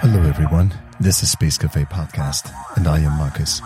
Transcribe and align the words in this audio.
Hello, 0.00 0.22
everyone. 0.28 0.74
This 0.98 1.22
is 1.22 1.30
Space 1.30 1.56
Cafe 1.56 1.84
Podcast, 1.84 2.52
and 2.76 2.88
I 2.88 2.98
am 2.98 3.16
Marcus. 3.18 3.62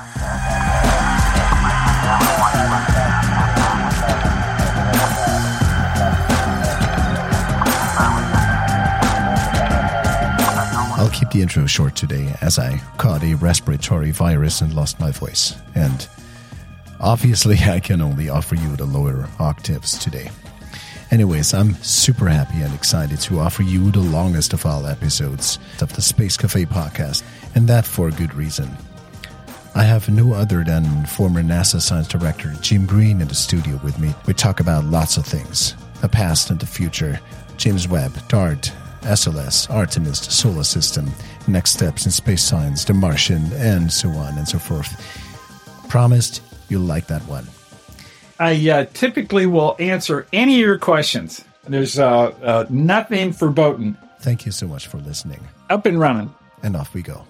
I'll 10.98 11.08
keep 11.08 11.30
the 11.30 11.40
intro 11.40 11.64
short 11.64 11.96
today 11.96 12.34
as 12.42 12.58
I 12.58 12.76
caught 12.98 13.22
a 13.22 13.34
respiratory 13.36 14.10
virus 14.10 14.60
and 14.60 14.74
lost 14.74 15.00
my 15.00 15.10
voice. 15.10 15.54
And 15.74 16.06
obviously, 17.00 17.56
I 17.60 17.80
can 17.80 18.02
only 18.02 18.28
offer 18.28 18.56
you 18.56 18.76
the 18.76 18.84
lower 18.84 19.26
octaves 19.38 19.96
today. 19.96 20.30
Anyways, 21.12 21.52
I'm 21.52 21.74
super 21.82 22.26
happy 22.26 22.62
and 22.62 22.72
excited 22.72 23.20
to 23.20 23.38
offer 23.38 23.62
you 23.62 23.90
the 23.90 24.00
longest 24.00 24.54
of 24.54 24.64
all 24.64 24.86
episodes 24.86 25.58
of 25.82 25.92
the 25.92 26.00
Space 26.00 26.38
Cafe 26.38 26.64
podcast, 26.64 27.22
and 27.54 27.68
that 27.68 27.84
for 27.84 28.08
a 28.08 28.12
good 28.12 28.34
reason. 28.34 28.74
I 29.74 29.82
have 29.82 30.08
no 30.08 30.32
other 30.32 30.64
than 30.64 31.04
former 31.04 31.42
NASA 31.42 31.82
science 31.82 32.08
director 32.08 32.54
Jim 32.62 32.86
Green 32.86 33.20
in 33.20 33.28
the 33.28 33.34
studio 33.34 33.78
with 33.84 33.98
me. 33.98 34.14
We 34.26 34.32
talk 34.32 34.58
about 34.58 34.86
lots 34.86 35.18
of 35.18 35.26
things 35.26 35.74
the 36.00 36.08
past 36.08 36.48
and 36.48 36.58
the 36.58 36.66
future, 36.66 37.20
James 37.58 37.86
Webb, 37.86 38.16
DART, 38.28 38.72
SLS, 39.02 39.70
Artemis, 39.70 40.24
the 40.24 40.32
solar 40.32 40.64
system, 40.64 41.10
next 41.46 41.72
steps 41.72 42.06
in 42.06 42.10
space 42.10 42.42
science, 42.42 42.86
the 42.86 42.94
Martian, 42.94 43.52
and 43.52 43.92
so 43.92 44.08
on 44.08 44.38
and 44.38 44.48
so 44.48 44.58
forth. 44.58 44.90
Promised 45.90 46.40
you'll 46.70 46.80
like 46.80 47.06
that 47.08 47.22
one. 47.26 47.46
I 48.38 48.70
uh, 48.70 48.86
typically 48.92 49.46
will 49.46 49.76
answer 49.78 50.26
any 50.32 50.54
of 50.54 50.60
your 50.60 50.78
questions. 50.78 51.44
There's 51.64 51.98
uh, 51.98 52.32
uh, 52.42 52.66
nothing 52.70 53.32
verboten. 53.32 53.96
Thank 54.20 54.46
you 54.46 54.52
so 54.52 54.66
much 54.66 54.86
for 54.86 54.98
listening. 54.98 55.40
Up 55.70 55.86
and 55.86 55.98
running. 55.98 56.34
And 56.62 56.76
off 56.76 56.94
we 56.94 57.02
go. 57.02 57.24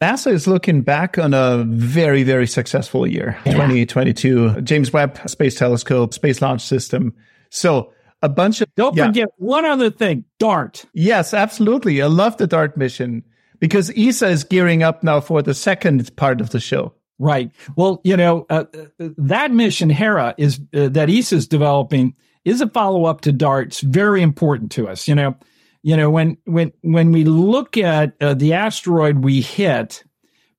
NASA 0.00 0.32
is 0.32 0.48
looking 0.48 0.82
back 0.82 1.16
on 1.16 1.32
a 1.32 1.62
very, 1.64 2.24
very 2.24 2.48
successful 2.48 3.06
year, 3.06 3.38
yeah. 3.46 3.52
2022. 3.52 4.62
James 4.62 4.92
Webb 4.92 5.18
Space 5.26 5.54
Telescope, 5.54 6.12
Space 6.12 6.42
Launch 6.42 6.62
System. 6.62 7.14
So 7.50 7.92
a 8.20 8.28
bunch 8.28 8.60
of. 8.60 8.74
Don't 8.74 8.96
yeah. 8.96 9.06
forget 9.06 9.28
one 9.36 9.64
other 9.64 9.90
thing 9.90 10.24
DART. 10.38 10.84
Yes, 10.92 11.32
absolutely. 11.32 12.02
I 12.02 12.06
love 12.06 12.36
the 12.36 12.48
DART 12.48 12.76
mission 12.76 13.22
because 13.62 13.92
ESA 13.96 14.26
is 14.26 14.42
gearing 14.42 14.82
up 14.82 15.04
now 15.04 15.20
for 15.20 15.40
the 15.40 15.54
second 15.54 16.14
part 16.16 16.40
of 16.40 16.50
the 16.50 16.58
show. 16.58 16.92
Right. 17.20 17.52
Well, 17.76 18.00
you 18.02 18.16
know, 18.16 18.44
uh, 18.50 18.64
uh 18.74 19.08
that 19.16 19.52
mission, 19.52 19.88
Hera, 19.88 20.34
is 20.36 20.60
uh, 20.74 20.88
that 20.88 21.08
ESA 21.08 21.36
is 21.36 21.46
developing 21.46 22.16
is 22.44 22.60
a 22.60 22.68
follow 22.68 23.04
up 23.04 23.20
to 23.20 23.30
Dart's 23.30 23.78
very 23.78 24.20
important 24.20 24.72
to 24.72 24.88
us. 24.88 25.06
You 25.06 25.14
know, 25.14 25.36
you 25.84 25.96
know 25.96 26.10
when 26.10 26.38
when 26.44 26.72
when 26.82 27.12
we 27.12 27.22
look 27.22 27.76
at 27.76 28.14
uh, 28.20 28.34
the 28.34 28.52
asteroid 28.52 29.22
we 29.22 29.40
hit 29.40 30.02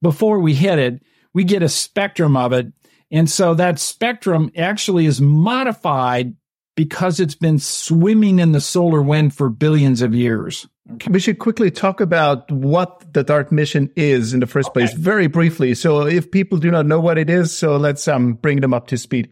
before 0.02 0.40
we 0.40 0.54
hit 0.54 0.80
it, 0.80 1.04
we 1.34 1.44
get 1.44 1.62
a 1.62 1.68
spectrum 1.68 2.38
of 2.38 2.54
it, 2.54 2.72
and 3.12 3.30
so 3.30 3.54
that 3.54 3.80
spectrum 3.80 4.50
actually 4.56 5.08
is 5.08 5.20
modified 5.20 6.38
because 6.76 7.20
it's 7.20 7.36
been 7.36 7.60
swimming 7.60 8.40
in 8.40 8.52
the 8.52 8.62
solar 8.62 9.02
wind 9.02 9.36
for 9.36 9.50
billions 9.50 10.02
of 10.02 10.14
years. 10.14 10.68
Okay. 10.94 11.12
We 11.12 11.20
should 11.20 11.40
quickly 11.40 11.72
talk 11.72 12.02
about 12.02 12.52
what 12.52 13.14
the 13.14 13.24
DART 13.24 13.52
mission 13.52 13.90
is 13.96 14.34
in 14.34 14.42
the 14.42 14.48
first 14.48 14.70
okay. 14.70 14.82
place, 14.82 14.94
very 14.94 15.28
briefly. 15.28 15.76
So, 15.76 16.06
if 16.06 16.30
people 16.30 16.58
do 16.58 16.72
not 16.72 16.86
know 16.86 17.00
what 17.00 17.18
it 17.18 17.30
is, 17.30 17.58
so 17.58 17.78
let's 17.78 18.08
um, 18.08 18.34
bring 18.34 18.60
them 18.60 18.74
up 18.74 18.88
to 18.88 18.98
speed. 18.98 19.30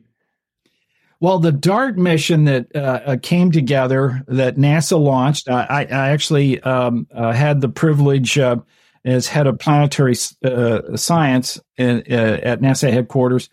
Well, 1.20 1.40
the 1.40 1.52
DART 1.52 1.98
mission 1.98 2.46
that 2.46 2.74
uh, 2.74 3.02
uh 3.06 3.18
came 3.22 3.52
together 3.52 4.24
that 4.28 4.56
NASA 4.56 4.98
launched, 4.98 5.50
I, 5.50 5.86
I 5.92 6.10
actually 6.10 6.62
um, 6.62 7.06
uh, 7.14 7.34
had 7.34 7.60
the 7.60 7.70
privilege 7.70 8.40
uh, 8.40 8.58
as 9.04 9.28
head 9.28 9.46
of 9.46 9.60
planetary 9.60 10.16
uh, 10.46 10.96
science 10.96 11.60
in, 11.78 12.04
uh, 12.10 12.40
at 12.44 12.62
NASA 12.62 12.92
headquarters 12.92 13.50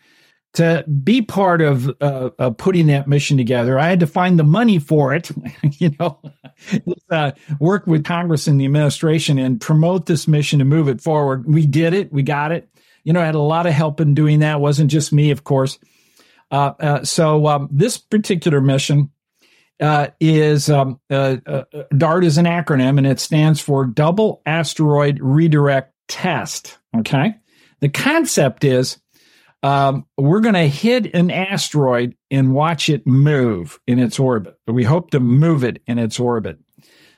to 0.54 0.84
be 0.84 1.22
part 1.22 1.60
of 1.60 1.88
uh, 2.00 2.30
uh, 2.38 2.50
putting 2.50 2.86
that 2.86 3.06
mission 3.06 3.36
together. 3.36 3.78
I 3.78 3.88
had 3.88 4.00
to 4.00 4.06
find 4.06 4.38
the 4.38 4.44
money 4.44 4.78
for 4.78 5.14
it, 5.14 5.30
you 5.78 5.94
know, 5.98 6.20
uh, 7.10 7.32
work 7.60 7.86
with 7.86 8.04
Congress 8.04 8.46
and 8.46 8.60
the 8.60 8.64
administration 8.64 9.38
and 9.38 9.60
promote 9.60 10.06
this 10.06 10.26
mission 10.26 10.58
to 10.58 10.64
move 10.64 10.88
it 10.88 11.00
forward. 11.00 11.44
We 11.46 11.66
did 11.66 11.94
it. 11.94 12.12
We 12.12 12.22
got 12.22 12.52
it. 12.52 12.68
You 13.04 13.12
know, 13.12 13.20
I 13.20 13.26
had 13.26 13.34
a 13.34 13.40
lot 13.40 13.66
of 13.66 13.72
help 13.72 14.00
in 14.00 14.14
doing 14.14 14.40
that. 14.40 14.56
It 14.56 14.60
wasn't 14.60 14.90
just 14.90 15.12
me, 15.12 15.30
of 15.30 15.44
course. 15.44 15.78
Uh, 16.50 16.72
uh, 16.80 17.04
so 17.04 17.46
um, 17.46 17.68
this 17.70 17.98
particular 17.98 18.60
mission 18.60 19.10
uh, 19.80 20.08
is 20.18 20.68
um, 20.68 20.98
DART 21.08 22.24
is 22.24 22.38
an 22.38 22.46
acronym, 22.46 22.98
and 22.98 23.06
it 23.06 23.20
stands 23.20 23.60
for 23.60 23.84
Double 23.84 24.42
Asteroid 24.44 25.18
Redirect 25.20 25.94
Test. 26.08 26.78
Okay, 26.96 27.34
the 27.80 27.88
concept 27.88 28.64
is 28.64 28.98
um, 29.62 30.06
we're 30.16 30.40
going 30.40 30.54
to 30.54 30.68
hit 30.68 31.14
an 31.14 31.30
asteroid 31.30 32.16
and 32.30 32.54
watch 32.54 32.88
it 32.88 33.06
move 33.06 33.80
in 33.86 33.98
its 33.98 34.18
orbit. 34.18 34.56
We 34.66 34.84
hope 34.84 35.10
to 35.10 35.20
move 35.20 35.64
it 35.64 35.82
in 35.86 35.98
its 35.98 36.20
orbit. 36.20 36.58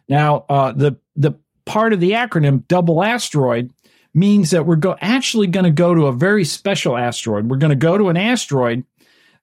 Now, 0.08 0.44
uh, 0.48 0.72
the 0.72 0.98
the 1.16 1.38
part 1.66 1.92
of 1.92 2.00
the 2.00 2.12
acronym 2.12 2.66
double 2.66 3.02
asteroid 3.02 3.70
means 4.14 4.50
that 4.50 4.66
we're 4.66 4.76
go- 4.76 4.96
actually 5.00 5.46
going 5.46 5.64
to 5.64 5.70
go 5.70 5.94
to 5.94 6.06
a 6.06 6.12
very 6.12 6.44
special 6.44 6.96
asteroid. 6.96 7.48
We're 7.48 7.58
going 7.58 7.70
to 7.70 7.76
go 7.76 7.96
to 7.96 8.08
an 8.08 8.16
asteroid 8.16 8.84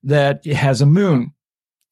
that 0.04 0.46
has 0.46 0.82
a 0.82 0.86
moon, 0.86 1.34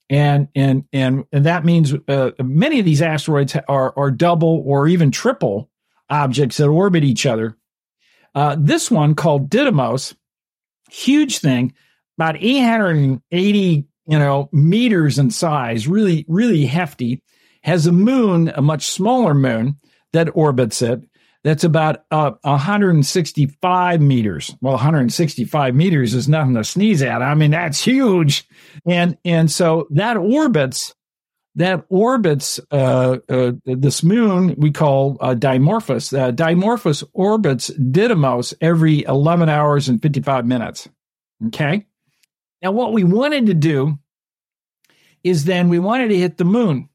and 0.10 0.48
and 0.56 0.86
and 0.92 1.26
and 1.32 1.46
that 1.46 1.66
means 1.66 1.94
uh, 2.08 2.32
many 2.40 2.80
of 2.80 2.86
these 2.86 3.02
asteroids 3.02 3.56
are 3.68 3.94
are 3.96 4.12
double 4.12 4.64
or 4.66 4.88
even 4.88 5.12
triple 5.12 5.70
objects 6.10 6.58
that 6.58 6.68
orbit 6.68 7.04
each 7.04 7.26
other. 7.26 7.56
Uh, 8.34 8.56
this 8.60 8.92
one 8.92 9.16
called 9.16 9.50
Didymos 9.50 10.16
huge 10.96 11.40
thing, 11.40 11.74
about 12.18 12.38
880, 12.40 13.86
you 14.08 14.20
know, 14.20 14.50
meters 14.52 15.20
in 15.20 15.32
size, 15.32 15.88
really, 15.88 16.26
really 16.28 16.66
hefty, 16.66 17.22
has 17.64 17.88
a 17.88 17.92
moon, 17.92 18.52
a 18.56 18.62
much 18.62 18.86
smaller 18.86 19.34
moon 19.34 19.78
that 20.14 20.36
orbits 20.36 20.82
it. 20.82 21.02
That's 21.44 21.64
about 21.64 22.06
uh, 22.10 22.32
165 22.42 24.02
meters. 24.02 24.56
Well, 24.62 24.74
165 24.74 25.76
meters 25.76 26.14
is 26.16 26.28
nothing 26.28 26.56
to 26.56 26.64
sneeze 26.64 27.04
at. 27.04 27.22
I 27.22 27.36
mean, 27.36 27.52
that's 27.52 27.84
huge. 27.84 28.48
And, 28.88 29.18
and 29.24 29.52
so 29.52 29.88
that 29.92 30.18
orbits, 30.18 30.96
that 31.56 31.86
orbits 31.90 32.60
uh, 32.72 33.18
uh, 33.30 33.54
this 33.66 34.04
moon 34.04 34.56
we 34.58 34.72
call 34.72 35.18
uh, 35.22 35.36
Dimorphos. 35.36 36.18
Uh, 36.18 36.32
Dimorphos 36.32 37.04
orbits 37.14 37.70
Didymos 37.72 38.54
every 38.60 39.04
11 39.04 39.50
hours 39.50 39.88
and 39.88 40.02
55 40.02 40.46
minutes. 40.46 40.90
Okay. 41.48 41.86
Now, 42.62 42.72
what 42.72 42.94
we 42.94 43.04
wanted 43.04 43.48
to 43.48 43.54
do 43.54 43.98
is 45.24 45.46
then 45.46 45.70
we 45.70 45.80
wanted 45.80 46.10
to 46.10 46.18
hit 46.18 46.38
the 46.38 46.46
moon. 46.46 46.90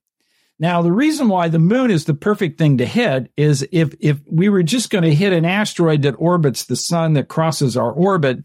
Now, 0.59 0.82
the 0.82 0.92
reason 0.92 1.28
why 1.28 1.48
the 1.48 1.59
moon 1.59 1.91
is 1.91 2.04
the 2.04 2.15
perfect 2.15 2.59
thing 2.59 2.78
to 2.78 2.87
hit 2.87 3.32
is 3.37 3.66
if, 3.72 3.94
if 3.98 4.21
we 4.31 4.50
were 4.50 4.62
just 4.62 4.91
going 4.91 5.04
to 5.04 5.15
hit 5.15 5.32
an 5.32 5.47
asteroid 5.47 6.03
that 6.03 6.16
orbits 6.19 6.65
the 6.65 6.77
sun 6.77 7.15
that 7.15 7.28
crosses 7.28 7.78
our 7.78 7.91
orbit, 7.91 8.44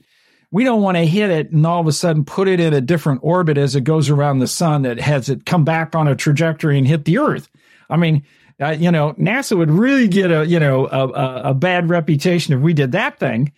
we 0.55 0.63
don't 0.63 0.81
want 0.81 0.95
to 0.95 1.05
hit 1.05 1.29
it 1.29 1.51
and 1.51 1.67
all 1.67 1.81
of 1.81 1.87
a 1.87 1.91
sudden 1.91 2.23
put 2.23 2.47
it 2.47 2.61
in 2.61 2.73
a 2.73 2.79
different 2.79 3.19
orbit 3.21 3.57
as 3.57 3.75
it 3.75 3.81
goes 3.81 4.09
around 4.09 4.39
the 4.39 4.47
sun 4.47 4.83
that 4.83 5.01
has 5.01 5.27
it 5.27 5.45
come 5.45 5.65
back 5.65 5.93
on 5.93 6.07
a 6.07 6.15
trajectory 6.15 6.77
and 6.77 6.87
hit 6.87 7.03
the 7.03 7.17
earth. 7.17 7.49
I 7.89 7.97
mean, 7.97 8.23
uh, 8.61 8.69
you 8.69 8.89
know, 8.89 9.11
NASA 9.15 9.57
would 9.57 9.69
really 9.69 10.07
get 10.07 10.31
a, 10.31 10.47
you 10.47 10.57
know, 10.57 10.87
a, 10.87 11.49
a, 11.49 11.53
bad 11.53 11.89
reputation 11.89 12.53
if 12.53 12.61
we 12.61 12.71
did 12.73 12.93
that 12.93 13.19
thing. 13.19 13.51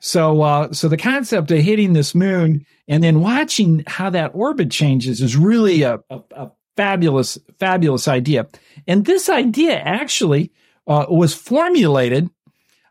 So, 0.00 0.42
uh, 0.42 0.72
so 0.72 0.88
the 0.88 0.96
concept 0.96 1.52
of 1.52 1.60
hitting 1.60 1.92
this 1.92 2.12
moon 2.12 2.66
and 2.88 3.04
then 3.04 3.20
watching 3.20 3.84
how 3.86 4.10
that 4.10 4.32
orbit 4.34 4.72
changes 4.72 5.20
is 5.20 5.36
really 5.36 5.82
a, 5.82 6.00
a, 6.10 6.22
a 6.32 6.50
fabulous, 6.76 7.38
fabulous 7.60 8.08
idea. 8.08 8.48
And 8.88 9.04
this 9.04 9.28
idea 9.28 9.78
actually 9.78 10.50
uh, 10.88 11.06
was 11.08 11.34
formulated 11.34 12.30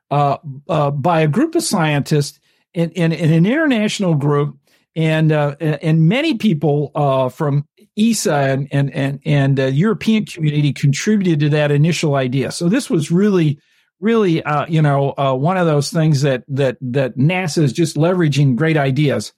uh, 0.09 0.37
uh, 0.69 0.91
by 0.91 1.19
a 1.19 1.27
group 1.27 1.55
of 1.55 1.63
scientists 1.63 2.39
in, 2.73 2.89
in, 2.91 3.11
in 3.11 3.33
an 3.33 3.45
international 3.45 4.15
group, 4.15 4.57
and 4.95 5.31
uh, 5.31 5.55
and 5.59 6.07
many 6.07 6.37
people 6.37 6.91
uh, 6.95 7.29
from 7.29 7.67
ESA 7.97 8.33
and 8.33 8.67
and 8.71 8.93
and, 8.93 9.19
and 9.25 9.59
uh, 9.59 9.65
European 9.65 10.25
community 10.25 10.73
contributed 10.73 11.39
to 11.39 11.49
that 11.49 11.71
initial 11.71 12.15
idea. 12.15 12.51
So 12.51 12.67
this 12.69 12.89
was 12.89 13.11
really 13.11 13.59
really 13.99 14.43
uh, 14.43 14.65
you 14.67 14.81
know 14.81 15.13
uh, 15.17 15.33
one 15.33 15.57
of 15.57 15.65
those 15.65 15.91
things 15.91 16.21
that 16.21 16.43
that 16.49 16.77
that 16.81 17.17
NASA 17.17 17.63
is 17.63 17.73
just 17.73 17.95
leveraging 17.95 18.55
great 18.55 18.77
ideas. 18.77 19.33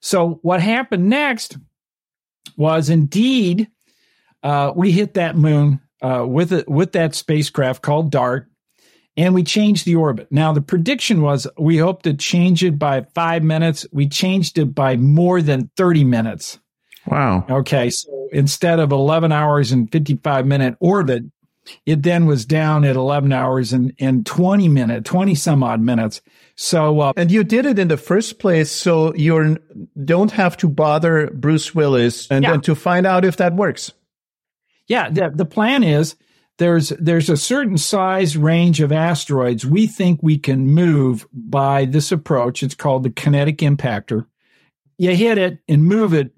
So 0.00 0.38
what 0.42 0.62
happened 0.62 1.08
next 1.08 1.58
was 2.56 2.88
indeed 2.88 3.68
uh, 4.42 4.72
we 4.74 4.92
hit 4.92 5.14
that 5.14 5.36
moon 5.36 5.80
with 6.02 6.52
it 6.52 6.68
with 6.68 6.92
that 6.92 7.14
spacecraft 7.14 7.82
called 7.82 8.10
DART, 8.10 8.48
and 9.16 9.34
we 9.34 9.42
changed 9.42 9.86
the 9.86 9.96
orbit. 9.96 10.28
Now, 10.30 10.52
the 10.52 10.60
prediction 10.60 11.22
was 11.22 11.46
we 11.58 11.78
hoped 11.78 12.04
to 12.04 12.14
change 12.14 12.62
it 12.62 12.78
by 12.78 13.06
five 13.14 13.42
minutes. 13.42 13.86
We 13.92 14.08
changed 14.08 14.58
it 14.58 14.74
by 14.74 14.96
more 14.96 15.40
than 15.40 15.70
30 15.76 16.04
minutes. 16.04 16.58
Wow. 17.06 17.46
Okay. 17.48 17.90
So 17.90 18.28
instead 18.32 18.78
of 18.78 18.92
11 18.92 19.32
hours 19.32 19.72
and 19.72 19.90
55 19.90 20.46
minute 20.46 20.76
orbit, 20.80 21.24
it 21.84 22.02
then 22.02 22.26
was 22.26 22.44
down 22.44 22.84
at 22.84 22.94
11 22.94 23.32
hours 23.32 23.72
and, 23.72 23.92
and 23.98 24.24
20 24.24 24.68
minute, 24.68 25.04
20 25.04 25.34
some 25.34 25.62
odd 25.62 25.80
minutes. 25.80 26.20
So, 26.54 27.00
uh, 27.00 27.12
and 27.16 27.30
you 27.30 27.42
did 27.42 27.66
it 27.66 27.78
in 27.78 27.88
the 27.88 27.96
first 27.96 28.38
place. 28.38 28.70
So 28.70 29.14
you 29.14 29.58
don't 30.04 30.30
have 30.32 30.56
to 30.58 30.68
bother 30.68 31.30
Bruce 31.30 31.74
Willis 31.74 32.30
and, 32.30 32.44
yeah. 32.44 32.56
to 32.58 32.74
find 32.74 33.06
out 33.06 33.24
if 33.24 33.38
that 33.38 33.54
works. 33.54 33.92
Yeah. 34.86 35.10
The, 35.10 35.32
the 35.34 35.44
plan 35.44 35.82
is 35.82 36.14
there's, 36.58 36.90
there's 36.90 37.28
a 37.28 37.36
certain 37.36 37.78
size 37.78 38.36
range 38.36 38.80
of 38.80 38.92
asteroids 38.92 39.66
we 39.66 39.86
think 39.86 40.20
we 40.22 40.38
can 40.38 40.66
move 40.66 41.26
by 41.32 41.84
this 41.84 42.12
approach. 42.12 42.62
It's 42.62 42.74
called 42.74 43.02
the 43.02 43.10
kinetic 43.10 43.58
impactor. 43.58 44.26
You 44.98 45.14
hit 45.14 45.38
it 45.38 45.58
and 45.68 45.84
move 45.84 46.14
it 46.14 46.32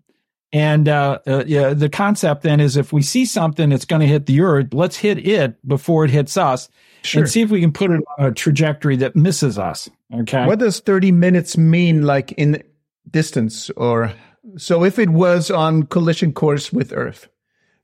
and 0.52 0.88
uh, 0.88 1.18
uh, 1.26 1.44
yeah, 1.46 1.74
the 1.74 1.90
concept 1.90 2.42
then 2.42 2.60
is 2.60 2.76
if 2.76 2.92
we 2.92 3.02
see 3.02 3.26
something 3.26 3.68
that's 3.68 3.84
going 3.84 4.00
to 4.00 4.06
hit 4.06 4.26
the 4.26 4.40
Earth, 4.40 4.72
let's 4.72 4.96
hit 4.96 5.26
it 5.26 5.66
before 5.66 6.06
it 6.06 6.10
hits 6.10 6.36
us, 6.38 6.70
sure. 7.02 7.22
and 7.22 7.30
see 7.30 7.42
if 7.42 7.50
we 7.50 7.60
can 7.60 7.72
put 7.72 7.90
it 7.90 8.00
on 8.18 8.26
a 8.26 8.32
trajectory 8.32 8.96
that 8.96 9.14
misses 9.14 9.58
us. 9.58 9.90
Okay. 10.14 10.46
What 10.46 10.58
does 10.58 10.80
thirty 10.80 11.12
minutes 11.12 11.58
mean, 11.58 12.02
like 12.02 12.32
in 12.32 12.62
distance, 13.10 13.68
or 13.70 14.14
so? 14.56 14.84
If 14.84 14.98
it 14.98 15.10
was 15.10 15.50
on 15.50 15.82
collision 15.82 16.32
course 16.32 16.72
with 16.72 16.94
Earth, 16.94 17.28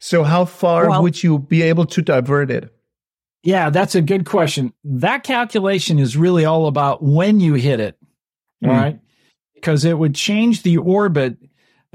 so 0.04 0.22
how 0.22 0.44
far 0.44 0.90
well, 0.90 1.02
would 1.02 1.22
you 1.22 1.38
be 1.38 1.62
able 1.62 1.86
to 1.86 2.02
divert 2.02 2.50
it? 2.50 2.70
Yeah, 3.42 3.70
that's 3.70 3.94
a 3.94 4.02
good 4.02 4.26
question. 4.26 4.74
That 4.84 5.24
calculation 5.24 5.98
is 5.98 6.14
really 6.14 6.44
all 6.44 6.66
about 6.66 7.02
when 7.02 7.40
you 7.40 7.54
hit 7.54 7.80
it. 7.80 7.96
Mm. 8.62 8.68
Right, 8.68 9.00
because 9.54 9.86
it 9.86 9.96
would 9.96 10.14
change 10.14 10.62
the 10.62 10.76
orbit 10.76 11.38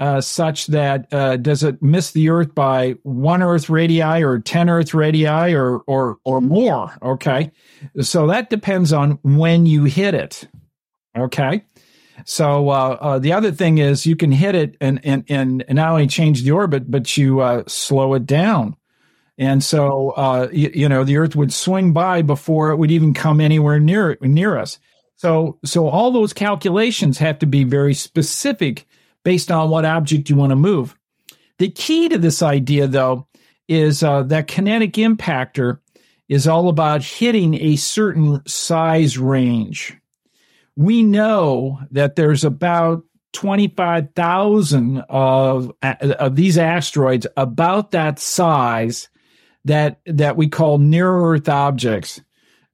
uh, 0.00 0.20
such 0.20 0.66
that 0.66 1.06
uh, 1.12 1.36
does 1.36 1.62
it 1.62 1.80
miss 1.80 2.10
the 2.10 2.30
Earth 2.30 2.52
by 2.52 2.96
one 3.04 3.44
Earth 3.44 3.70
radii 3.70 4.24
or 4.24 4.40
ten 4.40 4.68
Earth 4.68 4.92
radii 4.92 5.54
or 5.54 5.78
or 5.86 6.18
or 6.24 6.40
more? 6.40 6.92
Okay, 7.00 7.52
so 8.00 8.26
that 8.26 8.50
depends 8.50 8.92
on 8.92 9.20
when 9.22 9.66
you 9.66 9.84
hit 9.84 10.14
it. 10.14 10.48
Okay, 11.16 11.64
so 12.24 12.68
uh, 12.70 12.98
uh 13.00 13.18
the 13.18 13.32
other 13.32 13.52
thing 13.52 13.78
is 13.78 14.06
you 14.06 14.16
can 14.16 14.32
hit 14.32 14.54
it 14.54 14.76
and 14.80 15.00
and 15.04 15.24
and 15.28 15.64
not 15.68 15.90
only 15.90 16.06
change 16.06 16.42
the 16.42 16.52
orbit, 16.52 16.90
but 16.90 17.16
you 17.16 17.40
uh, 17.40 17.64
slow 17.66 18.14
it 18.14 18.26
down. 18.26 18.76
And 19.38 19.64
so, 19.64 20.10
uh, 20.10 20.48
you, 20.52 20.70
you 20.74 20.88
know, 20.88 21.02
the 21.02 21.16
Earth 21.16 21.34
would 21.34 21.50
swing 21.50 21.94
by 21.94 22.20
before 22.20 22.70
it 22.70 22.76
would 22.76 22.90
even 22.90 23.14
come 23.14 23.40
anywhere 23.40 23.80
near 23.80 24.18
near 24.20 24.58
us. 24.58 24.78
So, 25.16 25.58
so 25.64 25.88
all 25.88 26.12
those 26.12 26.32
calculations 26.32 27.18
have 27.18 27.38
to 27.40 27.46
be 27.46 27.64
very 27.64 27.94
specific 27.94 28.86
based 29.22 29.50
on 29.50 29.70
what 29.70 29.84
object 29.84 30.30
you 30.30 30.36
want 30.36 30.50
to 30.50 30.56
move. 30.56 30.94
The 31.58 31.70
key 31.70 32.08
to 32.08 32.18
this 32.18 32.42
idea, 32.42 32.86
though, 32.86 33.28
is 33.68 34.02
uh, 34.02 34.22
that 34.24 34.46
kinetic 34.46 34.94
impactor 34.94 35.78
is 36.28 36.46
all 36.46 36.68
about 36.68 37.02
hitting 37.02 37.54
a 37.54 37.76
certain 37.76 38.40
size 38.46 39.18
range. 39.18 39.96
We 40.76 41.02
know 41.02 41.80
that 41.90 42.16
there's 42.16 42.44
about 42.44 43.04
25,000 43.32 45.04
of, 45.08 45.72
of 45.82 46.36
these 46.36 46.58
asteroids 46.58 47.26
about 47.36 47.92
that 47.92 48.18
size 48.18 49.08
that, 49.64 50.00
that 50.06 50.36
we 50.36 50.48
call 50.48 50.78
near 50.78 51.10
Earth 51.10 51.48
objects. 51.48 52.20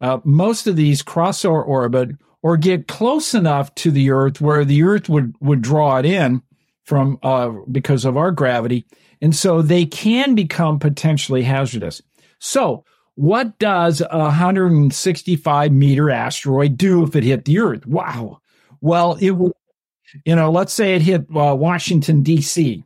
Uh, 0.00 0.18
most 0.24 0.66
of 0.66 0.76
these 0.76 1.02
cross 1.02 1.44
our 1.44 1.62
orbit 1.62 2.10
or 2.42 2.56
get 2.56 2.86
close 2.86 3.34
enough 3.34 3.74
to 3.74 3.90
the 3.90 4.10
Earth 4.10 4.40
where 4.40 4.64
the 4.64 4.82
Earth 4.82 5.08
would, 5.08 5.34
would 5.40 5.62
draw 5.62 5.98
it 5.98 6.06
in 6.06 6.42
from 6.84 7.18
uh, 7.22 7.50
because 7.70 8.04
of 8.04 8.16
our 8.16 8.30
gravity, 8.30 8.86
and 9.20 9.34
so 9.34 9.60
they 9.60 9.84
can 9.84 10.34
become 10.34 10.78
potentially 10.78 11.42
hazardous. 11.42 12.00
So, 12.38 12.84
what 13.16 13.58
does 13.58 14.02
a 14.02 14.18
165 14.18 15.72
meter 15.72 16.10
asteroid 16.10 16.76
do 16.76 17.02
if 17.02 17.16
it 17.16 17.24
hit 17.24 17.46
the 17.46 17.58
Earth? 17.58 17.86
Wow. 17.86 18.40
Well, 18.80 19.14
it 19.14 19.30
would, 19.30 19.52
you 20.24 20.36
know, 20.36 20.50
let's 20.50 20.72
say 20.72 20.94
it 20.94 21.02
hit 21.02 21.22
uh, 21.34 21.54
Washington 21.54 22.22
D.C. 22.22 22.84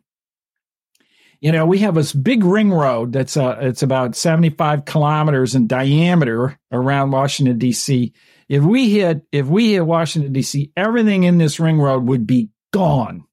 You 1.41 1.53
know, 1.53 1.67
we 1.67 1.79
have 1.79 1.97
this 1.97 2.12
big 2.12 2.44
ring 2.44 2.73
road 2.73 3.12
that's 3.12 3.37
uh, 3.37 3.59
it's 3.61 3.82
about 3.82 4.15
75 4.15 4.85
kilometers 4.85 5.55
in 5.55 5.67
diameter 5.67 6.59
around 6.71 7.11
Washington 7.11 7.59
D.C. 7.59 8.12
If 8.49 8.62
we 8.62 8.91
hit, 8.91 9.23
if 9.33 9.47
we 9.47 9.73
hit 9.73 9.85
Washington 9.85 10.33
D.C., 10.33 10.71
everything 10.76 11.25
in 11.25 11.38
this 11.38 11.59
ring 11.59 11.81
road 11.81 12.06
would 12.06 12.26
be 12.26 12.50
gone. 12.73 13.25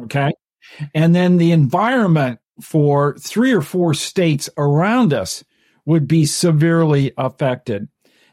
Okay. 0.00 0.32
And 0.94 1.14
then 1.14 1.36
the 1.36 1.52
environment 1.52 2.40
for 2.60 3.16
three 3.18 3.52
or 3.52 3.62
four 3.62 3.94
states 3.94 4.48
around 4.56 5.12
us 5.12 5.44
would 5.84 6.08
be 6.08 6.26
severely 6.26 7.12
affected. 7.16 7.88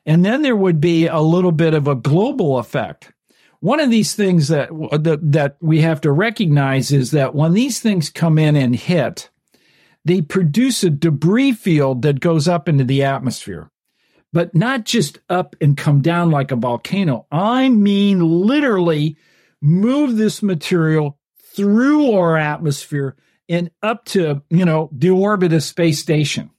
And 0.06 0.26
then 0.26 0.42
there 0.42 0.56
would 0.56 0.82
be 0.82 1.08
a 1.08 1.20
little 1.20 1.52
bit 1.52 1.74
of 1.74 1.88
a 1.88 1.96
global 1.96 2.58
effect. 2.58 3.12
One 3.60 3.80
of 3.80 3.92
these 3.92 4.16
things 4.16 4.48
that, 4.48 4.70
that, 4.72 5.58
we 5.62 5.82
have 5.82 6.02
to 6.02 6.12
recognize 6.12 6.92
is 6.92 7.12
that 7.12 7.36
when 7.36 7.54
these 7.54 7.80
things 7.80 8.10
come 8.10 8.40
in 8.40 8.56
and 8.56 8.76
hit, 8.76 9.30
they 10.04 10.22
produce 10.22 10.84
a 10.84 10.90
debris 10.90 11.52
field 11.52 12.02
that 12.02 12.20
goes 12.20 12.48
up 12.48 12.68
into 12.68 12.84
the 12.84 13.04
atmosphere 13.04 13.72
but 14.34 14.56
not 14.56 14.86
just 14.86 15.20
up 15.30 15.56
and 15.62 15.78
come 15.78 16.02
down 16.02 16.32
like 16.32 16.52
a 16.52 16.56
volcano. 16.56 17.26
I 17.32 17.70
mean, 17.70 18.20
literally 18.20 19.18
move 19.62 20.16
this 20.16 20.42
material 20.42 21.20
through 21.54 22.12
our 22.14 22.38
atmosphere 22.38 23.16
and 23.50 23.72
up 23.84 24.06
to, 24.06 24.42
you 24.50 24.66
know, 24.66 24.90
the 24.94 25.10
orbit 25.10 25.54
of 25.54 25.64
space 25.64 26.00
station. 26.00 26.50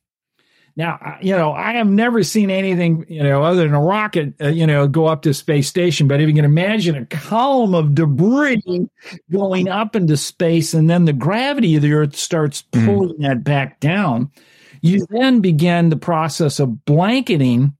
Now, 0.74 1.18
you 1.20 1.36
know, 1.36 1.52
I 1.52 1.74
have 1.74 1.86
never 1.86 2.22
seen 2.22 2.50
anything, 2.50 3.04
you 3.08 3.22
know, 3.22 3.42
other 3.42 3.64
than 3.64 3.74
a 3.74 3.80
rocket, 3.80 4.34
uh, 4.40 4.48
you 4.48 4.66
know, 4.66 4.88
go 4.88 5.06
up 5.06 5.22
to 5.22 5.34
space 5.34 5.68
station. 5.68 6.08
But 6.08 6.20
if 6.20 6.28
you 6.28 6.34
can 6.34 6.46
imagine 6.46 6.96
a 6.96 7.04
column 7.06 7.74
of 7.74 7.94
debris 7.94 8.88
going 9.30 9.68
up 9.68 9.94
into 9.94 10.16
space 10.16 10.72
and 10.72 10.88
then 10.88 11.04
the 11.04 11.12
gravity 11.12 11.76
of 11.76 11.82
the 11.82 11.92
Earth 11.92 12.16
starts 12.16 12.64
hmm. 12.72 12.86
pulling 12.86 13.18
mm. 13.18 13.28
that 13.28 13.44
back 13.44 13.80
down, 13.80 14.30
you 14.80 15.06
then 15.10 15.40
begin 15.40 15.90
the 15.90 15.96
process 15.96 16.58
of 16.58 16.84
blanketing 16.86 17.76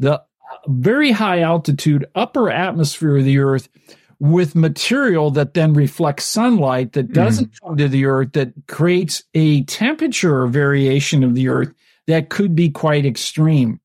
the 0.00 0.20
very 0.66 1.12
high 1.12 1.40
altitude 1.40 2.06
upper 2.16 2.50
atmosphere 2.50 3.18
of 3.18 3.24
the 3.24 3.38
Earth 3.38 3.68
with 4.18 4.54
material 4.54 5.30
that 5.30 5.54
then 5.54 5.72
reflects 5.72 6.24
sunlight 6.24 6.94
that 6.94 7.06
hmm. 7.06 7.12
doesn't 7.12 7.52
mm. 7.52 7.60
come 7.60 7.76
to 7.76 7.88
the 7.88 8.06
Earth, 8.06 8.32
that 8.32 8.52
creates 8.66 9.22
a 9.34 9.62
temperature 9.64 10.48
variation 10.48 11.22
of 11.22 11.36
the 11.36 11.48
Earth 11.48 11.72
that 12.06 12.28
could 12.30 12.54
be 12.54 12.70
quite 12.70 13.06
extreme. 13.06 13.80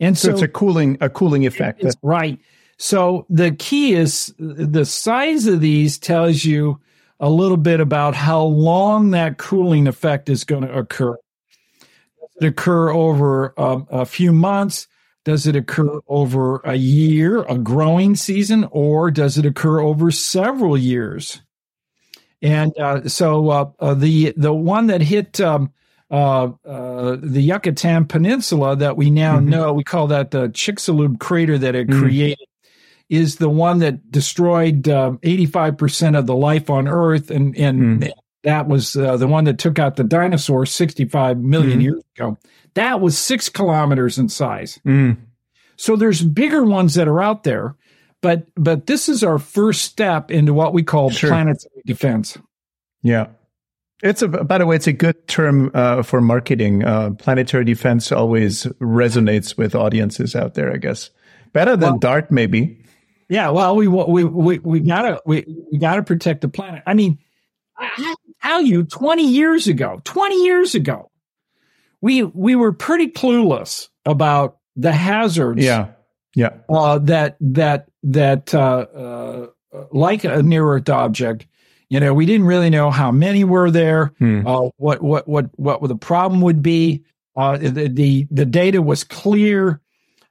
And 0.00 0.16
so, 0.16 0.28
so 0.28 0.34
it's 0.34 0.42
a 0.42 0.48
cooling 0.48 0.98
a 1.00 1.08
cooling 1.08 1.46
effect. 1.46 1.84
Right. 2.02 2.38
So 2.78 3.26
the 3.30 3.52
key 3.52 3.94
is 3.94 4.34
the 4.38 4.84
size 4.84 5.46
of 5.46 5.60
these 5.60 5.98
tells 5.98 6.44
you 6.44 6.80
a 7.18 7.30
little 7.30 7.56
bit 7.56 7.80
about 7.80 8.14
how 8.14 8.42
long 8.42 9.12
that 9.12 9.38
cooling 9.38 9.86
effect 9.86 10.28
is 10.28 10.44
going 10.44 10.62
to 10.62 10.78
occur 10.78 11.16
Does 12.20 12.30
it 12.42 12.46
occur 12.46 12.90
over 12.90 13.58
um, 13.58 13.86
a 13.90 14.04
few 14.04 14.32
months? 14.32 14.86
Does 15.24 15.46
it 15.46 15.56
occur 15.56 16.00
over 16.06 16.58
a 16.58 16.74
year, 16.74 17.42
a 17.44 17.56
growing 17.58 18.14
season, 18.14 18.68
or 18.70 19.10
does 19.10 19.38
it 19.38 19.46
occur 19.46 19.80
over 19.80 20.10
several 20.10 20.76
years? 20.76 21.40
And 22.42 22.78
uh, 22.78 23.08
so 23.08 23.48
uh, 23.48 23.70
uh, 23.80 23.94
the 23.94 24.34
the 24.36 24.52
one 24.52 24.88
that 24.88 25.00
hit 25.00 25.40
um, 25.40 25.72
uh, 26.10 26.50
uh, 26.64 27.16
the 27.20 27.42
Yucatan 27.42 28.06
Peninsula 28.06 28.76
that 28.76 28.96
we 28.96 29.10
now 29.10 29.36
mm-hmm. 29.36 29.48
know, 29.48 29.72
we 29.72 29.84
call 29.84 30.06
that 30.08 30.30
the 30.30 30.48
Chicxulub 30.48 31.18
crater 31.18 31.58
that 31.58 31.74
it 31.74 31.88
mm-hmm. 31.88 32.00
created, 32.00 32.46
is 33.08 33.36
the 33.36 33.48
one 33.48 33.78
that 33.80 34.10
destroyed 34.10 34.88
um, 34.88 35.18
eighty 35.22 35.46
five 35.46 35.78
percent 35.78 36.16
of 36.16 36.26
the 36.26 36.34
life 36.34 36.70
on 36.70 36.88
Earth, 36.88 37.30
and 37.30 37.56
and 37.56 38.02
mm 38.02 38.12
that 38.46 38.68
was 38.68 38.96
uh, 38.96 39.16
the 39.16 39.26
one 39.26 39.42
that 39.44 39.58
took 39.58 39.80
out 39.80 39.96
the 39.96 40.04
dinosaurs 40.04 40.70
65 40.70 41.36
million 41.36 41.72
mm-hmm. 41.72 41.80
years 41.80 42.02
ago. 42.16 42.38
That 42.74 43.00
was 43.00 43.18
six 43.18 43.48
kilometers 43.48 44.18
in 44.18 44.28
size. 44.28 44.78
Mm. 44.86 45.16
So 45.74 45.96
there's 45.96 46.22
bigger 46.22 46.64
ones 46.64 46.94
that 46.94 47.08
are 47.08 47.20
out 47.20 47.42
there, 47.42 47.74
but 48.22 48.46
but 48.54 48.86
this 48.86 49.08
is 49.08 49.24
our 49.24 49.40
first 49.40 49.82
step 49.82 50.30
into 50.30 50.54
what 50.54 50.72
we 50.72 50.84
call 50.84 51.10
sure. 51.10 51.30
planetary 51.30 51.82
defense. 51.84 52.38
Yeah. 53.02 53.26
It's 54.02 54.20
a, 54.22 54.28
by 54.28 54.58
the 54.58 54.66
way, 54.66 54.76
it's 54.76 54.86
a 54.86 54.92
good 54.92 55.26
term 55.26 55.70
uh, 55.72 56.02
for 56.02 56.20
marketing. 56.20 56.84
Uh, 56.84 57.10
planetary 57.10 57.64
defense 57.64 58.12
always 58.12 58.64
resonates 58.80 59.56
with 59.56 59.74
audiences 59.74 60.36
out 60.36 60.54
there, 60.54 60.72
I 60.72 60.76
guess. 60.76 61.10
Better 61.52 61.76
than 61.76 61.92
well, 61.92 61.98
DART, 61.98 62.30
maybe. 62.30 62.84
Yeah, 63.28 63.50
well, 63.50 63.74
we 63.74 63.88
we 63.88 64.24
we 64.24 64.58
we 64.58 64.80
gotta 64.80 65.20
we, 65.24 65.44
we 65.72 65.78
gotta 65.78 66.02
protect 66.02 66.42
the 66.42 66.48
planet. 66.48 66.82
I 66.86 66.94
mean, 66.94 67.18
I 67.76 68.14
tell 68.42 68.62
you 68.62 68.84
20 68.84 69.26
years 69.26 69.66
ago, 69.66 70.00
20 70.04 70.44
years 70.44 70.74
ago, 70.74 71.10
we, 72.00 72.22
we 72.22 72.54
were 72.54 72.72
pretty 72.72 73.08
clueless 73.08 73.88
about 74.04 74.58
the 74.76 74.92
hazards. 74.92 75.64
Yeah. 75.64 75.88
Yeah. 76.34 76.50
Uh, 76.68 76.98
that 77.00 77.36
that 77.40 77.88
that 78.02 78.54
uh, 78.54 78.86
uh, 78.94 79.46
like 79.90 80.24
a 80.24 80.42
near 80.42 80.66
Earth 80.68 80.90
object. 80.90 81.46
You 81.88 82.00
know, 82.00 82.12
we 82.12 82.26
didn't 82.26 82.46
really 82.46 82.70
know 82.70 82.90
how 82.90 83.12
many 83.12 83.44
were 83.44 83.70
there. 83.70 84.12
Hmm. 84.18 84.46
Uh, 84.46 84.70
what 84.76 85.02
what 85.02 85.28
what 85.28 85.46
what 85.58 85.82
the 85.86 85.96
problem 85.96 86.40
would 86.40 86.62
be. 86.62 87.04
Uh, 87.36 87.58
the, 87.58 87.88
the 87.88 88.26
the 88.30 88.46
data 88.46 88.80
was 88.82 89.04
clear 89.04 89.80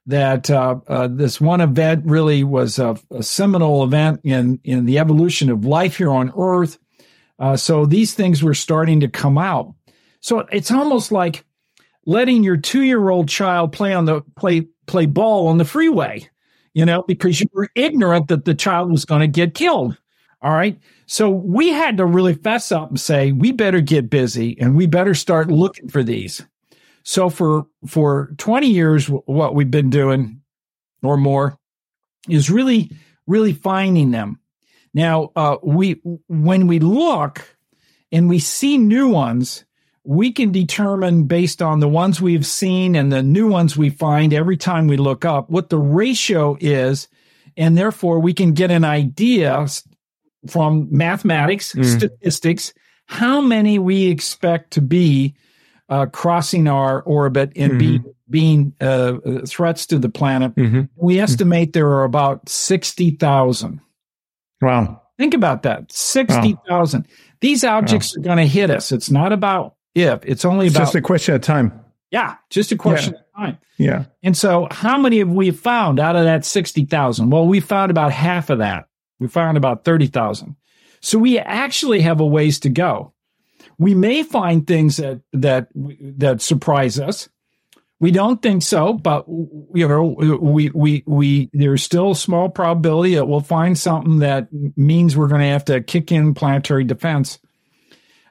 that 0.06 0.50
uh, 0.50 0.76
uh, 0.86 1.08
this 1.08 1.40
one 1.40 1.60
event 1.60 2.04
really 2.06 2.44
was 2.44 2.78
a, 2.78 2.96
a, 3.10 3.22
seminal 3.22 3.82
event 3.82 4.20
in 4.22 4.60
in 4.64 4.84
the 4.86 4.98
evolution 4.98 5.50
of 5.50 5.64
life 5.64 5.96
here 5.96 6.10
on 6.10 6.32
Earth. 6.36 6.78
Uh, 7.38 7.56
so 7.56 7.86
these 7.86 8.14
things 8.14 8.42
were 8.42 8.54
starting 8.54 9.00
to 9.00 9.08
come 9.08 9.36
out. 9.36 9.74
So 10.20 10.40
it's 10.52 10.70
almost 10.70 11.12
like 11.12 11.44
letting 12.06 12.44
your 12.44 12.56
two 12.56 12.82
year 12.82 13.08
old 13.08 13.28
child 13.28 13.72
play 13.72 13.92
on 13.92 14.04
the 14.04 14.22
play 14.36 14.68
play 14.86 15.06
ball 15.06 15.48
on 15.48 15.58
the 15.58 15.64
freeway, 15.64 16.28
you 16.72 16.84
know, 16.84 17.02
because 17.02 17.40
you 17.40 17.46
were 17.52 17.68
ignorant 17.74 18.28
that 18.28 18.44
the 18.44 18.54
child 18.54 18.90
was 18.90 19.04
going 19.04 19.20
to 19.20 19.28
get 19.28 19.54
killed. 19.54 19.98
All 20.42 20.52
right. 20.52 20.78
So 21.06 21.30
we 21.30 21.70
had 21.70 21.96
to 21.96 22.06
really 22.06 22.34
fess 22.34 22.70
up 22.70 22.90
and 22.90 23.00
say, 23.00 23.32
we 23.32 23.52
better 23.52 23.80
get 23.80 24.10
busy 24.10 24.56
and 24.60 24.76
we 24.76 24.86
better 24.86 25.14
start 25.14 25.48
looking 25.48 25.88
for 25.88 26.02
these. 26.02 26.44
So 27.04 27.30
for, 27.30 27.66
for 27.86 28.34
20 28.38 28.66
years, 28.68 29.06
what 29.06 29.54
we've 29.54 29.70
been 29.70 29.90
doing 29.90 30.42
or 31.02 31.16
more 31.16 31.58
is 32.28 32.50
really, 32.50 32.90
really 33.26 33.52
finding 33.52 34.10
them. 34.10 34.40
Now, 34.92 35.30
uh, 35.36 35.56
we, 35.62 36.00
when 36.26 36.66
we 36.66 36.80
look 36.80 37.56
and 38.12 38.28
we 38.28 38.38
see 38.38 38.76
new 38.78 39.08
ones, 39.08 39.64
we 40.04 40.32
can 40.32 40.52
determine 40.52 41.24
based 41.24 41.62
on 41.62 41.80
the 41.80 41.88
ones 41.88 42.20
we've 42.20 42.46
seen 42.46 42.94
and 42.94 43.12
the 43.12 43.22
new 43.22 43.48
ones 43.48 43.76
we 43.76 43.90
find 43.90 44.32
every 44.32 44.56
time 44.56 44.86
we 44.86 44.96
look 44.96 45.24
up 45.24 45.50
what 45.50 45.70
the 45.70 45.78
ratio 45.78 46.56
is. 46.60 47.08
And 47.56 47.76
therefore 47.76 48.20
we 48.20 48.34
can 48.34 48.52
get 48.52 48.70
an 48.70 48.84
idea 48.84 49.66
from 50.46 50.88
mathematics, 50.90 51.74
mm. 51.74 51.84
statistics, 51.84 52.72
how 53.06 53.40
many 53.40 53.78
we 53.78 54.06
expect 54.06 54.72
to 54.72 54.80
be 54.80 55.34
uh, 55.88 56.06
crossing 56.06 56.68
our 56.68 57.02
orbit 57.02 57.52
and 57.56 57.72
mm-hmm. 57.72 58.04
be, 58.04 58.10
being 58.28 58.74
uh, 58.80 59.14
threats 59.46 59.86
to 59.86 59.98
the 59.98 60.08
planet. 60.08 60.54
Mm-hmm. 60.56 60.82
We 60.96 61.20
estimate 61.20 61.72
there 61.72 61.88
are 61.88 62.04
about 62.04 62.48
60,000. 62.48 63.80
Wow. 64.60 65.02
Think 65.18 65.34
about 65.34 65.62
that 65.62 65.92
60,000. 65.92 67.00
Wow. 67.00 67.06
These 67.40 67.64
objects 67.64 68.16
wow. 68.16 68.20
are 68.20 68.24
going 68.24 68.38
to 68.38 68.46
hit 68.46 68.70
us. 68.70 68.92
It's 68.92 69.10
not 69.10 69.32
about 69.32 69.76
if, 69.94 70.24
it's 70.24 70.44
only 70.44 70.66
it's 70.66 70.74
about. 70.74 70.84
just 70.84 70.94
a 70.94 71.00
question 71.00 71.34
of 71.34 71.40
time. 71.40 71.80
Yeah, 72.10 72.36
just 72.50 72.70
a 72.70 72.76
question 72.76 73.14
yeah. 73.14 73.20
of 73.20 73.34
time. 73.34 73.58
Yeah. 73.78 74.04
And 74.22 74.36
so, 74.36 74.68
how 74.70 74.98
many 74.98 75.18
have 75.18 75.28
we 75.28 75.50
found 75.50 75.98
out 75.98 76.16
of 76.16 76.24
that 76.24 76.44
60,000? 76.44 77.30
Well, 77.30 77.46
we 77.46 77.60
found 77.60 77.90
about 77.90 78.12
half 78.12 78.50
of 78.50 78.58
that. 78.58 78.88
We 79.18 79.28
found 79.28 79.56
about 79.56 79.84
30,000. 79.84 80.56
So 81.00 81.18
we 81.18 81.38
actually 81.38 82.00
have 82.00 82.20
a 82.20 82.26
ways 82.26 82.60
to 82.60 82.68
go. 82.68 83.12
We 83.78 83.94
may 83.94 84.22
find 84.22 84.66
things 84.66 84.96
that 84.96 85.20
that 85.32 85.68
that 85.74 86.40
surprise 86.40 86.98
us. 86.98 87.28
We 88.00 88.10
don't 88.10 88.42
think 88.42 88.62
so, 88.62 88.92
but 88.94 89.26
you 89.28 89.88
know, 89.88 90.04
we 90.40 90.70
we 90.70 91.02
we 91.06 91.50
there's 91.52 91.82
still 91.82 92.12
a 92.12 92.16
small 92.16 92.48
probability 92.48 93.14
that 93.14 93.26
we'll 93.26 93.40
find 93.40 93.78
something 93.78 94.18
that 94.20 94.48
means 94.76 95.16
we're 95.16 95.28
going 95.28 95.42
to 95.42 95.48
have 95.48 95.64
to 95.66 95.82
kick 95.82 96.10
in 96.10 96.34
planetary 96.34 96.84
defense 96.84 97.38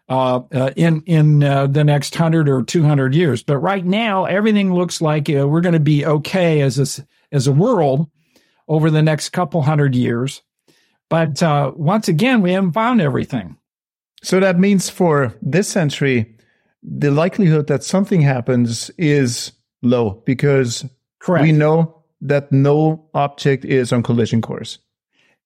uh, 0.07 0.41
uh, 0.53 0.71
in 0.75 1.01
in 1.07 1.43
uh, 1.43 1.67
the 1.67 1.83
next 1.83 2.15
hundred 2.15 2.47
or 2.47 2.61
two 2.63 2.83
hundred 2.83 3.15
years. 3.15 3.41
But 3.41 3.57
right 3.57 3.83
now, 3.83 4.25
everything 4.25 4.73
looks 4.73 5.01
like 5.01 5.29
uh, 5.29 5.47
we're 5.47 5.61
going 5.61 5.73
to 5.73 5.79
be 5.79 6.05
okay 6.05 6.61
as 6.61 6.99
a 6.99 7.05
as 7.31 7.47
a 7.47 7.51
world 7.51 8.09
over 8.67 8.91
the 8.91 9.01
next 9.01 9.29
couple 9.29 9.63
hundred 9.63 9.95
years. 9.95 10.41
But 11.09 11.41
uh, 11.43 11.71
once 11.75 12.07
again, 12.07 12.41
we 12.41 12.51
haven't 12.51 12.71
found 12.71 13.01
everything. 13.01 13.57
So 14.23 14.39
that 14.39 14.59
means 14.59 14.89
for 14.89 15.35
this 15.41 15.67
century, 15.67 16.35
the 16.81 17.11
likelihood 17.11 17.67
that 17.67 17.83
something 17.83 18.21
happens 18.21 18.89
is 18.97 19.51
low 19.81 20.23
because 20.25 20.85
Correct. 21.19 21.43
we 21.43 21.51
know 21.51 22.03
that 22.21 22.51
no 22.51 23.07
object 23.13 23.65
is 23.65 23.93
on 23.93 24.03
collision 24.03 24.41
course. 24.41 24.79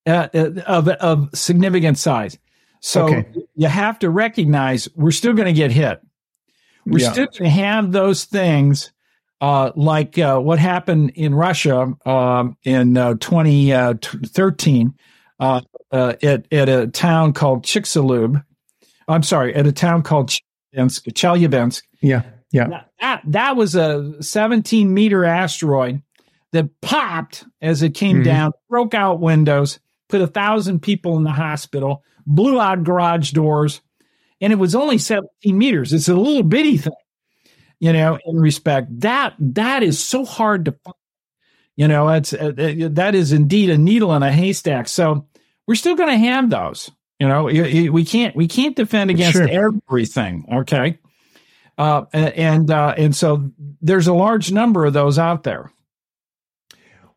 Uh, 0.07 0.29
uh 0.33 0.49
of, 0.65 0.87
of 0.87 1.29
significant 1.33 1.97
size. 1.97 2.37
So 2.79 3.07
okay. 3.07 3.25
you 3.55 3.67
have 3.67 3.99
to 3.99 4.09
recognize 4.09 4.87
we're 4.95 5.11
still 5.11 5.33
going 5.33 5.47
to 5.47 5.53
get 5.53 5.71
hit. 5.71 6.01
We're 6.85 6.99
yeah. 6.99 7.11
still 7.11 7.25
going 7.25 7.43
to 7.43 7.49
have 7.49 7.91
those 7.91 8.23
things 8.23 8.91
uh, 9.41 9.71
like 9.75 10.17
uh, 10.17 10.39
what 10.39 10.59
happened 10.59 11.11
in 11.15 11.35
Russia 11.35 11.93
um, 12.05 12.57
in 12.63 12.97
uh, 12.97 13.15
2013 13.19 14.93
uh, 15.39 15.62
uh, 15.91 16.13
at, 16.22 16.51
at 16.51 16.69
a 16.69 16.88
town 16.88 17.34
called 17.34 17.63
Chicxulub. 17.63 18.43
I'm 19.08 19.24
sorry, 19.24 19.55
at 19.55 19.65
a 19.65 19.72
town 19.72 20.03
called 20.03 20.31
Chelyabinsk. 20.75 21.84
Yeah, 22.01 22.24
yeah. 22.51 22.84
That, 23.00 23.22
that 23.27 23.55
was 23.55 23.75
a 23.75 24.22
17 24.22 24.93
meter 24.93 25.25
asteroid 25.25 26.01
that 26.51 26.69
popped 26.81 27.46
as 27.62 27.81
it 27.84 27.93
came 27.93 28.17
mm-hmm. 28.17 28.24
down, 28.24 28.51
broke 28.69 28.93
out 28.93 29.19
windows, 29.19 29.79
put 30.08 30.22
a 30.22 30.27
thousand 30.27 30.81
people 30.81 31.17
in 31.17 31.24
the 31.24 31.31
hospital, 31.31 32.03
blew 32.25 32.60
out 32.60 32.84
garage 32.84 33.31
doors, 33.31 33.81
and 34.41 34.53
it 34.53 34.58
was 34.58 34.75
only 34.75 34.98
17 34.98 35.58
meters. 35.58 35.93
It's 35.93 36.08
a 36.08 36.15
little 36.15 36.43
bitty 36.43 36.77
thing, 36.77 36.93
you 37.79 37.93
know, 37.93 38.17
in 38.25 38.38
respect. 38.38 38.88
That 39.01 39.36
that 39.39 39.84
is 39.84 40.03
so 40.03 40.25
hard 40.25 40.65
to 40.65 40.72
find. 40.72 40.96
You 41.75 41.88
know, 41.88 42.10
it's 42.10 42.34
uh 42.34 42.51
that 42.91 43.15
is 43.15 43.31
indeed 43.31 43.69
a 43.69 43.77
needle 43.77 44.13
in 44.13 44.22
a 44.22 44.31
haystack. 44.31 44.89
So 44.89 45.27
we're 45.69 45.75
still 45.75 45.95
going 45.95 46.09
to 46.09 46.17
have 46.17 46.49
those. 46.49 46.89
You 47.19 47.27
know, 47.27 47.43
we 47.43 48.03
can't 48.03 48.35
we 48.35 48.47
can't 48.47 48.75
defend 48.75 49.11
against 49.11 49.33
sure. 49.33 49.47
everything. 49.47 50.45
Okay, 50.51 50.97
uh, 51.77 52.05
and 52.11 52.71
uh, 52.71 52.95
and 52.97 53.15
so 53.15 53.51
there's 53.79 54.07
a 54.07 54.13
large 54.13 54.51
number 54.51 54.85
of 54.85 54.93
those 54.93 55.19
out 55.19 55.43
there. 55.43 55.71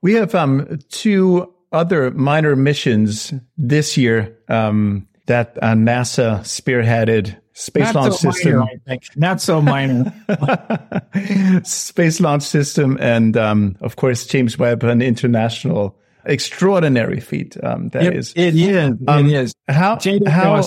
We 0.02 0.14
have 0.14 0.34
um, 0.34 0.80
two 0.90 1.54
other 1.70 2.10
minor 2.10 2.54
missions 2.54 3.32
this 3.56 3.96
year 3.96 4.36
um, 4.48 5.08
that 5.26 5.56
uh, 5.62 5.72
NASA 5.72 6.40
spearheaded. 6.40 7.38
Space 7.54 7.92
Not 7.92 7.94
Launch 7.94 8.14
so 8.14 8.30
System. 8.32 8.58
Minor, 8.58 9.00
Not 9.16 9.40
so 9.40 9.62
minor. 9.62 10.12
Space 11.64 12.20
Launch 12.20 12.42
System, 12.42 12.98
and 13.00 13.36
um, 13.36 13.76
of 13.80 13.96
course 13.96 14.26
James 14.26 14.58
Webb, 14.58 14.82
an 14.84 15.00
international 15.00 15.96
extraordinary 16.24 17.20
feat. 17.20 17.56
Um, 17.62 17.88
that 17.90 18.04
it, 18.04 18.16
is. 18.16 18.32
It 18.36 18.56
is. 18.56 18.96
Um, 19.06 19.26
it 19.26 19.32
is. 19.32 19.54
How? 19.68 19.98
how? 20.26 20.62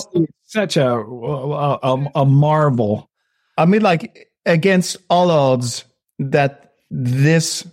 Such 0.48 0.78
a, 0.78 0.96
a 0.96 2.12
a 2.16 2.26
marvel. 2.26 3.10
I 3.58 3.66
mean, 3.66 3.82
like 3.82 4.32
against 4.46 4.98
all 5.10 5.32
odds, 5.32 5.86
that 6.20 6.74
this 6.90 7.68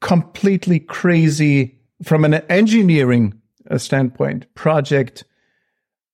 completely 0.00 0.80
crazy, 0.80 1.78
from 2.02 2.24
an 2.24 2.34
engineering 2.34 3.40
uh, 3.70 3.78
standpoint, 3.78 4.52
project 4.54 5.24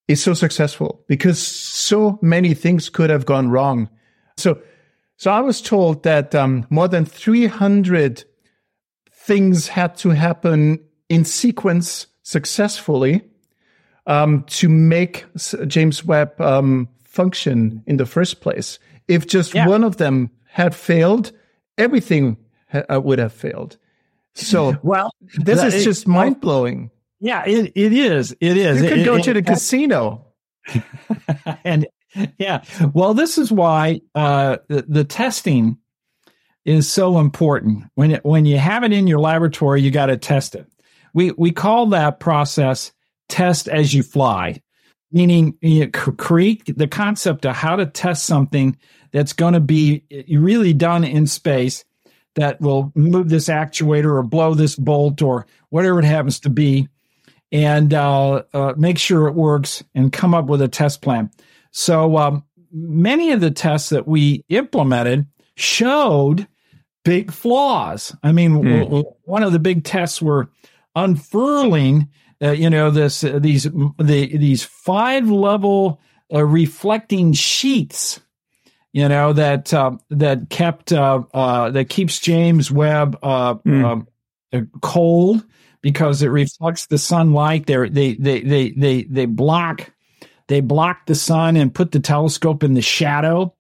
is 0.06 0.22
so 0.22 0.34
successful 0.34 1.04
because 1.08 1.38
so 1.38 2.18
many 2.22 2.54
things 2.54 2.88
could 2.88 3.10
have 3.10 3.26
gone 3.26 3.50
wrong. 3.50 3.88
So, 4.36 4.60
so 5.16 5.30
I 5.30 5.40
was 5.40 5.60
told 5.60 6.04
that 6.04 6.34
um, 6.34 6.66
more 6.70 6.88
than 6.88 7.04
300 7.04 8.24
things 9.28 9.68
had 9.68 9.94
to 9.94 10.08
happen 10.08 10.80
in 11.10 11.22
sequence 11.22 12.06
successfully 12.22 13.22
um, 14.06 14.42
to 14.44 14.70
make 14.70 15.26
James 15.66 16.02
Webb 16.02 16.40
um, 16.40 16.88
function 17.04 17.84
in 17.86 17.98
the 17.98 18.06
first 18.06 18.40
place. 18.40 18.78
If 19.06 19.26
just 19.26 19.54
yeah. 19.54 19.68
one 19.68 19.84
of 19.84 19.98
them 19.98 20.30
had 20.50 20.74
failed, 20.74 21.32
everything 21.76 22.38
ha- 22.72 22.84
uh, 22.88 23.00
would 23.02 23.18
have 23.18 23.34
failed. 23.34 23.76
So, 24.32 24.78
well, 24.82 25.10
this 25.36 25.62
is 25.62 25.84
just 25.84 26.08
mind 26.08 26.40
blowing. 26.40 26.90
Yeah, 27.20 27.44
it, 27.44 27.72
it 27.74 27.92
is. 27.92 28.34
It 28.40 28.56
is. 28.56 28.80
You 28.80 28.88
could 28.88 28.98
it, 29.00 29.04
go 29.04 29.16
it, 29.16 29.24
to 29.24 29.34
the 29.34 29.42
casino. 29.42 30.24
and 31.64 31.86
yeah, 32.38 32.62
well, 32.94 33.12
this 33.12 33.36
is 33.36 33.52
why 33.52 34.00
uh, 34.14 34.56
the, 34.68 34.86
the 34.88 35.04
testing 35.04 35.76
is 36.68 36.90
so 36.90 37.18
important. 37.18 37.84
When 37.94 38.12
it, 38.12 38.24
when 38.24 38.44
you 38.44 38.58
have 38.58 38.84
it 38.84 38.92
in 38.92 39.06
your 39.06 39.20
laboratory, 39.20 39.80
you 39.80 39.90
got 39.90 40.06
to 40.06 40.16
test 40.16 40.54
it. 40.54 40.66
We 41.14 41.32
we 41.32 41.50
call 41.50 41.86
that 41.86 42.20
process 42.20 42.92
test 43.28 43.68
as 43.68 43.94
you 43.94 44.02
fly, 44.02 44.60
meaning 45.10 45.56
you 45.62 45.88
create 45.90 46.76
the 46.76 46.86
concept 46.86 47.46
of 47.46 47.56
how 47.56 47.76
to 47.76 47.86
test 47.86 48.26
something 48.26 48.76
that's 49.12 49.32
going 49.32 49.54
to 49.54 49.60
be 49.60 50.04
really 50.30 50.74
done 50.74 51.04
in 51.04 51.26
space 51.26 51.84
that 52.34 52.60
will 52.60 52.92
move 52.94 53.30
this 53.30 53.48
actuator 53.48 54.12
or 54.12 54.22
blow 54.22 54.54
this 54.54 54.76
bolt 54.76 55.22
or 55.22 55.46
whatever 55.70 55.98
it 55.98 56.04
happens 56.04 56.40
to 56.40 56.50
be, 56.50 56.86
and 57.50 57.94
uh, 57.94 58.42
uh, 58.52 58.74
make 58.76 58.98
sure 58.98 59.26
it 59.26 59.34
works 59.34 59.82
and 59.94 60.12
come 60.12 60.34
up 60.34 60.44
with 60.44 60.60
a 60.60 60.68
test 60.68 61.00
plan. 61.00 61.30
So 61.70 62.18
um, 62.18 62.44
many 62.70 63.32
of 63.32 63.40
the 63.40 63.50
tests 63.50 63.88
that 63.88 64.06
we 64.06 64.44
implemented 64.50 65.26
showed 65.56 66.46
big 67.08 67.32
flaws. 67.32 68.14
I 68.22 68.32
mean, 68.32 68.52
w- 68.52 68.84
w- 68.84 69.14
one 69.24 69.42
of 69.42 69.52
the 69.52 69.58
big 69.58 69.82
tests 69.82 70.20
were 70.20 70.50
unfurling, 70.94 72.10
uh, 72.42 72.50
you 72.50 72.68
know, 72.68 72.90
this 72.90 73.24
uh, 73.24 73.38
these 73.38 73.64
the 73.64 74.36
these 74.36 74.62
five 74.62 75.30
level 75.30 76.00
uh, 76.32 76.44
reflecting 76.44 77.32
sheets, 77.32 78.20
you 78.92 79.08
know, 79.08 79.32
that 79.32 79.72
uh, 79.72 79.92
that 80.10 80.50
kept 80.50 80.92
uh, 80.92 81.22
uh, 81.32 81.70
that 81.70 81.88
keeps 81.88 82.20
James 82.20 82.70
Webb 82.70 83.18
uh, 83.22 83.54
um, 83.64 84.06
uh, 84.52 84.60
cold 84.82 85.46
because 85.80 86.20
it 86.20 86.28
reflects 86.28 86.88
the 86.88 86.98
sunlight. 86.98 87.66
They 87.66 87.88
they 87.88 88.14
they 88.16 88.40
they 88.40 88.70
they 88.72 89.02
they 89.04 89.26
block 89.26 89.92
they 90.48 90.60
block 90.60 91.06
the 91.06 91.14
sun 91.14 91.56
and 91.56 91.74
put 91.74 91.92
the 91.92 92.00
telescope 92.00 92.62
in 92.62 92.74
the 92.74 92.82
shadow. 92.82 93.54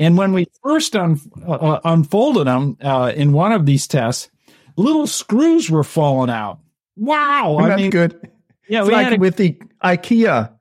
And 0.00 0.16
when 0.16 0.32
we 0.32 0.46
first 0.62 0.96
un, 0.96 1.20
uh, 1.46 1.52
uh, 1.52 1.80
unfolded 1.84 2.46
them 2.46 2.78
uh, 2.80 3.12
in 3.14 3.32
one 3.34 3.52
of 3.52 3.66
these 3.66 3.86
tests, 3.86 4.30
little 4.76 5.06
screws 5.06 5.70
were 5.70 5.84
falling 5.84 6.30
out. 6.30 6.58
Wow! 6.96 7.58
I 7.58 7.68
that 7.68 7.78
mean, 7.78 7.90
good? 7.90 8.18
yeah, 8.66 8.80
It's 8.80 8.88
we 8.88 8.94
like 8.94 9.04
had 9.04 9.12
a, 9.12 9.18
with 9.18 9.36
the 9.36 9.58
IKEA. 9.84 10.52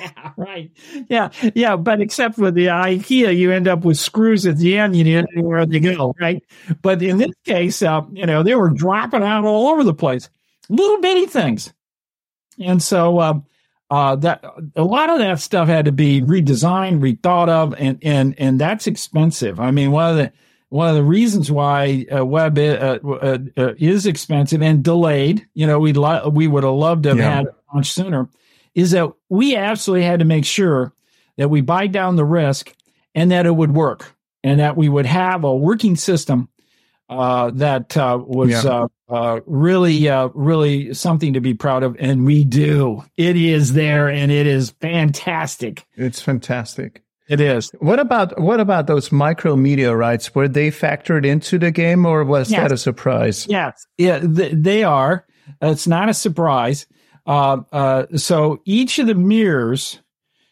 yeah, 0.00 0.32
right. 0.36 0.72
Yeah, 1.08 1.30
yeah, 1.54 1.76
but 1.76 2.00
except 2.00 2.38
with 2.38 2.54
the 2.54 2.66
IKEA, 2.66 3.36
you 3.36 3.52
end 3.52 3.68
up 3.68 3.84
with 3.84 3.98
screws 3.98 4.46
at 4.46 4.58
the 4.58 4.76
end. 4.76 4.96
You 4.96 5.04
need 5.04 5.26
anywhere 5.32 5.64
to 5.64 5.80
go, 5.80 6.12
right? 6.20 6.42
But 6.82 7.02
in 7.04 7.18
this 7.18 7.34
case, 7.44 7.82
uh, 7.82 8.02
you 8.12 8.26
know, 8.26 8.42
they 8.42 8.56
were 8.56 8.70
dropping 8.70 9.22
out 9.22 9.44
all 9.44 9.68
over 9.68 9.84
the 9.84 9.94
place, 9.94 10.28
little 10.68 11.00
bitty 11.00 11.26
things, 11.26 11.72
and 12.58 12.82
so 12.82 13.18
uh, 13.18 13.34
uh, 13.92 14.16
that 14.16 14.42
a 14.74 14.82
lot 14.84 15.10
of 15.10 15.18
that 15.18 15.38
stuff 15.38 15.68
had 15.68 15.84
to 15.84 15.92
be 15.92 16.22
redesigned, 16.22 17.00
rethought 17.00 17.50
of, 17.50 17.74
and 17.78 17.98
and 18.02 18.34
and 18.38 18.58
that's 18.58 18.86
expensive. 18.86 19.60
I 19.60 19.70
mean, 19.70 19.90
one 19.90 20.08
of 20.10 20.16
the 20.16 20.32
one 20.70 20.88
of 20.88 20.94
the 20.94 21.02
reasons 21.02 21.50
why 21.50 22.06
uh, 22.10 22.24
Webb 22.24 22.56
uh, 22.58 22.98
uh, 23.04 23.38
uh, 23.58 23.74
is 23.76 24.06
expensive 24.06 24.62
and 24.62 24.82
delayed, 24.82 25.46
you 25.52 25.66
know, 25.66 25.78
we 25.78 25.92
lo- 25.92 26.30
we 26.30 26.48
would 26.48 26.64
have 26.64 26.72
loved 26.72 27.02
to 27.02 27.10
have 27.10 27.18
Yeah. 27.18 27.34
had 27.34 27.44
it 27.48 27.54
launched 27.74 27.92
sooner, 27.92 28.30
is 28.74 28.92
that 28.92 29.12
we 29.28 29.56
absolutely 29.56 30.06
had 30.06 30.20
to 30.20 30.24
make 30.24 30.46
sure 30.46 30.94
that 31.36 31.50
we 31.50 31.60
buy 31.60 31.86
down 31.86 32.16
the 32.16 32.24
risk 32.24 32.74
and 33.14 33.30
that 33.30 33.44
it 33.44 33.54
would 33.54 33.74
work 33.74 34.16
and 34.42 34.58
that 34.58 34.74
we 34.74 34.88
would 34.88 35.04
have 35.04 35.44
a 35.44 35.54
working 35.54 35.96
system 35.96 36.48
uh, 37.18 37.50
that 37.54 37.96
uh, 37.96 38.18
was 38.24 38.50
Yeah. 38.50 38.70
uh, 38.70 38.88
uh, 39.08 39.40
really, 39.46 40.08
uh, 40.08 40.28
really 40.34 40.94
something 40.94 41.34
to 41.34 41.40
be 41.40 41.54
proud 41.54 41.82
of. 41.82 41.96
And 42.00 42.24
we 42.24 42.44
do. 42.44 43.04
It 43.16 43.36
is 43.36 43.74
there 43.74 44.08
and 44.08 44.32
it 44.32 44.46
is 44.46 44.70
fantastic. 44.80 45.84
It's 45.96 46.20
fantastic. 46.20 47.02
It 47.28 47.40
is. 47.40 47.70
What 47.78 47.98
about 48.00 48.38
what 48.40 48.58
about 48.60 48.86
those 48.86 49.10
micrometeorites? 49.10 50.34
Were 50.34 50.48
they 50.48 50.70
factored 50.70 51.24
into 51.24 51.58
the 51.58 51.70
game, 51.70 52.04
or 52.04 52.24
was 52.24 52.50
Yes. 52.50 52.60
that 52.60 52.72
a 52.72 52.76
surprise? 52.76 53.46
Yes, 53.48 53.86
yeah, 53.96 54.18
th- 54.18 54.52
they 54.56 54.82
are. 54.84 55.24
It's 55.60 55.86
not 55.86 56.08
a 56.08 56.14
surprise. 56.14 56.86
Uh, 57.26 57.58
uh, 57.72 58.06
so 58.16 58.60
each 58.64 58.98
of 58.98 59.06
the 59.06 59.14
mirrors, 59.14 60.00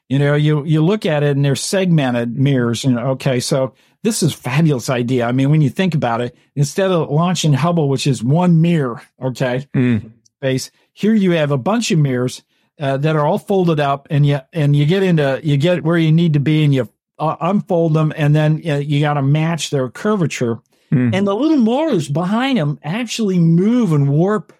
you 0.09 0.19
know, 0.19 0.35
you 0.35 0.65
you 0.65 0.83
look 0.83 1.05
at 1.05 1.23
it 1.23 1.37
and 1.37 1.45
they're 1.45 1.57
segmented 1.57 2.39
mirrors. 2.39 2.85
And 2.85 2.99
okay, 2.99 3.41
so 3.41 3.75
this 4.03 4.23
is 4.23 4.33
a 4.35 4.37
fabulous 4.37 4.89
idea. 4.91 5.27
I 5.27 5.33
mean, 5.33 5.51
when 5.51 5.61
you 5.63 5.71
think 5.71 5.95
about 5.95 6.21
it, 6.21 6.35
instead 6.57 6.91
of 6.91 7.11
launching 7.11 7.53
Hubble, 7.53 7.89
which 7.89 8.07
is 8.07 8.23
one 8.23 8.61
mirror, 8.61 9.03
okay, 9.23 9.67
Mm. 9.75 10.11
space, 10.37 10.71
here 10.93 11.15
you 11.15 11.33
have 11.33 11.51
a 11.51 11.59
bunch 11.59 11.91
of 11.91 11.99
mirrors 11.99 12.43
uh, 12.79 12.97
that 12.97 13.15
are 13.17 13.27
all 13.27 13.39
folded 13.39 13.79
up, 13.79 14.07
and 14.11 14.25
you 14.25 14.41
and 14.55 14.75
you 14.75 14.87
get 14.87 15.03
into 15.03 15.39
you 15.45 15.57
get 15.59 15.85
where 15.85 15.99
you 15.99 16.11
need 16.13 16.33
to 16.33 16.41
be, 16.41 16.65
and 16.65 16.73
you 16.75 16.89
uh, 17.19 17.37
unfold 17.41 17.93
them, 17.93 18.13
and 18.17 18.35
then 18.35 18.63
uh, 18.67 18.77
you 18.77 19.01
got 19.01 19.15
to 19.15 19.23
match 19.23 19.71
their 19.71 19.89
curvature 19.91 20.61
Mm. 20.93 21.15
and 21.15 21.25
the 21.25 21.37
little 21.37 21.57
motors 21.59 22.09
behind 22.09 22.59
them 22.59 22.77
actually 22.83 23.39
move 23.39 23.93
and 23.93 24.09
warp 24.09 24.53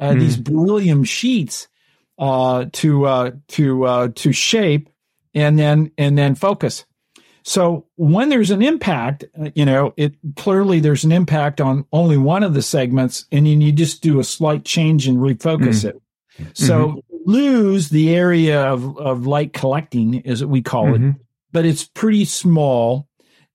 uh, 0.00 0.12
Hmm. 0.12 0.18
these 0.18 0.36
beryllium 0.36 1.04
sheets 1.04 1.68
uh, 2.18 2.64
to 2.72 3.04
uh, 3.06 3.30
to 3.48 3.84
uh, 3.84 4.08
to 4.16 4.32
shape 4.32 4.88
and 5.34 5.56
then 5.56 5.92
and 5.96 6.18
then 6.18 6.34
focus. 6.34 6.84
So 7.48 7.86
when 7.96 8.28
there's 8.28 8.50
an 8.50 8.60
impact, 8.60 9.24
uh, 9.40 9.48
you 9.54 9.64
know, 9.64 9.94
it 9.96 10.14
clearly 10.36 10.80
there's 10.80 11.04
an 11.04 11.12
impact 11.12 11.62
on 11.62 11.86
only 11.94 12.18
one 12.18 12.42
of 12.42 12.52
the 12.52 12.60
segments, 12.60 13.24
and 13.32 13.46
then 13.46 13.62
you 13.62 13.72
just 13.72 14.02
do 14.02 14.20
a 14.20 14.24
slight 14.24 14.66
change 14.66 15.08
and 15.08 15.16
refocus 15.16 15.82
it. 15.86 15.96
So 16.52 17.02
lose 17.24 17.88
the 17.88 18.14
area 18.14 18.62
of, 18.62 18.98
of 18.98 19.26
light 19.26 19.54
collecting, 19.54 20.26
as 20.26 20.44
we 20.44 20.60
call 20.60 20.94
it, 20.94 21.00
Mhm. 21.00 21.16
but 21.50 21.64
it's 21.64 21.84
pretty 21.84 22.26
small. 22.26 23.08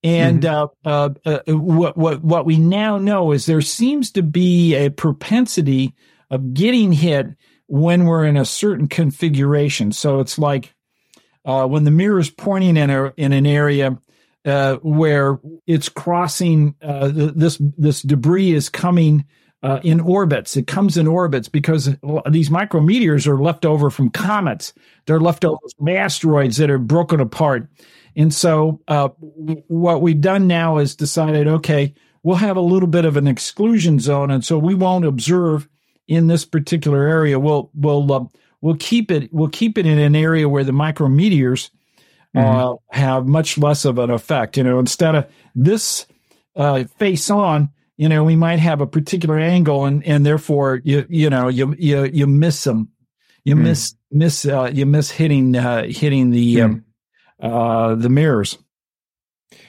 And 0.03 0.43
uh, 0.43 0.67
uh, 0.83 1.09
uh, 1.23 1.39
what 1.49 1.95
what 1.95 2.23
what 2.23 2.45
we 2.47 2.57
now 2.57 2.97
know 2.97 3.31
is 3.31 3.45
there 3.45 3.61
seems 3.61 4.11
to 4.13 4.23
be 4.23 4.73
a 4.75 4.89
propensity 4.89 5.93
of 6.31 6.55
getting 6.55 6.93
hit 6.93 7.27
when 7.67 8.05
we're 8.05 8.25
in 8.25 8.37
a 8.37 8.43
certain 8.43 8.87
configuration. 8.87 9.91
So 9.91 10.19
it's 10.19 10.39
like 10.39 10.72
uh, 11.45 11.65
when 11.67 11.83
the 11.83 11.91
mirror 11.91 12.19
is 12.19 12.29
pointing 12.29 12.77
in 12.77 12.89
a 12.89 13.13
in 13.17 13.33
an 13.33 13.45
area 13.45 13.97
uh, 14.45 14.75
where 14.77 15.39
it's 15.67 15.89
crossing 15.89 16.75
uh, 16.81 17.11
th- 17.11 17.33
this 17.35 17.61
this 17.77 18.01
debris 18.01 18.51
is 18.51 18.69
coming 18.69 19.25
uh, 19.61 19.79
in 19.83 20.01
orbits. 20.01 20.57
It 20.57 20.67
comes 20.67 20.97
in 20.97 21.07
orbits 21.07 21.47
because 21.47 21.85
these 22.29 22.49
micrometeors 22.49 23.27
are 23.27 23.41
left 23.41 23.65
over 23.65 23.89
from 23.89 24.09
comets. 24.09 24.73
They're 25.05 25.21
left 25.21 25.45
over 25.45 25.57
from 25.77 25.87
asteroids 25.87 26.57
that 26.57 26.69
are 26.69 26.77
broken 26.77 27.21
apart. 27.21 27.69
And 28.15 28.33
so, 28.33 28.81
uh, 28.87 29.09
what 29.67 30.01
we've 30.01 30.21
done 30.21 30.47
now 30.47 30.77
is 30.77 30.95
decided, 30.95 31.47
okay, 31.47 31.95
we'll 32.21 32.35
have 32.35 32.57
a 32.57 32.61
little 32.61 32.87
bit 32.87 33.05
of 33.05 33.17
an 33.17 33.27
exclusion 33.27 33.99
zone, 33.99 34.29
and 34.29 34.43
so 34.45 34.57
we 34.57 34.75
won't 34.75 35.05
observe 35.05 35.67
in 36.07 36.27
this 36.27 36.45
particular 36.45 37.07
area. 37.07 37.39
We'll 37.39 37.71
we'll 37.73 38.11
uh, 38.11 38.25
we'll 38.63 38.77
keep 38.77 39.11
it 39.11 39.29
we'll 39.33 39.49
keep 39.49 39.77
it 39.77 39.85
in 39.85 39.99
an 39.99 40.15
area 40.15 40.47
where 40.47 40.63
the 40.63 40.71
micrometeors 40.71 41.69
uh, 42.35 42.73
have 42.89 43.27
much 43.27 43.57
less 43.59 43.85
of 43.85 43.99
an 43.99 44.09
effect. 44.09 44.57
You 44.57 44.63
know, 44.63 44.79
instead 44.79 45.13
of 45.15 45.25
this 45.53 46.07
uh, 46.55 46.85
face 46.97 47.29
on, 47.29 47.69
you 47.97 48.09
know, 48.09 48.23
we 48.23 48.35
might 48.35 48.59
have 48.59 48.81
a 48.81 48.87
particular 48.87 49.37
angle, 49.37 49.85
and 49.85 50.03
and 50.07 50.25
therefore 50.25 50.81
you 50.83 51.05
you 51.09 51.29
know 51.29 51.49
you 51.49 51.75
you 51.77 52.05
you 52.05 52.25
miss 52.25 52.63
them, 52.63 52.89
you 53.43 53.55
Hmm. 53.55 53.63
miss 53.63 53.95
miss 54.09 54.45
uh, 54.45 54.71
you 54.73 54.85
miss 54.87 55.11
hitting 55.11 55.55
uh, 55.55 55.83
hitting 55.87 56.31
the 56.31 56.61
Hmm. 56.61 56.63
um, 56.63 56.85
uh, 57.41 57.95
the 57.95 58.09
mirrors. 58.09 58.57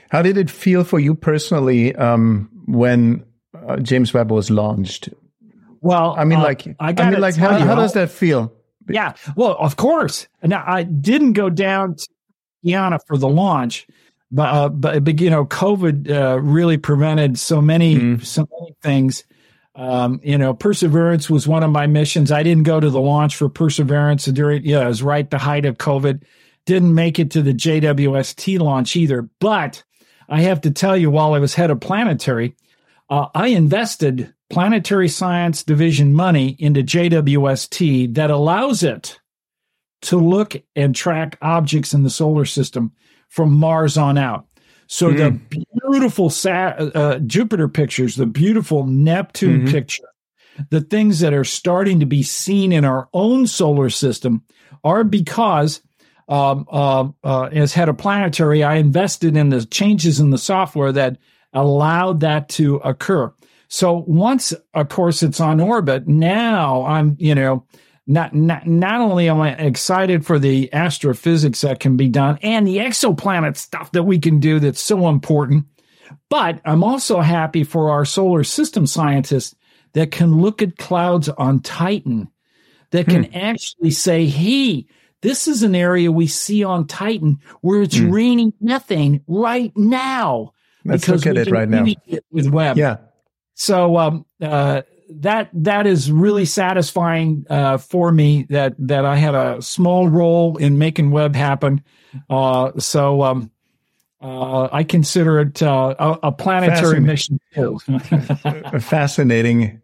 How 0.09 0.23
did 0.23 0.39
it 0.39 0.49
feel 0.51 0.85
for 0.85 1.01
you 1.01 1.15
personally 1.17 1.95
um, 1.97 2.49
when 2.67 3.25
uh, 3.69 3.79
James 3.79 4.15
Webb 4.15 4.31
was 4.31 4.49
launched? 4.49 5.09
Well, 5.81 6.15
I 6.17 6.25
mean, 6.25 6.41
like, 6.41 6.67
I 6.79 6.95
I, 6.97 7.11
mean, 7.11 7.21
like, 7.21 7.35
how, 7.37 7.59
how 7.59 7.75
does 7.75 7.93
that 7.95 8.11
feel? 8.11 8.54
Yeah. 8.89 9.15
Well, 9.37 9.57
of 9.59 9.77
course. 9.77 10.29
Now 10.43 10.65
I 10.67 10.83
didn't 10.83 11.33
go 11.35 11.51
down 11.51 11.97
to 11.97 12.09
Guyana 12.65 12.99
for 13.07 13.17
the 13.17 13.29
launch, 13.29 13.87
but 14.31 14.49
uh, 14.55 14.69
but, 14.69 15.05
but 15.05 15.21
you 15.21 15.31
know, 15.31 15.45
COVID 15.47 16.11
uh, 16.11 16.41
really 16.41 16.77
prevented 16.79 17.39
so 17.39 17.61
many 17.61 17.97
Mm. 17.97 18.25
so 18.25 18.47
many 18.61 18.75
things. 18.83 19.25
Um, 19.77 20.21
you 20.23 20.39
know, 20.39 20.55
Perseverance 20.55 21.29
was 21.29 21.49
one 21.49 21.65
of 21.65 21.71
my 21.71 21.87
missions. 21.89 22.31
I 22.31 22.43
didn't 22.45 22.63
go 22.63 22.79
to 22.79 22.91
the 22.91 23.01
launch 23.01 23.37
for 23.37 23.49
Perseverance 23.49 24.25
during. 24.27 24.65
Yeah, 24.65 24.85
it 24.85 24.89
was 24.89 25.03
right 25.03 25.29
the 25.29 25.39
height 25.39 25.65
of 25.67 25.79
COVID. 25.79 26.23
Didn't 26.67 26.95
make 26.95 27.19
it 27.19 27.31
to 27.33 27.43
the 27.43 27.53
JWST 27.53 28.59
launch 28.61 28.97
either. 28.97 29.29
But 29.41 29.83
I 30.29 30.43
have 30.43 30.61
to 30.63 30.71
tell 30.71 30.97
you, 30.97 31.11
while 31.11 31.35
I 31.35 31.39
was 31.39 31.55
head 31.55 31.71
of 31.71 31.81
planetary, 31.81 32.55
uh, 33.11 33.29
I 33.35 33.49
invested 33.49 34.33
planetary 34.51 35.09
science 35.09 35.63
division 35.63 36.13
money 36.15 36.57
into 36.59 36.83
JWST 36.83 38.15
that 38.15 38.31
allows 38.31 38.83
it 38.83 39.21
to 40.03 40.19
look 40.19 40.55
and 40.77 40.95
track 40.95 41.39
objects 41.41 41.95
in 41.95 42.03
the 42.03 42.11
solar 42.11 42.45
system 42.45 42.93
from 43.29 43.53
Mars 43.53 43.97
on 43.97 44.19
out. 44.19 44.47
So 44.87 45.13
the 45.13 45.31
beautiful 45.81 46.29
Sa- 46.29 46.75
uh, 46.77 47.19
Jupiter 47.21 47.69
pictures, 47.69 48.17
the 48.17 48.27
beautiful 48.27 48.87
Neptune 48.87 49.63
Mhm. 49.63 49.71
picture, 49.71 50.05
the 50.71 50.83
things 50.83 51.21
that 51.21 51.33
are 51.33 51.45
starting 51.45 52.01
to 52.01 52.07
be 52.07 52.23
seen 52.23 52.71
in 52.71 52.85
our 52.85 53.09
own 53.15 53.47
solar 53.47 53.91
system 53.91 54.43
are 54.85 55.03
because 55.05 55.81
um, 56.27 56.67
uh, 56.71 57.09
uh, 57.23 57.45
as 57.53 57.75
head 57.75 57.91
of 57.91 57.99
planetary, 57.99 58.63
I 58.63 58.77
invested 58.77 59.37
in 59.37 59.51
the 59.51 59.65
changes 59.67 60.21
in 60.21 60.31
the 60.31 60.39
software 60.39 60.91
that 60.93 61.19
allowed 61.55 62.21
that 62.21 62.49
to 62.51 62.77
occur. 62.77 63.33
So 63.69 64.05
once, 64.07 64.53
of 64.75 64.89
course, 64.89 65.23
it's 65.23 65.41
on 65.41 65.61
orbit, 65.61 66.07
now 66.07 66.85
I'm, 66.85 67.17
you 67.19 67.35
know, 67.35 67.67
not, 68.07 68.35
not, 68.35 68.67
not 68.67 69.01
only 69.01 69.29
am 69.29 69.41
I 69.41 69.55
excited 69.55 70.27
for 70.27 70.39
the 70.39 70.73
astrophysics 70.73 71.63
that 71.63 71.81
can 71.81 71.97
be 71.97 72.09
done 72.09 72.39
and 72.43 72.67
the 72.67 72.77
exoplanet 72.79 73.57
stuff 73.57 73.93
that 73.93 74.03
we 74.03 74.19
can 74.19 74.41
do 74.41 74.61
that's 74.61 74.81
so 74.81 75.09
important, 75.09 75.67
but 76.29 76.61
I'm 76.65 76.85
also 76.85 77.21
happy 77.21 77.65
for 77.65 77.91
our 77.91 78.05
solar 78.05 78.45
system 78.45 78.87
scientists 78.87 79.55
that 79.95 80.11
can 80.11 80.41
look 80.41 80.61
at 80.61 80.77
clouds 80.77 81.29
on 81.29 81.61
Titan, 81.61 82.29
that 82.91 83.07
can 83.07 83.25
hmm. 83.25 83.37
actually 83.37 83.91
say, 83.91 84.27
hey, 84.27 84.87
this 85.23 85.49
is 85.49 85.63
an 85.63 85.75
area 85.75 86.13
we 86.13 86.27
see 86.27 86.63
on 86.63 86.87
Titan 86.87 87.41
where 87.63 87.83
it's 87.83 87.97
hmm. 87.97 88.11
raining 88.11 88.53
methane 88.61 89.23
right 89.27 89.73
now. 89.77 90.53
Let's 90.85 91.09
look 91.09 91.27
at 91.27 91.37
it 91.37 91.51
right 91.51 91.69
now. 91.69 91.85
It 92.07 92.25
with 92.31 92.49
Webb. 92.49 92.77
Yeah. 92.77 92.99
So 93.55 93.97
um, 93.97 94.27
uh, 94.41 94.83
that 95.11 95.51
that 95.53 95.87
is 95.87 96.11
really 96.11 96.45
satisfying 96.45 97.47
uh, 97.49 97.79
for 97.79 98.11
me 98.13 98.47
that 98.51 98.75
that 98.79 99.05
I 99.05 99.17
had 99.17 99.35
a 99.35 99.63
small 99.63 100.09
role 100.09 100.57
in 100.57 100.79
making 100.79 101.11
Webb 101.11 101.35
happen. 101.35 101.83
Uh, 102.29 102.73
so 102.79 103.23
um, 103.23 103.51
uh, 104.21 104.69
I 104.73 104.85
consider 104.85 105.41
it 105.41 105.63
uh, 105.63 105.95
a, 105.99 106.19
a, 106.25 106.33
planetary 106.33 107.01
mission 107.01 107.41
too. 107.55 107.79
Fascinating. 108.81 109.83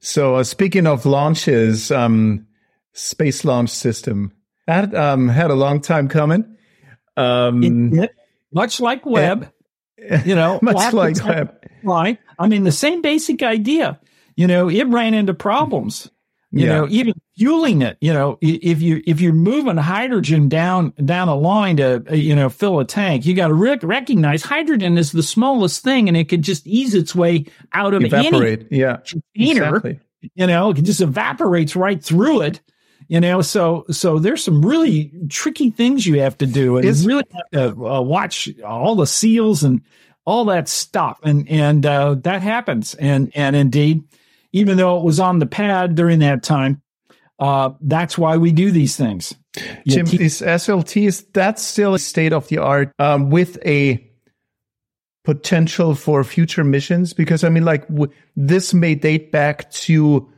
So 0.00 0.36
uh, 0.36 0.44
speaking 0.44 0.86
of 0.86 1.04
launches, 1.06 1.90
um, 1.90 2.46
Space 2.92 3.44
Launch 3.44 3.70
System 3.70 4.32
that 4.70 4.94
um, 4.94 5.28
had 5.28 5.50
a 5.50 5.54
long 5.54 5.80
time 5.80 6.08
coming. 6.08 6.56
Um, 7.16 7.92
it, 7.92 8.10
much 8.52 8.80
like 8.80 9.04
Webb, 9.04 9.52
you 10.24 10.34
know, 10.34 10.58
much 10.62 10.92
like 10.92 11.24
Webb. 11.24 11.66
Right. 11.82 12.18
I 12.38 12.48
mean, 12.48 12.64
the 12.64 12.72
same 12.72 13.02
basic 13.02 13.42
idea. 13.42 14.00
You 14.36 14.46
know, 14.46 14.68
it 14.68 14.86
ran 14.86 15.14
into 15.14 15.34
problems. 15.34 16.10
You 16.52 16.66
yeah. 16.66 16.72
know, 16.72 16.88
even 16.90 17.14
fueling 17.36 17.82
it. 17.82 17.96
You 18.00 18.12
know, 18.12 18.38
if 18.40 18.82
you 18.82 19.02
if 19.06 19.20
you're 19.20 19.32
moving 19.32 19.76
hydrogen 19.76 20.48
down 20.48 20.92
down 21.04 21.28
a 21.28 21.34
line 21.36 21.76
to 21.76 22.02
uh, 22.10 22.14
you 22.14 22.34
know 22.34 22.48
fill 22.48 22.80
a 22.80 22.84
tank, 22.84 23.24
you 23.24 23.34
got 23.34 23.48
to 23.48 23.54
rec- 23.54 23.84
recognize 23.84 24.42
hydrogen 24.42 24.98
is 24.98 25.12
the 25.12 25.22
smallest 25.22 25.84
thing, 25.84 26.08
and 26.08 26.16
it 26.16 26.28
could 26.28 26.42
just 26.42 26.66
ease 26.66 26.94
its 26.94 27.14
way 27.14 27.46
out 27.72 27.94
of 27.94 28.02
evaporate. 28.02 28.66
any 28.70 28.80
yeah, 28.80 28.96
container. 28.96 29.76
Exactly. 29.76 30.00
You 30.34 30.46
know, 30.48 30.70
it 30.70 30.82
just 30.82 31.00
evaporates 31.00 31.76
right 31.76 32.02
through 32.02 32.42
it 32.42 32.60
you 33.10 33.20
know 33.20 33.42
so 33.42 33.84
so 33.90 34.20
there's 34.20 34.44
some 34.44 34.64
really 34.64 35.10
tricky 35.28 35.70
things 35.70 36.06
you 36.06 36.20
have 36.20 36.38
to 36.38 36.46
do 36.46 36.76
and 36.76 36.86
it's, 36.86 37.04
really 37.04 37.24
have 37.32 37.50
to 37.74 37.84
uh, 37.84 38.00
watch 38.00 38.48
all 38.64 38.94
the 38.94 39.06
seals 39.06 39.64
and 39.64 39.82
all 40.24 40.44
that 40.44 40.68
stuff. 40.68 41.18
And 41.24 41.48
and 41.48 41.84
uh, 41.84 42.14
that 42.22 42.40
happens. 42.40 42.94
And 42.94 43.32
and 43.34 43.56
indeed 43.56 44.04
even 44.52 44.76
though 44.76 44.98
it 44.98 45.04
was 45.04 45.18
on 45.18 45.40
the 45.40 45.46
pad 45.46 45.96
during 45.96 46.20
that 46.20 46.44
time 46.44 46.82
uh, 47.40 47.70
that's 47.80 48.16
why 48.16 48.36
we 48.36 48.52
do 48.52 48.70
these 48.70 48.96
things. 48.96 49.34
Jim 49.88 50.06
keep- 50.06 50.20
these 50.20 50.40
slts 50.40 51.24
that's 51.32 51.62
still 51.62 51.98
state 51.98 52.32
of 52.32 52.46
the 52.46 52.58
art 52.58 52.92
um, 53.00 53.28
with 53.28 53.58
a 53.66 54.08
potential 55.24 55.96
for 55.96 56.22
future 56.22 56.62
missions? 56.62 57.12
Because 57.12 57.42
i 57.42 57.48
mean 57.48 57.64
like 57.64 57.88
w- 57.88 58.12
this 58.36 58.72
may 58.72 58.94
date 58.94 59.32
back 59.32 59.68
to 59.72 60.30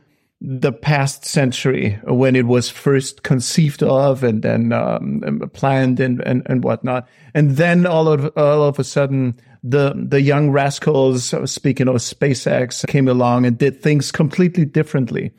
the 0.45 0.73
past 0.73 1.23
century 1.23 1.97
when 2.03 2.35
it 2.35 2.45
was 2.45 2.69
first 2.69 3.23
conceived 3.23 3.81
of 3.81 4.23
and 4.23 4.41
then 4.41 4.73
um, 4.73 5.49
planned 5.53 6.01
and, 6.01 6.19
and, 6.21 6.43
and 6.47 6.65
whatnot. 6.65 7.07
And 7.33 7.51
then 7.51 7.85
all 7.85 8.09
of, 8.09 8.29
all 8.35 8.63
of 8.63 8.77
a 8.77 8.83
sudden, 8.83 9.39
the, 9.63 9.93
the 9.95 10.21
young 10.21 10.51
rascals, 10.51 11.33
speaking 11.49 11.87
of 11.87 11.95
SpaceX, 11.95 12.85
came 12.87 13.07
along 13.07 13.45
and 13.45 13.57
did 13.57 13.81
things 13.81 14.11
completely 14.11 14.65
differently. 14.65 15.31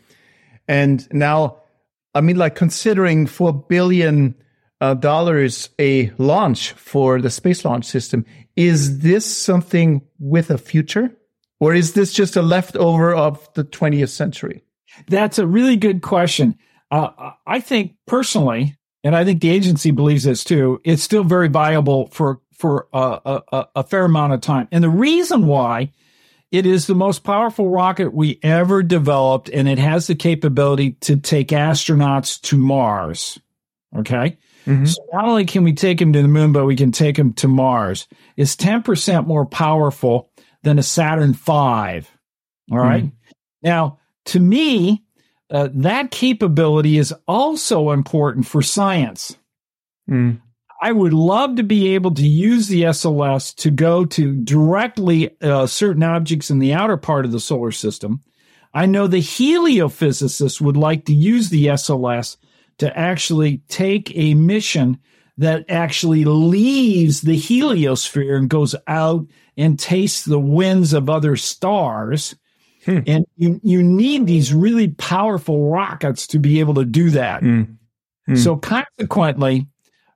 And 0.66 1.06
now, 1.12 1.58
I 2.14 2.22
mean, 2.22 2.36
like 2.36 2.54
considering 2.54 3.26
four 3.26 3.52
billion 3.52 4.34
uh, 4.80 4.94
dollars 4.94 5.68
a 5.78 6.10
launch 6.16 6.72
for 6.72 7.20
the 7.20 7.30
space 7.30 7.66
launch 7.66 7.84
system, 7.84 8.24
is 8.56 9.00
this 9.00 9.26
something 9.26 10.00
with 10.18 10.50
a 10.50 10.56
future? 10.56 11.14
Or 11.60 11.74
is 11.74 11.92
this 11.92 12.14
just 12.14 12.36
a 12.36 12.42
leftover 12.42 13.14
of 13.14 13.52
the 13.52 13.64
20th 13.64 14.08
century? 14.08 14.62
That's 15.08 15.38
a 15.38 15.46
really 15.46 15.76
good 15.76 16.02
question. 16.02 16.58
Uh, 16.90 17.32
I 17.46 17.60
think 17.60 17.96
personally, 18.06 18.76
and 19.02 19.14
I 19.16 19.24
think 19.24 19.40
the 19.40 19.50
agency 19.50 19.90
believes 19.90 20.24
this 20.24 20.44
too. 20.44 20.80
It's 20.84 21.02
still 21.02 21.24
very 21.24 21.48
viable 21.48 22.06
for 22.08 22.40
for 22.52 22.86
a, 22.92 23.42
a, 23.52 23.66
a 23.76 23.82
fair 23.82 24.04
amount 24.04 24.32
of 24.32 24.40
time, 24.40 24.68
and 24.70 24.82
the 24.82 24.90
reason 24.90 25.46
why 25.46 25.90
it 26.54 26.66
is 26.66 26.86
the 26.86 26.94
most 26.94 27.24
powerful 27.24 27.68
rocket 27.68 28.14
we 28.14 28.38
ever 28.42 28.82
developed, 28.82 29.48
and 29.48 29.68
it 29.68 29.78
has 29.78 30.06
the 30.06 30.14
capability 30.14 30.92
to 31.00 31.16
take 31.16 31.48
astronauts 31.48 32.40
to 32.42 32.56
Mars. 32.56 33.40
Okay. 33.96 34.38
Mm-hmm. 34.64 34.84
So 34.86 35.04
not 35.12 35.26
only 35.26 35.44
can 35.46 35.64
we 35.64 35.72
take 35.72 35.98
them 35.98 36.12
to 36.12 36.22
the 36.22 36.28
moon, 36.28 36.52
but 36.52 36.64
we 36.64 36.76
can 36.76 36.92
take 36.92 37.16
them 37.16 37.32
to 37.34 37.48
Mars. 37.48 38.06
It's 38.36 38.56
10% 38.56 39.26
more 39.26 39.46
powerful 39.46 40.30
than 40.62 40.78
a 40.78 40.82
Saturn 40.82 41.32
V. 41.32 41.52
All 41.52 42.02
right? 42.70 43.04
mm-hmm. 43.04 43.08
Now, 43.62 43.98
to 44.26 44.40
me, 44.40 45.04
uh, 45.50 45.68
that 45.72 46.10
capability 46.10 46.98
is 46.98 47.14
also 47.28 47.90
important 47.90 48.46
for 48.46 48.62
science. 48.62 49.36
Mm. 50.08 50.40
I 50.82 50.92
would 50.92 51.14
love 51.14 51.56
to 51.56 51.62
be 51.62 51.94
able 51.94 52.12
to 52.14 52.26
use 52.26 52.68
the 52.68 52.82
SLS 52.82 53.54
to 53.56 53.70
go 53.70 54.04
to 54.06 54.34
directly 54.36 55.30
uh, 55.40 55.66
certain 55.66 56.02
objects 56.02 56.50
in 56.50 56.58
the 56.58 56.74
outer 56.74 56.96
part 56.96 57.24
of 57.24 57.32
the 57.32 57.40
solar 57.40 57.72
system. 57.72 58.22
I 58.74 58.86
know 58.86 59.06
the 59.06 59.18
heliophysicists 59.18 60.60
would 60.60 60.76
like 60.76 61.04
to 61.06 61.14
use 61.14 61.48
the 61.48 61.66
SLS 61.66 62.36
to 62.78 62.98
actually 62.98 63.58
take 63.68 64.14
a 64.16 64.34
mission 64.34 64.98
that 65.38 65.64
actually 65.68 66.24
leaves 66.24 67.22
the 67.22 67.36
heliosphere 67.36 68.36
and 68.36 68.50
goes 68.50 68.74
out 68.86 69.26
and 69.56 69.78
tastes 69.78 70.24
the 70.24 70.40
winds 70.40 70.92
of 70.92 71.08
other 71.08 71.36
stars 71.36 72.34
Hmm. 72.84 73.00
And 73.06 73.24
you, 73.36 73.60
you 73.62 73.82
need 73.82 74.26
these 74.26 74.52
really 74.52 74.88
powerful 74.88 75.70
rockets 75.70 76.26
to 76.28 76.38
be 76.38 76.60
able 76.60 76.74
to 76.74 76.84
do 76.84 77.10
that. 77.10 77.40
Hmm. 77.40 77.62
Hmm. 78.26 78.36
So 78.36 78.56
consequently, 78.56 79.66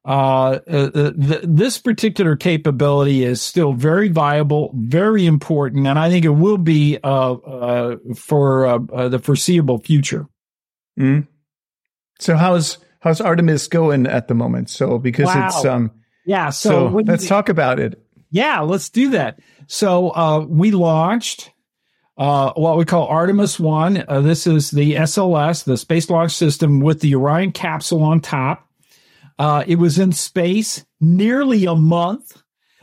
uh, 0.08 0.60
uh, 0.66 0.86
the, 0.90 1.40
this 1.44 1.78
particular 1.78 2.34
capability 2.34 3.24
is 3.24 3.42
still 3.42 3.74
very 3.74 4.08
viable, 4.08 4.70
very 4.74 5.26
important, 5.26 5.86
and 5.86 5.98
I 5.98 6.08
think 6.08 6.24
it 6.24 6.30
will 6.30 6.56
be 6.56 6.98
uh, 7.04 7.32
uh 7.34 7.96
for 8.16 8.66
uh, 8.66 8.78
uh, 8.90 9.08
the 9.08 9.18
foreseeable 9.18 9.78
future. 9.78 10.26
Mm. 10.98 11.28
So 12.20 12.36
how's 12.36 12.78
how's 13.00 13.20
Artemis 13.20 13.68
going 13.68 14.06
at 14.06 14.28
the 14.28 14.34
moment? 14.34 14.70
So 14.70 14.98
because 14.98 15.26
wow. 15.26 15.48
it's 15.48 15.64
um 15.66 15.90
yeah, 16.24 16.48
so, 16.50 16.70
so 16.70 16.86
let's 17.04 17.24
you, 17.24 17.28
talk 17.28 17.50
about 17.50 17.78
it. 17.78 18.02
Yeah, 18.30 18.60
let's 18.60 18.88
do 18.88 19.10
that. 19.10 19.40
So 19.66 20.46
we 20.48 20.70
launched 20.70 21.50
uh, 22.18 22.52
what 22.54 22.76
we 22.76 22.84
call 22.84 23.06
Artemis 23.06 23.60
1. 23.60 24.04
Uh, 24.08 24.20
this 24.20 24.46
is 24.46 24.72
the 24.72 24.96
SLS, 24.96 25.64
the 25.64 25.76
Space 25.76 26.10
Launch 26.10 26.32
System, 26.34 26.80
with 26.80 27.00
the 27.00 27.14
Orion 27.14 27.52
capsule 27.52 28.02
on 28.02 28.20
top. 28.20 28.68
Uh, 29.38 29.62
it 29.66 29.76
was 29.76 30.00
in 30.00 30.10
space 30.10 30.84
nearly 31.00 31.64
a 31.64 31.76
month. 31.76 32.42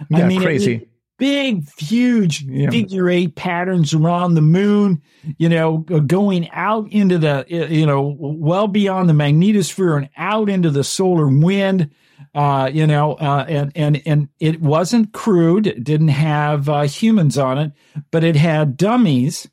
Yeah, 0.10 0.20
I 0.20 0.28
mean, 0.28 0.42
crazy. 0.42 0.88
big, 1.18 1.68
huge 1.78 2.44
yeah. 2.44 2.70
figure 2.70 3.10
eight 3.10 3.36
patterns 3.36 3.94
around 3.94 4.36
the 4.36 4.42
moon, 4.42 5.02
you 5.38 5.50
know, 5.50 5.80
going 5.80 6.50
out 6.52 6.90
into 6.92 7.18
the, 7.18 7.46
you 7.50 7.86
know, 7.86 8.16
well 8.18 8.68
beyond 8.70 9.10
the 9.10 9.14
magnetosphere 9.14 9.98
and 9.98 10.10
out 10.16 10.50
into 10.50 10.70
the 10.70 10.84
solar 10.84 11.28
wind. 11.28 11.92
Uh, 12.36 12.70
you 12.72 12.86
know, 12.86 13.14
uh, 13.14 13.46
and 13.48 13.72
and 13.76 14.02
and 14.06 14.28
it 14.42 14.62
wasn't 14.62 15.14
crewed. 15.14 15.66
It 15.66 15.86
didn't 15.86 16.10
have 16.10 16.68
uh, 16.68 16.82
humans 16.82 17.38
on 17.38 17.58
it, 17.58 17.72
but 18.12 18.26
it 18.26 18.36
had 18.36 18.76
dummies 18.76 19.48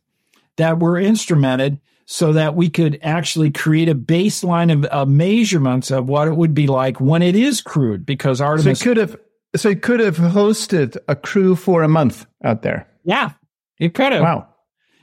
that 0.56 0.80
were 0.80 1.00
instrumented 1.00 1.78
so 2.06 2.32
that 2.32 2.56
we 2.56 2.68
could 2.68 2.98
actually 3.00 3.52
create 3.52 3.88
a 3.88 3.94
baseline 3.94 4.72
of, 4.72 4.84
of 4.86 5.08
measurements 5.08 5.92
of 5.92 6.08
what 6.08 6.26
it 6.26 6.36
would 6.36 6.54
be 6.54 6.66
like 6.66 7.00
when 7.00 7.22
it 7.22 7.36
is 7.36 7.60
crewed. 7.60 8.04
Because 8.04 8.40
Artemis 8.40 8.80
so 8.80 8.84
could 8.84 8.96
have 8.96 9.16
so 9.54 9.68
it 9.68 9.82
could 9.82 10.00
have 10.00 10.16
hosted 10.16 10.96
a 11.06 11.14
crew 11.14 11.54
for 11.54 11.84
a 11.84 11.88
month 11.88 12.26
out 12.42 12.62
there. 12.62 12.88
Yeah, 13.04 13.30
it 13.78 13.94
could 13.94 14.12
have. 14.12 14.22
Wow. 14.22 14.48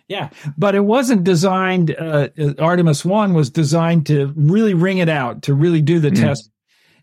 Yeah, 0.09 0.31
but 0.57 0.75
it 0.75 0.81
wasn't 0.81 1.23
designed. 1.23 1.95
Uh, 1.97 2.27
Artemis 2.57 3.05
One 3.05 3.33
was 3.33 3.49
designed 3.49 4.07
to 4.07 4.33
really 4.35 4.73
ring 4.73 4.97
it 4.97 5.07
out, 5.07 5.43
to 5.43 5.53
really 5.53 5.81
do 5.81 5.99
the 5.99 6.09
mm. 6.09 6.19
test 6.19 6.49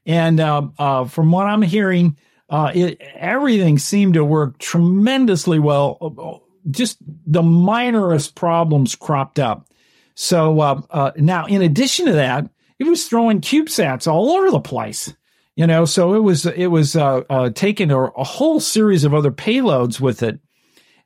and 0.06 0.38
uh, 0.38 0.68
uh, 0.78 1.04
from 1.04 1.32
what 1.32 1.46
I'm 1.46 1.62
hearing, 1.62 2.16
uh, 2.48 2.70
it, 2.72 3.00
everything 3.16 3.78
seemed 3.78 4.14
to 4.14 4.24
work 4.24 4.58
tremendously 4.58 5.58
well. 5.58 6.42
Just 6.70 6.98
the 7.26 7.42
minorest 7.42 8.34
problems 8.34 8.94
cropped 8.94 9.38
up. 9.38 9.68
So 10.14 10.60
uh, 10.60 10.80
uh, 10.90 11.10
now, 11.16 11.46
in 11.46 11.60
addition 11.60 12.06
to 12.06 12.12
that, 12.12 12.48
it 12.78 12.84
was 12.84 13.06
throwing 13.06 13.40
CubeSats 13.40 14.10
all 14.10 14.30
over 14.30 14.50
the 14.50 14.60
place. 14.60 15.12
You 15.56 15.66
know, 15.66 15.86
so 15.86 16.14
it 16.14 16.18
was 16.18 16.44
it 16.44 16.66
was 16.66 16.96
uh, 16.96 17.50
taking 17.54 17.90
a, 17.90 17.98
a 17.98 18.24
whole 18.24 18.60
series 18.60 19.04
of 19.04 19.14
other 19.14 19.32
payloads 19.32 19.98
with 19.98 20.22
it, 20.22 20.38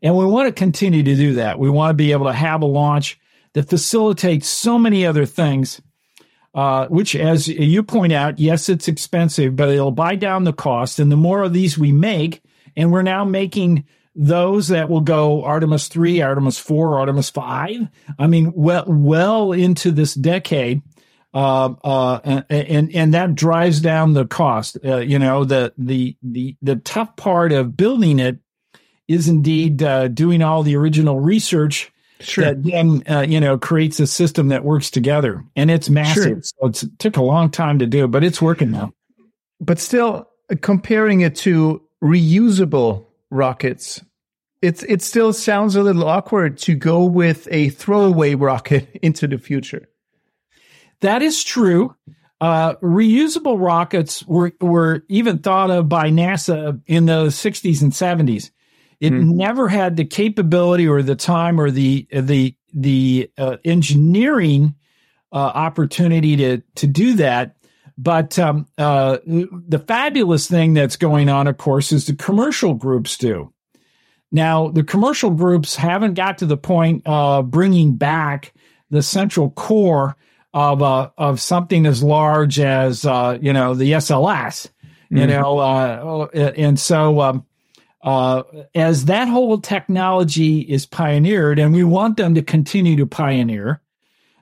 and 0.03 0.17
we 0.17 0.25
want 0.27 0.49
to 0.49 0.53
continue 0.53 1.05
to 1.05 1.15
do 1.15 1.35
that. 1.35 1.61
We 1.61 1.71
want 1.71 1.91
to 1.91 1.95
be 1.95 2.11
able 2.11 2.27
to 2.27 2.33
have 2.33 2.63
a 2.63 2.67
launch 2.67 3.21
that 3.53 3.69
facilitates 3.69 4.49
so 4.49 4.77
many 4.77 5.07
other 5.07 5.25
things 5.25 5.81
uh, 6.55 6.87
which, 6.89 7.15
as 7.15 7.49
you 7.49 7.83
point 7.83 8.13
out, 8.13 8.39
yes, 8.39 8.69
it's 8.69 8.89
expensive, 8.89 9.55
but 9.57 9.69
it'll 9.69 9.93
buy 9.93 10.17
down 10.17 10.45
the 10.45 10.53
cost. 10.53 10.99
And 10.99 11.11
the 11.11 11.17
more 11.17 11.43
of 11.43 11.53
these 11.53 11.79
we 11.79 11.93
make, 11.93 12.43
and 12.77 12.91
we're 12.91 13.03
now 13.03 13.25
making 13.25 13.85
those 14.15 14.69
that 14.69 14.89
will 14.89 15.01
go 15.01 15.45
Artemis 15.45 15.89
3, 15.89 16.21
Artemis 16.21 16.59
4, 16.59 16.99
Artemis 16.99 17.31
5. 17.31 17.89
I 18.19 18.27
mean, 18.27 18.53
well, 18.55 18.85
well 18.87 19.53
into 19.53 19.93
this 19.93 20.15
decade. 20.15 20.83
Uh, 21.33 21.75
uh, 21.85 22.43
and, 22.51 22.93
and 22.93 23.15
that 23.15 23.37
drives 23.37 23.81
down 23.81 24.15
the 24.15 24.27
cost. 24.27 24.77
Uh, 24.85 24.97
you 24.97 25.19
know, 25.19 25.45
the, 25.45 25.73
the, 25.79 26.17
the, 26.23 26.57
the 26.61 26.77
tough 26.77 27.15
part 27.15 27.53
of 27.53 27.77
building 27.77 28.19
it 28.19 28.39
is 29.07 29.29
indeed 29.29 29.81
uh, 29.83 30.09
doing 30.09 30.43
all 30.43 30.65
the 30.65 30.77
original 30.77 31.21
research 31.21 31.93
Sure. 32.21 32.45
that 32.45 32.63
then 32.63 33.03
uh, 33.09 33.21
you 33.21 33.41
know 33.41 33.59
creates 33.59 33.99
a 34.01 34.07
system 34.07 34.49
that 34.49 34.65
works 34.65 34.91
together, 34.91 35.45
and 35.57 35.71
it's 35.71 35.89
massive. 35.91 36.25
Sure. 36.25 36.43
So 36.43 36.67
it's, 36.67 36.83
it 36.83 36.99
took 36.99 37.17
a 37.17 37.23
long 37.23 37.51
time 37.51 37.79
to 37.79 37.87
do, 37.87 38.07
but 38.07 38.23
it's 38.25 38.41
working 38.43 38.71
now. 38.71 38.93
but 39.61 39.79
still 39.79 40.29
uh, 40.51 40.57
comparing 40.61 41.23
it 41.23 41.35
to 41.37 41.83
reusable 42.03 43.07
rockets 43.31 44.03
it's 44.63 44.83
it 44.85 45.03
still 45.03 45.33
sounds 45.33 45.77
a 45.77 45.83
little 45.83 46.05
awkward 46.05 46.59
to 46.59 46.75
go 46.75 47.05
with 47.05 47.49
a 47.51 47.69
throwaway 47.71 48.35
rocket 48.35 48.89
into 49.03 49.27
the 49.29 49.39
future 49.39 49.89
That 51.01 51.23
is 51.23 51.43
true. 51.45 51.95
Uh, 52.41 52.75
reusable 52.77 53.61
rockets 53.61 54.27
were 54.27 54.53
were 54.61 55.05
even 55.09 55.39
thought 55.39 55.71
of 55.71 55.89
by 55.89 56.11
NASA 56.11 56.81
in 56.87 57.07
the 57.07 57.27
60s 57.27 57.83
and 57.83 57.93
70s. 57.93 58.51
It 59.01 59.11
Hmm. 59.11 59.37
never 59.37 59.69
had 59.69 59.97
the 59.97 60.05
capability 60.05 60.87
or 60.87 61.03
the 61.03 61.17
time 61.17 61.61
or 61.61 61.71
the 61.71 62.07
the 62.13 62.55
the 62.75 63.31
uh, 63.39 63.57
engineering 63.65 64.75
uh, 65.33 65.37
opportunity 65.37 66.37
to 66.37 66.63
to 66.77 66.87
do 66.87 67.15
that. 67.15 67.57
But 67.99 68.39
um, 68.39 68.67
uh, 68.79 69.19
the 69.27 69.83
fabulous 69.87 70.47
thing 70.49 70.75
that's 70.75 70.97
going 70.97 71.29
on, 71.29 71.47
of 71.47 71.59
course, 71.59 71.93
is 71.93 72.07
the 72.07 72.15
commercial 72.15 72.75
groups 72.75 73.19
do. 73.19 73.53
Now, 74.33 74.69
the 74.69 74.85
commercial 74.85 75.31
groups 75.31 75.77
haven't 75.77 76.15
got 76.15 76.39
to 76.39 76.47
the 76.47 76.57
point 76.57 77.03
of 77.07 77.51
bringing 77.51 77.97
back 77.97 78.53
the 78.91 79.03
central 79.03 79.51
core 79.51 80.17
of 80.55 80.83
uh, 80.83 81.11
of 81.19 81.41
something 81.41 81.87
as 81.87 82.03
large 82.03 82.59
as 82.61 83.05
uh, 83.05 83.39
you 83.41 83.53
know 83.53 83.75
the 83.75 83.93
SLS, 83.93 84.69
you 85.11 85.27
Mhm. 85.27 85.29
know, 85.29 85.59
uh, 85.59 86.27
and 86.57 86.79
so 86.79 87.21
um, 87.21 87.45
uh, 88.03 88.43
as 88.75 89.07
that 89.07 89.29
whole 89.29 89.59
technology 89.61 90.61
is 90.61 90.87
pioneered, 90.87 91.59
and 91.59 91.75
we 91.75 91.85
want 91.85 92.17
them 92.17 92.35
to 92.35 92.43
continue 92.43 92.97
to 92.97 93.07
pioneer, 93.07 93.83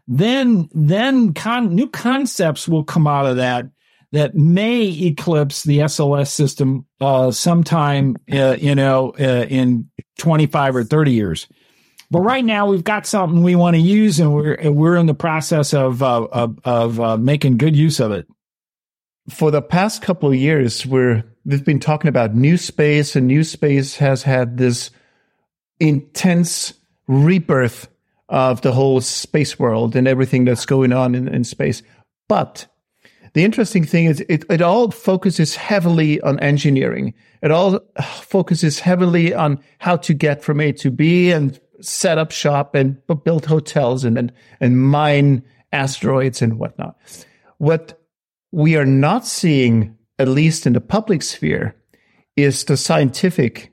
then 0.06 0.68
then 0.72 1.34
con- 1.34 1.74
new 1.74 1.88
concepts 1.88 2.68
will 2.68 2.84
come 2.84 3.06
out 3.06 3.26
of 3.26 3.36
that 3.36 3.66
that 4.12 4.34
may 4.34 4.84
eclipse 4.84 5.64
the 5.64 5.80
SLS 5.80 6.28
system 6.28 6.86
uh, 7.00 7.30
sometime, 7.30 8.16
uh, 8.32 8.56
you 8.58 8.74
know, 8.74 9.10
uh, 9.20 9.44
in 9.50 9.90
25 10.18 10.76
or 10.76 10.84
30 10.84 11.12
years. 11.12 11.46
But 12.10 12.20
right 12.20 12.44
now, 12.44 12.66
we've 12.66 12.84
got 12.84 13.06
something 13.06 13.42
we 13.42 13.54
want 13.54 13.76
to 13.76 13.82
use, 13.82 14.18
and 14.18 14.34
we're 14.34 14.70
we're 14.70 14.96
in 14.96 15.06
the 15.06 15.14
process 15.14 15.74
of 15.74 16.02
uh, 16.02 16.22
of, 16.32 16.58
of 16.64 17.00
uh, 17.00 17.16
making 17.18 17.58
good 17.58 17.76
use 17.76 18.00
of 18.00 18.12
it. 18.12 18.26
for 19.28 19.50
the 19.50 19.62
past 19.62 20.02
couple 20.02 20.28
of 20.28 20.34
years 20.34 20.86
we're 20.86 21.22
we've 21.48 21.64
been 21.64 21.80
talking 21.80 22.08
about 22.10 22.34
new 22.34 22.58
space 22.58 23.16
and 23.16 23.26
new 23.26 23.42
space 23.42 23.96
has 23.96 24.22
had 24.22 24.58
this 24.58 24.90
intense 25.80 26.74
rebirth 27.06 27.88
of 28.28 28.60
the 28.60 28.72
whole 28.72 29.00
space 29.00 29.58
world 29.58 29.96
and 29.96 30.06
everything 30.06 30.44
that's 30.44 30.66
going 30.66 30.92
on 30.92 31.14
in, 31.14 31.26
in 31.26 31.44
space. 31.44 31.82
But 32.28 32.66
the 33.32 33.44
interesting 33.44 33.84
thing 33.84 34.04
is 34.04 34.20
it, 34.28 34.44
it 34.50 34.60
all 34.60 34.90
focuses 34.90 35.56
heavily 35.56 36.20
on 36.20 36.38
engineering. 36.40 37.14
It 37.42 37.50
all 37.50 37.80
focuses 38.20 38.80
heavily 38.80 39.32
on 39.32 39.58
how 39.78 39.96
to 39.96 40.12
get 40.12 40.42
from 40.42 40.60
a 40.60 40.72
to 40.72 40.90
b 40.90 41.32
and 41.32 41.58
set 41.80 42.18
up 42.18 42.30
shop 42.30 42.74
and 42.74 43.00
build 43.24 43.46
hotels 43.46 44.04
and 44.04 44.18
and, 44.18 44.32
and 44.60 44.82
mine 44.82 45.42
asteroids 45.72 46.42
and 46.42 46.58
whatnot. 46.58 46.96
What 47.56 48.02
we 48.52 48.76
are 48.76 48.86
not 48.86 49.26
seeing, 49.26 49.96
at 50.18 50.28
least 50.28 50.66
in 50.66 50.72
the 50.72 50.80
public 50.80 51.22
sphere, 51.22 51.74
is 52.36 52.64
the 52.64 52.76
scientific 52.76 53.72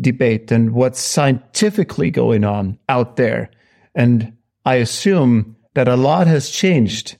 debate 0.00 0.50
and 0.50 0.72
what's 0.72 1.00
scientifically 1.00 2.10
going 2.10 2.44
on 2.44 2.78
out 2.88 3.16
there. 3.16 3.50
And 3.94 4.36
I 4.64 4.76
assume 4.76 5.56
that 5.74 5.88
a 5.88 5.96
lot 5.96 6.26
has 6.26 6.50
changed 6.50 7.18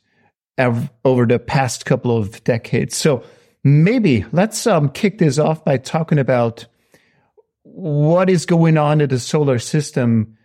over 0.58 1.26
the 1.26 1.38
past 1.38 1.84
couple 1.84 2.16
of 2.16 2.42
decades. 2.44 2.96
So 2.96 3.24
maybe 3.62 4.24
let's 4.32 4.66
um, 4.66 4.88
kick 4.88 5.18
this 5.18 5.38
off 5.38 5.64
by 5.64 5.78
talking 5.78 6.18
about 6.18 6.66
what 7.62 8.30
is 8.30 8.46
going 8.46 8.78
on 8.78 9.00
in 9.00 9.08
the 9.08 9.18
solar 9.18 9.58
system 9.58 10.36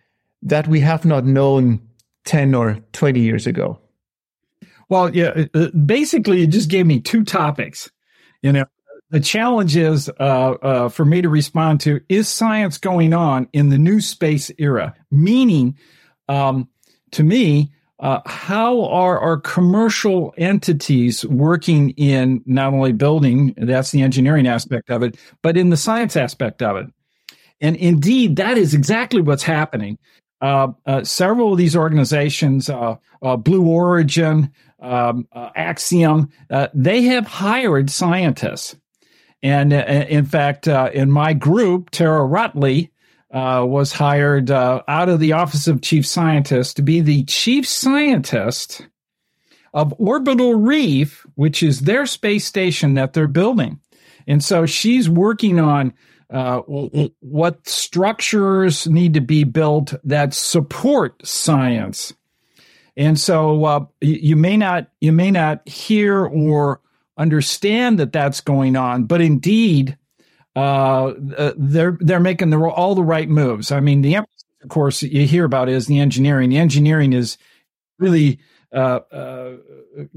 that 0.42 0.68
we 0.68 0.80
have 0.80 1.06
not 1.06 1.26
known 1.26 1.82
10 2.26 2.56
or 2.56 2.80
20 2.94 3.20
years 3.20 3.46
ago. 3.46 3.80
Well, 4.90 5.16
yeah, 5.16 5.46
uh, 5.54 5.68
basically, 5.70 6.42
it 6.42 6.48
just 6.48 6.70
gave 6.70 6.88
me 6.88 7.00
two 7.00 7.24
topics. 7.24 7.92
You 8.42 8.54
know, 8.54 8.66
the 9.10 9.20
challenge 9.20 9.76
is 9.76 10.10
uh, 10.20 10.22
uh, 10.22 10.90
for 10.90 11.06
me 11.06 11.22
to 11.22 11.30
respond 11.30 11.82
to 11.82 12.02
is 12.10 12.28
science 12.28 12.78
going 12.78 13.14
on 13.14 13.48
in 13.54 13.70
the 13.70 13.78
new 13.78 14.02
space 14.02 14.52
era? 14.58 14.94
Meaning, 15.12 15.78
um, 16.28 16.70
to 17.12 17.24
me, 17.24 17.72
uh, 18.00 18.22
how 18.26 18.86
are 18.86 19.20
our 19.20 19.38
commercial 19.38 20.34
entities 20.38 21.26
working 21.26 21.90
in 21.92 22.42
not 22.46 22.74
only 22.74 22.94
building, 22.94 23.54
that's 23.58 23.92
the 23.92 24.02
engineering 24.02 24.48
aspect 24.48 24.90
of 24.90 25.04
it, 25.04 25.18
but 25.42 25.58
in 25.58 25.70
the 25.70 25.78
science 25.78 26.16
aspect 26.16 26.62
of 26.62 26.78
it? 26.78 26.88
And 27.60 27.76
indeed, 27.76 28.38
that 28.38 28.58
is 28.58 28.74
exactly 28.74 29.22
what's 29.22 29.44
happening. 29.44 29.98
Uh, 30.42 30.70
uh, 30.86 31.04
several 31.04 31.52
of 31.52 31.58
these 31.58 31.76
organizations, 31.76 32.70
uh, 32.70 32.96
uh, 33.22 33.36
Blue 33.36 33.68
Origin, 33.68 34.50
um, 34.82 35.28
uh, 35.32 35.50
Axiom, 35.56 36.30
uh, 36.50 36.68
they 36.74 37.04
have 37.04 37.28
hired 37.28 37.90
scientists. 37.90 38.76
And 39.42 39.74
uh, 39.74 39.78
in 40.10 40.26
fact, 40.26 40.68
uh, 40.68 40.90
in 40.94 41.12
my 41.12 41.34
group, 41.34 41.90
Tara 41.92 42.28
Ruttley 42.28 42.90
uh, 43.32 43.64
was 43.66 43.94
hired 43.94 44.52
out 44.52 45.10
of 45.10 45.20
the 45.20 45.34
Office 45.34 45.68
of 45.68 45.82
Chief 45.82 46.06
Scientist 46.06 46.76
to 46.76 46.82
be 46.82 47.00
the 47.02 47.24
chief 47.26 47.68
scientist 47.68 48.88
of 49.74 49.94
Orbital 49.98 50.56
Reef, 50.56 51.26
which 51.36 51.62
is 51.62 51.82
their 51.82 52.06
space 52.06 52.46
station 52.46 52.96
that 52.96 53.14
they're 53.14 53.28
building. 53.28 53.80
And 54.28 54.44
so 54.44 54.66
she's 54.66 55.10
working 55.10 55.60
on 55.60 55.94
uh, 56.32 56.60
what 57.20 57.68
structures 57.68 58.88
need 58.88 59.16
to 59.16 59.22
be 59.22 59.44
built 59.44 59.94
that 60.04 60.34
support 60.34 61.26
science. 61.26 62.14
And 63.00 63.18
so 63.18 63.64
uh, 63.64 63.86
you 64.02 64.36
may 64.36 64.58
not 64.58 64.90
you 65.00 65.14
may 65.14 65.32
not 65.32 65.68
hear 65.68 66.26
or 66.26 66.82
understand 67.18 67.98
that 68.00 68.12
that's 68.12 68.42
going 68.42 68.76
on, 68.76 69.06
but 69.06 69.22
indeed 69.22 69.98
uh, 70.54 71.14
they're 71.18 71.98
they're 72.02 72.20
making 72.20 72.50
the, 72.50 72.60
all 72.60 72.96
the 72.96 73.04
right 73.04 73.30
moves. 73.30 73.72
I 73.72 73.80
mean, 73.80 74.02
the 74.02 74.16
emphasis, 74.16 74.44
of 74.62 74.68
course, 74.68 75.02
you 75.02 75.26
hear 75.26 75.46
about 75.46 75.70
is 75.70 75.88
the 75.88 75.98
engineering. 75.98 76.50
The 76.50 76.58
engineering 76.58 77.14
is 77.14 77.38
really 78.00 78.40
uh, 78.74 79.00
uh, 79.14 79.52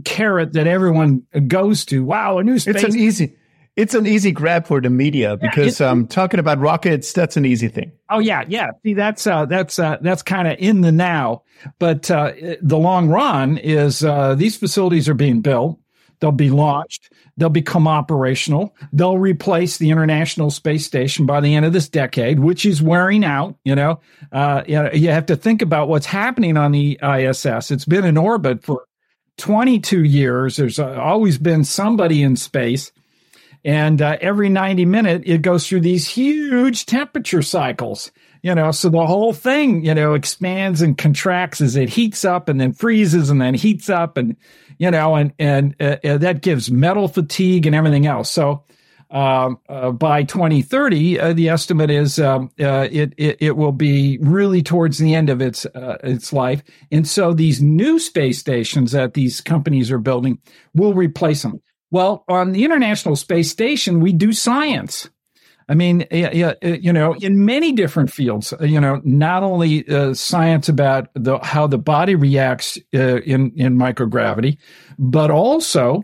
carrot 0.05 0.55
that 0.55 0.67
everyone 0.67 1.23
goes 1.47 1.85
to. 1.85 2.03
Wow, 2.03 2.39
a 2.39 2.43
new 2.43 2.59
space. 2.59 2.83
It's 2.83 2.95
an 2.95 3.01
easy 3.01 3.37
it's 3.77 3.95
an 3.95 4.07
easy 4.07 4.33
grab 4.33 4.67
for 4.67 4.81
the 4.81 4.91
media 4.91 5.37
because 5.37 5.81
yeah, 5.81 5.89
um, 5.89 6.07
talking 6.07 6.39
about 6.39 6.59
rockets, 6.59 7.13
that's 7.13 7.37
an 7.37 7.45
easy 7.45 7.69
thing. 7.69 7.93
Oh 8.11 8.19
yeah, 8.19 8.45
yeah. 8.47 8.71
See, 8.83 8.95
that's 8.95 9.27
uh, 9.27 9.47
that's 9.47 9.79
uh, 9.79 9.97
that's 10.01 10.23
kind 10.23 10.47
of 10.47 10.59
in 10.59 10.83
the 10.83 10.93
now, 10.93 11.43
but 11.79 12.11
uh, 12.11 12.33
the 12.61 12.77
long 12.77 13.09
run 13.09 13.57
is 13.59 14.05
uh, 14.05 14.35
these 14.35 14.57
facilities 14.57 15.09
are 15.09 15.15
being 15.15 15.41
built. 15.41 15.79
They'll 16.21 16.33
be 16.33 16.51
launched. 16.51 17.13
They'll 17.37 17.49
become 17.49 17.89
operational. 17.89 18.77
They'll 18.93 19.19
replace 19.19 19.79
the 19.79 19.91
International 19.91 20.51
Space 20.51 20.87
Station 20.87 21.27
by 21.27 21.41
the 21.41 21.55
end 21.55 21.67
of 21.67 21.73
this 21.73 21.89
decade, 21.89 22.39
which 22.39 22.65
is 22.65 22.81
wearing 22.83 23.25
out. 23.25 23.57
You 23.65 23.75
know, 23.75 24.01
uh, 24.31 24.63
you, 24.67 24.75
know 24.75 24.91
you 24.93 25.09
have 25.09 25.27
to 25.27 25.37
think 25.37 25.63
about 25.63 25.89
what's 25.89 26.07
happening 26.07 26.57
on 26.59 26.73
the 26.73 26.99
ISS. 27.03 27.71
It's 27.71 27.87
been 27.87 28.05
in 28.05 28.19
orbit 28.19 28.63
for 28.63 28.85
22 29.39 30.05
years. 30.05 30.57
There's 30.57 30.79
uh, 30.79 30.95
always 31.01 31.39
been 31.39 31.65
somebody 31.65 32.23
in 32.23 32.37
space. 32.37 32.93
And 33.65 34.03
uh, 34.03 34.19
every 34.21 34.49
90 34.49 34.85
minute, 34.87 35.23
it 35.25 35.43
goes 35.43 35.69
through 35.69 35.83
these 35.83 36.09
huge 36.09 36.87
temperature 36.87 37.43
cycles, 37.43 38.11
you 38.43 38.55
know, 38.57 38.73
so 38.73 38.89
the 38.89 39.07
whole 39.07 39.33
thing, 39.33 39.85
you 39.85 39.95
know, 39.95 40.15
expands 40.15 40.83
and 40.83 40.99
contracts 40.99 41.61
as 41.61 41.77
it 41.77 41.89
heats 41.89 42.25
up 42.25 42.49
and 42.49 42.61
then 42.61 42.73
freezes 42.73 43.31
and 43.31 43.41
then 43.41 43.55
heats 43.55 43.89
up 43.89 44.17
and, 44.17 44.37
you 44.79 44.91
know, 44.91 45.15
and, 45.15 45.33
and 45.39 45.77
uh, 45.79 45.97
uh, 46.05 46.19
that 46.19 46.43
gives 46.43 46.71
metal 46.71 47.07
fatigue 47.07 47.67
and 47.67 47.77
everything 47.77 48.07
else. 48.07 48.31
So, 48.31 48.65
um, 49.13 49.61
uh, 49.69 49.91
by 49.91 50.25
2030, 50.25 51.21
uh, 51.21 51.33
the 51.35 51.51
estimate 51.51 51.91
is 51.91 52.19
um, 52.19 52.51
uh, 52.59 52.89
it, 52.91 53.13
it, 53.19 53.37
it 53.41 53.57
will 53.57 53.73
be 53.73 54.19
really 54.23 54.63
towards 54.63 54.97
the 54.97 55.15
end 55.15 55.29
of 55.29 55.43
its 55.43 55.67
uh, 55.67 55.99
its 56.03 56.33
life, 56.33 56.63
and 56.91 57.07
so 57.07 57.35
these 57.35 57.61
new 57.61 57.99
space 57.99 58.39
stations 58.39 58.93
that 58.93 59.13
these 59.13 59.43
companies 59.43 59.91
are 59.91 59.99
building 59.99 60.39
will 60.73 60.95
replace 60.95 61.43
them. 61.43 61.61
Well, 61.93 62.25
on 62.27 62.53
the 62.53 62.65
International 62.65 63.15
Space 63.15 63.51
Station, 63.51 64.01
we 64.01 64.13
do 64.13 64.33
science. 64.33 65.11
I 65.69 65.75
mean, 65.75 66.07
you 66.11 66.93
know, 66.93 67.15
in 67.15 67.45
many 67.45 67.73
different 67.73 68.11
fields, 68.11 68.53
you 68.61 68.81
know, 68.81 69.01
not 69.05 69.43
only 69.43 69.87
uh, 69.89 70.15
science 70.15 70.69
about 70.69 71.09
the, 71.15 71.39
how 71.39 71.67
the 71.67 71.79
body 71.79 72.15
reacts 72.15 72.79
uh, 72.95 73.21
in, 73.21 73.53
in 73.57 73.79
microgravity, 73.79 74.59
but 74.99 75.31
also 75.31 76.03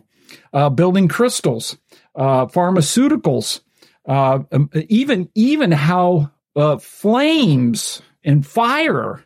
uh, 0.52 0.70
building 0.70 1.08
crystals, 1.08 1.76
uh, 2.14 2.46
pharmaceuticals, 2.46 3.60
uh, 4.06 4.40
um, 4.52 4.70
even 4.88 5.28
even 5.34 5.72
how 5.72 6.30
uh, 6.54 6.78
flames 6.78 8.00
and 8.24 8.46
fire 8.46 9.24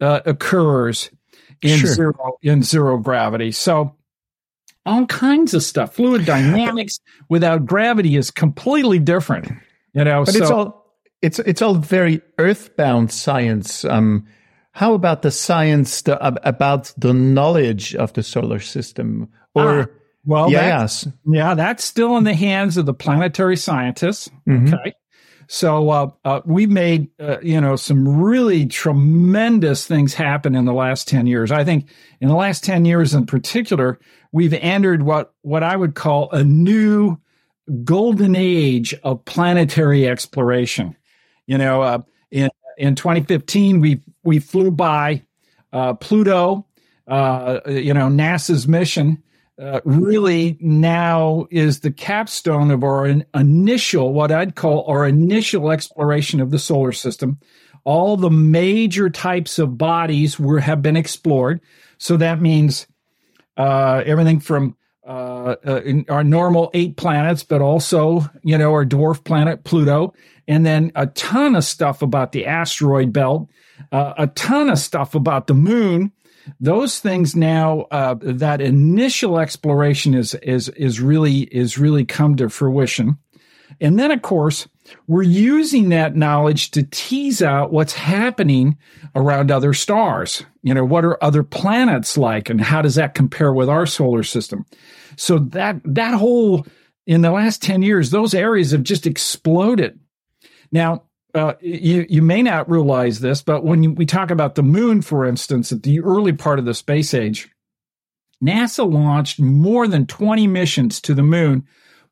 uh, 0.00 0.20
occurs 0.26 1.10
in 1.62 1.78
Sure. 1.78 1.90
zero 1.90 2.38
in 2.42 2.62
zero 2.62 2.98
gravity. 2.98 3.52
So 3.52 3.96
all 4.86 5.06
kinds 5.06 5.54
of 5.54 5.62
stuff. 5.62 5.94
Fluid 5.94 6.24
dynamics 6.34 6.98
without 7.28 7.66
gravity 7.66 8.16
is 8.16 8.30
completely 8.30 8.98
different. 8.98 9.48
You 9.92 10.04
know, 10.04 10.24
But 10.24 10.34
so 10.34 10.40
it's 10.42 10.50
all 10.50 10.94
it's 11.22 11.38
it's 11.40 11.62
all 11.62 11.74
very 11.74 12.20
earthbound 12.38 13.10
science. 13.12 13.84
Um, 13.84 14.26
how 14.72 14.94
about 14.94 15.22
the 15.22 15.30
science 15.30 16.02
the, 16.02 16.22
ab- 16.24 16.38
about 16.44 16.92
the 16.96 17.12
knowledge 17.12 17.94
of 17.96 18.12
the 18.12 18.22
solar 18.22 18.60
system? 18.60 19.28
Or 19.54 19.80
Ah, 19.80 19.86
well, 20.24 20.50
yeah, 20.50 20.60
that's- 20.62 21.04
yes, 21.06 21.14
Yeah, 21.26 21.54
that's 21.54 21.84
still 21.84 22.16
in 22.16 22.24
the 22.24 22.34
hands 22.34 22.76
of 22.76 22.86
the 22.86 22.94
planetary 22.94 23.56
scientists. 23.56 24.30
Mhm. 24.48 24.72
Okay. 24.72 24.92
So 25.48 25.90
uh, 25.90 26.10
uh, 26.24 26.40
we've 26.44 26.70
made 26.70 27.08
uh, 27.18 27.38
you 27.42 27.60
know 27.60 27.74
some 27.74 28.06
really 28.22 28.66
tremendous 28.66 29.86
things 29.86 30.14
happen 30.14 30.54
in 30.54 30.64
the 30.64 30.72
last 30.72 31.08
ten 31.08 31.26
years. 31.26 31.50
I 31.50 31.64
think 31.64 31.88
in 32.20 32.28
the 32.28 32.36
last 32.36 32.62
ten 32.64 32.84
years 32.84 33.14
in 33.14 33.26
particular, 33.26 33.98
we've 34.32 34.54
entered 34.54 35.02
what 35.02 35.32
what 35.42 35.62
I 35.62 35.76
would 35.76 35.94
call 35.94 36.30
a 36.30 36.44
new 36.44 37.18
golden 37.84 38.34
age 38.36 38.94
of 39.02 39.24
planetary 39.24 40.08
exploration. 40.08 40.96
You 41.46 41.58
know, 41.58 41.82
uh, 41.82 41.98
in 42.30 42.50
in 42.78 42.94
2015, 42.94 43.80
we 43.80 44.00
we 44.22 44.38
flew 44.38 44.70
by 44.70 45.22
uh, 45.72 45.94
Pluto. 45.94 46.66
Uh, 47.06 47.60
you 47.66 47.92
know, 47.92 48.06
NASA's 48.06 48.68
mission 48.68 49.20
uh, 49.60 49.80
really 49.84 50.56
now 50.60 51.46
is 51.50 51.80
the 51.80 51.90
capstone 51.90 52.70
of 52.70 52.82
our 52.82 53.06
in- 53.06 53.26
initial, 53.34 54.12
what 54.12 54.32
I'd 54.32 54.54
call 54.54 54.84
our 54.86 55.06
initial 55.06 55.70
exploration 55.70 56.40
of 56.40 56.50
the 56.50 56.58
solar 56.58 56.92
system. 56.92 57.38
All 57.84 58.16
the 58.16 58.30
major 58.30 59.10
types 59.10 59.58
of 59.58 59.76
bodies 59.76 60.38
were 60.38 60.60
have 60.60 60.82
been 60.82 60.96
explored. 60.96 61.60
So 61.98 62.16
that 62.16 62.40
means 62.40 62.86
uh, 63.60 64.02
everything 64.06 64.40
from 64.40 64.74
uh, 65.06 65.56
uh, 65.66 65.82
our 66.08 66.24
normal 66.24 66.70
eight 66.72 66.96
planets, 66.96 67.42
but 67.42 67.60
also 67.60 68.22
you 68.42 68.56
know 68.56 68.70
our 68.70 68.86
dwarf 68.86 69.22
planet 69.22 69.64
Pluto, 69.64 70.14
and 70.48 70.64
then 70.64 70.92
a 70.94 71.06
ton 71.08 71.54
of 71.54 71.64
stuff 71.64 72.00
about 72.00 72.32
the 72.32 72.46
asteroid 72.46 73.12
belt, 73.12 73.50
uh, 73.92 74.14
a 74.16 74.28
ton 74.28 74.70
of 74.70 74.78
stuff 74.78 75.14
about 75.14 75.46
the 75.46 75.54
moon. 75.54 76.10
Those 76.58 77.00
things 77.00 77.36
now, 77.36 77.82
uh, 77.90 78.14
that 78.22 78.62
initial 78.62 79.38
exploration 79.38 80.14
is 80.14 80.34
is 80.36 80.70
is 80.70 81.02
really 81.02 81.40
is 81.40 81.76
really 81.76 82.06
come 82.06 82.36
to 82.36 82.48
fruition, 82.48 83.18
and 83.78 83.98
then 83.98 84.10
of 84.10 84.22
course 84.22 84.68
we're 85.06 85.22
using 85.22 85.88
that 85.88 86.16
knowledge 86.16 86.70
to 86.72 86.82
tease 86.84 87.42
out 87.42 87.72
what's 87.72 87.92
happening 87.92 88.78
around 89.14 89.50
other 89.50 89.72
stars. 89.72 90.44
You 90.62 90.74
know, 90.74 90.84
what 90.84 91.04
are 91.04 91.22
other 91.22 91.42
planets 91.42 92.16
like 92.16 92.50
and 92.50 92.60
how 92.60 92.82
does 92.82 92.94
that 92.96 93.14
compare 93.14 93.52
with 93.52 93.68
our 93.68 93.86
solar 93.86 94.22
system? 94.22 94.66
So 95.16 95.38
that 95.38 95.80
that 95.84 96.14
whole 96.14 96.66
in 97.06 97.22
the 97.22 97.30
last 97.30 97.62
10 97.62 97.82
years, 97.82 98.10
those 98.10 98.34
areas 98.34 98.70
have 98.70 98.82
just 98.82 99.06
exploded. 99.06 99.98
Now, 100.70 101.04
uh, 101.34 101.54
you, 101.60 102.06
you 102.08 102.22
may 102.22 102.42
not 102.42 102.70
realize 102.70 103.20
this, 103.20 103.42
but 103.42 103.64
when 103.64 103.82
you, 103.82 103.92
we 103.92 104.06
talk 104.06 104.30
about 104.30 104.54
the 104.54 104.62
moon, 104.62 105.02
for 105.02 105.24
instance, 105.24 105.72
at 105.72 105.82
the 105.82 106.00
early 106.00 106.32
part 106.32 106.58
of 106.58 106.64
the 106.64 106.74
space 106.74 107.14
age, 107.14 107.48
NASA 108.42 108.90
launched 108.90 109.40
more 109.40 109.86
than 109.86 110.06
20 110.06 110.46
missions 110.46 111.00
to 111.02 111.14
the 111.14 111.22
moon 111.22 111.66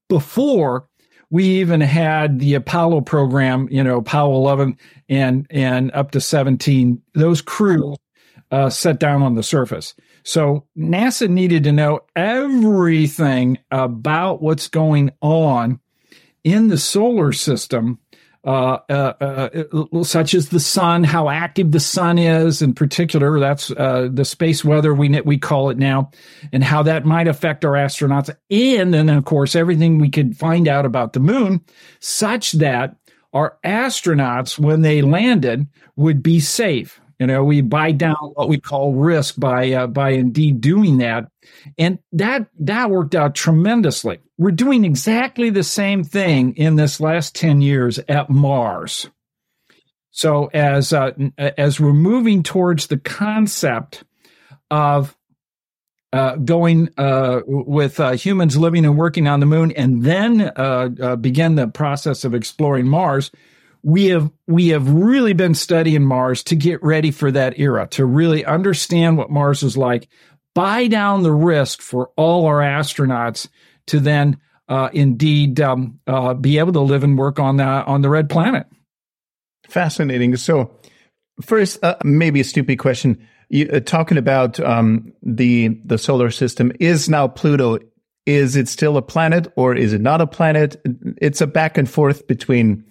before 0.08 0.88
we 1.30 1.44
even 1.44 1.80
had 1.80 2.38
the 2.38 2.54
Apollo 2.54 3.02
program, 3.02 3.68
you 3.70 3.82
know, 3.84 3.98
Apollo 3.98 4.34
11 4.36 4.78
and, 5.08 5.46
and 5.50 5.90
up 5.92 6.12
to 6.12 6.20
17, 6.20 7.02
those 7.14 7.42
crews 7.42 7.96
uh, 8.50 8.70
set 8.70 8.98
down 8.98 9.22
on 9.22 9.34
the 9.34 9.42
surface. 9.42 9.94
So 10.22 10.64
NASA 10.76 11.28
needed 11.28 11.64
to 11.64 11.72
know 11.72 12.00
everything 12.16 13.58
about 13.70 14.42
what's 14.42 14.68
going 14.68 15.10
on 15.20 15.80
in 16.44 16.68
the 16.68 16.78
solar 16.78 17.32
system, 17.32 17.98
uh, 18.48 18.80
uh, 18.88 19.12
uh, 19.20 20.02
such 20.04 20.32
as 20.32 20.48
the 20.48 20.58
sun, 20.58 21.04
how 21.04 21.28
active 21.28 21.70
the 21.70 21.80
sun 21.80 22.16
is, 22.16 22.62
in 22.62 22.72
particular. 22.72 23.38
That's 23.38 23.70
uh, 23.70 24.08
the 24.10 24.24
space 24.24 24.64
weather 24.64 24.94
we 24.94 25.20
we 25.20 25.36
call 25.36 25.68
it 25.68 25.76
now, 25.76 26.10
and 26.50 26.64
how 26.64 26.82
that 26.84 27.04
might 27.04 27.28
affect 27.28 27.66
our 27.66 27.72
astronauts, 27.72 28.34
and 28.50 28.94
then 28.94 29.10
of 29.10 29.26
course 29.26 29.54
everything 29.54 29.98
we 29.98 30.08
could 30.08 30.34
find 30.34 30.66
out 30.66 30.86
about 30.86 31.12
the 31.12 31.20
moon, 31.20 31.62
such 32.00 32.52
that 32.52 32.96
our 33.34 33.58
astronauts, 33.62 34.58
when 34.58 34.80
they 34.80 35.02
landed, 35.02 35.66
would 35.96 36.22
be 36.22 36.40
safe. 36.40 37.02
You 37.18 37.26
know, 37.26 37.42
we 37.42 37.62
buy 37.62 37.90
down 37.92 38.16
what 38.34 38.48
we 38.48 38.60
call 38.60 38.94
risk 38.94 39.38
by 39.38 39.72
uh, 39.72 39.86
by 39.88 40.10
indeed 40.10 40.60
doing 40.60 40.98
that, 40.98 41.28
and 41.76 41.98
that 42.12 42.46
that 42.60 42.90
worked 42.90 43.16
out 43.16 43.34
tremendously. 43.34 44.20
We're 44.36 44.52
doing 44.52 44.84
exactly 44.84 45.50
the 45.50 45.64
same 45.64 46.04
thing 46.04 46.56
in 46.56 46.76
this 46.76 47.00
last 47.00 47.34
ten 47.34 47.60
years 47.60 47.98
at 48.08 48.30
Mars. 48.30 49.10
So 50.10 50.46
as 50.54 50.92
uh, 50.92 51.10
as 51.36 51.80
we're 51.80 51.92
moving 51.92 52.44
towards 52.44 52.86
the 52.86 52.98
concept 52.98 54.04
of 54.70 55.16
uh, 56.12 56.36
going 56.36 56.88
uh, 56.96 57.40
with 57.46 58.00
uh, 58.00 58.12
humans 58.12 58.56
living 58.56 58.84
and 58.84 58.96
working 58.96 59.26
on 59.26 59.40
the 59.40 59.46
moon, 59.46 59.72
and 59.72 60.04
then 60.04 60.40
uh, 60.40 60.88
uh, 61.02 61.16
begin 61.16 61.56
the 61.56 61.68
process 61.68 62.24
of 62.24 62.34
exploring 62.34 62.86
Mars. 62.86 63.30
We 63.82 64.06
have 64.06 64.30
we 64.46 64.68
have 64.68 64.90
really 64.90 65.32
been 65.32 65.54
studying 65.54 66.04
Mars 66.04 66.42
to 66.44 66.56
get 66.56 66.82
ready 66.82 67.10
for 67.10 67.30
that 67.30 67.58
era, 67.58 67.86
to 67.92 68.04
really 68.04 68.44
understand 68.44 69.16
what 69.16 69.30
Mars 69.30 69.62
is 69.62 69.76
like, 69.76 70.08
buy 70.54 70.88
down 70.88 71.22
the 71.22 71.32
risk 71.32 71.80
for 71.80 72.10
all 72.16 72.46
our 72.46 72.60
astronauts 72.60 73.48
to 73.86 74.00
then 74.00 74.38
uh, 74.68 74.90
indeed 74.92 75.60
um, 75.60 76.00
be 76.40 76.58
able 76.58 76.72
to 76.72 76.80
live 76.80 77.04
and 77.04 77.16
work 77.18 77.38
on 77.38 77.56
the 77.56 77.64
on 77.64 78.02
the 78.02 78.08
red 78.08 78.28
planet. 78.28 78.66
Fascinating. 79.68 80.34
So, 80.36 80.70
first, 81.42 81.82
uh, 81.84 81.96
maybe 82.04 82.40
a 82.40 82.44
stupid 82.44 82.78
question. 82.78 83.26
You, 83.50 83.68
uh, 83.72 83.80
talking 83.80 84.18
about 84.18 84.60
um, 84.60 85.12
the 85.22 85.68
the 85.84 85.98
solar 85.98 86.30
system 86.30 86.72
is 86.80 87.08
now 87.08 87.28
Pluto. 87.28 87.78
Is 88.26 88.56
it 88.56 88.68
still 88.68 88.98
a 88.98 89.02
planet 89.02 89.50
or 89.56 89.74
is 89.74 89.94
it 89.94 90.02
not 90.02 90.20
a 90.20 90.26
planet? 90.26 90.76
It's 91.16 91.40
a 91.40 91.46
back 91.46 91.78
and 91.78 91.88
forth 91.88 92.26
between 92.26 92.84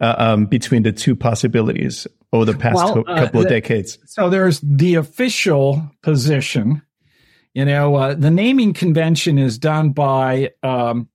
uh, 0.00 0.14
um, 0.18 0.46
between 0.46 0.82
the 0.82 0.92
two 0.92 1.14
possibilities 1.16 2.06
over 2.32 2.44
the 2.44 2.54
past 2.58 2.76
Well, 2.76 2.94
co- 2.94 3.02
uh, 3.02 3.18
couple 3.18 3.40
of 3.40 3.44
the- 3.44 3.50
decades. 3.50 3.98
So 4.06 4.28
there's 4.28 4.60
the 4.60 4.96
official 4.96 5.88
position. 6.02 6.82
You 7.54 7.64
know, 7.64 7.94
uh, 7.94 8.14
the 8.14 8.30
naming 8.30 8.72
convention 8.72 9.38
is 9.38 9.58
done 9.58 9.90
by 9.90 10.50
um, 10.62 11.08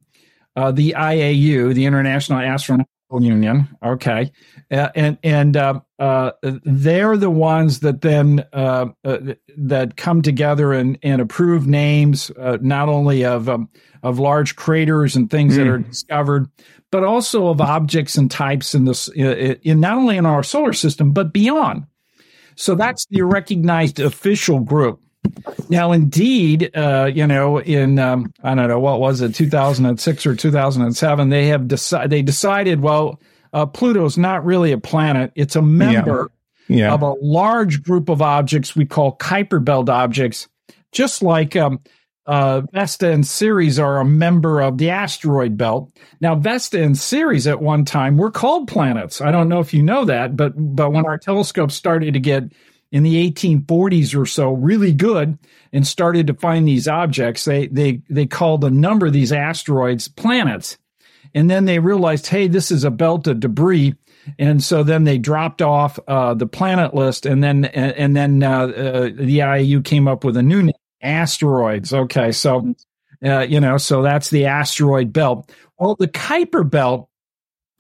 uh, 0.55 0.71
the 0.71 0.95
IAU, 0.97 1.73
the 1.73 1.85
International 1.85 2.39
Astronautical 2.39 2.85
Union. 3.21 3.67
Okay, 3.83 4.31
uh, 4.71 4.89
and 4.95 5.17
and 5.23 5.57
uh, 5.99 6.31
uh, 6.43 6.51
they're 6.63 7.17
the 7.17 7.29
ones 7.29 7.81
that 7.81 8.01
then 8.01 8.45
uh, 8.53 8.85
uh, 9.03 9.17
that 9.57 9.97
come 9.97 10.21
together 10.21 10.71
and, 10.71 10.97
and 11.03 11.21
approve 11.21 11.67
names, 11.67 12.31
uh, 12.39 12.57
not 12.61 12.87
only 12.87 13.25
of 13.25 13.49
um, 13.49 13.69
of 14.01 14.17
large 14.17 14.55
craters 14.55 15.15
and 15.15 15.29
things 15.29 15.55
that 15.57 15.65
Mm. 15.65 15.71
are 15.71 15.77
discovered, 15.79 16.47
but 16.89 17.03
also 17.03 17.47
of 17.47 17.59
objects 17.59 18.17
and 18.17 18.31
types 18.31 18.73
in 18.73 18.85
this 18.85 19.09
in, 19.09 19.57
in 19.63 19.79
not 19.81 19.97
only 19.97 20.15
in 20.15 20.25
our 20.25 20.41
solar 20.41 20.73
system 20.73 21.11
but 21.11 21.33
beyond. 21.33 21.85
So 22.55 22.75
that's 22.75 23.05
the 23.09 23.21
recognized 23.23 23.99
official 23.99 24.59
group. 24.59 25.01
Now, 25.69 25.91
indeed, 25.91 26.71
uh, 26.75 27.09
you 27.13 27.27
know, 27.27 27.59
in 27.59 27.99
um, 27.99 28.33
I 28.41 28.55
don't 28.55 28.67
know 28.69 28.79
what 28.79 28.99
was 28.99 29.21
it, 29.21 29.35
2006 29.35 30.25
or 30.25 30.35
2007, 30.35 31.29
they 31.29 31.47
have 31.47 31.67
decided 31.67 32.09
they 32.09 32.21
decided, 32.21 32.79
well, 32.81 33.19
uh, 33.53 33.65
Pluto's 33.65 34.17
not 34.17 34.45
really 34.45 34.71
a 34.71 34.77
planet; 34.77 35.31
it's 35.35 35.55
a 35.55 35.61
member 35.61 36.31
Yeah. 36.67 36.93
of 36.93 37.01
a 37.01 37.13
large 37.21 37.83
group 37.83 38.09
of 38.09 38.21
objects 38.21 38.75
we 38.75 38.85
call 38.85 39.17
Kuiper 39.17 39.63
Belt 39.63 39.89
objects, 39.89 40.47
just 40.91 41.21
like 41.23 41.55
um, 41.55 41.79
uh, 42.25 42.61
Vesta 42.71 43.09
and 43.11 43.25
Ceres 43.25 43.79
are 43.79 43.99
a 43.99 44.05
member 44.05 44.61
of 44.61 44.77
the 44.77 44.91
asteroid 44.91 45.57
belt. 45.57 45.91
Now, 46.21 46.35
Vesta 46.35 46.81
and 46.81 46.95
Ceres 46.95 47.47
at 47.47 47.59
one 47.61 47.85
time 47.85 48.17
were 48.17 48.29
called 48.29 48.67
planets. 48.67 49.19
I 49.19 49.31
don't 49.31 49.49
know 49.49 49.59
if 49.61 49.73
you 49.73 49.81
know 49.81 50.05
that, 50.05 50.37
but 50.37 50.53
but 50.55 50.91
when 50.91 51.05
our 51.05 51.17
telescopes 51.17 51.73
started 51.73 52.13
to 52.13 52.19
get 52.19 52.43
in 52.91 53.03
the 53.03 53.31
1840s 53.31 54.19
or 54.19 54.25
so 54.25 54.51
really 54.51 54.91
good 54.93 55.37
and 55.73 55.85
started 55.85 56.27
to 56.27 56.33
find 56.35 56.67
these 56.67 56.87
objects, 56.87 57.45
they 57.45 57.67
they 57.67 58.01
they 58.09 58.25
called 58.27 58.63
a 58.63 58.69
number 58.69 59.07
of 59.07 59.13
these 59.13 59.31
asteroids 59.31 60.07
planets. 60.07 60.77
And 61.33 61.49
then 61.49 61.65
they 61.65 61.79
realized, 61.79 62.27
hey, 62.27 62.47
this 62.47 62.71
is 62.71 62.83
a 62.83 62.91
belt 62.91 63.27
of 63.27 63.39
debris, 63.39 63.95
and 64.37 64.63
so 64.63 64.83
then 64.83 65.03
they 65.03 65.17
dropped 65.17 65.61
off 65.61 65.99
uh, 66.07 66.33
the 66.33 66.47
planet 66.47 66.93
list, 66.93 67.25
and 67.25 67.43
then 67.43 67.65
and, 67.65 67.93
and 67.93 68.15
then 68.15 68.43
uh, 68.43 68.67
uh, 68.67 69.01
the 69.03 69.39
IAU 69.39 69.83
came 69.83 70.07
up 70.07 70.23
with 70.23 70.37
a 70.37 70.43
new 70.43 70.63
name, 70.63 70.73
asteroids. 71.01 71.93
Okay, 71.93 72.31
so 72.31 72.73
uh, 73.23 73.41
you 73.41 73.59
know, 73.59 73.77
so 73.77 74.01
that's 74.01 74.29
the 74.29 74.45
asteroid 74.45 75.13
belt. 75.13 75.51
Well, 75.77 75.95
the 75.95 76.07
Kuiper 76.07 76.69
belt 76.69 77.09